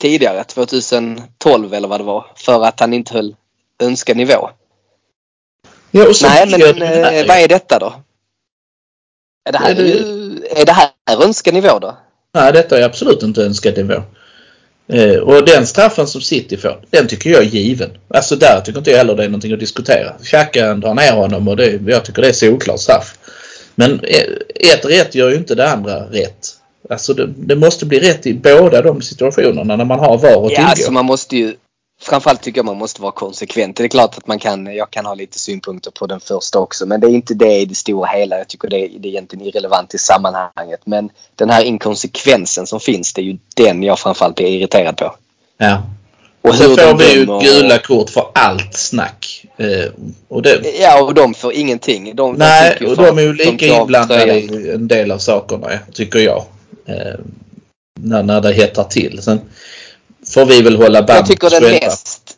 tidigare, 0.00 0.44
2012 0.44 1.74
eller 1.74 1.88
vad 1.88 2.00
det 2.00 2.04
var, 2.04 2.26
för 2.36 2.64
att 2.64 2.80
han 2.80 2.92
inte 2.92 3.14
höll 3.14 3.36
önskad 3.82 4.16
nivå. 4.16 4.50
Ja, 5.90 6.12
Nej, 6.22 6.46
men 6.50 6.82
eh, 6.82 7.26
vad 7.26 7.36
är 7.36 7.48
detta 7.48 7.78
då? 7.78 7.94
Är 9.48 9.52
det 9.52 9.58
här, 9.58 9.70
är 9.70 9.74
det, 9.74 10.60
är 10.60 10.64
det 10.66 10.72
här 10.72 10.90
önskad 11.24 11.54
nivå 11.54 11.78
då? 11.78 11.96
Nej, 12.34 12.52
detta 12.52 12.78
är 12.78 12.82
absolut 12.82 13.22
inte 13.22 13.42
önskad 13.42 13.76
nivå. 13.76 14.02
Eh, 14.88 15.16
och 15.16 15.44
den 15.44 15.66
straffen 15.66 16.06
som 16.06 16.20
City 16.20 16.56
får, 16.56 16.80
den 16.90 17.06
tycker 17.06 17.30
jag 17.30 17.42
är 17.42 17.46
given. 17.46 17.90
Alltså 18.08 18.36
där 18.36 18.60
tycker 18.60 18.78
inte 18.78 18.90
jag 18.90 18.98
heller 18.98 19.14
det 19.14 19.24
är 19.24 19.28
någonting 19.28 19.52
att 19.52 19.60
diskutera. 19.60 20.12
Xhaka 20.22 20.74
drar 20.74 20.94
ner 20.94 21.12
honom 21.12 21.48
och 21.48 21.56
det, 21.56 21.80
jag 21.86 22.04
tycker 22.04 22.22
det 22.22 22.28
är 22.28 22.32
solklart 22.32 22.80
straff. 22.80 23.18
Men 23.74 24.00
eh, 24.00 24.72
ett 24.72 24.84
rätt 24.84 25.14
gör 25.14 25.30
ju 25.30 25.36
inte 25.36 25.54
det 25.54 25.70
andra 25.70 26.00
rätt. 26.00 26.48
Alltså 26.90 27.14
det, 27.14 27.26
det, 27.36 27.56
måste 27.56 27.86
bli 27.86 28.00
rätt 28.00 28.26
i 28.26 28.34
båda 28.34 28.82
de 28.82 29.02
situationerna 29.02 29.76
när 29.76 29.84
man 29.84 29.98
har 29.98 30.18
VAR 30.18 30.28
att 30.28 30.42
ja, 30.42 30.48
tillgå. 30.48 30.62
Alltså 30.62 30.92
man 30.92 31.04
måste 31.04 31.36
ju 31.36 31.54
Framförallt 32.00 32.42
tycker 32.42 32.58
jag 32.58 32.66
man 32.66 32.76
måste 32.76 33.02
vara 33.02 33.12
konsekvent. 33.12 33.76
Det 33.76 33.84
är 33.84 33.88
klart 33.88 34.18
att 34.18 34.26
man 34.26 34.38
kan, 34.38 34.66
jag 34.66 34.90
kan 34.90 35.06
ha 35.06 35.14
lite 35.14 35.38
synpunkter 35.38 35.90
på 35.90 36.06
den 36.06 36.20
första 36.20 36.58
också 36.58 36.86
men 36.86 37.00
det 37.00 37.06
är 37.06 37.10
inte 37.10 37.34
det 37.34 37.58
i 37.58 37.64
det 37.64 37.74
stora 37.74 38.06
hela. 38.06 38.38
Jag 38.38 38.48
tycker 38.48 38.68
det 38.68 38.76
är, 38.76 38.88
det 38.88 39.08
är 39.08 39.10
egentligen 39.10 39.46
irrelevant 39.46 39.94
i 39.94 39.98
sammanhanget. 39.98 40.80
Men 40.84 41.10
den 41.34 41.50
här 41.50 41.62
inkonsekvensen 41.62 42.66
som 42.66 42.80
finns 42.80 43.12
det 43.12 43.20
är 43.20 43.24
ju 43.24 43.38
den 43.56 43.82
jag 43.82 43.98
framförallt 43.98 44.36
blir 44.36 44.46
irriterad 44.46 44.96
på. 44.96 45.14
Ja. 45.58 45.82
Och 46.42 46.54
så 46.54 46.76
får 46.76 46.98
vi 46.98 47.14
ju 47.14 47.26
gula 47.26 47.78
kort 47.78 48.10
för 48.10 48.24
allt 48.34 48.74
snack. 48.74 49.44
Eh, 49.56 49.90
och 50.28 50.42
det... 50.42 50.60
Ja 50.80 51.02
och 51.02 51.14
de 51.14 51.34
får 51.34 51.52
ingenting. 51.52 52.16
De, 52.16 52.34
Nej 52.34 52.76
och 52.86 52.96
de 52.96 53.18
är 53.18 53.22
ju 53.22 53.32
lika 53.32 53.66
inblandade 53.66 54.40
i 54.40 54.70
en 54.74 54.88
del 54.88 55.10
av 55.10 55.18
sakerna 55.18 55.68
tycker 55.92 56.18
jag. 56.18 56.44
Eh, 56.86 57.14
när, 58.00 58.22
när 58.22 58.40
det 58.40 58.52
hettar 58.52 58.84
till. 58.84 59.22
Sen 59.22 59.40
får 60.36 60.46
vi 60.46 60.62
väl 60.62 60.76
hålla 60.76 61.02
band 61.02 61.18
Jag 61.18 61.26
tycker 61.26 61.50
den 61.50 61.70
mest, 61.70 62.36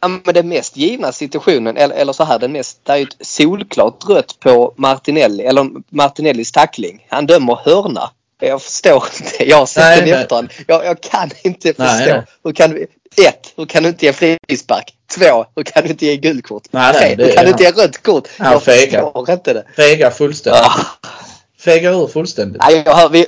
ja, 0.00 0.08
men 0.08 0.34
den 0.34 0.48
mest 0.48 0.76
givna 0.76 1.12
situationen, 1.12 1.76
eller, 1.76 1.94
eller 1.94 2.12
så 2.12 2.24
här, 2.24 2.38
den 2.38 2.52
mest, 2.52 2.80
det 2.82 2.92
är 2.92 3.02
ett 3.02 3.16
solklart 3.20 4.08
rött 4.08 4.40
på 4.40 4.74
Martinelli, 4.76 5.44
eller 5.44 5.70
Martinellis 5.88 6.52
tackling. 6.52 7.06
Han 7.08 7.26
dömer 7.26 7.58
hörna. 7.64 8.10
Jag 8.40 8.62
förstår 8.62 9.04
inte. 9.20 9.48
Jag 9.50 9.56
har 9.56 9.66
sett 9.66 9.82
nej, 9.84 9.98
den 9.98 10.08
i 10.08 10.10
efterhand. 10.10 10.48
Jag, 10.66 10.84
jag, 10.84 11.00
kan 11.00 11.30
inte 11.44 11.68
förstå. 11.68 11.82
Nej, 11.82 12.22
Hur 12.44 12.52
kan 12.52 12.70
du, 12.70 12.86
ett, 13.26 13.52
hur 13.56 13.66
kan 13.66 13.82
du 13.82 13.88
inte 13.88 14.06
ge 14.06 14.12
frispark? 14.12 14.94
Två, 15.18 15.46
hur 15.56 15.62
kan 15.62 15.82
du 15.82 15.88
inte 15.88 16.06
ge 16.06 16.16
gulkort? 16.16 16.62
Nej, 16.70 17.16
Tre, 17.16 17.24
hur 17.24 17.32
kan 17.32 17.44
du 17.44 17.50
inte 17.50 17.62
ge 17.62 17.70
rött 17.70 18.02
kort? 18.02 18.28
jag 18.38 18.62
förstår 18.62 19.30
inte 19.30 19.52
det. 19.52 19.64
Fega 19.76 20.10
fullständigt. 20.10 20.62
Ah. 20.62 20.80
Fegar 21.66 22.02
ur 22.02 22.06
fullständigt. 22.06 22.62
Nej, 22.62 22.82
jag 22.86 22.94
hör, 22.94 23.08
vi, 23.08 23.26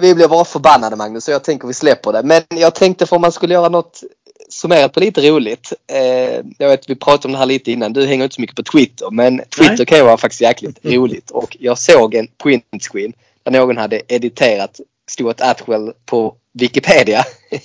vi 0.00 0.14
blir 0.14 0.28
bara 0.28 0.44
förbannade 0.44 0.96
Magnus 0.96 1.24
så 1.24 1.30
jag 1.30 1.44
tänker 1.44 1.68
vi 1.68 1.74
släpper 1.74 2.12
det. 2.12 2.22
Men 2.22 2.42
jag 2.48 2.74
tänkte 2.74 3.06
för 3.06 3.16
om 3.16 3.22
man 3.22 3.32
skulle 3.32 3.54
göra 3.54 3.68
något 3.68 4.02
summerat 4.48 4.92
på 4.92 5.00
lite 5.00 5.30
roligt. 5.30 5.72
Eh, 5.92 6.44
jag 6.58 6.68
vet 6.68 6.90
vi 6.90 6.94
pratade 6.94 7.28
om 7.28 7.32
det 7.32 7.38
här 7.38 7.46
lite 7.46 7.72
innan. 7.72 7.92
Du 7.92 8.06
hänger 8.06 8.24
inte 8.24 8.34
så 8.34 8.40
mycket 8.40 8.56
på 8.56 8.62
Twitter 8.62 9.10
men 9.10 9.38
Twitter 9.38 9.76
Nej. 9.76 9.86
kan 9.86 9.98
ju 9.98 10.04
vara 10.04 10.16
faktiskt 10.16 10.40
jäkligt 10.40 10.78
roligt. 10.82 11.30
Och 11.30 11.56
jag 11.60 11.78
såg 11.78 12.14
en 12.14 12.28
printscreen 12.42 13.12
där 13.42 13.52
någon 13.52 13.76
hade 13.76 14.02
editerat 14.08 14.80
Stuart 15.10 15.40
Atwell 15.40 15.92
på 16.06 16.34
Wikipedia. 16.52 17.24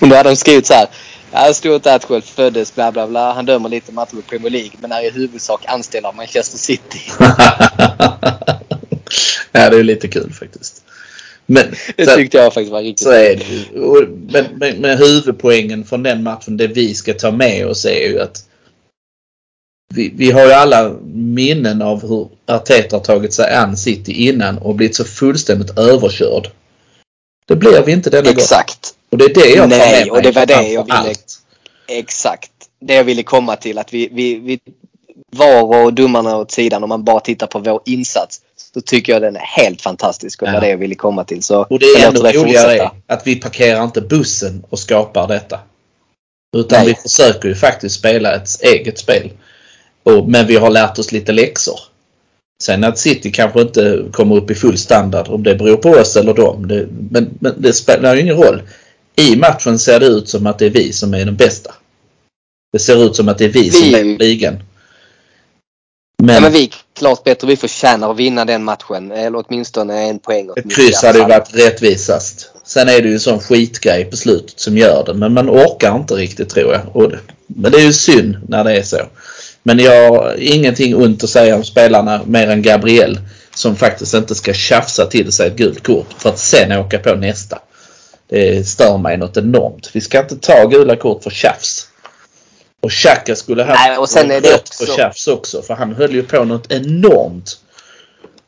Men 0.00 0.08
då 0.08 0.16
hade 0.16 0.30
de 0.30 0.36
skrivit 0.36 0.66
så 0.66 0.74
här. 0.74 0.88
Ja, 1.32 1.54
stort 1.54 1.86
Atwell 1.86 2.22
föddes 2.22 2.74
bla 2.74 2.92
bla 2.92 3.06
bla. 3.06 3.32
Han 3.32 3.46
dömer 3.46 3.68
lite 3.68 3.92
matcher 3.92 4.18
i 4.18 4.22
Premier 4.22 4.50
League 4.50 4.70
men 4.78 4.92
är 4.92 5.02
i 5.02 5.10
huvudsak 5.10 5.64
anställd 5.66 6.06
av 6.06 6.16
Manchester 6.16 6.58
City. 6.58 7.00
ja, 9.52 9.70
det 9.70 9.78
är 9.78 9.82
lite 9.82 10.08
kul 10.08 10.32
faktiskt. 10.32 10.82
Men, 11.46 11.74
Det 11.96 12.06
så, 12.06 12.14
tyckte 12.16 12.38
jag 12.38 12.54
faktiskt 12.54 12.72
var 12.72 12.82
riktigt 12.82 13.04
så 13.04 13.10
är 13.10 13.36
det. 13.36 13.80
Och- 13.80 14.08
Men, 14.08 14.44
men, 14.56 14.76
men 14.76 14.98
huvudpoängen 14.98 15.84
från 15.84 16.02
den 16.02 16.22
matchen, 16.22 16.56
det 16.56 16.66
vi 16.66 16.94
ska 16.94 17.14
ta 17.14 17.30
med 17.30 17.66
oss 17.66 17.84
är 17.84 18.08
ju 18.08 18.20
att 18.20 18.44
vi, 19.94 20.12
vi 20.16 20.30
har 20.30 20.46
ju 20.46 20.52
alla 20.52 20.96
minnen 21.14 21.82
av 21.82 22.08
hur 22.08 22.28
Arteta 22.46 22.96
har 22.96 23.00
tagit 23.04 23.32
sig 23.32 23.54
an 23.54 23.76
City 23.76 24.12
innan 24.12 24.58
och 24.58 24.74
blivit 24.74 24.96
så 24.96 25.04
fullständigt 25.04 25.78
överkörd. 25.78 26.50
Det 27.46 27.56
blir 27.56 27.82
vi 27.86 27.92
inte 27.92 28.10
denna 28.10 28.22
gång. 28.22 28.32
Exakt. 28.32 28.94
Och 29.10 29.18
det 29.18 29.24
är 29.24 29.34
det 29.34 29.48
jag 29.48 29.58
tar 29.58 29.66
Nej, 29.78 29.78
med 29.78 30.00
mig 30.00 30.10
och 30.10 30.22
det 30.22 30.30
var 30.30 30.46
det 30.46 30.68
jag 30.68 30.82
ville- 30.84 30.94
allt. 30.94 31.38
Exakt. 31.88 32.50
Det 32.80 32.94
jag 32.94 33.04
ville 33.04 33.22
komma 33.22 33.56
till 33.56 33.78
att 33.78 33.94
vi, 33.94 34.08
vi, 34.12 34.34
vi 34.34 34.60
VAR 35.36 35.62
och 35.84 35.94
domarna 35.94 36.36
åt 36.36 36.50
sidan 36.50 36.82
om 36.82 36.88
man 36.88 37.04
bara 37.04 37.20
tittar 37.20 37.46
på 37.46 37.58
vår 37.58 37.80
insats. 37.84 38.40
Så 38.74 38.80
tycker 38.80 39.12
jag 39.12 39.22
den 39.22 39.36
är 39.36 39.40
helt 39.40 39.82
fantastisk 39.82 40.42
och 40.42 40.48
det 40.48 40.52
var 40.52 40.58
Ja. 40.58 40.64
det 40.64 40.70
jag 40.70 40.76
ville 40.78 40.94
komma 40.94 41.24
till. 41.24 41.42
Så 41.42 41.60
Och 41.70 41.78
det 41.78 41.86
är 41.86 42.12
dig 42.22 42.32
roligare 42.32 42.78
är 42.78 42.90
att 43.06 43.26
vi 43.26 43.36
parkerar 43.36 43.84
inte 43.84 44.00
bussen 44.00 44.64
och 44.70 44.78
skapar 44.78 45.28
detta. 45.28 45.60
Utan 46.56 46.78
Nej. 46.78 46.88
vi 46.88 46.94
försöker 47.08 47.48
ju 47.48 47.54
faktiskt 47.54 47.94
spela 47.98 48.34
ett 48.34 48.62
eget 48.62 48.98
spel. 48.98 49.30
Och, 50.02 50.28
men 50.28 50.46
vi 50.46 50.56
har 50.56 50.70
lärt 50.70 50.98
oss 50.98 51.12
lite 51.12 51.32
läxor. 51.32 51.80
Sen 52.62 52.84
att 52.84 52.98
City 52.98 53.30
kanske 53.32 53.60
inte 53.60 54.04
kommer 54.12 54.36
upp 54.36 54.50
i 54.50 54.54
full 54.54 54.78
standard 54.78 55.28
om 55.28 55.42
det 55.42 55.54
beror 55.54 55.76
på 55.76 55.90
oss 55.90 56.16
eller 56.16 56.34
dem. 56.34 56.68
Det, 56.68 56.86
men, 57.10 57.30
men 57.40 57.54
det 57.62 57.72
spelar 57.72 58.14
ju 58.14 58.20
ingen 58.20 58.36
roll. 58.36 58.62
I 59.16 59.36
matchen 59.36 59.78
ser 59.78 60.00
det 60.00 60.06
ut 60.06 60.28
som 60.28 60.46
att 60.46 60.58
det 60.58 60.66
är 60.66 60.70
vi 60.70 60.92
som 60.92 61.14
är 61.14 61.24
de 61.24 61.32
bästa. 61.36 61.74
Det 62.72 62.78
ser 62.78 63.04
ut 63.06 63.16
som 63.16 63.28
att 63.28 63.38
det 63.38 63.44
är 63.44 63.48
vi, 63.48 63.70
som 63.70 63.82
Vi- 63.82 63.90
leder 63.90 64.18
ligan. 64.18 64.58
Men, 66.22 66.34
Ja, 66.34 66.40
men 66.40 66.52
vi 66.52 66.64
är 66.64 66.70
klart 66.98 67.24
bättre. 67.24 67.46
Vi 67.46 67.56
förtjänar 67.56 68.10
att 68.10 68.16
vinna 68.16 68.44
den 68.44 68.64
matchen. 68.64 69.12
Eller 69.12 69.44
åtminstone 69.46 70.08
en 70.08 70.18
poäng. 70.18 70.50
ett 70.56 70.74
kryss 70.74 71.02
hade 71.02 71.18
ju 71.18 71.24
varit 71.24 71.54
rättvisast. 71.54 72.50
Sen 72.64 72.88
är 72.88 73.02
det 73.02 73.08
ju 73.08 73.14
en 73.14 73.20
sån 73.20 73.40
skitgrej 73.40 74.04
på 74.04 74.16
slutet 74.16 74.60
som 74.60 74.78
gör 74.78 75.04
det. 75.06 75.14
Men 75.14 75.32
man 75.32 75.50
orkar 75.50 75.96
inte 75.96 76.14
riktigt 76.14 76.48
tror 76.48 76.72
jag. 76.72 77.10
Det, 77.10 77.18
men 77.46 77.72
det 77.72 77.78
är 77.78 77.84
ju 77.84 77.92
synd 77.92 78.36
när 78.48 78.64
det 78.64 78.78
är 78.78 78.82
så. 78.82 78.98
Men 79.62 79.78
jag 79.78 80.10
har 80.10 80.36
ingenting 80.38 80.96
ont 80.96 81.24
att 81.24 81.30
säga 81.30 81.56
om 81.56 81.64
spelarna 81.64 82.20
mer 82.26 82.50
än 82.50 82.62
Gabriel. 82.62 83.18
Som 83.54 83.76
faktiskt 83.76 84.14
inte 84.14 84.34
ska 84.34 84.52
tjafsa 84.52 85.06
till 85.06 85.32
sig 85.32 85.46
ett 85.46 85.56
gult 85.56 85.86
kort 85.86 86.14
för 86.18 86.28
att 86.28 86.38
sen 86.38 86.72
åka 86.72 86.98
på 86.98 87.14
nästa. 87.14 87.58
Det 88.28 88.68
stör 88.68 88.98
mig 88.98 89.16
något 89.16 89.36
enormt. 89.36 89.90
Vi 89.92 90.00
ska 90.00 90.20
inte 90.20 90.36
ta 90.36 90.66
gula 90.66 90.96
kort 90.96 91.22
för 91.22 91.30
tjafs. 91.30 91.87
Och 92.80 92.90
Xhaka 92.90 93.36
skulle 93.36 93.64
ha 93.64 93.74
Nej, 93.74 93.98
och 93.98 94.08
sen 94.08 94.30
är 94.30 94.40
det 94.40 94.52
rött 94.52 94.74
för 94.74 94.84
också- 94.84 94.96
tjafs 94.96 95.28
också. 95.28 95.62
För 95.62 95.74
han 95.74 95.94
höll 95.94 96.14
ju 96.14 96.22
på 96.22 96.44
något 96.44 96.72
enormt. 96.72 97.60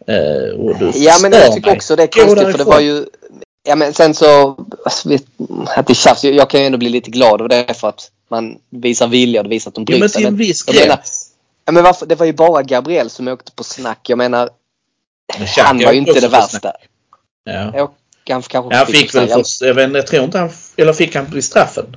Eh, 0.07 0.59
och 0.61 0.76
Ja 0.95 1.18
men 1.22 1.33
jag 1.33 1.55
tycker 1.55 1.68
mig. 1.70 1.76
också 1.76 1.97
det 1.97 2.03
är 2.03 2.07
konstigt 2.07 2.51
för 2.51 2.59
det 2.59 2.64
var 2.64 2.81
ju 2.81 3.07
Ja 3.62 3.76
men 3.76 3.95
sen 3.95 4.14
så 4.14 4.57
alltså, 4.85 5.09
att 5.76 5.87
det 5.87 5.95
tjafs. 5.95 6.24
Jag 6.24 6.51
kan 6.51 6.61
ju 6.61 6.66
ändå 6.66 6.78
bli 6.78 6.89
lite 6.89 7.11
glad 7.11 7.43
av 7.43 7.49
det 7.49 7.74
för 7.74 7.89
att 7.89 8.11
man 8.28 8.59
visar 8.70 9.07
vilja 9.07 9.41
och 9.41 9.45
det 9.45 9.51
visar 9.51 9.70
att 9.70 9.74
de 9.74 9.81
Jo 9.81 9.85
bryr 9.85 10.01
men 10.01 10.09
till 10.09 10.26
en 10.26 10.37
viss 10.37 10.62
gräns. 10.62 11.31
ja, 11.64 11.72
men 11.72 11.85
varför, 11.85 12.07
det 12.07 12.14
var 12.14 12.26
ju 12.26 12.33
bara 12.33 12.62
Gabriel 12.62 13.11
som 13.11 13.28
åkte 13.28 13.53
på 13.53 13.64
snack. 13.64 14.11
Jag 14.11 14.18
menar 14.18 14.51
Men 15.39 15.47
Xhaka 15.47 15.66
han 15.66 15.78
var 15.78 15.93
ju 15.93 15.99
inte 15.99 16.12
det 16.12 16.20
på 16.20 16.28
värsta. 16.28 16.72
Ja. 17.45 17.72
Jag, 17.74 17.91
han 18.28 18.43
kanske 18.43 18.76
Han 18.76 18.87
fick 18.87 19.14
väl 19.14 19.28
först, 19.28 19.61
jag, 19.61 19.74
vet, 19.74 19.95
jag 19.95 20.07
tror 20.07 20.24
inte 20.24 20.39
han, 20.39 20.51
eller 20.76 20.93
fick 20.93 21.14
han 21.14 21.31
bli 21.31 21.43
straffen? 21.43 21.97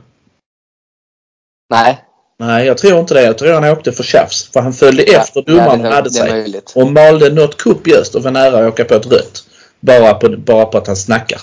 Nej. 1.69 2.03
Nej, 2.47 2.65
jag 2.65 2.77
tror 2.77 2.99
inte 2.99 3.13
det. 3.13 3.21
Jag 3.23 3.37
tror 3.37 3.53
han 3.53 3.63
åkte 3.63 3.91
för 3.91 4.03
tjafs. 4.03 4.49
För 4.53 4.59
han 4.61 4.73
följde 4.73 5.03
Ja, 5.11 5.19
efter 5.21 5.43
ja, 5.47 5.53
domaren 5.53 5.81
det- 5.81 5.87
och 5.89 5.93
hade 5.95 6.11
sig. 6.11 6.31
möjligt. 6.31 6.71
Och 6.75 6.87
malde 6.91 7.29
något 7.29 7.61
kopiöst 7.61 8.15
och 8.15 8.23
var 8.23 8.31
nära 8.31 8.57
att 8.67 8.73
åka 8.73 8.85
på 8.85 8.93
ett 8.93 9.05
rött. 9.05 9.43
Bara 9.79 10.13
på, 10.13 10.29
bara 10.29 10.65
på 10.65 10.77
att 10.77 10.87
han 10.87 10.95
snackar. 10.95 11.41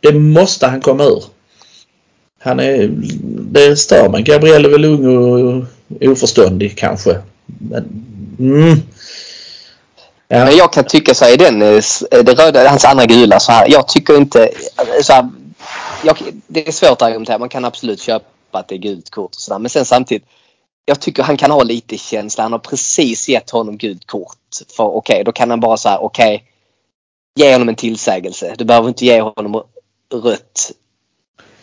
Det 0.00 0.12
måste 0.12 0.66
han 0.66 0.80
komma 0.80 1.04
ur. 1.04 1.24
Han 2.42 2.60
är, 2.60 2.88
det 3.50 3.76
stör 3.76 4.08
mig. 4.08 4.22
Gabriel 4.22 4.64
är 4.64 4.68
väl 4.68 4.84
ung 4.84 5.06
och 5.06 5.64
oförståndig 6.00 6.78
kanske. 6.78 7.18
Men, 7.46 8.04
mm. 8.38 8.76
Ja. 10.28 10.44
Men 10.44 10.56
jag 10.56 10.72
kan 10.72 10.84
tycka 10.84 11.14
så 11.14 11.24
här, 11.24 11.32
i 11.32 11.36
den, 11.36 11.62
eh, 11.62 11.82
det 12.10 12.34
röda, 12.34 12.68
hans 12.68 12.84
andra 12.84 13.06
gula 13.06 13.40
så 13.40 13.52
här. 13.52 13.66
Jag 13.70 13.88
tycker 13.88 14.16
inte, 14.16 14.50
så 15.02 15.12
här, 15.12 15.28
jag, 16.04 16.16
det 16.46 16.68
är 16.68 16.72
svårt 16.72 16.90
att 16.90 17.02
argumentera. 17.02 17.38
Man 17.38 17.48
kan 17.48 17.64
absolut 17.64 18.00
köpa 18.00 18.24
att 18.58 18.68
det 18.68 18.74
är 18.74 18.78
gult 18.78 19.10
kort 19.10 19.34
och 19.34 19.40
sådär. 19.40 19.58
Men 19.58 19.70
sen 19.70 19.84
samtidigt, 19.84 20.24
jag 20.84 21.00
tycker 21.00 21.22
han 21.22 21.36
kan 21.36 21.50
ha 21.50 21.62
lite 21.62 21.98
känsla. 21.98 22.42
Han 22.42 22.52
har 22.52 22.58
precis 22.58 23.28
gett 23.28 23.50
honom 23.50 23.78
gult 23.78 24.06
kort. 24.06 24.38
För 24.76 24.84
okej, 24.84 25.22
då 25.24 25.32
kan 25.32 25.50
han 25.50 25.60
bara 25.60 25.76
säga 25.76 25.98
okej, 25.98 26.44
ge 27.36 27.52
honom 27.52 27.68
en 27.68 27.74
tillsägelse. 27.74 28.54
Du 28.58 28.64
behöver 28.64 28.88
inte 28.88 29.04
ge 29.04 29.20
honom 29.20 29.62
rött 30.14 30.72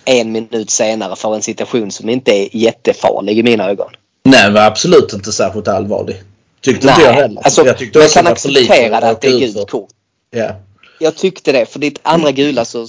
en 0.05 0.31
minut 0.31 0.69
senare 0.69 1.15
för 1.15 1.35
en 1.35 1.41
situation 1.41 1.91
som 1.91 2.09
inte 2.09 2.31
är 2.31 2.55
jättefarlig 2.55 3.39
i 3.39 3.43
mina 3.43 3.69
ögon. 3.69 3.91
Nej, 4.23 4.51
men 4.51 4.63
absolut 4.63 5.13
inte 5.13 5.31
särskilt 5.31 5.67
allvarlig. 5.67 6.23
Tyckte 6.61 6.87
inte 6.87 7.01
jag 7.01 7.13
heller. 7.13 7.41
alltså, 7.43 7.65
jag 7.65 7.77
tyckte 7.77 7.99
också 7.99 8.13
kan 8.13 8.25
var 8.25 8.31
acceptera 8.31 8.97
att 8.97 9.21
det 9.21 9.27
är 9.27 9.39
gult 9.39 9.69
kort. 9.69 9.89
Ja. 10.31 10.55
Jag 10.99 11.15
tyckte 11.15 11.51
det. 11.51 11.65
För 11.65 11.79
ditt 11.79 11.99
andra 12.03 12.31
gula 12.31 12.65
så... 12.65 12.87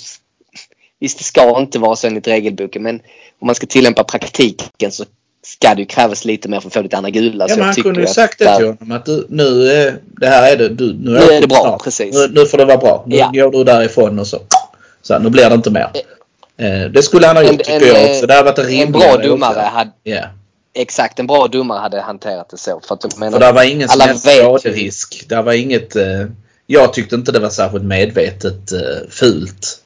Visst, 1.00 1.18
det 1.18 1.24
ska 1.24 1.60
inte 1.60 1.78
vara 1.78 1.96
så 1.96 2.06
enligt 2.06 2.26
regelboken. 2.26 2.82
Men 2.82 3.00
om 3.40 3.46
man 3.46 3.54
ska 3.54 3.66
tillämpa 3.66 4.04
praktiken 4.04 4.92
så 4.92 5.04
ska 5.46 5.74
det 5.74 5.80
ju 5.80 5.86
krävas 5.86 6.24
lite 6.24 6.48
mer 6.48 6.60
för 6.60 6.68
att 6.68 6.74
få 6.74 6.82
ditt 6.82 6.94
andra 6.94 7.10
gula. 7.10 7.46
Ja, 7.48 7.56
men 7.56 7.64
han 7.64 7.74
kunde 7.74 8.00
ju 8.00 8.06
sagt 8.06 8.38
det 8.38 8.56
till 8.56 8.66
honom 8.66 8.92
att 8.92 9.06
du, 9.06 9.26
nu, 9.28 9.68
är- 9.72 9.96
det 10.20 10.26
här 10.26 10.52
är 10.52 10.56
det. 10.56 10.68
Du, 10.68 10.86
nu, 10.94 11.10
Nu 11.10 11.18
åker 11.18 11.32
är 11.32 11.40
det 11.40 11.46
bra, 11.46 11.60
snart. 11.60 11.84
precis. 11.84 12.14
Nu, 12.14 12.28
nu 12.40 12.46
får 12.46 12.58
det 12.58 12.64
vara 12.64 12.76
bra. 12.78 13.04
Nu 13.06 13.16
Ja. 13.16 13.30
går 13.32 13.50
du 13.50 13.64
därifrån 13.64 14.18
och 14.18 14.26
så. 14.26 14.38
Så 15.02 15.18
nu 15.18 15.30
blir 15.30 15.48
det 15.48 15.54
inte 15.54 15.70
mer. 15.70 15.90
Eh, 16.56 16.90
det 16.90 17.02
skulle 17.02 17.26
han 17.26 17.36
ha 17.36 17.42
gjort 17.42 17.52
En- 17.52 17.58
tycker 17.58 17.80
en, 17.80 17.86
jag 17.86 18.04
eh, 18.04 18.10
också. 18.10 18.26
Det 18.26 18.34
hade 18.34 18.44
varit 18.50 18.58
en 18.58 18.64
En 18.64 18.70
rimligare 18.70 19.18
bra 19.18 19.26
domare 19.26 19.60
hade... 19.60 19.90
Ja. 20.02 20.22
Exakt, 20.76 21.18
en 21.18 21.26
bra 21.26 21.46
domare 21.48 21.78
hade 21.78 22.00
hanterat 22.00 22.48
det 22.50 22.56
så. 22.58 22.80
För 22.88 22.94
att 22.94 23.00
jag 23.04 23.18
menar, 23.18 23.32
För 23.38 23.46
det 23.46 23.52
var 23.52 23.62
ingen 23.62 23.88
som 23.88 24.00
alla 24.00 24.14
skaderisk. 24.14 25.24
Det 25.28 25.42
var 25.42 25.52
inget... 25.52 25.96
Eh, 25.96 26.04
jag 26.66 26.92
tyckte 26.92 27.14
inte 27.14 27.32
det 27.32 27.38
var 27.38 27.48
särskilt 27.50 27.84
medvetet 27.84 28.72
eh, 28.72 28.78
fult. 29.10 29.80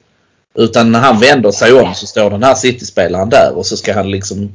Utan 0.59 0.93
när 0.93 0.99
han 1.01 1.21
vänder 1.21 1.51
sig 1.51 1.73
om 1.73 1.95
så 1.95 2.07
står 2.07 2.31
den 2.31 2.43
här 2.43 2.55
City-spelaren 2.55 3.29
där 3.29 3.53
och 3.55 3.67
så 3.67 3.77
ska 3.77 3.95
han 3.95 4.11
liksom 4.11 4.53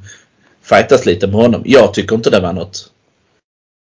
fightas 0.64 1.06
lite 1.06 1.28
med 1.28 1.36
honom. 1.36 1.62
Jag 1.66 1.93
tycker 1.93 2.16
inte 2.16 2.30
det 2.30 2.39
var 2.39 2.54
något 2.54 2.89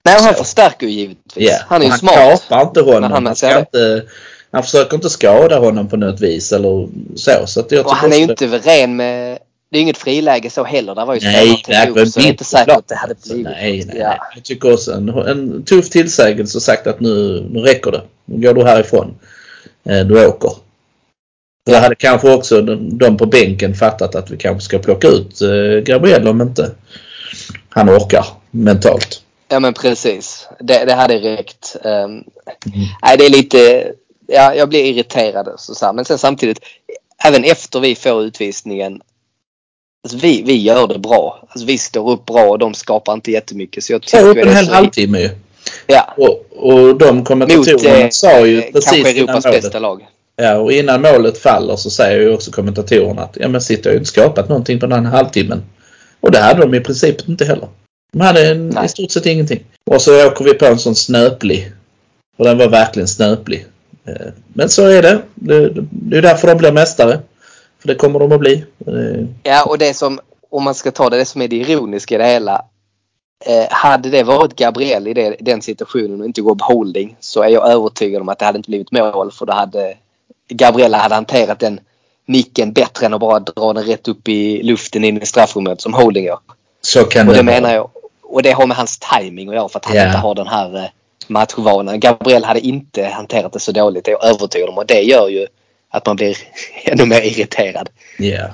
Nej, 0.05 0.17
han 0.21 0.35
förstärker 0.35 0.87
ju 0.87 0.93
givetvis. 0.93 1.51
Ja, 1.51 1.57
Han 1.69 1.81
är 1.81 1.85
ju 1.85 1.91
han 1.91 1.99
smart. 1.99 2.15
kapar 2.49 2.63
inte 2.63 2.81
honom. 2.81 3.13
Han 3.13 3.27
Han, 3.27 3.37
ska 3.37 3.59
inte, 3.59 4.03
han 4.51 4.63
försöker 4.63 4.95
inte 4.95 5.11
skada 5.11 5.59
honom 5.59 5.89
på 5.89 5.97
något 5.97 6.21
vis 6.21 6.53
eller 6.53 6.89
så. 7.17 7.47
så 7.47 7.61
att 7.61 7.73
jag 7.73 7.87
Och 7.87 7.93
han 7.93 8.13
är 8.13 8.17
ju 8.17 8.23
inte 8.23 8.47
ren 8.47 8.97
med... 8.97 9.39
Det 9.71 9.79
är 9.79 9.83
inget 9.83 9.99
friläge 9.99 10.51
så 10.51 10.65
heller. 10.65 10.95
Det 10.95 11.05
var 11.05 11.15
ju 11.15 11.21
Nej, 11.23 11.63
det 11.67 11.73
ihop, 11.99 12.09
så 12.09 12.21
är 12.21 12.27
inte 12.27 12.45
säkert 12.45 12.77
att 12.77 12.89
det 12.89 12.95
hade 12.95 13.15
blivit 13.25 13.45
Nej, 13.45 13.85
nej, 13.87 13.97
Ja. 13.99 14.09
nej. 14.09 14.19
Jag 14.35 14.45
tycker 14.45 14.73
också 14.73 14.93
en, 14.93 15.09
en 15.09 15.63
tuff 15.65 15.91
tillsägelse 15.91 16.59
och 16.59 16.63
sagt 16.63 16.87
att 16.87 17.01
nu, 17.01 17.47
nu 17.51 17.61
räcker 17.61 17.91
det. 17.91 18.03
Nu 18.25 18.47
går 18.47 18.55
du 18.55 18.65
härifrån. 18.65 19.15
Eh, 19.89 20.01
Du 20.01 20.27
åker. 20.27 20.51
Då 21.67 21.77
hade 21.77 21.95
kanske 21.95 22.35
också 22.35 22.61
de, 22.77 23.17
på 23.17 23.27
bänken 23.27 23.75
fattat 23.75 24.15
att 24.15 24.31
vi 24.31 24.37
kanske 24.37 24.65
ska 24.65 24.79
plocka 24.79 25.09
ut 25.09 25.41
eh, 25.41 25.81
Gabriel 25.83 26.29
om 26.29 26.43
inte 26.43 26.71
han 27.69 27.91
orkar 27.91 28.27
mentalt. 28.51 29.23
Ja 29.49 29.61
men 29.61 29.75
precis. 29.75 30.49
Det, 30.61 30.85
det 30.85 30.95
hade 30.95 31.19
räckt. 31.19 31.77
Um, 31.85 32.25
Mm. 32.67 32.87
Nej 33.03 33.17
det 33.17 33.25
är 33.27 33.31
lite... 33.31 33.93
Ja, 34.27 34.55
jag 34.55 34.69
blir 34.69 34.85
irriterad. 34.85 35.55
Så 35.59 35.75
så. 35.75 35.93
Men 35.93 36.05
sen 36.05 36.19
samtidigt, 36.19 36.59
även 37.25 37.45
efter 37.45 37.81
vi 37.81 37.95
får 37.95 38.23
utvisningen. 38.23 39.01
Alltså 40.05 40.19
vi, 40.19 40.43
vi 40.43 40.63
gör 40.63 40.87
det 40.87 40.99
bra. 40.99 41.47
Alltså 41.49 41.67
vi 41.67 41.79
står 41.79 42.11
upp 42.11 42.27
bra 42.27 42.45
och 42.45 42.59
de 42.59 42.75
skapar 42.75 43.13
inte 43.13 43.31
jättemycket. 43.31 43.85
Så 43.85 43.93
jag 43.93 44.03
tycker 44.03 44.27
upp 44.27 44.35
det 44.35 44.43
en 44.43 44.57
hel 44.57 44.69
halvtimme 44.69 45.19
ju. 45.19 45.31
Ja. 45.87 46.15
Och, 46.17 46.47
och 46.51 46.97
de 46.97 47.25
kommentatorerna 47.25 48.05
Mot 48.05 48.15
sa 48.15 48.47
ju 48.47 48.59
eh, 48.59 48.73
precis 48.73 48.91
kanske 48.91 49.11
Europas 49.11 49.45
bästa 49.45 49.79
lag. 49.79 50.07
Ja, 50.37 50.59
och 50.59 50.73
innan 50.73 51.03
målet 51.03 51.39
faller 51.39 51.77
så 51.77 51.91
säger 51.91 52.21
ju 52.21 52.35
också 52.35 52.51
kommentatorerna 52.51 53.23
att 53.23 53.37
ja 53.41 53.49
men 53.49 53.61
har 53.85 53.91
ju 53.91 53.99
inte 53.99 54.05
skapat 54.05 54.49
någonting 54.49 54.81
på 54.81 54.87
den 54.87 55.07
här 55.07 55.13
halvtimmen. 55.13 55.63
Och 56.21 56.31
det 56.31 56.39
hade 56.39 56.61
de 56.61 56.75
i 56.75 56.81
princip 56.81 57.29
inte 57.29 57.45
heller. 57.45 57.69
De 58.13 58.21
hade 58.21 58.51
en, 58.51 58.69
Nej. 58.69 58.85
i 58.85 58.89
stort 58.89 59.11
sett 59.11 59.27
ingenting. 59.27 59.65
Och 59.91 60.03
så 60.03 60.27
åker 60.27 60.45
vi 60.45 60.55
på 60.55 60.67
en 60.67 60.79
sån 60.79 60.95
snöplig. 60.95 61.73
Och 62.37 62.45
den 62.45 62.59
var 62.59 62.69
verkligen 62.69 63.09
snöplig. 63.09 63.67
Eh, 64.07 64.33
Men 64.53 64.69
så 64.69 64.87
är 64.87 65.03
det. 65.03 65.23
Det, 65.35 65.57
är 66.17 66.23
därför 66.23 66.49
de 66.49 66.59
blir 66.59 66.73
mästare. 66.73 67.21
För 67.79 67.89
det 67.89 67.95
kommer 67.95 68.19
de 68.19 68.33
att 68.33 68.41
bli. 68.41 68.65
Eh, 68.87 69.27
Ja 69.43 69.65
och 69.65 69.79
det 69.79 69.95
som, 69.95 70.21
om 70.51 70.65
man 70.65 70.75
ska 70.75 70.91
ta 70.91 71.11
det, 71.11 71.17
det 71.17 71.25
som 71.25 71.43
är 71.43 71.49
det 71.49 71.57
ironiska 71.57 72.15
i 72.15 72.19
det 72.19 72.27
hela. 72.27 72.65
Eh, 73.47 73.67
hade 73.71 74.11
det 74.11 74.23
varit 74.23 74.57
Gabriel 74.57 75.09
i 75.09 75.15
det, 75.15 75.37
den 75.41 75.63
situationen 75.63 76.21
och 76.21 76.27
inte 76.27 76.41
Rob 76.41 76.63
Holding 76.63 77.17
så 77.21 77.43
är 77.43 77.49
jag 77.49 77.71
övertygad 77.71 78.23
om 78.23 78.29
att 78.29 78.39
det 78.39 78.45
hade 78.45 78.57
inte 78.59 78.71
blivit 78.71 78.93
mål 78.93 79.33
för 79.33 79.47
då 79.47 79.53
hade 79.53 79.95
Gabriella 80.49 80.99
hade 80.99 81.15
hanterat 81.15 81.61
den 81.61 81.81
nicken 82.27 82.73
bättre 82.73 83.07
än 83.07 83.15
att 83.15 83.21
bara 83.21 83.41
dra 83.41 83.73
den 83.73 83.85
rätt 83.85 84.09
upp 84.09 84.29
i 84.29 84.63
luften 84.63 85.05
in 85.05 85.23
i 85.23 85.27
straffrummet 85.27 85.81
som 85.81 85.95
Holding 85.95 86.25
gör. 86.25 86.39
Så 86.83 87.05
kan 87.05 87.29
Och 87.29 87.35
det 87.35 87.39
det 87.39 87.43
menar 87.45 87.75
jag. 87.75 87.91
Och 88.23 88.43
det 88.43 88.51
har 88.53 88.67
med 88.67 88.77
hans 88.77 88.99
timing 88.99 89.49
att 89.49 89.55
göra 89.55 89.69
för 89.69 89.79
att 89.79 89.85
han 89.85 89.97
Ja. 89.97 90.07
inte 90.07 90.19
har 90.19 90.35
den 90.35 90.47
här 90.47 90.77
eh, 90.77 90.85
matchvanan. 91.29 92.01
Gabriel 92.01 92.45
hade 92.45 92.61
inte 92.61 93.05
hanterat 93.05 93.53
det 93.53 93.61
så 93.61 93.73
dåligt, 93.73 94.05
det 94.05 94.11
är 94.11 94.19
jag 94.23 94.31
övertygad 94.35 94.69
om. 94.69 94.79
Och 94.79 94.87
det 94.87 95.01
gör 95.01 95.29
ju 95.29 95.47
att 95.91 96.07
man 96.07 96.17
blir 96.17 96.37
ännu 96.85 97.07
mer 97.07 97.21
irriterad. 97.21 97.89
Ja, 98.19 98.47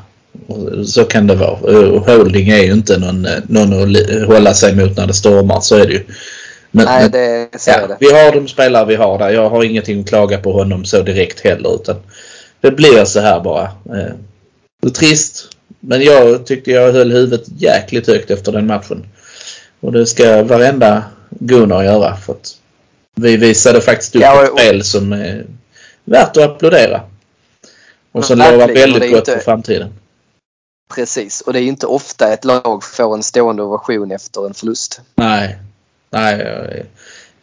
och 0.48 0.88
så 0.88 1.04
kan 1.04 1.26
det 1.26 1.34
vara. 1.34 1.50
Och 1.90 2.06
Holding 2.06 2.48
är 2.48 2.62
ju 2.62 2.72
inte 2.72 2.98
någon, 2.98 3.26
eh, 3.26 3.32
någon 3.48 3.96
att 3.96 4.26
hålla 4.26 4.54
sig 4.54 4.76
mot 4.76 4.96
när 4.96 5.06
det 5.06 5.14
stormar. 5.14 5.60
Så 5.60 5.76
är 5.76 5.86
det 5.86 5.92
ju. 5.92 6.04
Men, 6.74 6.84
Nej, 6.84 7.08
det 7.10 7.48
ser 7.60 7.72
jag 7.72 7.82
ja, 7.82 7.86
det. 7.86 7.96
vi 8.00 8.12
har 8.12 8.32
de 8.32 8.48
spelare 8.48 8.86
vi 8.86 8.94
har 8.94 9.18
där. 9.18 9.30
Jag 9.30 9.50
har 9.50 9.64
ingenting 9.64 10.00
att 10.00 10.08
klaga 10.08 10.38
på 10.38 10.52
honom 10.52 10.84
så 10.84 11.02
direkt 11.02 11.40
heller. 11.40 11.74
Utan 11.74 11.96
det 12.60 12.70
blir 12.70 13.04
så 13.04 13.20
här 13.20 13.40
bara. 13.40 13.62
Eh, 13.64 14.12
Det 14.82 14.88
är 14.88 14.90
trist. 14.90 15.48
Men 15.80 16.02
jag 16.02 16.46
tyckte 16.46 16.70
jag 16.70 16.92
höll 16.92 17.12
huvudet 17.12 17.42
jäkligt 17.58 18.06
högt 18.06 18.30
efter 18.30 18.52
den 18.52 18.66
matchen. 18.66 19.06
Och 19.80 19.92
det 19.92 20.06
ska 20.06 20.42
varenda 20.42 21.04
Gunnar 21.30 21.82
göra. 21.82 22.16
För 22.16 22.32
att 22.32 22.56
vi 23.16 23.36
visade 23.36 23.80
faktiskt 23.80 24.16
upp 24.16 24.22
Ja, 24.22 24.44
ett 24.44 24.50
och- 24.50 24.58
spel 24.60 24.84
som 24.84 25.12
är 25.12 25.46
värt 26.04 26.36
att 26.36 26.42
applådera. 26.44 27.00
Och 28.12 28.24
som 28.24 28.38
lovar 28.38 28.68
väldigt 28.68 29.02
är 29.02 29.08
gott 29.08 29.18
inte- 29.18 29.32
för 29.32 29.38
framtiden. 29.44 29.88
Precis. 30.94 31.40
Och 31.40 31.52
det 31.52 31.60
är 31.60 31.62
inte 31.62 31.86
ofta 31.86 32.32
ett 32.32 32.44
lag 32.44 32.84
får 32.84 33.14
en 33.14 33.22
stående 33.22 33.62
ovation 33.62 34.10
efter 34.12 34.46
en 34.46 34.54
förlust. 34.54 35.00
Nej, 35.14 35.58
nej 36.12 36.38
jag 36.38 36.46
är 36.64 36.86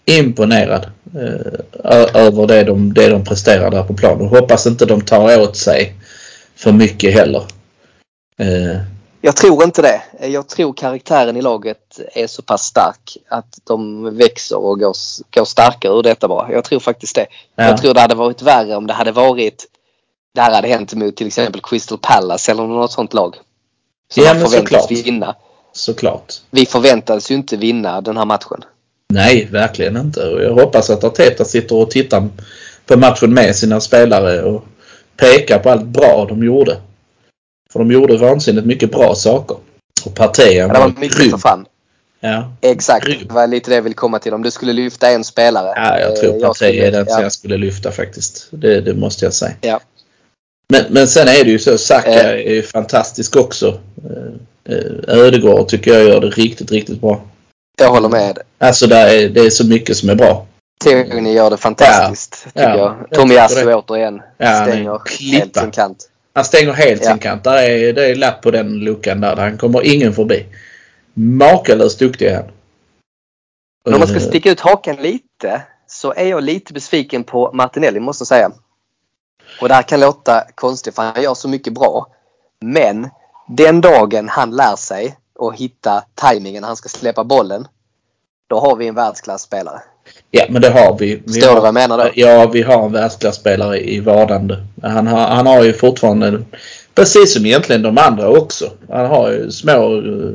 imponerad 0.06 0.86
eh, 1.16 2.16
över 2.26 2.48
det 2.48 2.64
de, 2.64 2.94
det 2.94 3.10
de 3.10 3.24
presterar 3.24 3.72
där 3.72 3.84
på 3.84 3.94
planen. 3.94 4.22
Och 4.22 4.28
hoppas 4.30 4.68
inte 4.68 4.86
de 4.86 5.02
tar 5.02 5.40
åt 5.42 5.58
sig 5.58 5.94
för 6.56 6.72
mycket 6.72 7.14
heller. 7.14 7.44
Eh, 8.40 8.78
Jag 9.22 9.36
tror 9.36 9.64
inte 9.64 9.82
det. 9.82 10.02
Jag 10.28 10.48
tror 10.48 10.74
karaktären 10.74 11.38
i 11.38 11.42
laget 11.42 12.00
är 12.14 12.28
så 12.28 12.42
pass 12.42 12.64
stark 12.64 13.18
att 13.30 13.60
de 13.64 14.04
växer 14.18 14.58
och 14.58 14.80
går, 14.80 14.96
går 15.36 15.46
starkare 15.46 15.94
ur 15.94 16.04
detta 16.04 16.28
bara. 16.28 16.52
Jag 16.52 16.64
tror 16.64 16.80
faktiskt 16.80 17.16
det. 17.16 17.26
Ja. 17.56 17.64
Jag 17.64 17.78
tror 17.82 17.94
det 17.94 18.02
hade 18.02 18.16
varit 18.16 18.42
värre 18.42 18.76
om 18.76 18.88
det 18.88 18.94
hade 18.94 19.12
varit 19.12 19.66
det 20.36 20.42
här 20.42 20.52
hade 20.52 20.68
hänt 20.68 20.94
mot 20.94 21.16
till 21.16 21.28
exempel 21.28 21.62
Crystal 21.62 21.98
Palace 22.02 22.52
eller 22.52 22.64
något 22.64 22.92
sånt 22.92 23.14
lag. 23.14 23.36
Som 24.14 24.24
Ja, 24.24 24.34
man 24.34 24.42
förväntas 24.44 24.84
såklart. 24.84 24.92
vinna. 25.06 25.36
Såklart. 25.80 26.34
Vi 26.52 26.66
förväntades 26.66 27.32
ju 27.32 27.36
inte 27.36 27.58
vinna 27.58 28.02
den 28.02 28.18
här 28.18 28.26
matchen. 28.26 28.64
Nej, 29.14 29.48
verkligen 29.52 29.98
inte. 29.98 30.20
Jag 30.22 30.54
hoppas 30.54 30.90
att 30.90 31.04
Arteta 31.04 31.46
sitter 31.46 31.76
och 31.76 31.92
tittar 31.92 32.28
på 32.86 32.98
matchen 32.98 33.34
med 33.34 33.56
sina 33.56 33.82
spelare 33.82 34.44
och 34.44 34.66
pekar 35.18 35.60
på 35.60 35.70
allt 35.70 35.86
bra 35.86 36.26
de 36.30 36.44
gjorde. 36.44 36.78
För 37.72 37.80
de 37.80 37.92
gjorde 37.92 38.18
vansinnigt 38.18 38.66
mycket 38.68 38.92
bra 38.92 39.16
saker. 39.16 39.58
Och 40.06 40.16
Partey 40.16 40.56
Det 40.60 40.68
var 40.68 40.94
mycket 41.00 41.32
för 41.32 41.38
fan. 41.38 41.66
Ja, 42.22 42.54
Exakt, 42.62 43.06
Grym. 43.06 43.28
det 43.28 43.34
var 43.34 43.48
lite 43.48 43.70
det 43.72 43.76
jag 43.76 43.82
ville 43.82 43.96
komma 43.96 44.20
till. 44.20 44.34
Om 44.34 44.42
du 44.44 44.52
skulle 44.52 44.74
lyfta 44.74 45.10
en 45.10 45.24
spelare. 45.24 45.74
ja 45.76 46.00
jag 46.00 46.10
eh, 46.12 46.16
tror 46.16 46.40
Partey 46.42 46.54
skulle- 46.70 46.88
är 46.88 46.92
den 46.92 47.06
som 47.06 47.16
ja. 47.18 47.22
jag 47.24 47.32
skulle 47.32 47.58
lyfta 47.58 47.92
faktiskt. 47.92 48.48
Det, 48.52 48.82
det 48.82 48.94
måste 48.94 49.26
jag 49.26 49.34
säga. 49.34 49.54
Ja. 49.62 49.80
Men, 50.70 50.84
men 50.90 51.08
sen 51.08 51.28
är 51.28 51.44
det 51.44 51.50
ju 51.52 51.60
så, 51.60 51.78
Saka 51.78 52.10
Eh. 52.12 52.26
är 52.30 52.54
ju 52.54 52.62
fantastisk 52.64 53.36
också. 53.36 53.80
Eh, 54.66 55.16
Ödegård 55.18 55.68
tycker 55.68 55.94
jag 55.94 56.04
gör 56.04 56.22
det 56.22 56.28
riktigt, 56.30 56.72
riktigt 56.72 57.02
bra. 57.02 57.22
Jag 57.78 57.90
håller 57.90 58.10
med. 58.10 58.40
Alltså 58.58 58.88
det 58.88 58.96
är, 58.96 59.30
det 59.30 59.40
är 59.42 59.50
så 59.50 59.68
mycket 59.68 59.98
som 59.98 60.10
är 60.10 60.16
bra. 60.16 60.46
Tierney 60.84 61.34
gör 61.34 61.50
det 61.50 61.58
fantastiskt. 61.58 62.46
Ja. 62.46 62.50
Tycker 62.52 62.70
Ja, 62.70 62.78
jag. 62.78 63.32
jag 63.32 63.50
tycker 63.50 63.66
det. 63.66 63.76
återigen 63.76 64.22
Ja, 64.38 64.66
stänger 64.66 65.02
helt 65.20 65.56
sin 65.58 65.72
kant. 65.72 66.10
Han 66.34 66.46
stänger 66.46 66.74
helt 66.74 67.04
Ja. 67.04 67.10
sin 67.10 67.20
kant. 67.20 67.44
Där 67.44 67.58
är, 67.58 67.94
det 67.94 68.06
är 68.06 68.16
lapp 68.16 68.42
på 68.42 68.52
den 68.52 68.80
luckan 68.80 69.22
där. 69.22 69.36
Han 69.36 69.58
kommer 69.58 69.86
ingen 69.94 70.14
förbi. 70.14 70.46
Makalöst 71.14 72.00
duktig 72.00 72.26
är 72.28 72.36
han. 72.36 72.46
Men 73.86 73.94
om 73.94 74.00
man 74.00 74.08
ska 74.08 74.18
Eh, 74.18 74.24
sticka 74.24 74.52
ut 74.52 74.60
hakan 74.60 74.96
lite 74.96 75.62
så 75.88 76.14
är 76.14 76.26
jag 76.26 76.44
lite 76.44 76.74
besviken 76.74 77.24
på 77.24 77.52
Martinelli 77.54 78.00
måste 78.00 78.22
jag 78.22 78.28
säga. 78.28 78.52
Och 79.62 79.68
det 79.68 79.74
här 79.74 79.82
kan 79.84 80.00
låta 80.00 80.44
konstigt 80.56 80.96
för 80.96 81.02
han 81.04 81.24
gör 81.24 81.34
så 81.34 81.50
mycket 81.50 81.74
bra. 81.74 82.08
Men 82.62 83.10
den 83.50 83.82
dagen 83.82 84.30
han 84.30 84.52
lär 84.56 84.76
sig 84.76 85.16
att 85.40 85.56
hitta 85.56 86.04
tajmingen 86.16 86.62
när 86.62 86.68
han 86.68 86.76
ska 86.78 86.90
släppa 86.90 87.24
bollen. 87.24 87.68
Då 88.50 88.60
har 88.60 88.76
vi 88.76 88.88
en 88.88 88.96
världsklasspelare. 88.96 89.82
Ja, 90.32 90.46
men 90.50 90.62
det 90.62 90.70
har 90.70 90.98
vi. 91.00 91.22
vi 91.26 91.42
har, 91.42 91.48
du 91.56 91.60
vad 91.60 91.68
jag 91.68 91.74
menar 91.74 91.98
då? 91.98 92.10
Ja, 92.16 92.48
vi 92.54 92.62
har 92.62 92.86
en 92.86 92.92
världsklasspelare 92.92 93.80
i 93.90 94.00
vardande. 94.00 94.66
Han 94.82 95.08
har, 95.08 95.28
han 95.28 95.48
har 95.48 95.64
ju 95.64 95.74
fortfarande, 95.74 96.42
precis 96.96 97.34
som 97.34 97.46
egentligen 97.46 97.82
de 97.82 97.98
andra 97.98 98.30
också. 98.30 98.72
Han 98.90 99.06
har 99.06 99.32
ju 99.32 99.52
små 99.52 99.98
eh, 99.98 100.32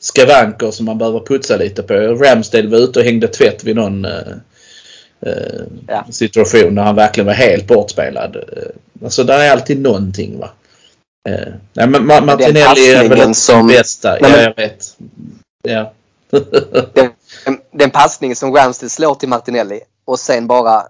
skavanker 0.00 0.70
som 0.70 0.86
man 0.86 0.98
behöver 0.98 1.20
putsa 1.20 1.56
lite 1.56 1.82
på. 1.82 1.94
Ramsdale 1.94 2.68
var 2.68 2.78
ute 2.78 2.98
och 2.98 3.04
hängde 3.04 3.28
tvätt 3.28 3.64
vid 3.64 3.76
någon 3.76 4.04
eh, 4.04 4.12
eh, 5.20 5.62
Ja. 5.88 6.04
situation 6.10 6.74
där 6.74 6.82
han 6.82 6.96
verkligen 6.96 7.26
var 7.26 7.34
helt 7.34 7.66
bortspelad. 7.66 8.36
Eh, 8.36 8.42
Alltså 9.04 9.24
där 9.24 9.38
är 9.40 9.50
alltid 9.50 9.80
någonting 9.82 10.38
va. 10.38 10.50
Eh, 11.26 11.52
nej, 11.72 11.86
men 11.88 12.10
Ma- 12.10 12.24
Martinelli 12.24 12.94
är 12.94 13.08
väl 13.08 13.34
som- 13.34 13.66
bästa. 13.66 14.18
Nej, 14.20 14.30
ja, 14.32 14.40
jag 14.42 14.56
vet. 14.56 14.96
Ja. 15.62 15.92
Den, 16.94 17.10
den 17.72 17.90
passningen 17.90 18.36
som 18.36 18.54
Ramsdale 18.54 18.90
slår 18.90 19.14
till 19.14 19.28
Martinelli 19.28 19.80
och 20.04 20.18
sen 20.18 20.46
bara 20.46 20.82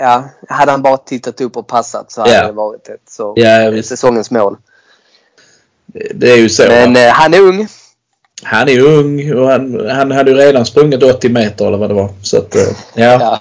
Ja, 0.00 0.24
hade 0.48 0.70
han 0.70 0.82
bara 0.82 0.96
tittat 0.96 1.40
upp 1.40 1.56
och 1.56 1.66
passat 1.66 2.12
så 2.12 2.20
hade 2.20 2.34
Ja. 2.34 2.46
det 2.46 2.52
varit 2.52 2.88
ett 2.88 3.10
så, 3.10 3.34
visst. 3.72 3.88
säsongens 3.88 4.30
mål. 4.30 4.56
Det 6.14 6.30
är 6.32 6.36
ju 6.36 6.48
så. 6.48 6.62
Men 6.62 6.94
va. 6.94 7.00
eh, 7.00 7.12
han 7.12 7.34
är 7.34 7.40
ung. 7.40 7.68
Han 8.42 8.68
är 8.68 8.80
ung 8.80 9.32
och 9.34 9.48
han, 9.48 9.90
han 9.90 10.10
hade 10.10 10.30
ju 10.30 10.36
redan 10.36 10.66
sprungit 10.66 11.02
80 11.02 11.28
meter 11.28 11.66
eller 11.66 11.78
vad 11.78 11.90
det 11.90 11.94
var. 11.94 12.10
Så 12.22 12.38
att, 12.38 12.54
eh, 12.54 12.62
ja, 12.94 13.18
Ja. 13.20 13.40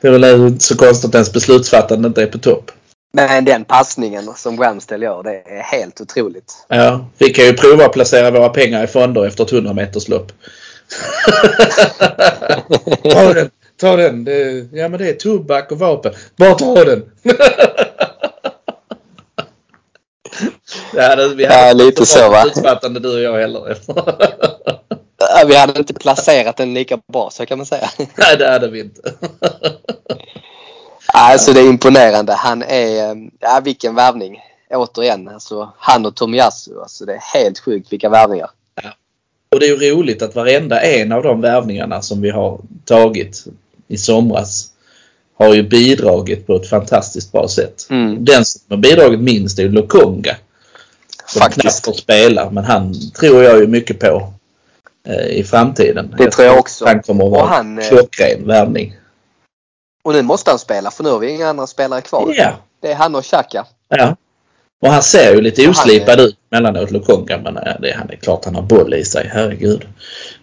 det 0.00 0.08
är 0.08 0.12
väl 0.12 0.24
inte 0.46 0.64
så 0.64 0.76
konstigt 0.76 1.08
att 1.08 1.14
ens 1.14 1.32
beslutsfattande 1.32 2.08
inte 2.08 2.22
är 2.22 2.26
på 2.26 2.38
topp. 2.38 2.70
Men 3.16 3.44
den 3.44 3.64
passningen 3.64 4.34
som 4.36 4.60
Ramsdale 4.60 5.04
gör, 5.04 5.22
det 5.22 5.42
är 5.46 5.62
helt 5.62 6.00
otroligt. 6.00 6.66
Ja, 6.68 7.06
vi 7.18 7.30
kan 7.30 7.44
ju 7.44 7.52
prova 7.52 7.84
att 7.84 7.92
placera 7.92 8.30
våra 8.30 8.48
pengar 8.48 8.84
i 8.84 8.86
fonder 8.86 9.26
efter 9.26 9.44
ett 9.44 9.52
100 9.52 9.72
meters 9.72 10.08
lopp. 10.08 10.32
ta 13.12 13.34
den, 13.34 13.50
ta 13.80 13.96
den. 13.96 14.24
Det, 14.24 14.68
ja 14.72 14.88
men 14.88 14.98
det 14.98 15.08
är 15.08 15.12
tobak 15.12 15.72
och 15.72 15.78
vapen. 15.78 16.14
Bara 16.36 16.54
ta 16.54 16.84
den. 16.84 17.10
ja, 20.94 21.16
det, 21.16 21.34
vi 21.34 21.44
hade 21.46 21.60
Ja, 21.60 21.70
inte 21.70 21.84
lite 21.84 22.06
så 22.06 22.30
va? 22.30 22.44
beslutsfattande 22.44 23.00
du 23.00 23.14
och 23.14 23.20
jag 23.20 23.40
heller. 23.40 23.76
Vi 25.46 25.56
hade 25.56 25.78
inte 25.78 25.94
placerat 25.94 26.56
den 26.56 26.74
lika 26.74 26.98
bra 27.12 27.30
så 27.30 27.46
kan 27.46 27.58
man 27.58 27.66
säga. 27.66 27.90
Nej, 27.98 28.36
det 28.38 28.50
hade 28.50 28.68
vi 28.70 28.80
inte. 28.80 29.12
Alltså 31.16 31.52
det 31.52 31.60
är 31.60 31.68
imponerande. 31.68 32.32
Han 32.32 32.62
är, 32.62 33.10
eh, 33.10 33.16
ja 33.40 33.60
vilken 33.64 33.94
värvning. 33.94 34.40
Återigen, 34.70 35.28
alltså 35.28 35.72
han 35.78 36.06
och 36.06 36.14
Tomiyasu. 36.14 36.80
Alltså 36.80 37.04
det 37.04 37.12
är 37.12 37.38
helt 37.38 37.58
sjukt 37.58 37.92
vilka 37.92 38.08
värvningar. 38.08 38.50
Och 39.52 39.60
det 39.60 39.66
är 39.66 39.80
ju 39.80 39.90
roligt 39.90 40.22
att 40.22 40.34
varenda 40.34 40.80
en 40.80 41.12
av 41.12 41.22
de 41.22 41.40
värvningarna 41.40 42.02
som 42.02 42.20
vi 42.20 42.30
har 42.30 42.60
tagit 42.84 43.44
i 43.88 43.96
somras 43.96 44.68
har 45.38 45.54
ju 45.54 45.62
bidragit 45.62 46.46
på 46.46 46.56
ett 46.56 46.68
fantastiskt 46.68 47.32
bra 47.32 47.48
sätt. 47.48 47.86
Mm. 47.90 48.24
Den 48.24 48.44
som 48.44 48.60
har 48.68 48.76
bidragit 48.76 49.20
minst 49.20 49.58
är 49.58 49.62
ju 49.62 49.68
Lokonga. 49.68 50.36
Som 51.26 51.40
knappt 51.40 51.54
Faktiskt. 51.54 51.84
får 51.84 51.92
spela 51.92 52.50
men 52.50 52.64
han 52.64 52.94
tror 53.10 53.42
jag 53.42 53.60
ju 53.60 53.66
mycket 53.66 54.00
på 54.00 54.32
eh, 55.08 55.26
i 55.26 55.44
framtiden. 55.44 56.14
Det 56.18 56.30
tror 56.30 56.46
jag 56.46 56.58
också. 56.58 56.86
Han 56.86 57.02
kommer 57.02 57.24
att 57.24 57.32
vara 57.32 57.46
han, 57.46 57.78
eh, 57.78 57.88
klockren 57.88 58.46
värvning. 58.46 58.94
Och 60.04 60.12
nu 60.12 60.22
måste 60.22 60.50
han 60.50 60.58
spela 60.58 60.90
för 60.90 61.04
nu 61.04 61.10
har 61.10 61.18
vi 61.18 61.30
inga 61.30 61.48
andra 61.48 61.66
spelare 61.66 62.00
kvar. 62.00 62.34
Ja. 62.36 62.52
Det 62.80 62.90
är 62.92 62.94
han 62.94 63.14
och 63.14 63.24
Xhaka. 63.24 63.66
ja. 63.88 64.16
Och 64.82 64.90
han 64.90 65.02
ser 65.02 65.34
ju 65.34 65.40
lite 65.40 65.68
oslipad 65.68 66.20
ut 66.20 66.36
mellanåt 66.50 66.90
Lokonga 66.90 67.38
men 67.38 67.56
eh, 67.56 67.72
det, 67.80 67.92
han 67.98 68.10
är 68.10 68.16
klart 68.16 68.44
han 68.44 68.54
har 68.54 68.62
boll 68.62 68.94
i 68.94 69.04
sig. 69.04 69.30
Herregud. 69.32 69.86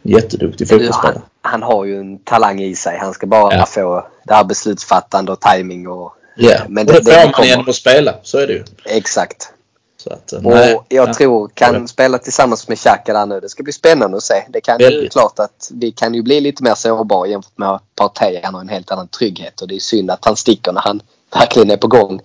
Jätteduktig 0.01 0.67
Du, 0.67 0.69
fotbollsspelare. 0.69 1.21
han, 1.41 1.51
han 1.51 1.63
har 1.63 1.85
ju 1.85 1.99
en 1.99 2.19
talang 2.19 2.61
i 2.61 2.75
sig. 2.75 2.97
Han 2.97 3.13
ska 3.13 3.27
bara 3.27 3.55
Ja. 3.55 3.65
få 3.65 4.07
det 4.23 4.33
här 4.33 4.43
beslutsfattande 4.43 5.31
och 5.31 5.39
timing 5.39 5.87
och 5.87 6.13
Ja, 6.35 6.57
Men 6.69 6.87
och 6.87 6.93
det- 6.93 6.99
det, 6.99 7.11
det 7.11 7.21
får 7.21 7.37
man 7.39 7.47
genom 7.47 7.69
att 7.69 7.75
spela. 7.75 8.15
Så 8.23 8.37
är 8.37 8.47
det 8.47 8.53
ju. 8.53 8.63
exakt. 8.85 9.53
Att, 10.07 10.33
eh, 10.33 10.45
Och 10.45 10.51
nej, 10.51 10.81
jag 10.89 11.09
ja. 11.09 11.13
tror 11.13 11.47
kan 11.53 11.87
spela 11.87 12.17
tillsammans 12.17 12.67
med 12.67 12.77
Xhaka 12.77 13.13
där 13.13 13.25
nu. 13.25 13.39
Det 13.39 13.49
ska 13.49 13.63
bli 13.63 13.73
spännande 13.73 14.17
att 14.17 14.23
se. 14.23 14.43
Det 14.49 14.61
kan 14.61 14.79
ju 14.79 14.85
Väldigt. 14.85 15.11
klart 15.11 15.39
att 15.39 15.71
vi 15.73 15.91
kan 15.91 16.13
ju 16.13 16.21
bli 16.21 16.41
lite 16.41 16.63
mer 16.63 16.75
sårbara 16.75 17.27
jämfört 17.27 17.57
med 17.57 17.79
Partey. 17.95 18.39
Han 18.43 18.53
har 18.53 18.61
en 18.61 18.69
helt 18.69 18.91
annan 18.91 19.07
trygghet 19.07 19.61
och 19.61 19.67
det 19.67 19.75
är 19.75 19.79
synd 19.79 20.11
att 20.11 20.25
han 20.25 20.35
sticker 20.35 20.71
när 20.71 20.81
han 20.81 21.01
verkligen 21.33 21.71
är 21.71 21.77
på 21.77 21.87
gång. 21.87 22.21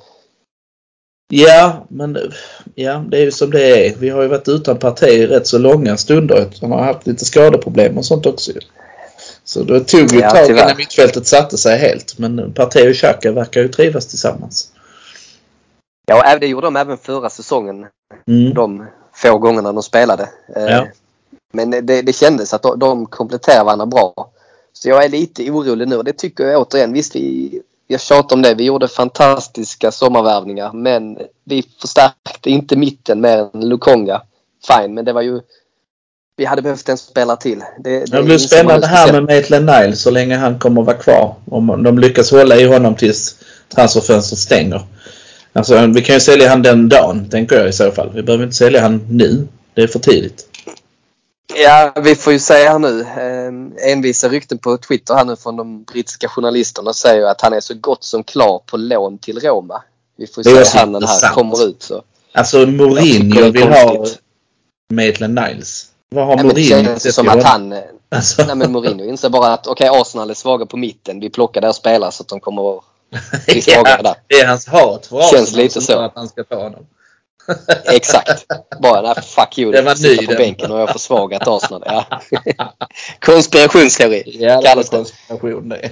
Ja, 1.28 1.86
men 1.88 2.18
ja, 2.74 3.04
det 3.08 3.16
är 3.18 3.22
ju 3.22 3.30
som 3.30 3.50
det 3.50 3.86
är. 3.86 3.94
Vi 3.96 4.08
har 4.08 4.22
ju 4.22 4.28
varit 4.28 4.48
utan 4.48 4.78
parti 4.78 5.08
i 5.08 5.26
rätt 5.26 5.46
så 5.46 5.58
långa 5.58 5.96
stunder. 5.96 6.48
Han 6.60 6.72
har 6.72 6.84
haft 6.84 7.06
lite 7.06 7.24
skadeproblem 7.24 7.98
och 7.98 8.04
sånt 8.04 8.26
också 8.26 8.52
ju. 8.52 8.60
Så 9.44 9.62
det 9.62 9.80
tog 9.80 10.12
ju 10.12 10.20
Ja, 10.20 10.26
ett 10.26 10.34
tag 10.34 10.50
innan 10.50 10.76
mittfältet 10.76 11.26
satte 11.26 11.58
sig 11.58 11.78
helt. 11.78 12.18
Men 12.18 12.52
Partey 12.52 12.90
och 12.90 12.94
Xhaka 12.94 13.32
verkar 13.32 13.60
ju 13.60 13.68
trivas 13.68 14.06
tillsammans. 14.06 14.72
Ja, 16.06 16.38
det 16.38 16.46
gjorde 16.46 16.66
de 16.66 16.76
även 16.76 16.98
förra 16.98 17.30
säsongen. 17.30 17.86
Mm. 18.28 18.54
De 18.54 18.86
få 19.14 19.38
gångerna 19.38 19.72
de 19.72 19.82
spelade. 19.82 20.28
Eh, 20.56 20.64
Ja. 20.64 20.86
Men 21.52 21.70
det, 21.70 22.02
det 22.02 22.16
kändes 22.16 22.54
att 22.54 22.62
de, 22.62 22.78
de 22.78 23.06
kompletterar 23.06 23.64
varandra 23.64 23.86
bra. 23.86 24.30
Så 24.72 24.88
jag 24.88 25.04
är 25.04 25.08
lite 25.08 25.50
orolig 25.50 25.88
nu 25.88 25.96
och 25.96 26.04
det 26.04 26.12
tycker 26.12 26.44
jag 26.44 26.60
återigen. 26.60 26.92
Visst, 26.92 27.16
vi, 27.16 27.60
jag 27.86 28.00
tjatar 28.00 28.36
om 28.36 28.42
det. 28.42 28.54
Vi 28.54 28.64
gjorde 28.64 28.88
fantastiska 28.88 29.90
sommarvärvningar 29.92 30.72
men 30.72 31.18
vi 31.44 31.64
förstärkte 31.80 32.50
inte 32.50 32.76
mitten 32.76 33.20
mer 33.20 33.38
än 33.54 33.68
Lukonga. 33.68 34.22
Fine, 34.66 34.94
men 34.94 35.04
det 35.04 35.12
var 35.12 35.22
ju... 35.22 35.40
Vi 36.36 36.44
hade 36.44 36.62
behövt 36.62 36.88
en 36.88 36.98
spelare 36.98 37.36
till. 37.36 37.62
Det, 37.78 38.00
Det 38.00 38.22
blir 38.22 38.32
inser 38.32 38.64
man 38.64 38.80
spännande 38.80 38.86
här 38.86 39.12
med 39.12 39.24
Maitland 39.24 39.66
Niles 39.66 40.02
så 40.02 40.10
länge 40.10 40.36
han 40.36 40.58
kommer 40.58 40.80
att 40.80 40.86
vara 40.86 40.96
kvar. 40.96 41.34
Om 41.50 41.82
de 41.82 41.98
lyckas 41.98 42.30
hålla 42.30 42.56
i 42.56 42.66
honom 42.66 42.94
tills 42.94 43.36
transferfönstret 43.74 44.38
stänger. 44.38 44.82
Alltså 45.56 45.86
vi 45.86 46.02
kan 46.02 46.14
ju 46.14 46.20
sälja 46.20 46.48
han 46.48 46.62
den 46.62 46.88
dagen, 46.88 47.30
tänker 47.30 47.56
jag 47.56 47.68
i 47.68 47.72
så 47.72 47.90
fall. 47.90 48.10
Vi 48.14 48.22
behöver 48.22 48.44
inte 48.44 48.56
sälja 48.56 48.80
han 48.80 49.06
nu. 49.10 49.48
Det 49.74 49.82
är 49.82 49.86
för 49.86 49.98
tidigt. 49.98 50.46
Ja, 51.54 51.92
vi 52.02 52.14
får 52.14 52.32
ju 52.32 52.38
säga 52.38 52.70
här 52.70 52.78
nu. 52.78 53.00
Eh, 53.00 53.92
envisa 53.92 54.28
rykten 54.28 54.58
på 54.58 54.78
Twitter 54.78 55.14
här 55.14 55.24
nu 55.24 55.36
från 55.36 55.56
de 55.56 55.82
brittiska 55.82 56.28
journalisterna 56.28 56.92
säger 56.92 57.26
att 57.26 57.40
han 57.40 57.52
är 57.52 57.60
så 57.60 57.74
gott 57.74 58.04
som 58.04 58.24
klar 58.24 58.60
på 58.66 58.76
lån 58.76 59.18
till 59.18 59.38
Roma. 59.38 59.82
Vi 60.16 60.26
får 60.26 60.48
är 60.48 60.64
se 60.64 60.78
här 60.78 60.86
när 60.86 61.00
det 61.00 61.06
här 61.06 61.32
kommer 61.32 61.64
ut. 61.64 61.82
Så. 61.82 62.02
Alltså 62.32 62.66
Mourinho 62.66 63.50
vill 63.50 63.68
ha. 63.68 64.06
Maitland 64.92 65.34
Niles. 65.34 65.86
Vad 66.08 66.26
har 66.26 66.36
Ja, 66.36 66.36
men 66.36 66.54
det 66.54 66.60
Mourinho 66.60 66.84
känns 66.84 67.14
som 67.14 67.28
att 67.28 67.42
han... 67.42 67.74
Alltså, 68.08 68.44
Nej 68.46 68.56
men 68.56 68.72
Mourinho 68.72 69.04
inser 69.04 69.28
bara 69.28 69.52
att 69.52 69.66
okej 69.66 69.88
Arsenal 69.92 70.30
är 70.30 70.34
svaga 70.34 70.66
på 70.66 70.76
mitten. 70.76 71.20
Vi 71.20 71.30
plockar 71.30 71.60
deras 71.60 71.76
spelare 71.76 72.12
så 72.12 72.22
att 72.22 72.28
de 72.28 72.40
kommer 72.40 72.80
där. 73.46 74.14
det 74.26 74.34
är 74.34 74.46
hans 74.46 74.66
hat 74.66 75.06
för 75.06 75.20
Känns 75.22 75.42
Arsenal 75.48 75.62
lite 75.62 75.80
så. 75.80 75.98
att 75.98 76.12
han 76.14 76.28
ska 76.28 76.44
ta 76.44 76.62
honom. 76.62 76.86
Exakt. 77.84 78.46
Bara 78.80 79.02
nej 79.02 79.22
fuck 79.22 79.58
you. 79.58 79.72
Det 79.72 79.82
var 79.82 79.94
Sitta 79.94 80.08
ny 80.22 80.26
på 80.26 80.32
den. 80.32 80.38
bänken 80.38 80.72
och 80.72 80.80
jag 80.80 80.92
försvagat 80.92 81.42
Arsenal. 81.46 81.82
Ja. 81.86 82.04
Konspirationsteori 83.20 84.22
Ja, 84.40 84.56
det 84.60 84.62
kallas 84.68 84.90
det. 84.90 84.96
konspiration 84.96 85.68
det. 85.68 85.90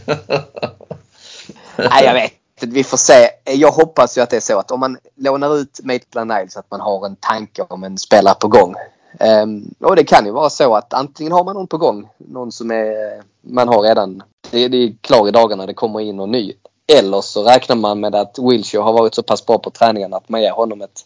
Nej, 1.76 2.04
jag 2.04 2.14
vet. 2.14 2.32
Vi 2.60 2.84
får 2.84 2.96
se. 2.96 3.30
Jag 3.44 3.70
hoppas 3.70 4.18
ju 4.18 4.22
att 4.22 4.30
det 4.30 4.36
är 4.36 4.40
så 4.40 4.58
att 4.58 4.70
om 4.70 4.80
man 4.80 4.98
lånar 5.16 5.56
ut 5.56 5.80
Maitland 5.82 6.32
Niles 6.34 6.56
att 6.56 6.70
man 6.70 6.80
har 6.80 7.06
en 7.06 7.16
tanke 7.16 7.62
om 7.68 7.84
en 7.84 7.98
spelare 7.98 8.34
på 8.34 8.48
gång. 8.48 8.74
Ehm, 9.20 9.74
och 9.80 9.96
det 9.96 10.04
kan 10.04 10.26
ju 10.26 10.32
vara 10.32 10.50
så 10.50 10.74
att 10.74 10.94
antingen 10.94 11.32
har 11.32 11.44
man 11.44 11.54
någon 11.56 11.66
på 11.66 11.78
gång, 11.78 12.08
någon 12.18 12.52
som 12.52 12.70
är, 12.70 13.22
man 13.42 13.68
har 13.68 13.82
redan, 13.82 14.22
det, 14.50 14.68
det 14.68 14.76
är 14.76 14.94
klar 15.00 15.28
i 15.28 15.30
dagarna, 15.30 15.66
det 15.66 15.74
kommer 15.74 16.00
in 16.00 16.16
någon 16.16 16.30
ny. 16.30 16.52
Eller 16.92 17.20
så 17.20 17.44
räknar 17.44 17.76
man 17.76 18.00
med 18.00 18.14
att 18.14 18.38
Wilshire 18.38 18.82
har 18.82 18.92
varit 18.92 19.14
så 19.14 19.22
pass 19.22 19.46
bra 19.46 19.58
på 19.58 19.70
träningen 19.70 20.14
att 20.14 20.28
man 20.28 20.42
ger 20.42 20.50
honom 20.50 20.82
ett 20.82 21.04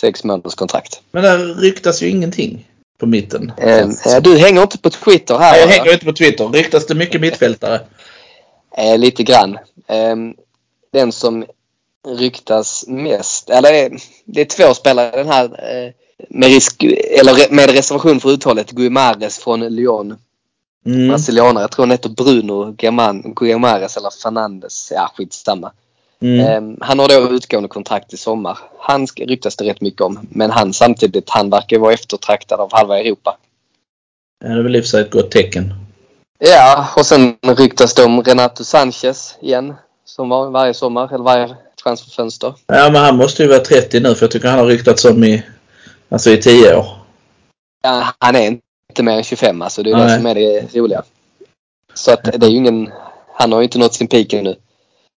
sex 0.00 0.24
månaders 0.24 0.54
kontrakt. 0.54 1.02
Men 1.10 1.22
där 1.22 1.38
ryktas 1.38 2.02
ju 2.02 2.08
ingenting 2.08 2.68
på 2.98 3.06
mitten. 3.06 3.52
Ehm, 3.58 3.90
du 4.22 4.38
hänger 4.38 4.62
inte 4.62 4.78
på 4.78 4.90
Twitter 4.90 5.38
här 5.38 5.52
Nej, 5.52 5.60
jag 5.60 5.68
hänger 5.68 5.92
inte 5.92 6.04
på 6.04 6.12
Twitter. 6.12 6.48
Ryktas 6.48 6.86
det 6.86 6.94
mycket 6.94 7.20
mittfältare? 7.20 7.80
Eh, 8.76 8.98
lite 8.98 9.22
grann. 9.22 9.58
Ehm, 9.86 10.34
den 10.92 11.12
som 11.12 11.44
ryktas 12.08 12.84
mest, 12.88 13.50
eller 13.50 13.84
eh, 13.84 13.90
det 14.24 14.40
är 14.40 14.44
två 14.44 14.74
spelare 14.74 15.10
den 15.10 15.28
här 15.28 15.44
eh, 15.44 15.92
med, 16.28 16.48
risk, 16.48 16.82
eller 17.18 17.52
med 17.52 17.70
reservation 17.70 18.20
för 18.20 18.28
uttalet, 18.30 18.70
Guimares 18.70 19.38
från 19.38 19.60
Lyon. 19.60 20.16
Mm. 20.86 21.08
Brasilianare. 21.08 21.62
Jag 21.62 21.70
tror 21.70 21.82
han 21.82 21.90
heter 21.90 22.08
Bruno 22.08 22.74
Guimares 23.34 23.96
eller 23.96 24.10
Fernandes. 24.22 24.92
Ja, 24.94 25.12
skitsamma. 25.16 25.72
Mm. 26.20 26.46
Ehm, 26.46 26.76
han 26.80 26.98
har 26.98 27.08
då 27.08 27.34
utgående 27.34 27.68
kontrakt 27.68 28.12
i 28.12 28.16
sommar. 28.16 28.58
Han 28.78 29.06
ryktas 29.06 29.56
det 29.56 29.64
rätt 29.64 29.80
mycket 29.80 30.00
om. 30.00 30.28
Men 30.30 30.50
han 30.50 30.72
samtidigt, 30.72 31.30
han 31.30 31.50
verkar 31.50 31.78
vara 31.78 31.92
eftertraktad 31.92 32.60
av 32.60 32.72
halva 32.72 33.00
Europa. 33.00 33.36
Ja, 34.44 34.48
det 34.48 34.58
är 34.58 34.62
väl 34.62 34.76
i 34.76 34.80
och 34.80 34.84
för 34.84 34.88
sig 34.88 35.02
ett 35.02 35.10
gott 35.10 35.30
tecken. 35.30 35.74
Ja, 36.38 36.88
och 36.96 37.06
sen 37.06 37.36
ryktas 37.42 37.94
det 37.94 38.04
om 38.04 38.22
Renato 38.22 38.64
Sanchez 38.64 39.36
igen. 39.40 39.74
Som 40.04 40.28
var 40.28 40.50
varje 40.50 40.74
sommar, 40.74 41.14
eller 41.14 41.24
varje 41.24 41.56
transferfönster. 41.82 42.54
Ja, 42.66 42.90
men 42.90 43.02
han 43.02 43.16
måste 43.16 43.42
ju 43.42 43.48
vara 43.48 43.58
30 43.58 44.00
nu 44.00 44.14
för 44.14 44.24
jag 44.24 44.30
tycker 44.30 44.48
han 44.48 44.58
har 44.58 44.66
ryktats 44.66 45.04
om 45.04 45.24
i, 45.24 45.42
alltså 46.08 46.30
i 46.30 46.36
10 46.36 46.76
år. 46.76 46.86
Ja, 47.82 48.06
han 48.18 48.36
är 48.36 48.46
inte 48.46 48.62
mer 48.98 49.16
än 49.16 49.24
25 49.24 49.62
alltså. 49.62 49.82
Det 49.82 49.90
är 49.90 49.96
det 49.96 50.04
Nej. 50.04 50.16
som 50.16 50.26
är 50.26 50.34
det 50.34 50.74
roliga. 50.74 51.02
Så 51.94 52.12
att 52.12 52.24
det 52.24 52.46
är 52.46 52.50
ju 52.50 52.56
ingen... 52.56 52.92
Han 53.34 53.52
har 53.52 53.60
ju 53.60 53.64
inte 53.64 53.78
nått 53.78 53.94
sin 53.94 54.08
peak 54.08 54.32
ännu. 54.32 54.56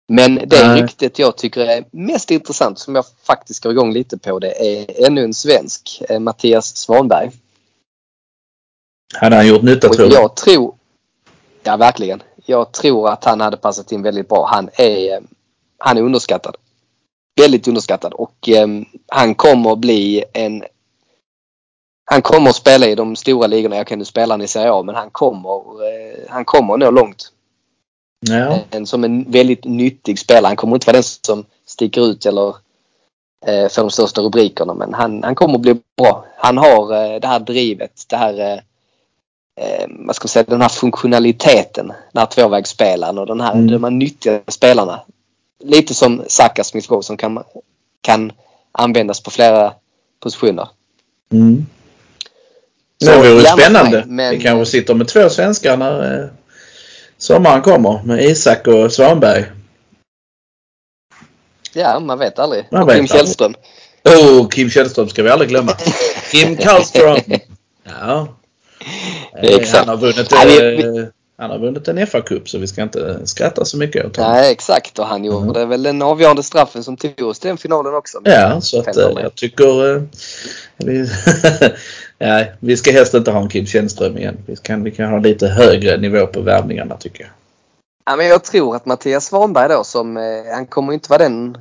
Men 0.08 0.36
det 0.36 0.68
Nej. 0.68 0.82
ryktet 0.82 1.20
jag 1.20 1.38
tycker 1.38 1.62
är 1.62 1.86
mest 1.92 2.32
intressant 2.32 2.80
som 2.80 2.96
jag 2.96 3.06
faktiskt 3.24 3.64
går 3.64 3.72
igång 3.72 3.94
lite 3.94 4.18
på 4.18 4.40
det 4.40 4.78
är 4.78 5.06
ännu 5.08 5.24
en 5.24 5.34
svensk, 5.34 6.02
eh, 6.10 6.20
Mattias 6.20 6.78
Svanberg. 6.78 7.32
Hade 9.14 9.36
han 9.36 9.48
gjort 9.48 9.62
nytta 9.62 9.90
tror 9.90 10.10
du? 10.10 10.16
jag 10.16 10.36
tror... 10.36 10.76
Ja, 11.64 11.78
verkligen. 11.78 12.24
Jag 12.46 12.72
tror 12.72 13.10
att 13.10 13.24
han 13.24 13.42
hade 13.42 13.58
passat 13.58 13.92
in 13.92 14.02
väldigt 14.02 14.30
bra. 14.30 14.50
Han 14.52 14.70
är, 14.74 15.14
eh, 15.14 15.20
han 15.78 15.98
är 15.98 16.02
underskattad. 16.02 16.56
Väldigt 17.42 17.68
underskattad 17.68 18.14
och 18.14 18.50
eh, 18.50 18.68
han 19.08 19.36
kommer 19.36 19.72
att 19.72 19.80
bli 19.80 20.24
en... 20.34 20.64
Han 22.06 22.22
kommer 22.22 22.49
att 22.49 22.56
spela 22.56 22.88
i 22.88 22.95
de 22.95 23.16
stora 23.16 23.47
ligorna. 23.47 23.76
Jag 23.76 23.88
kan 23.88 23.99
ju 23.99 24.06
spela 24.06 24.34
han 24.34 24.41
i 24.41 24.47
Serie 24.47 24.72
A 24.72 24.84
men 24.84 24.95
han 24.95 25.10
kommer, 25.12 25.49
eh, 25.88 26.20
han 26.30 26.45
kommer 26.45 26.74
att 26.74 26.80
nå 26.80 26.91
långt. 26.91 27.32
Ja. 28.20 28.60
En, 28.70 28.88
som 28.88 29.03
en 29.03 29.32
väldigt 29.32 29.64
nyttig 29.66 30.20
spelare. 30.20 30.47
Han 30.47 30.56
kommer 30.56 30.76
inte 30.76 30.88
vara 30.88 30.97
den 30.97 31.03
som 31.03 31.45
sticker 31.66 32.01
ut 32.06 32.26
eller 32.26 32.47
eh, 33.45 33.70
får 33.70 33.82
de 33.82 33.89
största 33.89 34.22
rubrikerna 34.22 34.74
men 34.74 34.93
han, 34.93 35.24
han 35.24 35.36
kommer 35.36 35.56
att 35.56 35.62
bli 35.62 35.76
bra. 35.97 36.26
Han 36.38 36.58
har 36.58 36.93
eh, 36.93 37.20
det 37.20 37.28
här 37.28 37.39
drivet, 37.39 38.06
det 38.08 38.18
här 38.18 38.39
eh, 38.39 38.60
eh, 39.62 39.88
vad 39.89 40.16
ska 40.16 40.26
man 40.26 40.30
säga, 40.30 40.45
den 40.47 40.62
här 40.62 40.70
funktionaliteten, 40.70 41.88
den 41.88 42.20
här 42.20 42.26
tvåvägsspelaren 42.26 43.18
och 43.18 43.28
den 43.28 43.41
här, 43.41 43.53
Mm. 43.53 43.72
de 43.72 43.84
här 43.84 43.91
nyttiga 43.91 44.39
spelarna. 44.47 45.01
Lite 45.64 45.93
som 45.93 46.24
Saka 46.28 46.64
Smith 46.64 46.99
som 47.01 47.18
kan, 47.18 47.43
kan 48.01 48.32
användas 48.72 49.24
på 49.24 49.32
flera 49.32 49.74
positioner. 50.20 50.68
Mm. 51.32 51.66
Så 53.06 53.12
Det 53.22 53.34
vore 53.34 53.45
spännande. 53.45 53.91
mig, 53.91 54.03
men- 54.08 54.32
Vi 54.38 54.41
kanske 54.43 54.72
sitter 54.72 54.93
med 54.93 55.08
två 55.08 55.30
svenskar 55.30 55.78
när 55.78 56.20
eh, 56.24 56.28
sommaren 57.18 57.62
kommer 57.62 58.01
med 58.06 58.24
Isak 58.24 58.68
och 58.68 58.91
Svanberg. 58.93 59.45
Ja, 61.74 61.99
man 61.99 62.20
vet 62.20 62.39
aldrig. 62.39 62.68
Man 62.72 62.82
och 62.84 62.89
vet 62.89 62.95
Kim 62.95 63.03
aldrig. 63.03 63.20
Källström. 63.20 63.53
Oh, 64.03 64.49
Kim 64.49 64.70
Källström 64.70 65.10
ska 65.10 65.24
vi 65.24 65.30
aldrig 65.30 65.49
glömma. 65.49 65.72
Kim 66.32 66.58
Karlström. 66.58 67.18
Ja. 67.84 68.28
Eh, 69.43 69.49
Exakt. 69.56 69.78
Han 69.78 69.89
har 69.89 69.97
vunnit, 69.97 70.32
Nej, 70.32 70.76
vi- 70.78 70.84
eh, 70.99 71.06
han 71.38 71.49
har 71.49 71.60
vunnit 71.60 71.88
en 71.88 71.97
FA-cup 71.99 72.45
så 72.49 72.58
vi 72.58 72.68
ska 72.68 72.82
inte 72.84 73.28
skratta 73.28 73.66
så 73.66 73.78
mycket 73.78 74.06
åt 74.06 74.18
honom. 74.18 74.32
Nej, 74.32 74.51
exakt. 74.51 74.99
Och 74.99 75.08
han 75.08 75.26
gjorde 75.26 75.66
väl 75.66 75.84
den 75.84 76.01
avgörande 76.01 76.43
straffen 76.43 76.84
som 76.84 76.97
tog 76.97 77.22
oss 77.22 77.39
till 77.39 77.47
den 77.47 77.58
finalen 77.58 77.93
också. 77.95 78.22
Ja, 78.24 78.62
så 78.62 78.80
att 78.80 78.97
eh, 78.97 79.10
jag 79.16 79.36
tycker... 79.36 80.08
vi, 80.78 81.10
nej, 82.20 82.51
vi 82.59 82.78
ska 82.78 82.91
helst 82.91 83.13
inte 83.13 83.32
ha 83.32 83.41
en 83.41 83.49
Kim 83.49 83.66
Källström 83.66 84.18
igen. 84.18 84.38
Vi 84.45 84.55
kan, 84.55 84.84
vi 84.84 84.91
kan 84.91 85.11
ha 85.11 85.20
lite 85.20 85.47
högre 85.47 85.97
nivå 85.97 86.28
på 86.28 86.41
värvningarna 86.41 86.97
tycker 86.97 87.24
jag. 87.24 87.30
Ja, 88.05 88.16
men 88.16 88.28
jag 88.28 88.43
tror 88.43 88.76
att 88.76 88.86
Mattias 88.86 89.26
Svanberg 89.26 89.70
då 89.70 89.84
som, 89.84 90.18
eh, 90.18 90.24
han 90.53 90.66
kommer 90.66 90.93
inte 90.93 91.09
vara 91.09 91.24
den 91.24 91.57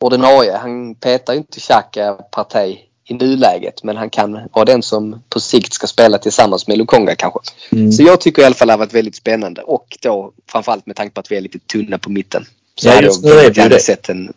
ordinarie. 0.00 0.52
Han 0.56 0.94
petar 0.94 1.32
ju 1.32 1.38
inte 1.38 1.60
Xhaka 1.60 2.12
Partey 2.30 2.78
i 3.04 3.14
nuläget 3.14 3.82
men 3.82 3.96
han 3.96 4.10
kan 4.10 4.40
vara 4.52 4.64
den 4.64 4.82
som 4.82 5.22
på 5.28 5.40
sikt 5.40 5.72
ska 5.72 5.86
spela 5.86 6.18
tillsammans 6.18 6.68
med 6.68 6.78
Lukonga 6.78 7.14
kanske. 7.14 7.38
Mm. 7.72 7.92
Så 7.92 8.02
jag 8.02 8.20
tycker 8.20 8.42
i 8.42 8.44
alla 8.44 8.54
fall 8.54 8.68
det 8.68 8.72
har 8.72 8.78
varit 8.78 8.94
väldigt 8.94 9.16
spännande 9.16 9.62
och 9.62 9.98
då 10.02 10.32
framförallt 10.48 10.86
med 10.86 10.96
tanke 10.96 11.14
på 11.14 11.20
att 11.20 11.32
vi 11.32 11.36
är 11.36 11.40
lite 11.40 11.58
tunna 11.58 11.98
på 11.98 12.10
mitten. 12.10 12.44
Så 12.74 12.88
Ja, 12.88 13.02
just 13.02 13.24
jag 13.24 13.34
nu 13.34 13.40
är 13.40 13.50
vi 13.50 13.68
det. 13.68 13.80
sett 13.80 14.08
en... 14.08 14.32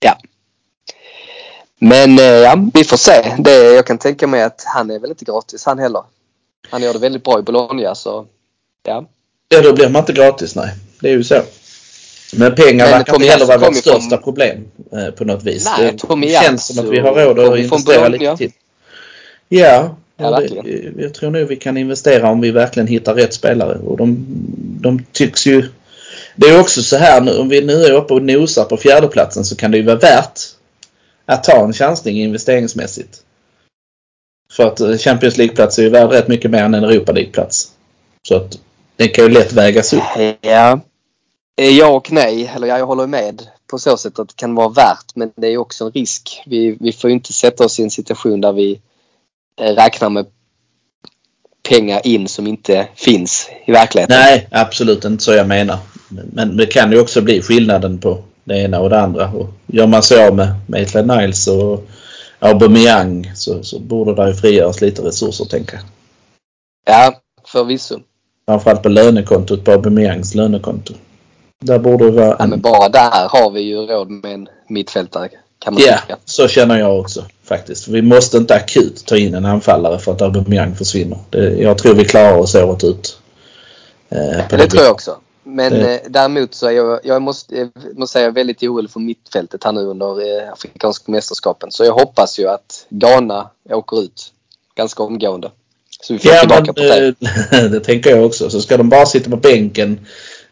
Ja. 0.00 0.16
Men 1.82 2.18
eh, 2.18 2.24
ja, 2.24 2.56
vi 2.74 2.84
får 2.84 2.96
se. 2.96 3.34
Det, 3.38 3.50
jag 3.72 3.86
kan 3.86 3.98
tänka 3.98 4.26
mig 4.26 4.42
att 4.42 4.62
han 4.66 4.90
är 4.90 4.98
väl 4.98 5.10
inte 5.10 5.24
gratis 5.24 5.64
han 5.64 5.78
heller. 5.78 6.02
Han 6.70 6.82
gör 6.82 6.92
det 6.92 6.98
väldigt 6.98 7.24
bra 7.24 7.38
i 7.38 7.42
Bologna 7.42 7.94
så 7.94 8.26
ja. 8.82 9.04
Ja, 9.48 9.60
då 9.62 9.72
blir 9.72 9.88
man 9.88 10.00
inte 10.02 10.12
gratis, 10.12 10.54
nej. 10.54 10.70
Det 11.00 11.08
är 11.08 11.12
ju 11.12 11.24
så. 11.24 11.42
Men 12.36 12.54
pengar 12.54 12.84
Men 12.84 12.98
verkar 12.98 13.14
inte 13.14 13.26
heller 13.26 13.46
vara 13.46 13.58
vårt 13.58 13.76
största 13.76 14.08
från- 14.08 14.22
problem 14.22 14.58
eh, 14.92 15.10
på 15.14 15.24
något 15.24 15.42
vis. 15.42 15.68
Nej, 15.78 15.96
det 16.20 16.28
känns 16.28 16.66
som 16.66 16.78
att 16.78 16.92
vi 16.92 16.98
har 17.00 17.14
råd 17.14 17.38
att 17.38 17.58
investera 17.58 18.00
Bologna. 18.00 18.08
lite 18.32 18.36
till. 18.36 18.52
Ja, 19.48 19.96
Ja, 20.16 20.30
det, 20.30 20.40
verkligen. 20.40 20.94
jag 21.00 21.14
tror 21.14 21.30
nog 21.30 21.48
vi 21.48 21.56
kan 21.56 21.76
investera 21.76 22.30
om 22.30 22.40
vi 22.40 22.50
verkligen 22.50 22.86
hittar 22.86 23.14
rätt 23.14 23.34
spelare. 23.34 23.78
Och 23.78 23.96
de, 23.96 24.24
de 24.80 25.04
tycks 25.12 25.46
ju... 25.46 25.68
Det 26.36 26.46
är 26.46 26.60
också 26.60 26.82
så 26.82 26.96
här 26.96 27.20
nu, 27.20 27.38
om 27.38 27.48
vi 27.48 27.60
nu 27.64 27.84
är 27.84 27.90
uppe 27.92 28.14
och 28.14 28.22
nosar 28.22 28.64
på 28.64 28.76
fjärdeplatsen 28.76 29.44
så 29.44 29.56
kan 29.56 29.70
det 29.70 29.76
ju 29.76 29.82
vara 29.84 29.96
värt 29.96 30.40
att 31.32 31.44
ta 31.44 31.64
en 31.64 31.72
chansning 31.72 32.16
investeringsmässigt. 32.16 33.22
För 34.52 34.66
att 34.66 34.80
eh, 34.80 34.96
Champions 34.96 35.36
League-plats 35.38 35.78
är 35.78 35.82
ju 35.82 35.88
värd 35.88 36.10
rätt 36.10 36.28
mycket 36.28 36.50
mer 36.50 36.62
än 36.62 36.74
en 36.74 36.84
Europa 36.84 37.12
League-plats. 37.12 37.72
Så 38.28 38.36
att 38.36 38.58
det 38.96 39.08
kan 39.08 39.24
ju 39.24 39.30
lätt 39.30 39.52
vägas 39.52 39.92
upp. 39.92 40.02
Ja. 40.40 40.80
Eh, 41.60 41.68
Ja 41.68 41.88
och 41.88 42.12
nej, 42.12 42.52
eller 42.54 42.68
ja, 42.68 42.78
jag 42.78 42.86
håller 42.86 43.06
med 43.06 43.42
på 43.70 43.78
så 43.78 43.96
sätt 43.96 44.18
att 44.18 44.28
det 44.28 44.36
kan 44.36 44.54
vara 44.54 44.68
värt 44.68 45.14
men 45.14 45.32
det 45.36 45.46
är 45.46 45.56
också 45.56 45.84
en 45.84 45.92
risk. 45.92 46.42
Vi, 46.46 46.76
vi 46.80 46.92
får 46.92 47.10
inte 47.10 47.32
sätta 47.32 47.64
oss 47.64 47.80
i 47.80 47.82
en 47.82 47.90
situation 47.90 48.40
där 48.40 48.52
vi 48.52 48.80
eh, 49.60 49.74
räknar 49.74 50.10
med 50.10 50.26
pengar 51.68 52.06
in 52.06 52.28
som 52.28 52.46
inte 52.46 52.88
finns 52.94 53.50
i 53.66 53.72
verkligheten. 53.72 54.20
Nej, 54.20 54.48
absolut 54.50 55.04
inte 55.04 55.24
så 55.24 55.32
jag 55.32 55.48
menar. 55.48 55.78
Men 56.08 56.56
det 56.56 56.66
kan 56.66 56.92
ju 56.92 57.00
också 57.00 57.20
bli 57.20 57.42
skillnaden 57.42 57.98
på 57.98 58.24
det 58.50 58.58
ena 58.58 58.80
och 58.80 58.90
det 58.90 59.00
andra. 59.00 59.30
Och 59.30 59.48
gör 59.66 59.86
man 59.86 60.02
sig 60.02 60.26
av 60.28 60.34
med 60.36 60.54
Maitland 60.66 61.06
Niles 61.08 61.46
och 61.46 61.84
Aubameyang 62.38 63.32
så, 63.34 63.62
så 63.62 63.78
borde 63.78 64.14
det 64.14 64.28
ju 64.28 64.34
frigöras 64.34 64.80
lite 64.80 65.02
resurser 65.02 65.44
tänker 65.44 65.74
jag. 65.76 65.84
Ja, 66.94 67.20
förvisso. 67.52 67.98
Framförallt 68.46 68.82
på 68.82 68.88
lönekontot, 68.88 69.64
på 69.64 69.72
Aubameyangs 69.72 70.34
lönekonto. 70.34 70.94
Där 71.60 71.78
borde 71.78 72.04
det 72.04 72.10
vara 72.10 72.26
Ja, 72.26 72.36
en... 72.38 72.50
men 72.50 72.60
bara 72.60 72.88
där 72.88 73.28
har 73.28 73.50
vi 73.50 73.60
ju 73.60 73.76
råd 73.76 74.10
med 74.10 74.34
en 74.34 74.48
mittfältare 74.68 75.28
kan 75.58 75.74
man 75.74 75.82
Ja, 75.86 75.98
tycka. 76.00 76.16
så 76.24 76.48
känner 76.48 76.78
jag 76.78 77.00
också 77.00 77.24
faktiskt. 77.44 77.88
Vi 77.88 78.02
måste 78.02 78.36
inte 78.36 78.54
akut 78.54 79.06
ta 79.06 79.16
in 79.16 79.34
en 79.34 79.44
anfallare 79.44 79.98
för 79.98 80.12
att 80.12 80.22
Aubameyang 80.22 80.74
försvinner. 80.74 81.18
Det, 81.30 81.56
jag 81.58 81.78
tror 81.78 81.94
vi 81.94 82.04
klarar 82.04 82.36
oss 82.38 82.54
året 82.54 82.84
ut. 82.84 83.18
Eh, 84.08 84.48
på 84.48 84.56
Det 84.56 84.66
tror 84.66 84.82
jag 84.82 84.92
också. 84.92 85.16
Men 85.42 85.72
eh, 85.82 85.98
däremot 86.08 86.54
så 86.54 86.66
är 86.66 86.70
jag, 86.70 87.00
jag 87.04 87.22
måste, 87.22 87.54
jag 87.56 87.70
måste 87.98 88.12
säga 88.12 88.30
väldigt 88.30 88.62
orolig 88.62 88.90
för 88.90 89.00
mittfältet 89.00 89.64
här 89.64 89.72
nu 89.72 89.80
under 89.80 90.06
eh, 90.46 90.52
Afrikanska 90.52 91.12
mästerskapen. 91.12 91.70
Så 91.72 91.84
jag 91.84 91.92
hoppas 91.92 92.38
ju 92.38 92.48
att 92.48 92.86
Ghana 92.88 93.50
åker 93.70 94.02
ut 94.02 94.32
ganska 94.76 95.02
omgående. 95.02 95.50
Så 96.00 96.12
vi 96.12 96.18
får 96.18 96.32
Ja, 96.32 96.40
tillbaka 96.40 96.62
men, 96.62 96.74
på 96.74 96.80
det. 96.80 97.14
eh, 97.58 97.64
det 97.70 97.80
tänker 97.80 98.10
jag 98.10 98.26
också. 98.26 98.50
Så 98.50 98.60
ska 98.60 98.76
de 98.76 98.88
bara 98.88 99.06
sitta 99.06 99.30
på 99.30 99.36
bänken, 99.36 100.00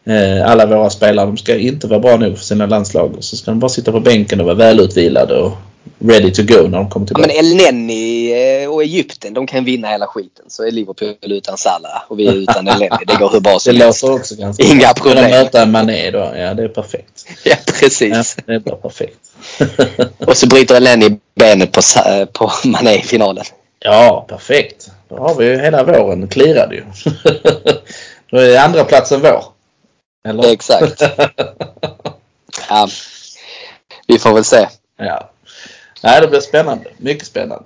eh, 0.03 0.51
alla 0.51 0.65
våra 0.65 0.89
spelare, 0.89 1.25
de 1.25 1.37
ska 1.37 1.55
inte 1.57 1.87
vara 1.87 1.99
bra 1.99 2.17
nog 2.17 2.37
för 2.37 2.45
sina 2.45 2.65
landslag. 2.65 3.15
Så 3.19 3.37
ska 3.37 3.51
de 3.51 3.59
bara 3.59 3.69
sitta 3.69 3.91
på 3.91 3.99
bänken 3.99 4.39
och 4.39 4.45
vara 4.45 4.55
välutvilade 4.55 5.35
och 5.41 5.51
ready 5.99 6.31
to 6.31 6.41
go 6.43 6.67
när 6.67 6.77
de 6.77 6.89
kommer 6.89 7.05
Ja, 7.05 7.07
tillbaka. 7.07 7.27
men 7.27 7.45
El 7.45 7.55
Neni 7.55 8.18
eh, 8.33 8.69
och 8.69 8.83
Egypten, 8.83 9.33
de 9.33 9.47
kan 9.47 9.65
vinna 9.65 9.87
hela 9.87 10.07
skiten. 10.07 10.45
Så 10.47 10.63
är 10.67 10.71
Liverpool 10.71 11.15
utan 11.21 11.57
Salah 11.57 12.03
och 12.07 12.19
vi 12.19 12.27
är 12.27 12.33
utan 12.33 12.67
El 12.67 12.79
Neni. 12.79 12.89
Det 13.07 13.15
går 13.15 13.29
hur 13.29 13.39
bra 13.39 13.53
det 13.53 13.59
som 13.59 13.75
helst. 13.75 14.03
låter 14.03 14.15
också 14.19 14.35
ganska 14.35 14.63
Inga 14.63 14.93
problem. 14.93 15.31
möta 15.31 15.61
en 15.61 15.71
Mané 15.71 16.11
då? 16.11 16.19
Ja, 16.35 16.53
det 16.53 16.63
är 16.63 16.67
perfekt. 16.67 17.25
Ja, 17.43 17.51
Ja, 17.67 17.73
precis. 17.79 18.37
det 18.45 18.53
är 18.53 18.59
bara 18.59 18.75
perfekt. 18.75 19.19
Och 20.27 20.37
så 20.37 20.47
bryter 20.47 20.75
El 20.75 20.83
Neni 20.83 21.19
benet 21.35 21.71
på, 21.71 21.81
eh, 22.09 22.25
på 22.25 22.51
Mané 22.65 22.95
i 22.99 23.01
finalen. 23.03 23.45
Ja, 23.79 24.25
perfekt. 24.29 24.91
Då 25.09 25.17
har 25.17 25.35
vi 25.35 25.45
ju 25.45 25.59
hela 25.61 25.83
våren 25.83 26.27
klirrad 26.27 26.73
ju. 26.73 26.83
Då 28.31 28.37
är 28.37 28.59
andra 28.59 28.83
platsen 28.83 29.21
vår. 29.21 29.43
Eller? 30.27 30.51
Exakt. 30.51 31.01
Ja, 32.69 32.87
vi 34.07 34.19
får 34.19 34.33
väl 34.33 34.43
se. 34.43 34.67
ja. 34.97 35.29
Nej, 36.03 36.21
det 36.21 36.27
blir 36.27 36.39
spännande. 36.39 36.89
Mycket 36.97 37.27
spännande. 37.27 37.65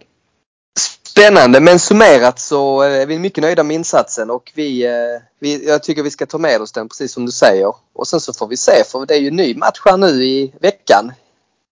Spännande 1.17 1.59
men 1.59 1.79
summerat 1.79 2.39
så 2.39 2.81
är 2.81 3.05
vi 3.05 3.19
mycket 3.19 3.41
nöjda 3.41 3.63
med 3.63 3.75
insatsen 3.75 4.29
och 4.29 4.51
vi, 4.55 4.85
eh, 4.85 4.91
vi, 5.39 5.67
jag 5.67 5.83
tycker 5.83 6.03
vi 6.03 6.11
ska 6.11 6.25
ta 6.25 6.37
med 6.37 6.61
oss 6.61 6.71
den 6.71 6.89
precis 6.89 7.13
som 7.13 7.25
du 7.25 7.31
säger. 7.31 7.73
Och 7.93 8.07
sen 8.07 8.19
så 8.19 8.33
får 8.33 8.47
vi 8.47 8.57
se 8.57 8.83
för 8.83 9.05
det 9.05 9.13
är 9.13 9.19
ju 9.19 9.31
ny 9.31 9.55
match 9.55 9.81
här 9.85 9.97
nu 9.97 10.23
i 10.25 10.53
veckan. 10.61 11.11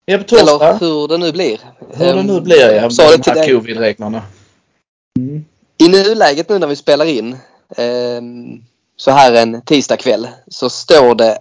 Ja, 0.04 0.18
på 0.18 0.24
torsdag. 0.24 0.68
Eller 0.68 0.78
hur 0.78 1.08
det 1.08 1.18
nu 1.18 1.32
blir. 1.32 1.60
Hur 1.92 2.14
det 2.14 2.22
nu 2.22 2.36
Ehm, 2.36 2.44
blir 2.44 2.70
ja, 2.74 2.90
sa 2.90 3.10
det 3.10 3.16
de 3.16 3.22
till 3.22 3.32
dig. 3.34 3.50
covid-reglerna. 3.52 4.22
Mm. 5.18 5.44
I 5.78 5.88
nuläget 5.88 6.48
nu 6.48 6.58
när 6.58 6.66
vi 6.66 6.76
spelar 6.76 7.04
in 7.04 7.36
ehm, 7.76 8.62
så 8.96 9.10
här 9.10 9.32
en 9.32 9.62
tisdagkväll 9.62 10.28
så 10.48 10.70
står 10.70 11.14
det 11.14 11.38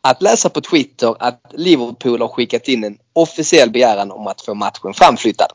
att 0.00 0.22
läsa 0.22 0.48
på 0.48 0.60
Twitter 0.60 1.14
att 1.18 1.40
Liverpool 1.52 2.20
har 2.20 2.28
skickat 2.28 2.68
in 2.68 2.84
en 2.84 2.98
officiell 3.12 3.70
begäran 3.70 4.10
om 4.10 4.26
att 4.26 4.40
få 4.40 4.54
matchen 4.54 4.94
framflyttad. 4.94 5.52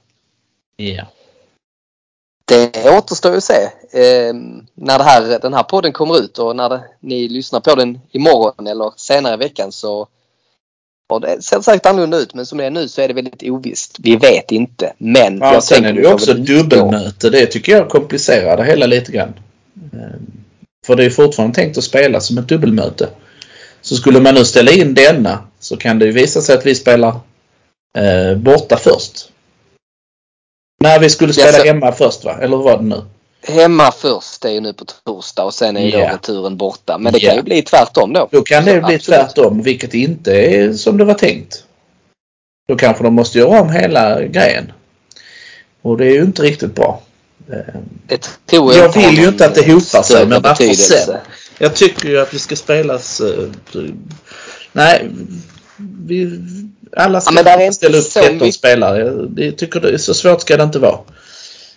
Ja. 0.75 1.03
Det 2.47 2.89
återstår 2.97 3.31
ju 3.31 3.37
att 3.37 3.43
se 3.43 3.63
eh, 3.91 4.33
när 4.73 4.99
här, 4.99 5.39
den 5.39 5.53
här 5.53 5.63
podden 5.63 5.93
kommer 5.93 6.19
ut 6.19 6.39
och 6.39 6.55
när 6.55 6.69
det, 6.69 6.83
ni 6.99 7.27
lyssnar 7.27 7.59
på 7.59 7.75
den 7.75 7.99
imorgon 8.11 8.67
eller 8.67 8.91
senare 8.97 9.33
i 9.33 9.37
veckan 9.37 9.71
så 9.71 10.07
och 11.09 11.21
det 11.21 11.43
ser 11.43 11.61
säkert 11.61 11.85
annorlunda 11.85 12.17
ut 12.17 12.33
men 12.33 12.45
som 12.45 12.57
det 12.57 12.65
är 12.65 12.69
nu 12.69 12.87
så 12.87 13.01
är 13.01 13.07
det 13.07 13.13
väldigt 13.13 13.43
ovisst. 13.43 13.97
Vi 13.99 14.15
vet 14.15 14.51
inte 14.51 14.93
men 14.97 15.37
Ja, 15.37 15.53
jag 15.53 15.63
sen 15.63 15.85
är 15.85 15.93
det 15.93 16.01
ju 16.01 16.13
också 16.13 16.33
dubbelmöte. 16.33 17.29
Det 17.29 17.45
tycker 17.45 17.71
jag 17.71 17.89
komplicerar 17.89 18.57
det 18.57 18.63
hela 18.63 18.85
lite 18.85 19.11
grann. 19.11 19.33
Ehm, 19.93 20.43
För 20.85 20.95
det 20.95 21.05
är 21.05 21.09
fortfarande 21.09 21.55
tänkt 21.55 21.77
att 21.77 21.83
spela 21.83 22.19
som 22.19 22.37
ett 22.37 22.47
dubbelmöte. 22.47 23.09
Så 23.81 23.95
skulle 23.95 24.19
man 24.19 24.33
nu 24.35 24.45
ställa 24.45 24.71
in 24.71 24.93
denna 24.93 25.39
så 25.59 25.77
kan 25.77 25.99
det 25.99 26.05
ju 26.05 26.11
visa 26.11 26.41
sig 26.41 26.55
att 26.55 26.65
vi 26.65 26.75
spelar 26.75 27.09
eh, 27.97 28.37
borta 28.37 28.77
först. 28.77 29.29
Nej, 30.79 30.99
vi 30.99 31.09
skulle 31.09 31.33
spela 31.33 31.47
Ja, 31.51 31.53
så- 31.59 31.65
hemma 31.65 31.91
först 31.91 32.23
va? 32.25 32.37
Eller 32.41 32.57
vad 32.57 32.65
var 32.65 32.77
det 32.77 32.83
nu? 32.83 33.01
Hemma 33.47 33.91
först 33.91 34.45
är 34.45 34.49
ju 34.49 34.59
nu 34.59 34.73
på 34.73 34.85
torsdag 35.05 35.43
och 35.43 35.53
sen 35.53 35.77
är 35.77 35.81
ju 35.85 35.91
då 35.91 35.97
returen 35.97 36.57
borta. 36.57 36.97
Men 36.97 37.13
det 37.13 37.19
Ja. 37.19 37.29
kan 37.29 37.37
ju 37.37 37.43
bli 37.43 37.61
tvärtom 37.61 38.13
då. 38.13 38.27
Då 38.31 38.41
kan 38.41 38.65
det 38.65 38.81
Så 38.81 38.85
bli 38.87 38.95
absolut. 38.95 39.19
tvärtom, 39.19 39.61
vilket 39.61 39.93
inte 39.93 40.31
är 40.33 40.73
som 40.73 40.97
det 40.97 41.05
var 41.05 41.13
tänkt. 41.13 41.63
Då 42.67 42.75
kanske 42.75 43.03
de 43.03 43.13
måste 43.13 43.37
göra 43.39 43.61
om 43.61 43.69
hela 43.69 44.21
grejen. 44.23 44.71
Och 45.81 45.97
det 45.97 46.05
är 46.05 46.11
ju 46.13 46.21
inte 46.21 46.41
riktigt 46.41 46.75
bra. 46.75 47.01
Ehm, 47.51 47.83
Det 48.07 48.29
jag, 48.51 48.75
Jag 48.75 48.93
vill 48.93 49.17
ju 49.19 49.27
inte 49.27 49.45
att 49.45 49.55
det 49.55 49.61
hopar 49.73 50.03
sig, 50.03 50.25
men 50.25 50.41
varför 50.41 50.73
sen? 50.73 51.17
Jag 51.57 51.75
tycker 51.75 52.09
ju 52.09 52.19
att 52.21 52.33
vi 52.33 52.39
ska 52.39 52.55
spelas... 52.55 53.21
eh, 53.21 53.49
nej, 54.71 55.09
vi, 56.05 56.39
alla 56.97 57.21
ska 57.21 57.33
Ja, 57.45 57.71
ställa 57.71 57.97
upp 57.97 58.03
så 58.03 58.19
13 58.19 58.37
mycket- 58.37 58.55
spelare. 58.55 59.27
Jag, 59.35 59.57
tycker 59.57 59.79
det 59.79 59.89
är 59.89 59.97
så 59.97 60.13
svårt 60.13 60.41
ska 60.41 60.57
det 60.57 60.63
inte 60.63 60.79
vara. 60.79 60.99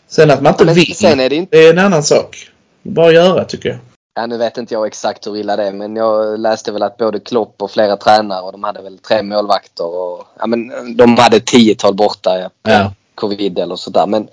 Sen 0.09 0.31
att 0.31 0.43
man 0.43 0.53
inte 0.53 0.65
Men 0.65 0.75
vill, 0.75 0.95
sen 0.97 1.21
är 1.21 1.29
det 1.31 1.37
inte 1.37 1.57
det 1.57 1.67
är 1.67 1.71
en 1.71 1.79
annan 1.79 2.03
sak. 2.03 2.51
Bara 2.83 3.13
göra 3.13 3.45
tycker 3.45 3.69
jag. 3.69 3.79
Ja, 4.15 4.27
nu 4.27 4.37
vet 4.39 4.59
inte 4.59 4.75
jag 4.75 4.87
exakt 4.87 5.27
hur 5.27 5.37
illa 5.37 5.57
det 5.57 5.65
är 5.65 5.73
men 5.73 5.97
jag 5.97 6.41
läste 6.41 6.73
väl 6.73 6.83
att 6.83 6.97
både 6.97 7.21
Klopp 7.21 7.63
och 7.63 7.71
flera 7.71 7.97
tränare 7.97 8.43
och 8.43 8.53
de 8.53 8.65
hade 8.65 8.83
väl 8.83 8.99
tre 8.99 9.23
målvakter 9.23 9.87
och 9.87 10.27
ja, 10.39 10.47
men 10.47 10.73
de 10.97 11.17
hade 11.17 11.37
ett 11.37 11.47
tiotal 11.47 11.95
borta 11.95 12.39
ja, 12.41 12.51
Ja. 12.73 12.93
covid 13.15 13.59
eller 13.59 13.77
sådär. 13.77 14.07
Men 14.07 14.29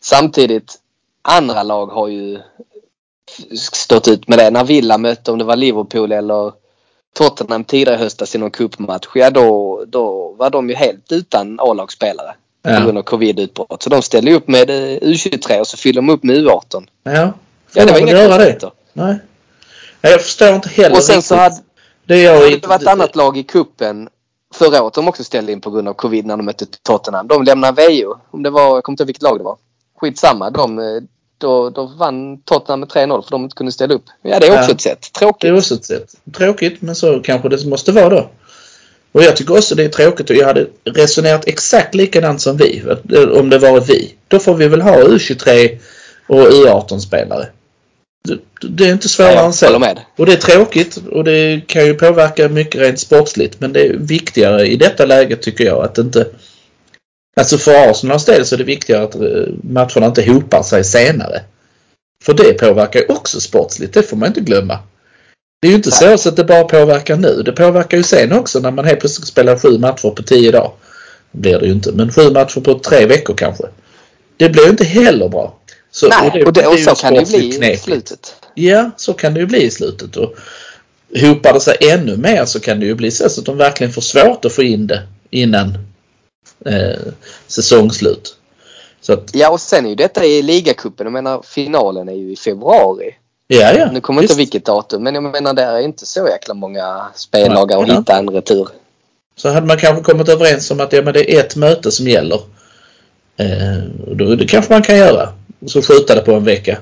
samtidigt 0.00 0.74
andra 1.22 1.62
lag 1.62 1.86
har 1.86 2.08
ju 2.08 2.38
stått 3.58 4.08
ut 4.08 4.28
med 4.28 4.38
det. 4.38 4.50
När 4.50 4.64
Villa 4.64 4.98
mötte 4.98 5.32
om 5.32 5.38
det 5.38 5.44
var 5.44 5.56
Liverpool 5.56 6.12
eller 6.12 6.52
Tottenham 7.14 7.64
tidigare 7.64 7.94
i 7.94 7.98
höstas 7.98 8.34
i 8.34 8.38
någon 8.38 8.50
cupmatch. 8.50 9.06
Ja 9.14 9.30
då, 9.30 9.84
då 9.86 10.34
var 10.38 10.50
de 10.50 10.68
ju 10.68 10.74
helt 10.74 11.12
utan 11.12 11.60
A-lagsspelare 11.60 12.34
på 12.62 12.70
grund 12.70 12.96
Ja. 12.96 12.98
av 12.98 13.02
covid-utbrott. 13.02 13.82
Så 13.82 13.90
de 13.90 14.02
ställde 14.02 14.32
upp 14.34 14.48
med 14.48 14.70
eh, 14.70 14.74
U23 14.98 15.60
och 15.60 15.66
så 15.66 15.76
fyllde 15.76 15.98
de 16.00 16.10
upp 16.10 16.22
med 16.22 16.36
U18. 16.36 16.86
Ja, 17.04 17.32
Ja, 17.74 17.84
det 17.86 17.92
var 17.92 17.98
inga 17.98 18.12
göra 18.12 18.22
det. 18.22 18.28
konstigheter. 18.28 18.70
Nej. 18.92 19.18
Nej, 20.00 20.12
Jag 20.12 20.22
förstår 20.22 20.48
inte 20.54 20.68
heller 20.68 20.96
Och 20.96 21.02
sen 21.02 21.14
riktigt. 21.16 21.28
så 21.28 21.34
hade, 21.34 21.56
det 22.06 22.14
är 22.14 22.24
jag 22.34 22.60
det 22.60 22.66
var 22.66 22.76
ett 22.76 22.86
annat 22.86 23.16
lag 23.16 23.36
i 23.36 23.42
kuppen 23.42 24.08
förra 24.54 24.82
året 24.82 24.94
de 24.94 25.08
också 25.08 25.24
ställde 25.24 25.52
in 25.52 25.60
på 25.60 25.70
grund 25.70 25.88
av 25.88 25.94
covid 25.94 26.26
när 26.26 26.36
de 26.36 26.46
mötte 26.46 26.66
Tottenham. 26.82 27.28
De 27.28 27.42
lämnade 27.42 27.88
VO. 27.88 28.14
Om 28.30 28.42
det 28.42 28.50
var, 28.50 28.62
jag 28.74 28.84
kommer 28.84 28.94
inte 28.94 29.02
ihåg 29.02 29.06
vilket 29.06 29.22
lag 29.22 29.38
det 29.38 29.44
var. 29.44 29.56
Skitsamma. 30.00 30.50
De, 30.50 30.78
eh, 30.78 30.84
då, 31.42 31.70
då 31.70 31.86
vann 31.86 32.38
Tottenham 32.42 32.80
med 32.80 32.88
3-0 32.88 33.22
för 33.22 33.30
de 33.30 33.42
inte 33.42 33.54
kunde 33.54 33.72
ställa 33.72 33.94
upp. 33.94 34.04
Ja, 34.22 34.40
det 34.40 34.46
är 34.46 34.52
också 34.58 34.70
Ja. 34.70 34.74
ett 34.74 34.80
sätt. 34.80 35.10
Det 35.12 35.18
Tråkigt. 35.18 35.48
är 35.48 35.56
också 35.56 35.74
ett 35.74 35.84
sätt. 35.84 36.12
Tråkigt, 36.36 36.82
men 36.82 36.94
så 36.94 37.20
kanske 37.20 37.48
det 37.48 37.66
måste 37.66 37.92
vara 37.92 38.08
då. 38.08 38.30
Och 39.12 39.22
jag 39.22 39.36
tycker 39.36 39.56
också 39.58 39.74
det 39.74 39.84
är 39.84 39.88
tråkigt 39.88 40.30
och 40.30 40.36
jag 40.36 40.46
hade 40.46 40.66
resonerat 40.84 41.48
exakt 41.48 41.94
likadant 41.94 42.40
som 42.40 42.56
vi. 42.56 42.82
Om 43.38 43.50
det 43.50 43.58
varit 43.58 43.88
vi. 43.90 44.14
Då 44.28 44.38
får 44.38 44.54
vi 44.54 44.68
väl 44.68 44.82
ha 44.82 44.96
U23 44.96 45.78
och 46.28 46.48
U18-spelare. 46.48 47.46
Det, 48.24 48.38
det 48.68 48.84
är 48.88 48.92
inte 48.92 49.08
svårare 49.08 49.40
än 49.40 49.52
så. 49.52 49.78
med. 49.78 50.00
Och 50.18 50.26
det 50.26 50.32
är 50.32 50.36
tråkigt 50.36 50.96
och 51.10 51.24
det 51.24 51.60
kan 51.66 51.86
ju 51.86 51.94
påverka 51.94 52.48
mycket 52.48 52.80
rent 52.80 53.00
sportsligt. 53.00 53.60
Men 53.60 53.72
det 53.72 53.86
är 53.86 53.92
viktigare 53.96 54.66
i 54.66 54.76
detta 54.76 55.04
läget 55.04 55.42
tycker 55.42 55.64
jag 55.64 55.84
att 55.84 55.98
inte... 55.98 56.26
Alltså 57.36 57.58
för 57.58 57.90
Arsenals 57.90 58.24
del 58.24 58.46
så 58.46 58.54
är 58.54 58.58
det 58.58 58.64
viktigare 58.64 59.04
att 59.04 59.14
eh, 59.14 59.54
matcherna 59.62 60.06
inte 60.06 60.32
hopar 60.32 60.62
sig 60.62 60.84
senare. 60.84 61.42
För 62.24 62.34
det 62.34 62.52
påverkar 62.52 63.00
ju 63.00 63.06
också 63.06 63.40
sportsligt, 63.40 63.94
det 63.94 64.02
får 64.02 64.16
man 64.16 64.28
inte 64.28 64.40
glömma. 64.40 64.78
Det 65.60 65.68
är 65.68 65.70
ju 65.70 65.76
inte 65.76 65.90
så 65.90 66.18
så 66.18 66.28
att 66.28 66.36
det 66.36 66.44
bara 66.44 66.64
påverkar 66.64 67.16
nu. 67.16 67.42
Det 67.42 67.52
påverkar 67.52 67.96
ju 67.96 68.02
sen 68.02 68.32
också 68.32 68.60
när 68.60 68.70
man 68.70 68.84
helt 68.84 69.00
plötsligt 69.00 69.28
spelar 69.28 69.58
sju 69.58 69.78
matcher 69.78 70.10
på 70.10 70.22
tio 70.22 70.50
dagar. 70.50 70.70
Det 71.32 71.38
blir 71.38 71.58
det 71.58 71.66
ju 71.66 71.72
inte, 71.72 71.92
men 71.92 72.12
sju 72.12 72.30
matcher 72.30 72.60
på 72.60 72.78
tre 72.78 73.06
veckor 73.06 73.34
kanske. 73.34 73.64
Det 74.36 74.48
blir 74.48 74.64
ju 74.64 74.70
inte 74.70 74.84
heller 74.84 75.28
bra. 75.28 75.58
Så, 75.90 76.08
Nej, 76.08 76.44
och, 76.44 76.52
det, 76.52 76.66
och 76.66 76.74
är 76.74 76.78
ju 76.78 76.84
så 76.84 76.94
kan 76.94 77.14
det 77.14 77.20
ju 77.20 77.26
bli 77.26 77.48
i 77.48 77.52
knepigt. 77.52 77.84
slutet. 77.84 78.34
Ja, 78.54 78.90
så 78.96 79.12
kan 79.12 79.34
det 79.34 79.40
ju 79.40 79.46
bli 79.46 79.62
i 79.62 79.70
slutet. 79.70 80.16
Och 80.16 80.34
hopar 81.20 81.52
det 81.52 81.60
sig 81.60 81.76
ännu 81.80 82.16
mer 82.16 82.44
så 82.44 82.60
kan 82.60 82.80
det 82.80 82.86
ju 82.86 82.94
bli 82.94 83.10
så 83.10 83.26
att 83.26 83.44
de 83.44 83.56
verkligen 83.56 83.92
får 83.92 84.02
svårt 84.02 84.44
att 84.44 84.52
få 84.52 84.62
in 84.62 84.86
det 84.86 85.02
innan 85.30 85.78
eh, 86.66 87.12
säsongslut. 87.46 88.36
Så 89.00 89.12
att, 89.12 89.30
Ja, 89.34 89.50
och 89.50 89.60
sen 89.60 89.84
är 89.84 89.88
ju 89.88 89.94
detta 89.94 90.24
i 90.24 90.42
ligacupen. 90.42 91.06
Jag 91.06 91.12
menar 91.12 91.42
finalen 91.44 92.08
är 92.08 92.12
ju 92.14 92.32
i 92.32 92.36
februari. 92.36 93.14
ja, 93.46 93.72
ja. 93.72 93.90
Nu 93.92 94.00
kommer 94.00 94.22
inte 94.22 94.34
vilket 94.34 94.64
datum 94.64 95.02
men 95.02 95.14
jag 95.14 95.22
menar 95.22 95.54
det 95.54 95.62
är 95.62 95.80
inte 95.80 96.06
så 96.06 96.28
jäkla 96.28 96.54
många 96.54 97.06
speldagar 97.14 97.76
Nej, 97.76 97.82
att 97.84 97.88
ja. 97.88 97.98
hitta 97.98 98.18
en 98.18 98.30
retur. 98.30 98.68
Så 99.36 99.48
hade 99.48 99.66
man 99.66 99.78
kanske 99.78 100.02
kommit 100.02 100.28
överens 100.28 100.70
om 100.70 100.80
att 100.80 100.92
ja, 100.92 101.02
men 101.02 101.12
det 101.14 101.34
är 101.34 101.40
ett 101.40 101.56
möte 101.56 101.90
som 101.90 102.08
gäller. 102.08 102.40
Eh, 103.36 103.78
då, 104.06 104.34
det 104.34 104.46
kanske 104.46 104.72
man 104.72 104.82
kan 104.82 104.96
göra. 104.96 105.28
Så 105.66 105.82
skjuta 105.82 106.14
det 106.14 106.20
på 106.20 106.32
en 106.32 106.44
vecka. 106.44 106.78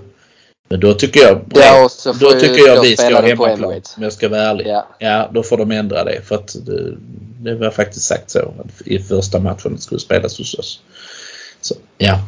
Men 0.70 0.80
då 0.80 0.94
tycker 0.94 1.20
jag, 1.20 1.40
Ja, 1.54 1.84
och 1.84 1.90
så 1.90 2.12
då 2.12 2.32
tycker 2.32 2.66
jag 2.66 2.76
då 2.76 2.82
vi 2.82 2.96
ska 2.96 3.14
ha 3.14 3.22
hemmaplan. 3.22 3.82
Om 3.96 4.02
jag 4.02 4.12
ska 4.12 4.28
vara 4.28 4.40
ärlig. 4.40 4.66
Ja. 4.66 4.88
Ja, 4.98 5.30
då 5.34 5.42
får 5.42 5.56
de 5.56 5.70
ändra 5.70 6.04
det. 6.04 6.20
För 6.24 6.34
att 6.34 6.56
det, 6.66 6.96
det 7.40 7.54
var 7.54 7.70
faktiskt 7.70 8.06
sagt 8.06 8.30
så. 8.30 8.38
Att 8.38 8.86
I 8.86 8.98
första 8.98 9.40
matchen 9.40 9.78
skulle 9.78 10.00
spelas 10.00 10.38
hos 10.38 10.54
oss. 10.54 10.80
Så, 11.60 11.74
ja. 11.98 12.18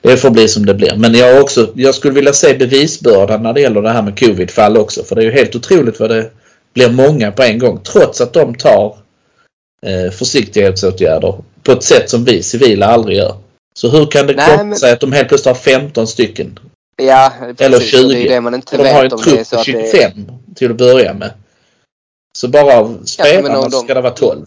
Det 0.00 0.16
får 0.16 0.30
bli 0.30 0.48
som 0.48 0.66
det 0.66 0.74
blir. 0.74 0.96
Men 0.96 1.14
jag, 1.14 1.40
också, 1.42 1.72
jag 1.74 1.94
skulle 1.94 2.14
vilja 2.14 2.32
se 2.32 2.54
bevisbördan 2.54 3.42
när 3.42 3.52
det 3.52 3.60
gäller 3.60 3.82
det 3.82 3.90
här 3.90 4.02
med 4.02 4.18
covid-fall 4.18 4.76
också. 4.76 5.02
För 5.04 5.16
det 5.16 5.22
är 5.22 5.26
ju 5.26 5.32
helt 5.32 5.56
otroligt 5.56 6.00
vad 6.00 6.10
det 6.10 6.30
blir 6.74 6.90
många 6.90 7.32
på 7.32 7.42
en 7.42 7.58
gång. 7.58 7.80
Trots 7.82 8.20
att 8.20 8.32
de 8.32 8.54
tar 8.54 8.96
eh, 9.86 10.10
försiktighetsåtgärder 10.12 11.34
på 11.62 11.72
ett 11.72 11.82
sätt 11.82 12.10
som 12.10 12.24
vi 12.24 12.42
civila 12.42 12.86
aldrig 12.86 13.16
gör. 13.16 13.34
Så 13.74 13.88
hur 13.88 14.06
kan 14.06 14.26
det 14.26 14.34
komma 14.34 14.64
men- 14.64 14.76
sig 14.78 14.92
att 14.92 15.00
de 15.00 15.12
helt 15.12 15.28
plötsligt 15.28 15.56
har 15.56 15.62
15 15.62 16.06
stycken? 16.06 16.58
Ja, 16.96 17.32
precis. 17.40 17.60
Eller 17.60 17.76
Och 17.76 17.82
Det 17.82 17.86
är 17.86 18.20
20. 18.20 18.28
det 18.28 18.40
man 18.40 18.54
inte 18.54 18.76
de 18.76 18.88
har 18.88 19.02
ju 19.02 19.08
vet 19.08 19.12
en 19.12 19.18
om 19.18 19.24
det 19.24 19.30
är 19.40 19.44
trupp 19.44 19.50
på 19.50 19.56
att 19.56 19.66
det 19.66 19.72
25 19.92 20.32
till 20.56 20.70
att 20.70 20.76
börja 20.76 21.14
med. 21.14 21.30
Så 22.38 22.48
bara 22.48 22.76
av 22.78 23.04
spelarna 23.04 23.58
om 23.58 23.70
de- 23.70 23.82
ska 23.84 23.94
det 23.94 24.00
vara 24.00 24.12
12. 24.12 24.46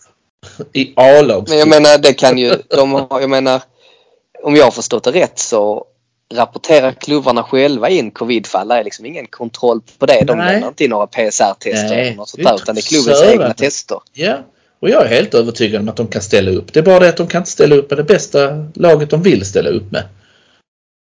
I 0.74 0.94
A-lag. 0.96 1.46
Men 1.50 1.58
jag 1.58 1.68
menar, 1.68 1.98
det 1.98 2.14
kan 2.14 2.38
ju... 2.38 2.56
De 2.70 2.94
har, 2.94 3.22
jag 3.22 3.30
menar, 3.30 3.62
om 4.44 4.56
jag 4.56 4.64
har 4.64 4.72
förstått 4.72 5.04
det 5.04 5.12
rätt 5.12 5.40
så 5.40 5.86
rapporterar 6.34 6.92
klubbarna 6.92 7.44
själva 7.44 7.90
in 7.90 8.12
covidfall. 8.12 8.68
Det 8.68 8.76
är 8.76 8.84
liksom 8.84 9.06
ingen 9.06 9.28
kontroll 9.28 9.82
på 10.00 10.06
det. 10.06 10.24
De 10.28 10.38
lämnar 10.38 10.68
inte 10.68 10.84
in 10.84 10.90
några 10.90 11.08
PCR-tester 11.08 11.90
Nej, 11.90 12.02
eller 12.08 12.16
något 12.16 12.30
sånt 12.30 12.44
det 12.44 12.50
är 12.50 12.54
där. 12.54 12.62
Utan 12.64 12.76
det 12.76 12.80
är 12.80 12.84
klubbens 12.84 13.20
Sören. 13.20 13.32
egna 13.34 13.54
tester. 13.54 14.00
Ja. 14.14 14.38
Och 14.80 14.90
jag 14.90 15.02
är 15.06 15.08
helt 15.08 15.34
övertygad 15.34 15.82
om 15.82 15.90
att 15.90 15.96
de 15.96 16.08
kan 16.08 16.22
ställa 16.22 16.52
upp. 16.52 16.74
Det 16.74 16.80
är 16.80 16.84
bara 16.84 17.00
det 17.00 17.10
att 17.10 17.18
de 17.18 17.28
kan 17.28 17.42
inte 17.42 17.52
ställa 17.52 17.76
upp 17.76 17.90
med 17.90 18.00
det 18.00 18.04
bästa 18.04 18.68
laget 18.76 19.10
de 19.10 19.22
vill 19.22 19.46
ställa 19.46 19.70
upp 19.70 19.92
med. 19.92 20.04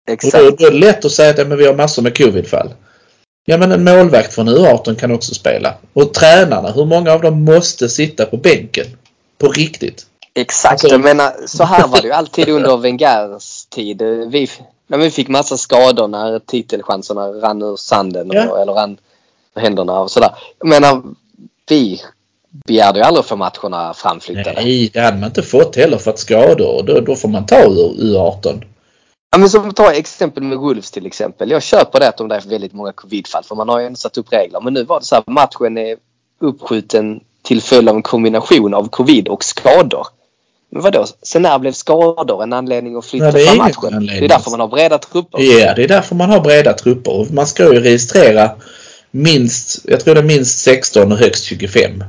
Och 0.06 0.12
Exakt. 0.12 0.44
då, 0.44 0.50
då 0.50 0.66
är 0.66 0.70
det 0.70 0.78
lätt 0.78 1.04
att 1.04 1.12
säga 1.12 1.30
att 1.30 1.38
ja, 1.38 1.44
men 1.44 1.58
vi 1.58 1.66
har 1.66 1.74
massor 1.74 2.02
med 2.02 2.18
covidfall. 2.18 2.68
Ja 3.46 3.56
men 3.58 3.72
en 3.72 3.84
målvakt 3.84 4.34
från 4.34 4.48
U18 4.48 4.94
kan 4.94 5.10
också 5.12 5.34
spela. 5.34 5.74
Och 5.92 6.14
tränarna, 6.14 6.70
hur 6.72 6.84
många 6.84 7.12
av 7.12 7.20
dem 7.20 7.44
måste 7.44 7.88
sitta 7.88 8.26
på 8.26 8.36
bänken? 8.36 8.86
På 9.38 9.48
riktigt. 9.48 10.06
Exakt. 10.34 10.72
Alltså- 10.72 10.88
Jag 10.88 11.00
menar, 11.00 11.32
så 11.46 11.64
här 11.64 11.86
var 11.88 12.00
det 12.00 12.06
ju 12.06 12.12
alltid 12.20 12.48
under 12.48 12.76
Wengers 12.76 13.64
tid. 13.66 14.02
Vi, 14.28 14.50
när 14.86 14.98
vi 14.98 15.10
fick 15.10 15.28
massa 15.28 15.56
skador 15.56 16.08
när 16.08 16.38
titelchanserna 16.38 17.26
rann 17.28 17.62
ur 17.62 17.76
sanden 17.76 18.30
och, 18.30 18.36
Ja. 18.36 18.62
eller 18.62 18.72
rann 18.72 18.96
ur 19.56 19.60
händerna 19.60 20.00
och 20.00 20.10
sådär. 20.10 20.30
Jag 20.58 20.68
menar, 20.68 21.02
vi 21.68 22.00
begärde 22.66 22.98
ju 22.98 23.04
aldrig 23.04 23.20
att 23.20 23.26
få 23.28 23.36
matcherna 23.36 23.94
framflyttade. 23.94 24.52
Nej, 24.62 24.90
det 24.92 25.00
hade 25.00 25.16
man 25.18 25.26
inte 25.28 25.42
fått 25.42 25.76
heller 25.76 25.98
för 25.98 26.10
att 26.10 26.18
skador. 26.18 26.82
Då, 26.82 27.00
då 27.00 27.16
får 27.16 27.28
man 27.28 27.46
ta 27.46 27.58
ur 27.64 27.94
U18. 27.98 28.64
Ja, 29.34 29.38
men 29.38 29.50
som 29.50 29.72
ta 29.72 29.92
exempel 29.92 30.42
med 30.42 30.58
Wolves 30.58 30.90
till 30.90 31.06
exempel. 31.06 31.50
Jag 31.50 31.62
köper 31.62 32.00
det 32.00 32.08
att 32.08 32.16
de 32.16 32.28
där 32.28 32.36
är 32.36 32.50
väldigt 32.50 32.72
många 32.72 32.92
covidfall 32.92 33.44
för 33.44 33.54
man 33.54 33.68
har 33.68 33.80
ju 33.80 33.86
ändå 33.86 33.96
satt 33.96 34.18
upp 34.18 34.32
regler. 34.32 34.60
Men 34.60 34.74
nu 34.74 34.84
var 34.84 35.00
det 35.00 35.06
så 35.06 35.14
här 35.14 35.24
matchen 35.26 35.78
är 35.78 35.96
uppskjuten 36.40 37.20
till 37.42 37.62
följd 37.62 37.88
av 37.88 37.96
en 37.96 38.02
kombination 38.02 38.74
av 38.74 38.88
covid 38.88 39.28
och 39.28 39.44
skador. 39.44 40.06
Men 40.70 40.82
vadå? 40.82 41.06
Sen 41.22 41.42
när 41.42 41.58
blev 41.58 41.72
skador 41.72 42.42
en 42.42 42.52
anledning 42.52 42.96
att 42.96 43.06
flytta 43.06 43.28
är 43.28 43.32
fram 43.32 43.56
matchen? 43.56 43.94
anledning. 43.94 44.20
Det 44.20 44.24
är 44.24 44.28
därför 44.28 44.50
man 44.50 44.60
har 44.60 44.68
breda 44.68 44.98
trupper. 44.98 45.42
Ja, 45.42 45.74
det 45.74 45.84
är 45.84 45.88
därför 45.88 46.14
man 46.14 46.30
har 46.30 46.40
breda 46.40 46.72
trupper. 46.72 47.26
Man 47.32 47.46
ska 47.46 47.74
ju 47.74 47.80
registrera 47.80 48.50
minst, 49.10 49.80
jag 49.84 50.00
tror 50.00 50.14
det 50.14 50.20
är 50.20 50.24
minst 50.24 50.58
16 50.58 51.12
och 51.12 51.18
högst 51.18 51.44
25. 51.44 52.04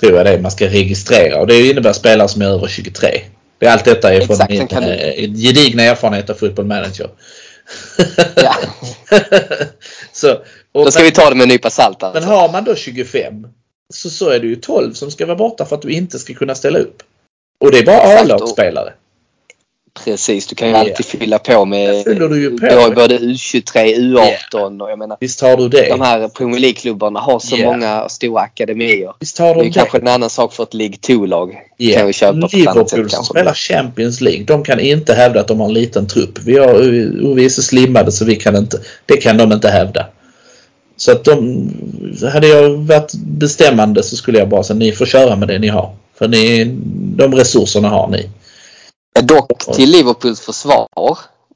Tror 0.00 0.12
jag 0.12 0.26
det 0.26 0.32
är 0.32 0.40
man 0.40 0.50
ska 0.50 0.66
registrera 0.66 1.40
och 1.40 1.46
det 1.46 1.70
innebär 1.70 1.92
spelare 1.92 2.28
som 2.28 2.42
är 2.42 2.46
över 2.46 2.68
23. 2.68 3.20
Det 3.60 3.66
är 3.66 3.72
allt 3.72 3.84
detta 3.84 4.14
är 4.14 4.20
från 4.20 4.34
Exakt, 4.34 4.50
min 4.50 4.66
kan 4.66 4.82
du- 4.82 4.88
eh, 4.88 5.30
gedigna 5.34 5.82
erfarenhet 5.82 6.30
av 6.30 6.34
football 6.34 6.64
manager. 6.66 7.10
Ja. 8.36 8.56
så, 10.12 10.32
och 10.72 10.84
Då 10.84 10.90
ska 10.90 11.00
men, 11.00 11.04
vi 11.06 11.12
ta 11.12 11.28
det 11.30 11.36
med 11.36 11.42
en 11.42 11.48
nypa 11.48 11.70
salt 11.70 12.00
men 12.00 12.10
alltså. 12.10 12.30
har 12.30 12.52
man 12.52 12.64
då 12.64 12.74
25 12.74 13.46
så, 13.94 14.10
så 14.10 14.28
är 14.30 14.40
det 14.40 14.46
ju 14.46 14.56
12 14.56 14.92
som 14.92 15.10
ska 15.10 15.26
vara 15.26 15.36
borta 15.36 15.64
för 15.64 15.76
att 15.76 15.82
du 15.82 15.90
inte 15.92 16.18
ska 16.18 16.34
kunna 16.34 16.54
ställa 16.54 16.78
upp. 16.78 17.02
Och 17.60 17.70
det 17.72 17.78
är 17.78 17.86
bara 17.86 18.20
A-lagsspelare. 18.20 18.92
Precis, 20.04 20.46
du 20.46 20.54
kan 20.54 20.68
ju 20.68 20.74
Ja. 20.74 20.80
alltid 20.80 21.06
fylla 21.06 21.38
på 21.38 21.64
med 21.64 22.04
du 22.04 22.50
på. 22.60 22.92
både 22.94 23.18
U23, 23.18 23.94
U18 23.96 24.82
och 24.82 24.90
jag 24.90 24.98
menar 24.98 25.16
Visst 25.20 25.40
har 25.40 25.56
du 25.56 25.68
det. 25.68 25.88
de 25.88 26.00
här 26.00 26.28
Premier 26.28 26.60
League-klubbarna 26.60 27.20
har 27.20 27.38
så 27.38 27.56
Ja. 27.58 27.66
många 27.72 28.08
stora 28.08 28.40
akademier. 28.40 29.12
Visst 29.20 29.38
har 29.38 29.46
Det 29.46 29.52
är 29.52 29.54
de 29.54 29.66
ju 29.66 29.72
kanske 29.72 29.98
en 29.98 30.08
annan 30.08 30.30
sak 30.30 30.52
för 30.52 30.62
ett 30.62 30.74
League 30.74 30.96
2-lag. 30.96 31.54
Ja. 31.76 31.98
Kan 31.98 32.06
vi 32.06 32.12
köpa 32.12 32.32
Liverpool 32.52 32.86
som 32.88 33.08
kanske. 33.08 33.24
spelar 33.34 33.54
Champions 33.54 34.20
League, 34.20 34.44
de 34.44 34.64
kan 34.64 34.80
inte 34.80 35.14
hävda 35.14 35.40
att 35.40 35.48
de 35.48 35.60
har 35.60 35.66
en 35.68 35.74
liten 35.74 36.06
trupp. 36.06 36.38
Vi, 36.44 36.58
har, 36.58 36.74
vi 37.34 37.44
är 37.44 37.48
så 37.48 37.62
slimmade 37.62 38.12
så 38.12 38.24
vi 38.24 38.36
kan 38.36 38.56
inte. 38.56 38.78
Det 39.06 39.16
kan 39.16 39.36
de 39.36 39.52
inte 39.52 39.68
hävda. 39.68 40.06
Så 40.96 41.12
att 41.12 41.24
de, 41.24 41.68
hade 42.32 42.46
jag 42.48 42.70
varit 42.70 43.12
bestämmande 43.14 44.02
så 44.02 44.16
skulle 44.16 44.38
jag 44.38 44.48
bara 44.48 44.62
säga 44.62 44.76
ni 44.78 44.92
får 44.92 45.06
köra 45.06 45.36
med 45.36 45.48
det 45.48 45.58
ni 45.58 45.68
har. 45.68 45.90
För 46.18 46.28
ni, 46.28 46.64
de 47.16 47.34
resurserna 47.34 47.88
har 47.88 48.08
ni. 48.08 48.28
Dock 49.22 49.58
till 49.74 49.90
Liverpools 49.90 50.40
försvar, 50.40 50.88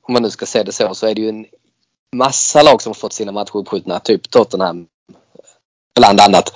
om 0.02 0.12
man 0.12 0.22
nu 0.22 0.30
ska 0.30 0.46
se 0.46 0.62
det 0.62 0.72
så, 0.72 0.94
så 0.94 1.06
är 1.06 1.14
det 1.14 1.20
ju 1.20 1.28
en 1.28 1.46
massa 2.16 2.62
lag 2.62 2.82
som 2.82 2.90
har 2.90 2.94
fått 2.94 3.12
sina 3.12 3.32
matcher 3.32 3.56
uppskjutna. 3.56 4.00
Typ 4.00 4.30
Tottenham 4.30 4.86
bland 5.96 6.20
annat. 6.20 6.54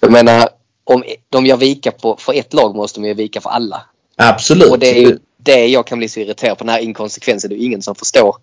Jag 0.00 0.12
menar, 0.12 0.48
om 0.84 1.04
de 1.28 1.46
gör 1.46 1.56
vika 1.56 1.90
på, 1.92 2.16
för 2.16 2.32
ett 2.32 2.54
lag 2.54 2.76
måste 2.76 3.00
de 3.00 3.06
ju 3.08 3.14
vika 3.14 3.40
för 3.40 3.50
alla. 3.50 3.82
Absolut. 4.16 4.70
Och 4.70 4.78
det 4.78 4.90
är 4.90 5.00
ju 5.00 5.18
det 5.36 5.66
jag 5.66 5.86
kan 5.86 5.98
bli 5.98 6.08
så 6.08 6.20
irriterad 6.20 6.58
på, 6.58 6.64
den 6.64 6.74
här 6.74 6.80
inkonsekvensen. 6.80 7.50
Det 7.50 7.56
är 7.56 7.58
ju 7.58 7.64
ingen 7.66 7.82
som 7.82 7.94
förstår 7.94 8.36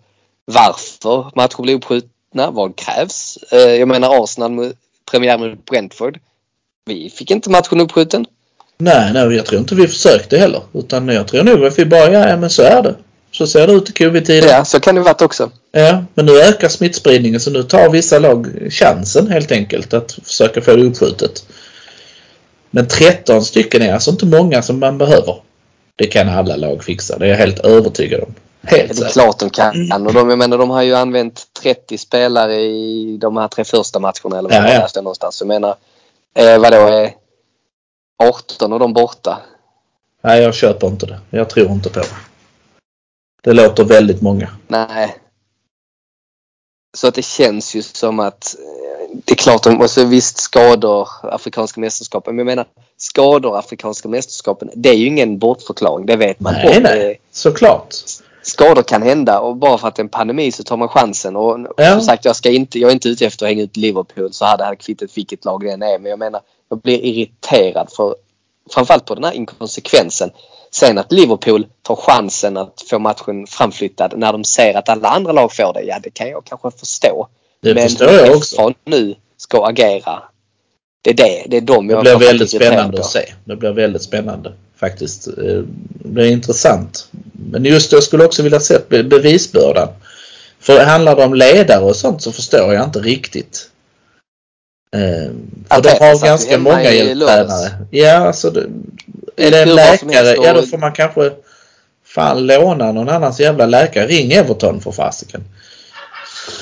varför 0.44 1.30
matcher 1.36 1.62
blir 1.62 1.74
uppskjutna, 1.74 2.50
vad 2.50 2.76
krävs. 2.76 3.38
Eh, 3.52 3.58
Jag 3.58 3.88
menar 3.88 4.22
Arsenal 4.24 4.72
premiär 5.10 5.38
mot 5.38 5.64
Brentford. 5.64 6.18
Vi 6.84 7.10
fick 7.10 7.30
inte 7.30 7.50
matchen 7.50 7.80
uppskjuten. 7.80 8.26
Nej, 8.78 9.12
nej, 9.12 9.36
jag 9.36 9.46
tror 9.46 9.60
inte 9.60 9.74
vi 9.74 9.88
försökte 9.88 10.38
heller. 10.38 10.62
Utan 10.72 11.08
jag 11.08 11.28
tror 11.28 11.42
nog 11.42 11.64
att 11.64 11.78
vi 11.78 11.84
bara, 11.84 12.10
ja 12.12 12.36
men 12.36 12.50
så 12.50 12.62
är 12.62 12.82
det. 12.82 12.94
Så 13.32 13.46
ser 13.46 13.66
det 13.66 13.72
ut 13.72 13.90
i 13.90 13.92
covid-tiden. 13.92 14.50
Ja, 14.50 14.64
så 14.64 14.80
kan 14.80 14.94
det 14.94 15.00
varit 15.00 15.22
också. 15.22 15.50
Ja, 15.72 16.04
men 16.14 16.26
nu 16.26 16.40
ökar 16.40 16.68
smittspridningen 16.68 17.40
så 17.40 17.50
nu 17.50 17.62
tar 17.62 17.90
vissa 17.90 18.18
lag 18.18 18.46
chansen 18.70 19.30
helt 19.30 19.52
enkelt 19.52 19.94
att 19.94 20.18
försöka 20.24 20.60
få 20.60 20.76
det 20.76 20.82
uppskjutet. 20.82 21.46
Men 22.70 22.88
13 22.88 23.44
stycken 23.44 23.82
är 23.82 23.92
alltså 23.94 24.10
inte 24.10 24.26
många 24.26 24.62
som 24.62 24.78
man 24.78 24.98
behöver. 24.98 25.36
Det 25.96 26.06
kan 26.06 26.28
alla 26.28 26.56
lag 26.56 26.84
fixa, 26.84 27.18
det 27.18 27.24
är 27.24 27.30
jag 27.30 27.36
helt 27.36 27.58
övertygad 27.58 28.20
om. 28.20 28.34
Helt 28.62 28.96
Det 28.98 29.04
är 29.06 29.08
klart 29.08 29.38
de 29.38 29.50
kan. 29.50 30.06
Och 30.06 30.12
de, 30.14 30.28
jag 30.30 30.38
menar, 30.38 30.58
de 30.58 30.70
har 30.70 30.82
ju 30.82 30.94
använt 30.94 31.42
30 31.62 31.98
spelare 31.98 32.54
i 32.60 33.18
de 33.20 33.36
här 33.36 33.48
tre 33.48 33.64
första 33.64 33.98
matcherna 33.98 34.38
eller 34.38 34.48
vad 34.48 34.58
Ja, 34.58 34.62
det 34.62 34.90
ja. 34.94 35.00
någonstans. 35.00 35.40
Jag 35.40 35.48
menar, 35.48 35.74
eh, 36.34 36.58
vadå, 36.58 36.76
är 36.76 37.10
18 38.22 38.72
och 38.72 38.78
de 38.78 38.92
borta? 38.92 39.38
Nej, 40.22 40.42
jag 40.42 40.54
köper 40.54 40.86
inte 40.86 41.06
det. 41.06 41.20
Jag 41.30 41.50
tror 41.50 41.70
inte 41.70 41.90
på 41.90 42.00
det. 42.00 42.06
Det 43.42 43.52
låter 43.52 43.84
väldigt 43.84 44.20
många. 44.22 44.48
Nej. 44.68 45.16
Så 46.96 47.08
att 47.08 47.14
det 47.14 47.22
känns 47.24 47.74
ju 47.74 47.82
som 47.82 48.20
att 48.20 48.54
eh, 48.58 49.16
det 49.24 49.32
är 49.32 49.36
klart, 49.36 49.62
de, 49.62 49.80
och 49.80 49.90
så 49.90 50.04
visst 50.04 50.38
skador 50.38 51.08
Afrikanska 51.22 51.80
mästerskapen. 51.80 52.36
Men 52.36 52.38
jag 52.46 52.52
menar 52.56 52.66
skador 52.96 53.58
Afrikanska 53.58 54.08
mästerskapen. 54.08 54.70
Det 54.74 54.88
är 54.88 54.94
ju 54.94 55.06
ingen 55.06 55.38
bortförklaring. 55.38 56.06
Det 56.06 56.16
vet 56.16 56.40
man. 56.40 56.52
Nej, 56.54 56.76
om. 56.76 56.82
nej. 56.82 56.98
Det- 56.98 57.16
Såklart. 57.38 57.94
skador 58.42 58.82
kan 58.82 59.02
hända 59.02 59.40
och 59.40 59.56
bara 59.56 59.78
för 59.78 59.88
att 59.88 59.94
det 59.96 60.00
är 60.00 60.04
en 60.04 60.08
pandemi 60.08 60.52
så 60.52 60.62
tar 60.62 60.76
man 60.76 60.88
chansen. 60.88 61.36
Och 61.36 61.58
Ja. 61.76 61.92
som 61.92 62.00
sagt, 62.00 62.24
jag, 62.24 62.36
ska 62.36 62.50
inte, 62.50 62.78
jag 62.78 62.88
är 62.88 62.92
inte 62.94 63.08
ute 63.08 63.26
efter 63.26 63.46
att 63.46 63.50
hänga 63.50 63.62
ut 63.62 63.76
Liverpool 63.76 64.32
så 64.32 64.44
hade 64.44 64.64
här 64.64 64.74
kvittat 64.74 65.16
vilket 65.16 65.44
lag 65.44 65.60
det 65.64 65.70
än 65.70 65.82
är. 65.82 65.98
Men 65.98 66.10
jag 66.10 66.18
menar, 66.18 66.40
jag 66.68 66.80
blir 66.80 67.04
irriterad 67.04 67.88
för 67.96 68.14
framförallt 68.74 69.04
på 69.04 69.14
den 69.14 69.24
här 69.24 69.32
inkonsekvensen. 69.32 70.30
Sen 70.70 70.98
att 70.98 71.12
Liverpool 71.12 71.66
tar 71.82 71.96
chansen 71.96 72.56
att 72.56 72.84
få 72.90 72.98
matchen 72.98 73.46
framflyttad 73.46 74.12
när 74.16 74.32
de 74.32 74.44
ser 74.44 74.74
att 74.74 74.88
alla 74.88 75.08
andra 75.08 75.32
lag 75.32 75.52
får 75.56 75.72
det. 75.74 75.82
Ja, 75.82 75.98
det 76.02 76.10
kan 76.10 76.28
jag 76.28 76.44
kanske 76.44 76.70
förstå. 76.70 77.28
Det 77.60 77.74
Men 77.74 77.82
förstår 77.88 78.10
jag 78.12 78.36
också. 78.36 78.56
FA 78.56 78.74
nu 78.84 79.14
ska 79.36 79.66
agera. 79.66 80.22
Det 81.02 81.10
är 81.10 81.14
det. 81.14 81.44
Det 81.48 81.56
är 81.56 81.60
de 81.60 81.86
Det 81.86 81.94
jag 81.94 82.00
blir 82.02 82.10
framförallt 82.12 82.32
väldigt 82.32 82.50
spännande 82.50 82.96
på. 82.96 83.02
att 83.02 83.10
se. 83.10 83.32
Det 83.44 83.56
blir 83.56 83.70
väldigt 83.70 84.02
spännande 84.02 84.52
faktiskt. 84.76 85.28
Eh, 85.28 85.34
Det 85.34 86.08
blir 86.08 86.30
intressant. 86.30 87.08
Men 87.50 87.64
just 87.64 87.90
det, 87.90 87.96
jag 87.96 88.02
skulle 88.04 88.24
också 88.24 88.42
vilja 88.42 88.60
se 88.60 88.78
be- 88.88 89.02
bevisbördan. 89.04 89.88
För 90.60 90.84
handlar 90.84 91.16
det 91.16 91.24
om 91.24 91.34
ledare 91.34 91.84
och 91.84 91.96
sånt 91.96 92.22
så 92.22 92.32
förstår 92.32 92.74
jag 92.74 92.84
inte 92.84 92.98
riktigt. 92.98 93.70
Eh, 94.94 95.30
För 95.70 95.82
de 95.82 95.88
har 96.04 96.14
ju 96.14 96.20
ganska 96.20 96.58
många 96.58 96.90
hjälptränare. 96.92 97.70
Ja, 97.90 98.12
alltså 98.16 98.50
det, 98.50 98.66
är 99.36 99.50
det 99.50 99.62
en 99.62 99.74
läkare, 99.74 100.36
ja 100.42 100.52
då 100.52 100.62
får 100.62 100.78
man 100.78 100.92
kanske 100.92 101.30
fan 102.06 102.46
låna 102.46 102.92
någon 102.92 103.08
annans 103.08 103.40
jävla 103.40 103.66
läkare. 103.66 104.06
Ring 104.06 104.32
Everton 104.32 104.80
för 104.80 104.92
fasiken. 104.92 105.44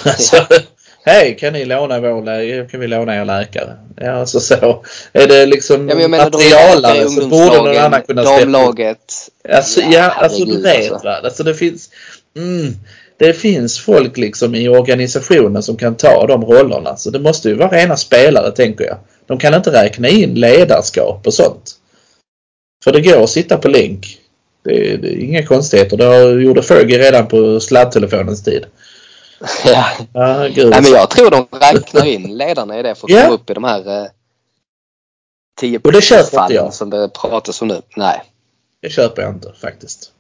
Alltså, 0.05 0.47
Hej, 1.05 1.37
kan 1.41 1.53
ni 1.53 1.64
låna 1.64 2.01
vår 2.01 2.22
lä- 2.24 2.66
kan 2.70 2.81
vi 2.81 2.87
låna 2.87 3.16
er 3.16 3.24
läkare? 3.24 3.77
Ja, 3.97 4.11
alltså 4.12 4.41
så. 4.41 4.85
Är 5.12 5.27
det 5.27 5.47
liksom 5.47 5.89
Ja, 5.89 5.95
menar 5.95 6.18
de 6.18 6.24
materialare 6.24 6.81
läkare 6.81 7.05
i 7.05 7.09
så 7.09 7.27
borde 7.27 7.57
någon 7.57 7.77
annan 7.79 8.03
kunna 8.03 8.22
steppa 8.22 8.37
upp. 8.37 8.41
damlaget. 8.43 9.29
Alltså, 9.53 9.81
ja, 9.81 9.89
Ja, 9.93 10.11
alltså 10.11 10.45
du 10.45 10.62
vet 10.62 10.93
alltså. 10.93 11.09
va. 11.09 11.20
Alltså 11.24 11.43
det 11.43 11.55
finns, 11.55 11.91
mm, 12.37 12.77
det 13.19 13.33
finns 13.33 13.79
folk 13.81 14.17
liksom 14.17 14.55
i 14.55 14.69
organisationen 14.69 15.62
som 15.62 15.77
kan 15.77 15.95
ta 15.97 16.27
de 16.27 16.45
rollerna. 16.45 16.97
Så 16.97 17.11
det 17.11 17.19
måste 17.21 17.49
ju 17.49 17.55
vara 17.55 17.69
rena 17.71 17.97
spelare 17.97 18.51
tänker 18.53 18.85
jag. 18.85 18.99
De 19.27 19.39
kan 19.39 19.55
inte 19.55 19.73
räkna 19.73 20.09
in 20.09 20.35
ledarskap 20.35 21.27
och 21.27 21.35
sånt. 21.35 21.73
För 22.85 22.93
det 22.93 23.01
går 23.01 23.23
att 23.23 23.31
sitta 23.31 23.57
på 23.59 23.69
länk. 23.69 24.19
Det, 24.64 24.93
är- 24.93 24.99
det 24.99 25.09
är 25.09 25.19
inga 25.19 25.47
konstigheter. 25.47 25.97
Det 25.97 26.05
har- 26.05 26.39
gjorde 26.41 26.62
Fergie 26.62 26.99
redan 26.99 27.29
på 27.29 27.61
sladdtelefonens 27.61 28.45
tid. 28.45 28.64
Ja. 29.64 29.87
Gud. 30.55 30.71
Nej, 30.71 30.83
men 30.83 30.91
jag 30.93 31.11
tror 31.11 31.31
de 31.31 31.47
räknar 31.61 32.05
in 32.07 32.37
ledarna 32.39 32.79
i 32.79 32.83
det 32.83 32.95
för 32.95 33.07
att 33.07 33.11
Ja. 33.11 33.23
komma 33.23 33.35
upp 33.35 33.51
i 33.51 33.55
de 33.55 33.64
här 33.64 34.03
eh, 34.03 34.09
10 35.61 35.81
Och 35.85 35.93
det 35.93 36.03
köper 36.03 36.43
inte 36.43 36.55
jag. 36.55 36.75
som 36.75 36.91
det 36.91 37.09
pratas 37.09 37.62
om 37.62 37.69
nu. 37.69 37.83
Nej. 37.97 38.23
Det 38.83 38.91
köper 38.91 39.23
jag 39.23 39.31
inte 39.35 39.53
faktiskt. 39.61 40.11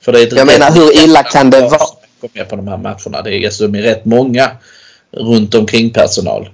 För 0.00 0.12
det 0.12 0.20
är 0.20 0.36
Jag 0.36 0.46
menar, 0.46 0.70
hur 0.70 1.04
illa 1.04 1.22
kan 1.22 1.50
det 1.50 1.60
vara? 1.60 1.80
Kom 2.20 2.30
med 2.32 2.48
på 2.48 2.56
de 2.56 2.68
här 2.68 2.76
matcherna. 2.76 3.22
Det 3.22 3.34
är, 3.34 3.44
alltså, 3.44 3.66
de 3.66 3.78
är 3.78 3.82
rätt 3.82 4.04
många 4.04 4.50
runt 5.10 5.54
omkring 5.54 5.90
personal. 5.90 6.50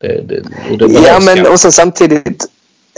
Det, 0.00 0.08
det, 0.08 0.40
det 0.78 0.92
Ja, 1.06 1.20
men 1.20 1.46
och 1.46 1.60
sen 1.60 1.72
samtidigt. 1.72 2.44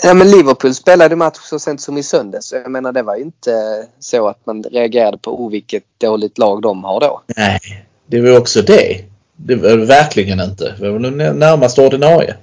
Ja, 0.03 0.14
men 0.14 0.30
Liverpool 0.30 0.74
spelade 0.74 1.16
match 1.16 1.38
så 1.42 1.59
sent 1.59 1.80
som 1.80 1.99
i 1.99 2.03
söndags. 2.03 2.46
Så 2.46 2.57
Jag 2.57 2.70
menar, 2.70 2.92
det 2.92 3.03
var 3.03 3.16
ju 3.16 3.22
inte 3.22 3.86
så 3.99 4.28
att 4.28 4.46
man 4.46 4.62
reagerade 4.62 5.18
på 5.18 5.44
oh, 5.44 5.51
vilket 5.51 5.84
dåligt 5.99 6.38
lag 6.38 6.62
de 6.62 6.84
har 6.84 7.01
då. 7.01 7.22
Nej, 7.36 7.61
det 8.07 8.20
var 8.20 8.38
också 8.38 8.62
det. 8.62 9.05
Det 9.36 9.55
var 9.55 9.76
verkligen 9.76 10.40
inte. 10.40 10.74
Det 10.80 10.90
var 10.90 10.99
närmast 11.32 11.78
ordinarie. 11.78 12.36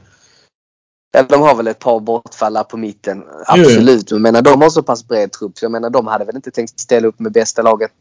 Eller 1.16 1.30
de 1.30 1.42
har 1.42 1.56
väl 1.56 1.68
ett 1.68 1.80
par 1.80 2.00
bortfall 2.00 2.58
på 2.70 2.78
mitten. 2.78 3.24
Absolut. 3.46 4.12
Men 4.12 4.16
Jag 4.16 4.22
menar, 4.22 4.42
de 4.42 4.62
har 4.62 4.70
så 4.70 4.84
pass 4.84 5.08
bred 5.08 5.32
trupp. 5.32 5.58
Så 5.58 5.66
jag 5.66 5.72
menar, 5.72 5.90
de 5.90 6.08
hade 6.08 6.26
väl 6.26 6.36
inte 6.36 6.52
tänkt 6.52 6.80
ställa 6.80 7.08
upp 7.08 7.20
med 7.20 7.32
bästa 7.32 7.62
laget 7.62 7.92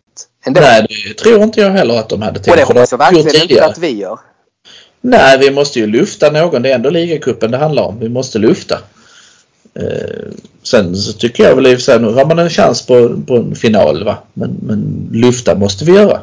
ändå. 0.47 0.61
Nej, 0.61 0.87
det 1.09 1.15
tror 1.15 1.43
inte 1.43 1.61
jag 1.61 1.71
heller 1.71 1.99
att 1.99 2.09
de 2.09 2.23
hade 2.23 2.41
tänkt. 2.41 2.49
och 2.49 2.57
det 2.57 2.65
hoppas 2.65 2.91
jag 2.91 2.99
verkligen 2.99 3.43
inte 3.43 3.67
att 3.67 3.79
vi 3.79 3.97
gör. 3.99 4.19
Nej, 5.01 5.39
vi 5.39 5.51
måste 5.51 5.79
ju 5.79 5.87
lyfta 5.87 6.31
någon. 6.31 6.63
Det 6.63 6.71
är 6.71 6.75
ändå 6.75 6.91
ligacupen 6.91 7.51
det 7.51 7.57
handlar 7.57 7.83
om. 7.83 7.99
Vi 7.99 8.09
måste 8.09 8.39
lyfta. 8.39 8.79
Eh, 9.75 10.33
sen 10.63 10.97
så 10.97 11.13
tycker 11.13 11.45
jag 11.45 11.55
väl 11.57 11.67
i 11.67 11.75
och 11.75 11.79
för 11.79 11.83
sig, 11.83 12.01
nu 12.01 12.13
har 12.13 12.27
man 12.27 12.39
en 12.39 12.51
chans 12.51 12.87
på, 12.87 13.23
på 13.27 13.37
en 13.37 13.55
final 13.55 14.05
va. 14.05 14.19
Men, 14.33 14.57
men 14.63 15.09
lyfta 15.13 15.55
måste 15.55 15.85
vi 15.85 15.93
göra. 15.93 16.21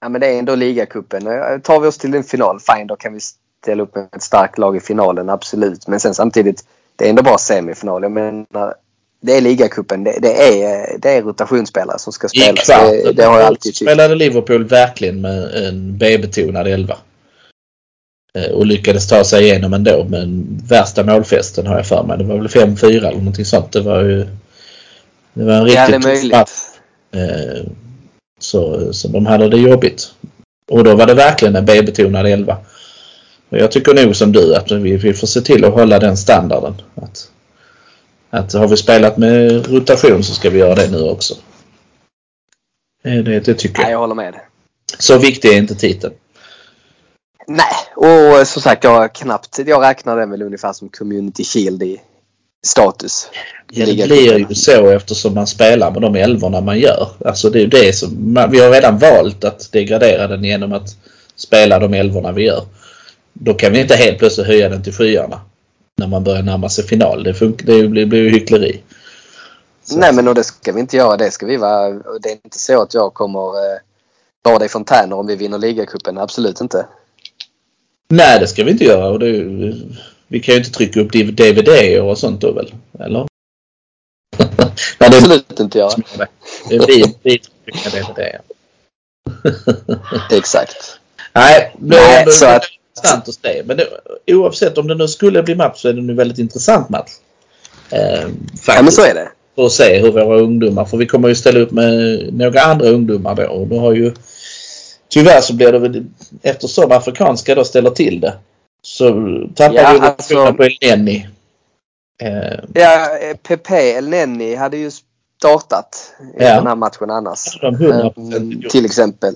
Ja, 0.00 0.08
men 0.08 0.20
det 0.20 0.26
är 0.26 0.38
ändå 0.38 0.54
ligacupen. 0.54 1.26
Eh, 1.26 1.58
Tar 1.62 1.80
vi 1.80 1.88
oss 1.88 1.98
till 1.98 2.14
en 2.14 2.24
final, 2.24 2.60
fine, 2.60 2.86
då 2.86 2.96
kan 2.96 3.14
vi 3.14 3.20
ställa 3.62 3.82
upp 3.82 3.96
ett 3.96 4.22
starkt 4.22 4.58
lag 4.58 4.76
i 4.76 4.80
finalen, 4.80 5.28
absolut. 5.30 5.86
Men 5.86 6.00
sen 6.00 6.14
samtidigt, 6.14 6.64
det 6.96 7.04
är 7.06 7.10
ändå 7.10 7.22
bara 7.22 7.38
semifinal. 7.38 8.02
Jag 8.02 8.12
menar, 8.12 8.74
det 9.20 9.36
är 9.36 9.40
ligacupen. 9.40 10.04
Det, 10.04 10.18
det, 10.22 10.62
är, 10.62 10.98
det 10.98 11.10
är 11.10 11.22
rotationsspelare 11.22 11.98
som 11.98 12.12
ska 12.12 12.26
I 12.26 12.30
spela. 12.30 12.52
kvart 12.52 12.90
Det, 13.04 13.12
det 13.12 13.24
har 13.24 13.38
jag 13.38 13.46
alltid 13.46 13.62
tyckt. 13.74 13.76
spelade 13.90 14.14
Liverpool 14.14 14.64
verkligen 14.64 15.20
med 15.20 15.54
en 15.66 15.98
B-betonad 15.98 16.66
elva. 16.66 16.96
Eh, 18.34 18.50
Och 18.52 18.66
lyckades 18.66 19.08
ta 19.08 19.24
sig 19.24 19.44
igenom 19.44 19.72
ändå 19.74 20.06
men 20.08 20.46
värsta 20.68 21.04
målfesten 21.04 21.66
har 21.66 21.76
jag 21.76 21.86
för 21.86 22.02
mig. 22.02 22.18
Det 22.18 22.24
var 22.24 22.36
väl 22.36 22.48
5-4 22.48 22.86
eller 22.96 23.10
någonting 23.10 23.44
sånt. 23.44 23.72
Det 23.72 23.80
var 23.80 24.00
ju 24.02 24.26
det 25.34 25.44
var 25.44 25.52
en 25.54 25.64
riktigt 25.64 25.78
Ja, 25.78 26.00
tuff 26.00 26.32
match. 26.32 26.50
Eh, 27.14 27.64
Så, 28.40 28.92
så 28.92 29.08
de 29.08 29.26
hade 29.26 29.48
det 29.48 29.56
jobbigt. 29.56 30.12
Och 30.70 30.84
då 30.84 30.94
var 30.94 31.06
det 31.06 31.14
verkligen 31.14 31.56
en 31.56 31.64
B-betonad 31.64 32.26
elva. 32.26 32.56
Jag 33.48 33.72
tycker 33.72 33.94
nog 33.94 34.16
som 34.16 34.32
du 34.32 34.54
att 34.56 34.70
vi, 34.70 34.96
vi 34.96 35.14
får 35.14 35.26
se 35.26 35.40
till 35.40 35.64
att 35.64 35.72
hålla 35.72 35.98
den 35.98 36.16
standarden. 36.16 36.74
Att, 36.94 37.30
att 38.30 38.52
har 38.52 38.68
vi 38.68 38.76
spelat 38.76 39.16
med 39.16 39.66
rotation 39.66 40.24
så 40.24 40.34
ska 40.34 40.50
vi 40.50 40.58
göra 40.58 40.74
det 40.74 40.90
nu 40.90 41.02
också. 41.02 41.34
Det, 43.02 43.40
det 43.40 43.54
tycker 43.54 43.78
Nej, 43.78 43.84
jag. 43.84 43.92
jag 43.92 43.98
håller 43.98 44.14
med. 44.14 44.34
Så 44.98 45.18
viktig 45.18 45.48
är 45.48 45.56
inte 45.56 45.74
titeln. 45.74 46.14
Nej, 47.46 47.66
och 47.96 48.46
som 48.46 48.62
sagt, 48.62 48.84
jag 48.84 49.14
knappt... 49.14 49.58
Jag 49.66 49.82
räknar 49.82 50.16
den 50.16 50.30
väl 50.30 50.42
ungefär 50.42 50.72
som 50.72 50.88
Community 50.88 51.44
Shield 51.44 51.82
i 51.82 52.00
status. 52.66 53.28
Ja, 53.70 53.86
det 53.86 54.06
blir 54.06 54.38
ju 54.38 54.54
så 54.54 54.88
eftersom 54.88 55.34
man 55.34 55.46
spelar 55.46 55.90
med 55.90 56.02
de 56.02 56.16
elvorna 56.16 56.60
man 56.60 56.78
gör. 56.78 57.08
Alltså 57.24 57.50
det 57.50 57.62
är 57.62 57.66
det 57.66 57.96
som, 57.96 58.34
vi 58.50 58.60
har 58.60 58.70
redan 58.70 58.98
valt 58.98 59.44
att 59.44 59.72
degradera 59.72 60.26
den 60.26 60.44
genom 60.44 60.72
att 60.72 60.96
spela 61.36 61.78
de 61.78 61.94
elvorna 61.94 62.32
vi 62.32 62.44
gör. 62.44 62.64
Då 63.40 63.54
kan 63.54 63.72
vi 63.72 63.80
inte 63.80 63.94
helt 63.96 64.18
plötsligt 64.18 64.46
höja 64.46 64.68
den 64.68 64.82
till 64.82 64.92
skyarna. 64.92 65.40
När 65.96 66.06
man 66.06 66.24
börjar 66.24 66.42
närma 66.42 66.68
sig 66.68 66.84
final. 66.86 67.22
Det, 67.22 67.32
fun- 67.32 67.60
det 67.64 67.88
blir, 67.88 68.06
blir 68.06 68.20
ju 68.22 68.30
hyckleri. 68.30 68.80
Så- 69.84 69.98
Nej, 69.98 70.12
men 70.14 70.28
och 70.28 70.34
det 70.34 70.44
ska 70.44 70.72
vi 70.72 70.80
inte 70.80 70.96
göra. 70.96 71.16
Det 71.16 71.30
ska 71.30 71.46
vi 71.46 71.56
vara... 71.56 71.88
Det 71.90 72.28
är 72.28 72.32
inte 72.44 72.58
så 72.58 72.82
att 72.82 72.94
jag 72.94 73.14
kommer 73.14 73.40
eh, 73.48 73.78
bada 74.44 74.64
i 74.64 74.68
fontäner 74.68 75.16
om 75.16 75.26
vi 75.26 75.36
vinner 75.36 75.58
ligacupen. 75.58 76.18
Absolut 76.18 76.60
inte. 76.60 76.86
Nej, 78.08 78.40
det 78.40 78.46
ska 78.48 78.64
vi 78.64 78.70
inte 78.70 78.84
göra. 78.84 79.08
Och 79.08 79.18
det, 79.18 79.32
vi 80.28 80.40
kan 80.40 80.54
ju 80.54 80.58
inte 80.58 80.70
trycka 80.72 81.00
upp 81.00 81.12
DVD 81.12 82.00
och 82.00 82.18
sånt 82.18 82.40
då 82.40 82.52
väl? 82.52 82.74
Eller? 83.00 83.18
Nej, 84.98 85.10
det 85.10 85.16
Absolut 85.16 85.60
inte 85.60 85.78
göra. 85.78 85.90
det 86.68 86.76
är 86.76 86.86
vi, 86.86 87.14
vi 87.22 87.38
trycker 87.64 87.90
DVD. 87.90 88.40
Exakt. 90.30 90.98
Nej, 91.34 91.74
Nej, 91.78 92.32
så 92.32 92.46
att- 92.46 92.62
intressant 92.98 93.28
att 93.28 93.34
se. 93.34 93.62
Men 93.66 93.76
det, 93.76 93.86
oavsett 94.34 94.78
om 94.78 94.86
det 94.88 94.94
nu 94.94 95.08
skulle 95.08 95.42
bli 95.42 95.54
match 95.54 95.80
så 95.82 95.88
är 95.88 95.92
det 95.92 96.00
en 96.00 96.16
väldigt 96.16 96.38
intressant 96.38 96.88
match. 96.88 97.10
Eh, 97.90 98.20
faktiskt. 98.20 98.68
Ja, 98.68 98.82
men 98.82 98.92
så 98.92 99.02
är 99.02 99.14
det. 99.14 99.28
För 99.54 99.66
att 99.66 99.72
se 99.72 99.98
hur 99.98 100.12
våra 100.12 100.38
ungdomar, 100.38 100.84
för 100.84 100.96
vi 100.96 101.06
kommer 101.06 101.28
ju 101.28 101.34
ställa 101.34 101.60
upp 101.60 101.70
med 101.70 102.20
några 102.34 102.60
andra 102.60 102.88
ungdomar 102.88 103.34
då. 103.34 103.46
Och 103.46 103.66
då 103.66 103.78
har 103.78 103.92
ju 103.94 104.12
Tyvärr 105.10 105.40
så 105.40 105.54
blir 105.54 105.72
det 105.72 105.78
väl 105.78 106.04
eftersom 106.42 106.92
afrikanska 106.92 107.54
då 107.54 107.64
ställer 107.64 107.90
till 107.90 108.20
det. 108.20 108.34
Så 108.82 109.08
tappar 109.54 109.74
Ja, 109.74 109.92
vi 109.92 109.98
alltså- 110.06 110.52
på 110.52 110.68
Elneny. 110.80 111.26
Eh, 112.22 112.58
Ja, 112.74 113.18
eh, 113.18 113.36
Pepe 113.36 113.76
El 113.76 114.08
Neni 114.08 114.54
hade 114.54 114.76
ju 114.76 114.90
startat 115.38 116.12
i 116.38 116.42
Ja. 116.44 116.54
den 116.54 116.66
här 116.66 116.74
matchen 116.76 117.10
annars. 117.10 117.60
de 117.60 117.74
100% 117.74 118.36
Mm, 118.36 118.50
gjort. 118.60 118.70
till 118.70 118.84
exempel. 118.84 119.34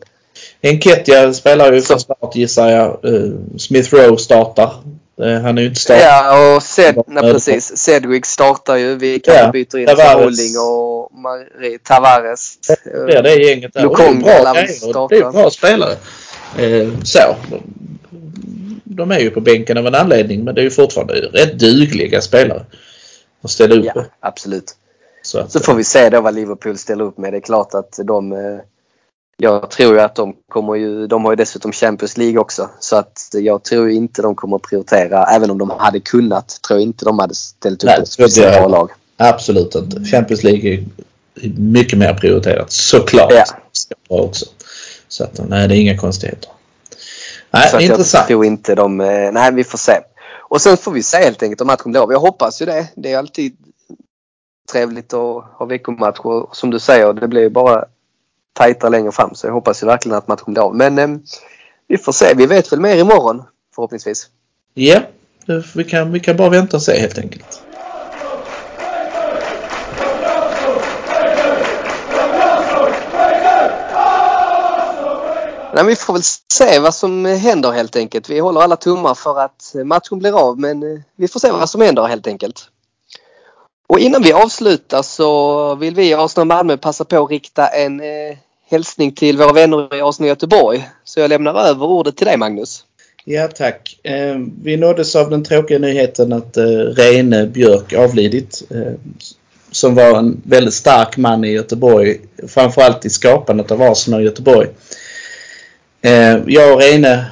Enketia 0.63 1.33
spelar 1.33 1.73
ju 1.73 1.81
från 1.83 2.01
start 2.01 2.37
gissar 2.37 2.71
jag. 2.71 3.15
Eh, 3.15 3.31
Smith 3.59 3.95
Rowe 3.95 4.19
startar. 4.19 4.75
Eh, 5.23 5.41
han 5.41 5.59
är 5.59 5.63
ju 5.63 5.69
inte 5.69 5.81
start. 5.81 6.01
Ja, 6.01 6.57
och 6.57 6.63
Ja, 6.79 7.05
nej, 7.07 7.33
precis. 7.33 7.77
Cedric 7.77 8.27
startar 8.27 8.77
ju. 8.77 8.95
Vi 8.95 9.21
kanske 9.21 9.45
Ja, 9.45 9.53
byter 9.53 9.79
in. 9.79 9.89
Holding 10.23 10.59
och 10.59 11.13
Marie 11.19 11.79
Tavares. 11.79 12.59
Det 12.85 13.05
blir 13.05 13.23
det 13.23 13.35
gänget 13.35 13.75
där. 13.75 13.87
Och 13.87 13.99
det 13.99 14.05
är 14.05 14.15
bra 14.15 14.53
grejer 14.53 15.09
Det 15.09 15.17
är 15.17 15.33
bra 15.33 15.51
spelare. 15.51 15.93
Eh, 16.59 16.89
så. 17.05 17.37
De 18.85 19.11
är 19.11 19.19
ju 19.19 19.31
på 19.31 19.41
bänken 19.41 19.79
av 19.79 19.87
en 19.87 19.95
anledning 19.95 20.45
men 20.45 20.55
det 20.55 20.61
är 20.61 20.65
ju 20.65 20.71
fortfarande 20.71 21.15
rätt 21.15 21.59
dugliga 21.59 22.21
spelare. 22.21 22.65
Att 23.43 23.51
ställa 23.51 23.75
upp. 23.75 23.85
Ja, 23.95 24.05
absolut. 24.21 24.77
Så, 25.23 25.39
att, 25.39 25.53
Så 25.53 25.61
får 25.61 25.75
vi 25.75 25.85
se 25.85 26.11
då 26.11 26.21
vad 26.21 26.35
Liverpool 26.35 26.79
ställer 26.79 27.05
upp 27.05 27.19
med. 27.19 27.33
Det 27.33 27.37
är 27.37 27.41
klart 27.41 27.75
att 27.75 27.99
de... 28.05 28.33
Jag 29.43 29.71
tror 29.71 29.95
ju 29.95 30.01
att 30.01 30.15
de 30.15 30.35
kommer 30.49 30.75
ju... 30.75 31.07
De 31.07 31.25
har 31.25 31.33
ju 31.33 31.37
dessutom 31.37 31.73
Champions 31.73 32.17
League 32.17 32.39
också. 32.39 32.71
Så 32.81 32.97
att 32.97 33.29
jag 33.33 33.63
tror 33.63 33.91
inte 33.91 34.23
de 34.23 34.35
kommer 34.35 34.59
prioritera, 34.59 35.25
även 35.25 35.51
om 35.51 35.59
de 35.59 35.71
hade 35.71 36.01
kunnat, 36.01 36.59
tror 36.69 36.79
jag 36.81 36.83
inte 36.87 37.05
de 37.05 37.19
hade 37.19 37.35
ställt 37.35 37.85
upp 37.85 37.89
Nej, 37.89 38.01
ett 38.03 38.09
speciellt 38.09 38.57
bra 38.59 38.69
lag. 38.69 38.91
Absolut 39.17 39.75
inte. 39.75 40.05
Champions 40.05 40.43
League 40.45 40.71
är 40.73 40.85
mycket 41.59 41.99
mer 41.99 42.15
prioriterat. 42.15 42.73
Såklart. 42.73 43.33
Ja. 43.33 43.45
Också. 44.09 44.47
Så 45.09 45.25
att 45.25 45.41
nej, 45.49 45.69
det 45.69 45.77
är 45.77 45.81
inga 45.81 45.99
konstigheter. 45.99 46.51
Nej, 47.51 47.69
Så 47.71 47.77
att 47.77 47.83
jag 47.83 47.91
intressant. 47.91 48.27
tror 48.27 48.45
inte 48.45 48.75
de... 48.75 49.01
eh, 49.01 49.33
Nej, 49.33 49.53
vi 49.53 49.65
får 49.65 49.79
se. 49.79 50.01
Och 50.49 50.61
sen 50.61 50.77
får 50.77 50.93
vi 50.93 51.03
se 51.03 51.17
helt 51.17 51.43
enkelt 51.43 51.61
om 51.61 51.67
matchen 51.67 51.91
blir 51.93 52.01
av. 52.03 52.13
Jag 52.13 52.21
hoppas 52.21 52.63
ju 52.63 52.67
det. 52.67 52.89
Det 52.95 53.13
är 53.13 53.19
alltid 53.19 53.57
trevligt 54.73 55.13
att 55.15 55.45
ha 55.59 55.67
veckomatch 55.67 56.19
och 56.19 56.57
som 56.57 56.71
du 56.71 56.79
säger, 56.79 57.13
det 57.13 57.29
blir 57.29 57.41
ju 57.43 57.51
bara 57.51 57.85
tajtare 58.53 58.91
längre 58.91 59.13
fram. 59.13 59.35
Så 59.35 59.47
jag 59.47 59.53
hoppas 59.55 59.83
ju 59.83 59.87
verkligen 59.87 60.19
att 60.19 60.29
matchen 60.29 60.45
blir 60.53 60.63
av. 60.63 60.75
Men 60.77 60.99
eh, 60.99 61.09
vi 61.89 61.99
får 61.99 62.13
se. 62.13 62.35
Vi 62.35 62.47
vet 62.47 62.73
väl 62.73 62.81
mer 62.81 62.97
imorgon 62.97 63.43
förhoppningsvis. 63.75 64.27
Ja, 64.75 65.01
det- 65.47 65.65
vi 65.77 65.85
kan, 65.85 66.13
vi 66.13 66.21
kan 66.21 66.37
bara 66.37 66.49
vänta 66.49 66.77
och 66.77 66.83
se 66.83 67.01
helt 67.01 67.19
enkelt. 67.19 67.63
Nej, 75.75 75.85
vi 75.85 75.97
får 75.97 76.13
väl 76.13 76.23
se 76.53 76.79
vad 76.79 76.95
som 76.95 77.25
händer 77.25 77.71
helt 77.73 77.97
enkelt. 77.97 78.31
Vi 78.31 78.39
håller 78.39 78.61
alla 78.61 78.77
tummar 78.77 79.15
för 79.15 79.41
att 79.41 79.73
matchen 79.85 80.19
blir 80.19 80.39
av 80.49 80.59
men 80.61 80.83
eh, 80.83 81.01
vi 81.17 81.29
får 81.29 81.41
se 81.41 81.51
vad 81.51 81.71
som 81.71 81.81
händer 81.81 82.03
helt 82.07 82.27
enkelt. 82.27 82.69
Och 83.93 84.01
innan 84.01 84.23
vi 84.23 84.33
avslutar 84.33 85.03
så 85.03 85.75
vill 85.75 85.95
vi 85.95 86.09
i 86.09 86.15
Arsenal 86.15 86.47
Malmö 86.47 86.77
passa 86.77 87.05
på 87.05 87.25
att 87.25 87.31
rikta 87.31 87.67
en 87.67 88.01
eh, 88.01 88.37
hälsning 88.71 89.13
till 89.13 89.39
våra 89.39 89.53
vänner 89.53 89.95
i 89.97 90.01
Arsenal 90.01 90.29
Göteborg. 90.29 90.89
Så 91.05 91.21
jag 91.21 91.29
lämnar 91.29 91.55
över 91.55 91.87
ordet 91.87 92.17
till 92.17 92.27
dig 92.27 92.37
Magnus. 92.37 92.85
Ja 93.25 93.49
tack. 93.49 93.99
Eh, 94.03 94.37
vi 94.63 94.77
nåddes 94.77 95.17
av 95.17 95.31
den 95.31 95.45
tråkiga 95.45 95.79
nyheten 95.79 96.33
att 96.33 96.57
eh, 96.57 96.65
Rene 96.67 97.47
Björk 97.47 97.93
avlidit. 97.93 98.63
Eh, 98.71 98.93
som 99.71 99.95
var 99.95 100.19
en 100.19 100.41
väldigt 100.45 100.75
stark 100.75 101.17
man 101.17 101.45
i 101.45 101.53
Göteborg. 101.53 102.21
Framförallt 102.49 103.05
i 103.05 103.11
skapandet 103.11 103.71
av 103.71 103.83
Arsenal 103.83 104.21
i 104.21 104.25
Göteborg. 104.25 104.69
Eh, 106.03 106.39
jag 106.47 106.75
och 106.75 106.81
Rene 106.81 107.27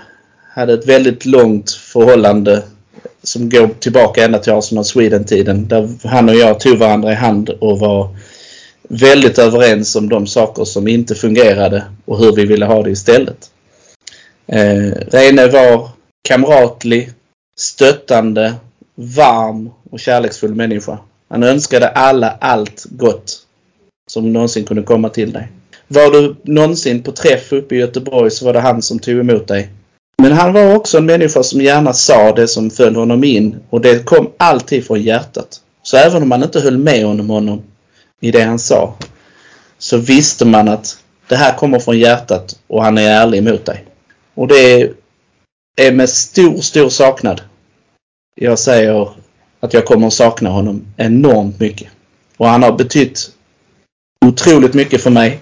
hade 0.54 0.72
ett 0.72 0.86
väldigt 0.86 1.24
långt 1.24 1.70
förhållande 1.70 2.62
som 3.22 3.48
går 3.48 3.68
tillbaka 3.68 4.24
ända 4.24 4.38
till 4.38 4.52
Arsenal 4.52 4.84
Sweden-tiden. 4.84 5.68
Där 5.68 5.88
han 6.04 6.28
och 6.28 6.34
jag 6.34 6.60
tog 6.60 6.78
varandra 6.78 7.12
i 7.12 7.14
hand 7.14 7.50
och 7.50 7.78
var 7.78 8.16
väldigt 8.88 9.38
överens 9.38 9.96
om 9.96 10.08
de 10.08 10.26
saker 10.26 10.64
som 10.64 10.88
inte 10.88 11.14
fungerade 11.14 11.84
och 12.04 12.18
hur 12.18 12.32
vi 12.32 12.46
ville 12.46 12.66
ha 12.66 12.82
det 12.82 12.90
istället. 12.90 13.50
Eh, 14.46 14.92
Rene 15.10 15.46
var 15.46 15.88
kamratlig, 16.28 17.10
stöttande, 17.56 18.54
varm 18.94 19.70
och 19.90 20.00
kärleksfull 20.00 20.54
människa. 20.54 20.98
Han 21.28 21.42
önskade 21.42 21.88
alla 21.88 22.30
allt 22.40 22.86
gott 22.90 23.38
som 24.10 24.32
någonsin 24.32 24.64
kunde 24.64 24.82
komma 24.82 25.08
till 25.08 25.32
dig. 25.32 25.48
Var 25.88 26.10
du 26.10 26.36
någonsin 26.42 27.02
på 27.02 27.12
träff 27.12 27.52
uppe 27.52 27.74
i 27.74 27.78
Göteborg 27.78 28.30
så 28.30 28.44
var 28.44 28.52
det 28.52 28.60
han 28.60 28.82
som 28.82 28.98
tog 28.98 29.18
emot 29.18 29.48
dig. 29.48 29.68
Men 30.20 30.32
han 30.32 30.52
var 30.52 30.76
också 30.76 30.98
en 30.98 31.06
människa 31.06 31.42
som 31.42 31.60
gärna 31.60 31.92
sa 31.92 32.32
det 32.32 32.48
som 32.48 32.70
föll 32.70 32.96
honom 32.96 33.24
in 33.24 33.56
och 33.70 33.80
det 33.80 34.04
kom 34.04 34.30
alltid 34.36 34.86
från 34.86 35.02
hjärtat. 35.02 35.60
Så 35.82 35.96
även 35.96 36.22
om 36.22 36.28
man 36.28 36.42
inte 36.42 36.60
höll 36.60 36.78
med 36.78 37.04
honom, 37.04 37.30
honom 37.30 37.62
i 38.20 38.30
det 38.30 38.42
han 38.42 38.58
sa 38.58 38.94
så 39.78 39.96
visste 39.96 40.44
man 40.44 40.68
att 40.68 40.98
det 41.28 41.36
här 41.36 41.56
kommer 41.56 41.78
från 41.78 41.98
hjärtat 41.98 42.58
och 42.66 42.84
han 42.84 42.98
är 42.98 43.10
ärlig 43.10 43.42
mot 43.42 43.64
dig. 43.64 43.84
Och 44.34 44.48
det 44.48 44.90
är 45.76 45.92
med 45.92 46.10
stor, 46.10 46.60
stor 46.60 46.88
saknad 46.88 47.40
jag 48.34 48.58
säger 48.58 49.08
att 49.60 49.74
jag 49.74 49.84
kommer 49.84 50.06
att 50.06 50.12
sakna 50.12 50.50
honom 50.50 50.86
enormt 50.96 51.60
mycket. 51.60 51.88
Och 52.36 52.48
han 52.48 52.62
har 52.62 52.72
betytt 52.72 53.30
otroligt 54.26 54.74
mycket 54.74 55.02
för 55.02 55.10
mig. 55.10 55.40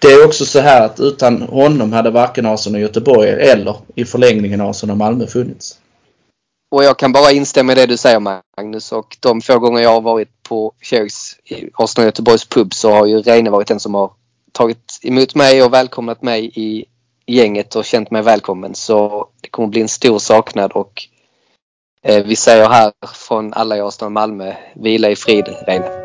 Det 0.00 0.08
är 0.08 0.26
också 0.26 0.46
så 0.46 0.60
här 0.60 0.86
att 0.86 1.00
utan 1.00 1.42
honom 1.42 1.92
hade 1.92 2.10
varken 2.10 2.46
Arsenal 2.46 2.74
och 2.74 2.80
Göteborg 2.80 3.28
eller 3.28 3.76
i 3.94 4.04
förlängningen 4.04 4.60
Arsenal 4.60 4.94
och 4.94 4.98
Malmö 4.98 5.26
funnits. 5.26 5.78
Och 6.70 6.84
jag 6.84 6.98
kan 6.98 7.12
bara 7.12 7.32
instämma 7.32 7.72
i 7.72 7.74
det 7.74 7.86
du 7.86 7.96
säger 7.96 8.20
Magnus 8.20 8.92
och 8.92 9.16
de 9.20 9.40
få 9.40 9.58
gånger 9.58 9.80
jag 9.80 9.90
har 9.90 10.00
varit 10.00 10.42
på 10.42 10.72
Kjöks 10.82 11.36
i 11.44 11.70
Arsenal 11.74 12.06
Göteborgs 12.06 12.44
pub 12.44 12.74
så 12.74 12.90
har 12.90 13.06
ju 13.06 13.22
Reine 13.22 13.50
varit 13.50 13.68
den 13.68 13.80
som 13.80 13.94
har 13.94 14.12
tagit 14.52 15.00
emot 15.02 15.34
mig 15.34 15.62
och 15.62 15.72
välkomnat 15.72 16.22
mig 16.22 16.50
i 16.54 16.84
gänget 17.26 17.76
och 17.76 17.84
känt 17.84 18.10
mig 18.10 18.22
välkommen. 18.22 18.74
Så 18.74 19.28
det 19.40 19.48
kommer 19.48 19.68
bli 19.68 19.80
en 19.80 19.88
stor 19.88 20.18
saknad 20.18 20.72
och 20.72 21.02
eh, 22.02 22.24
vi 22.24 22.36
säger 22.36 22.68
här 22.68 22.92
från 23.14 23.52
alla 23.52 23.76
i 23.76 23.80
Arsenal 23.80 24.12
Malmö, 24.12 24.54
vila 24.74 25.10
i 25.10 25.16
frid 25.16 25.48
Reine. 25.66 25.99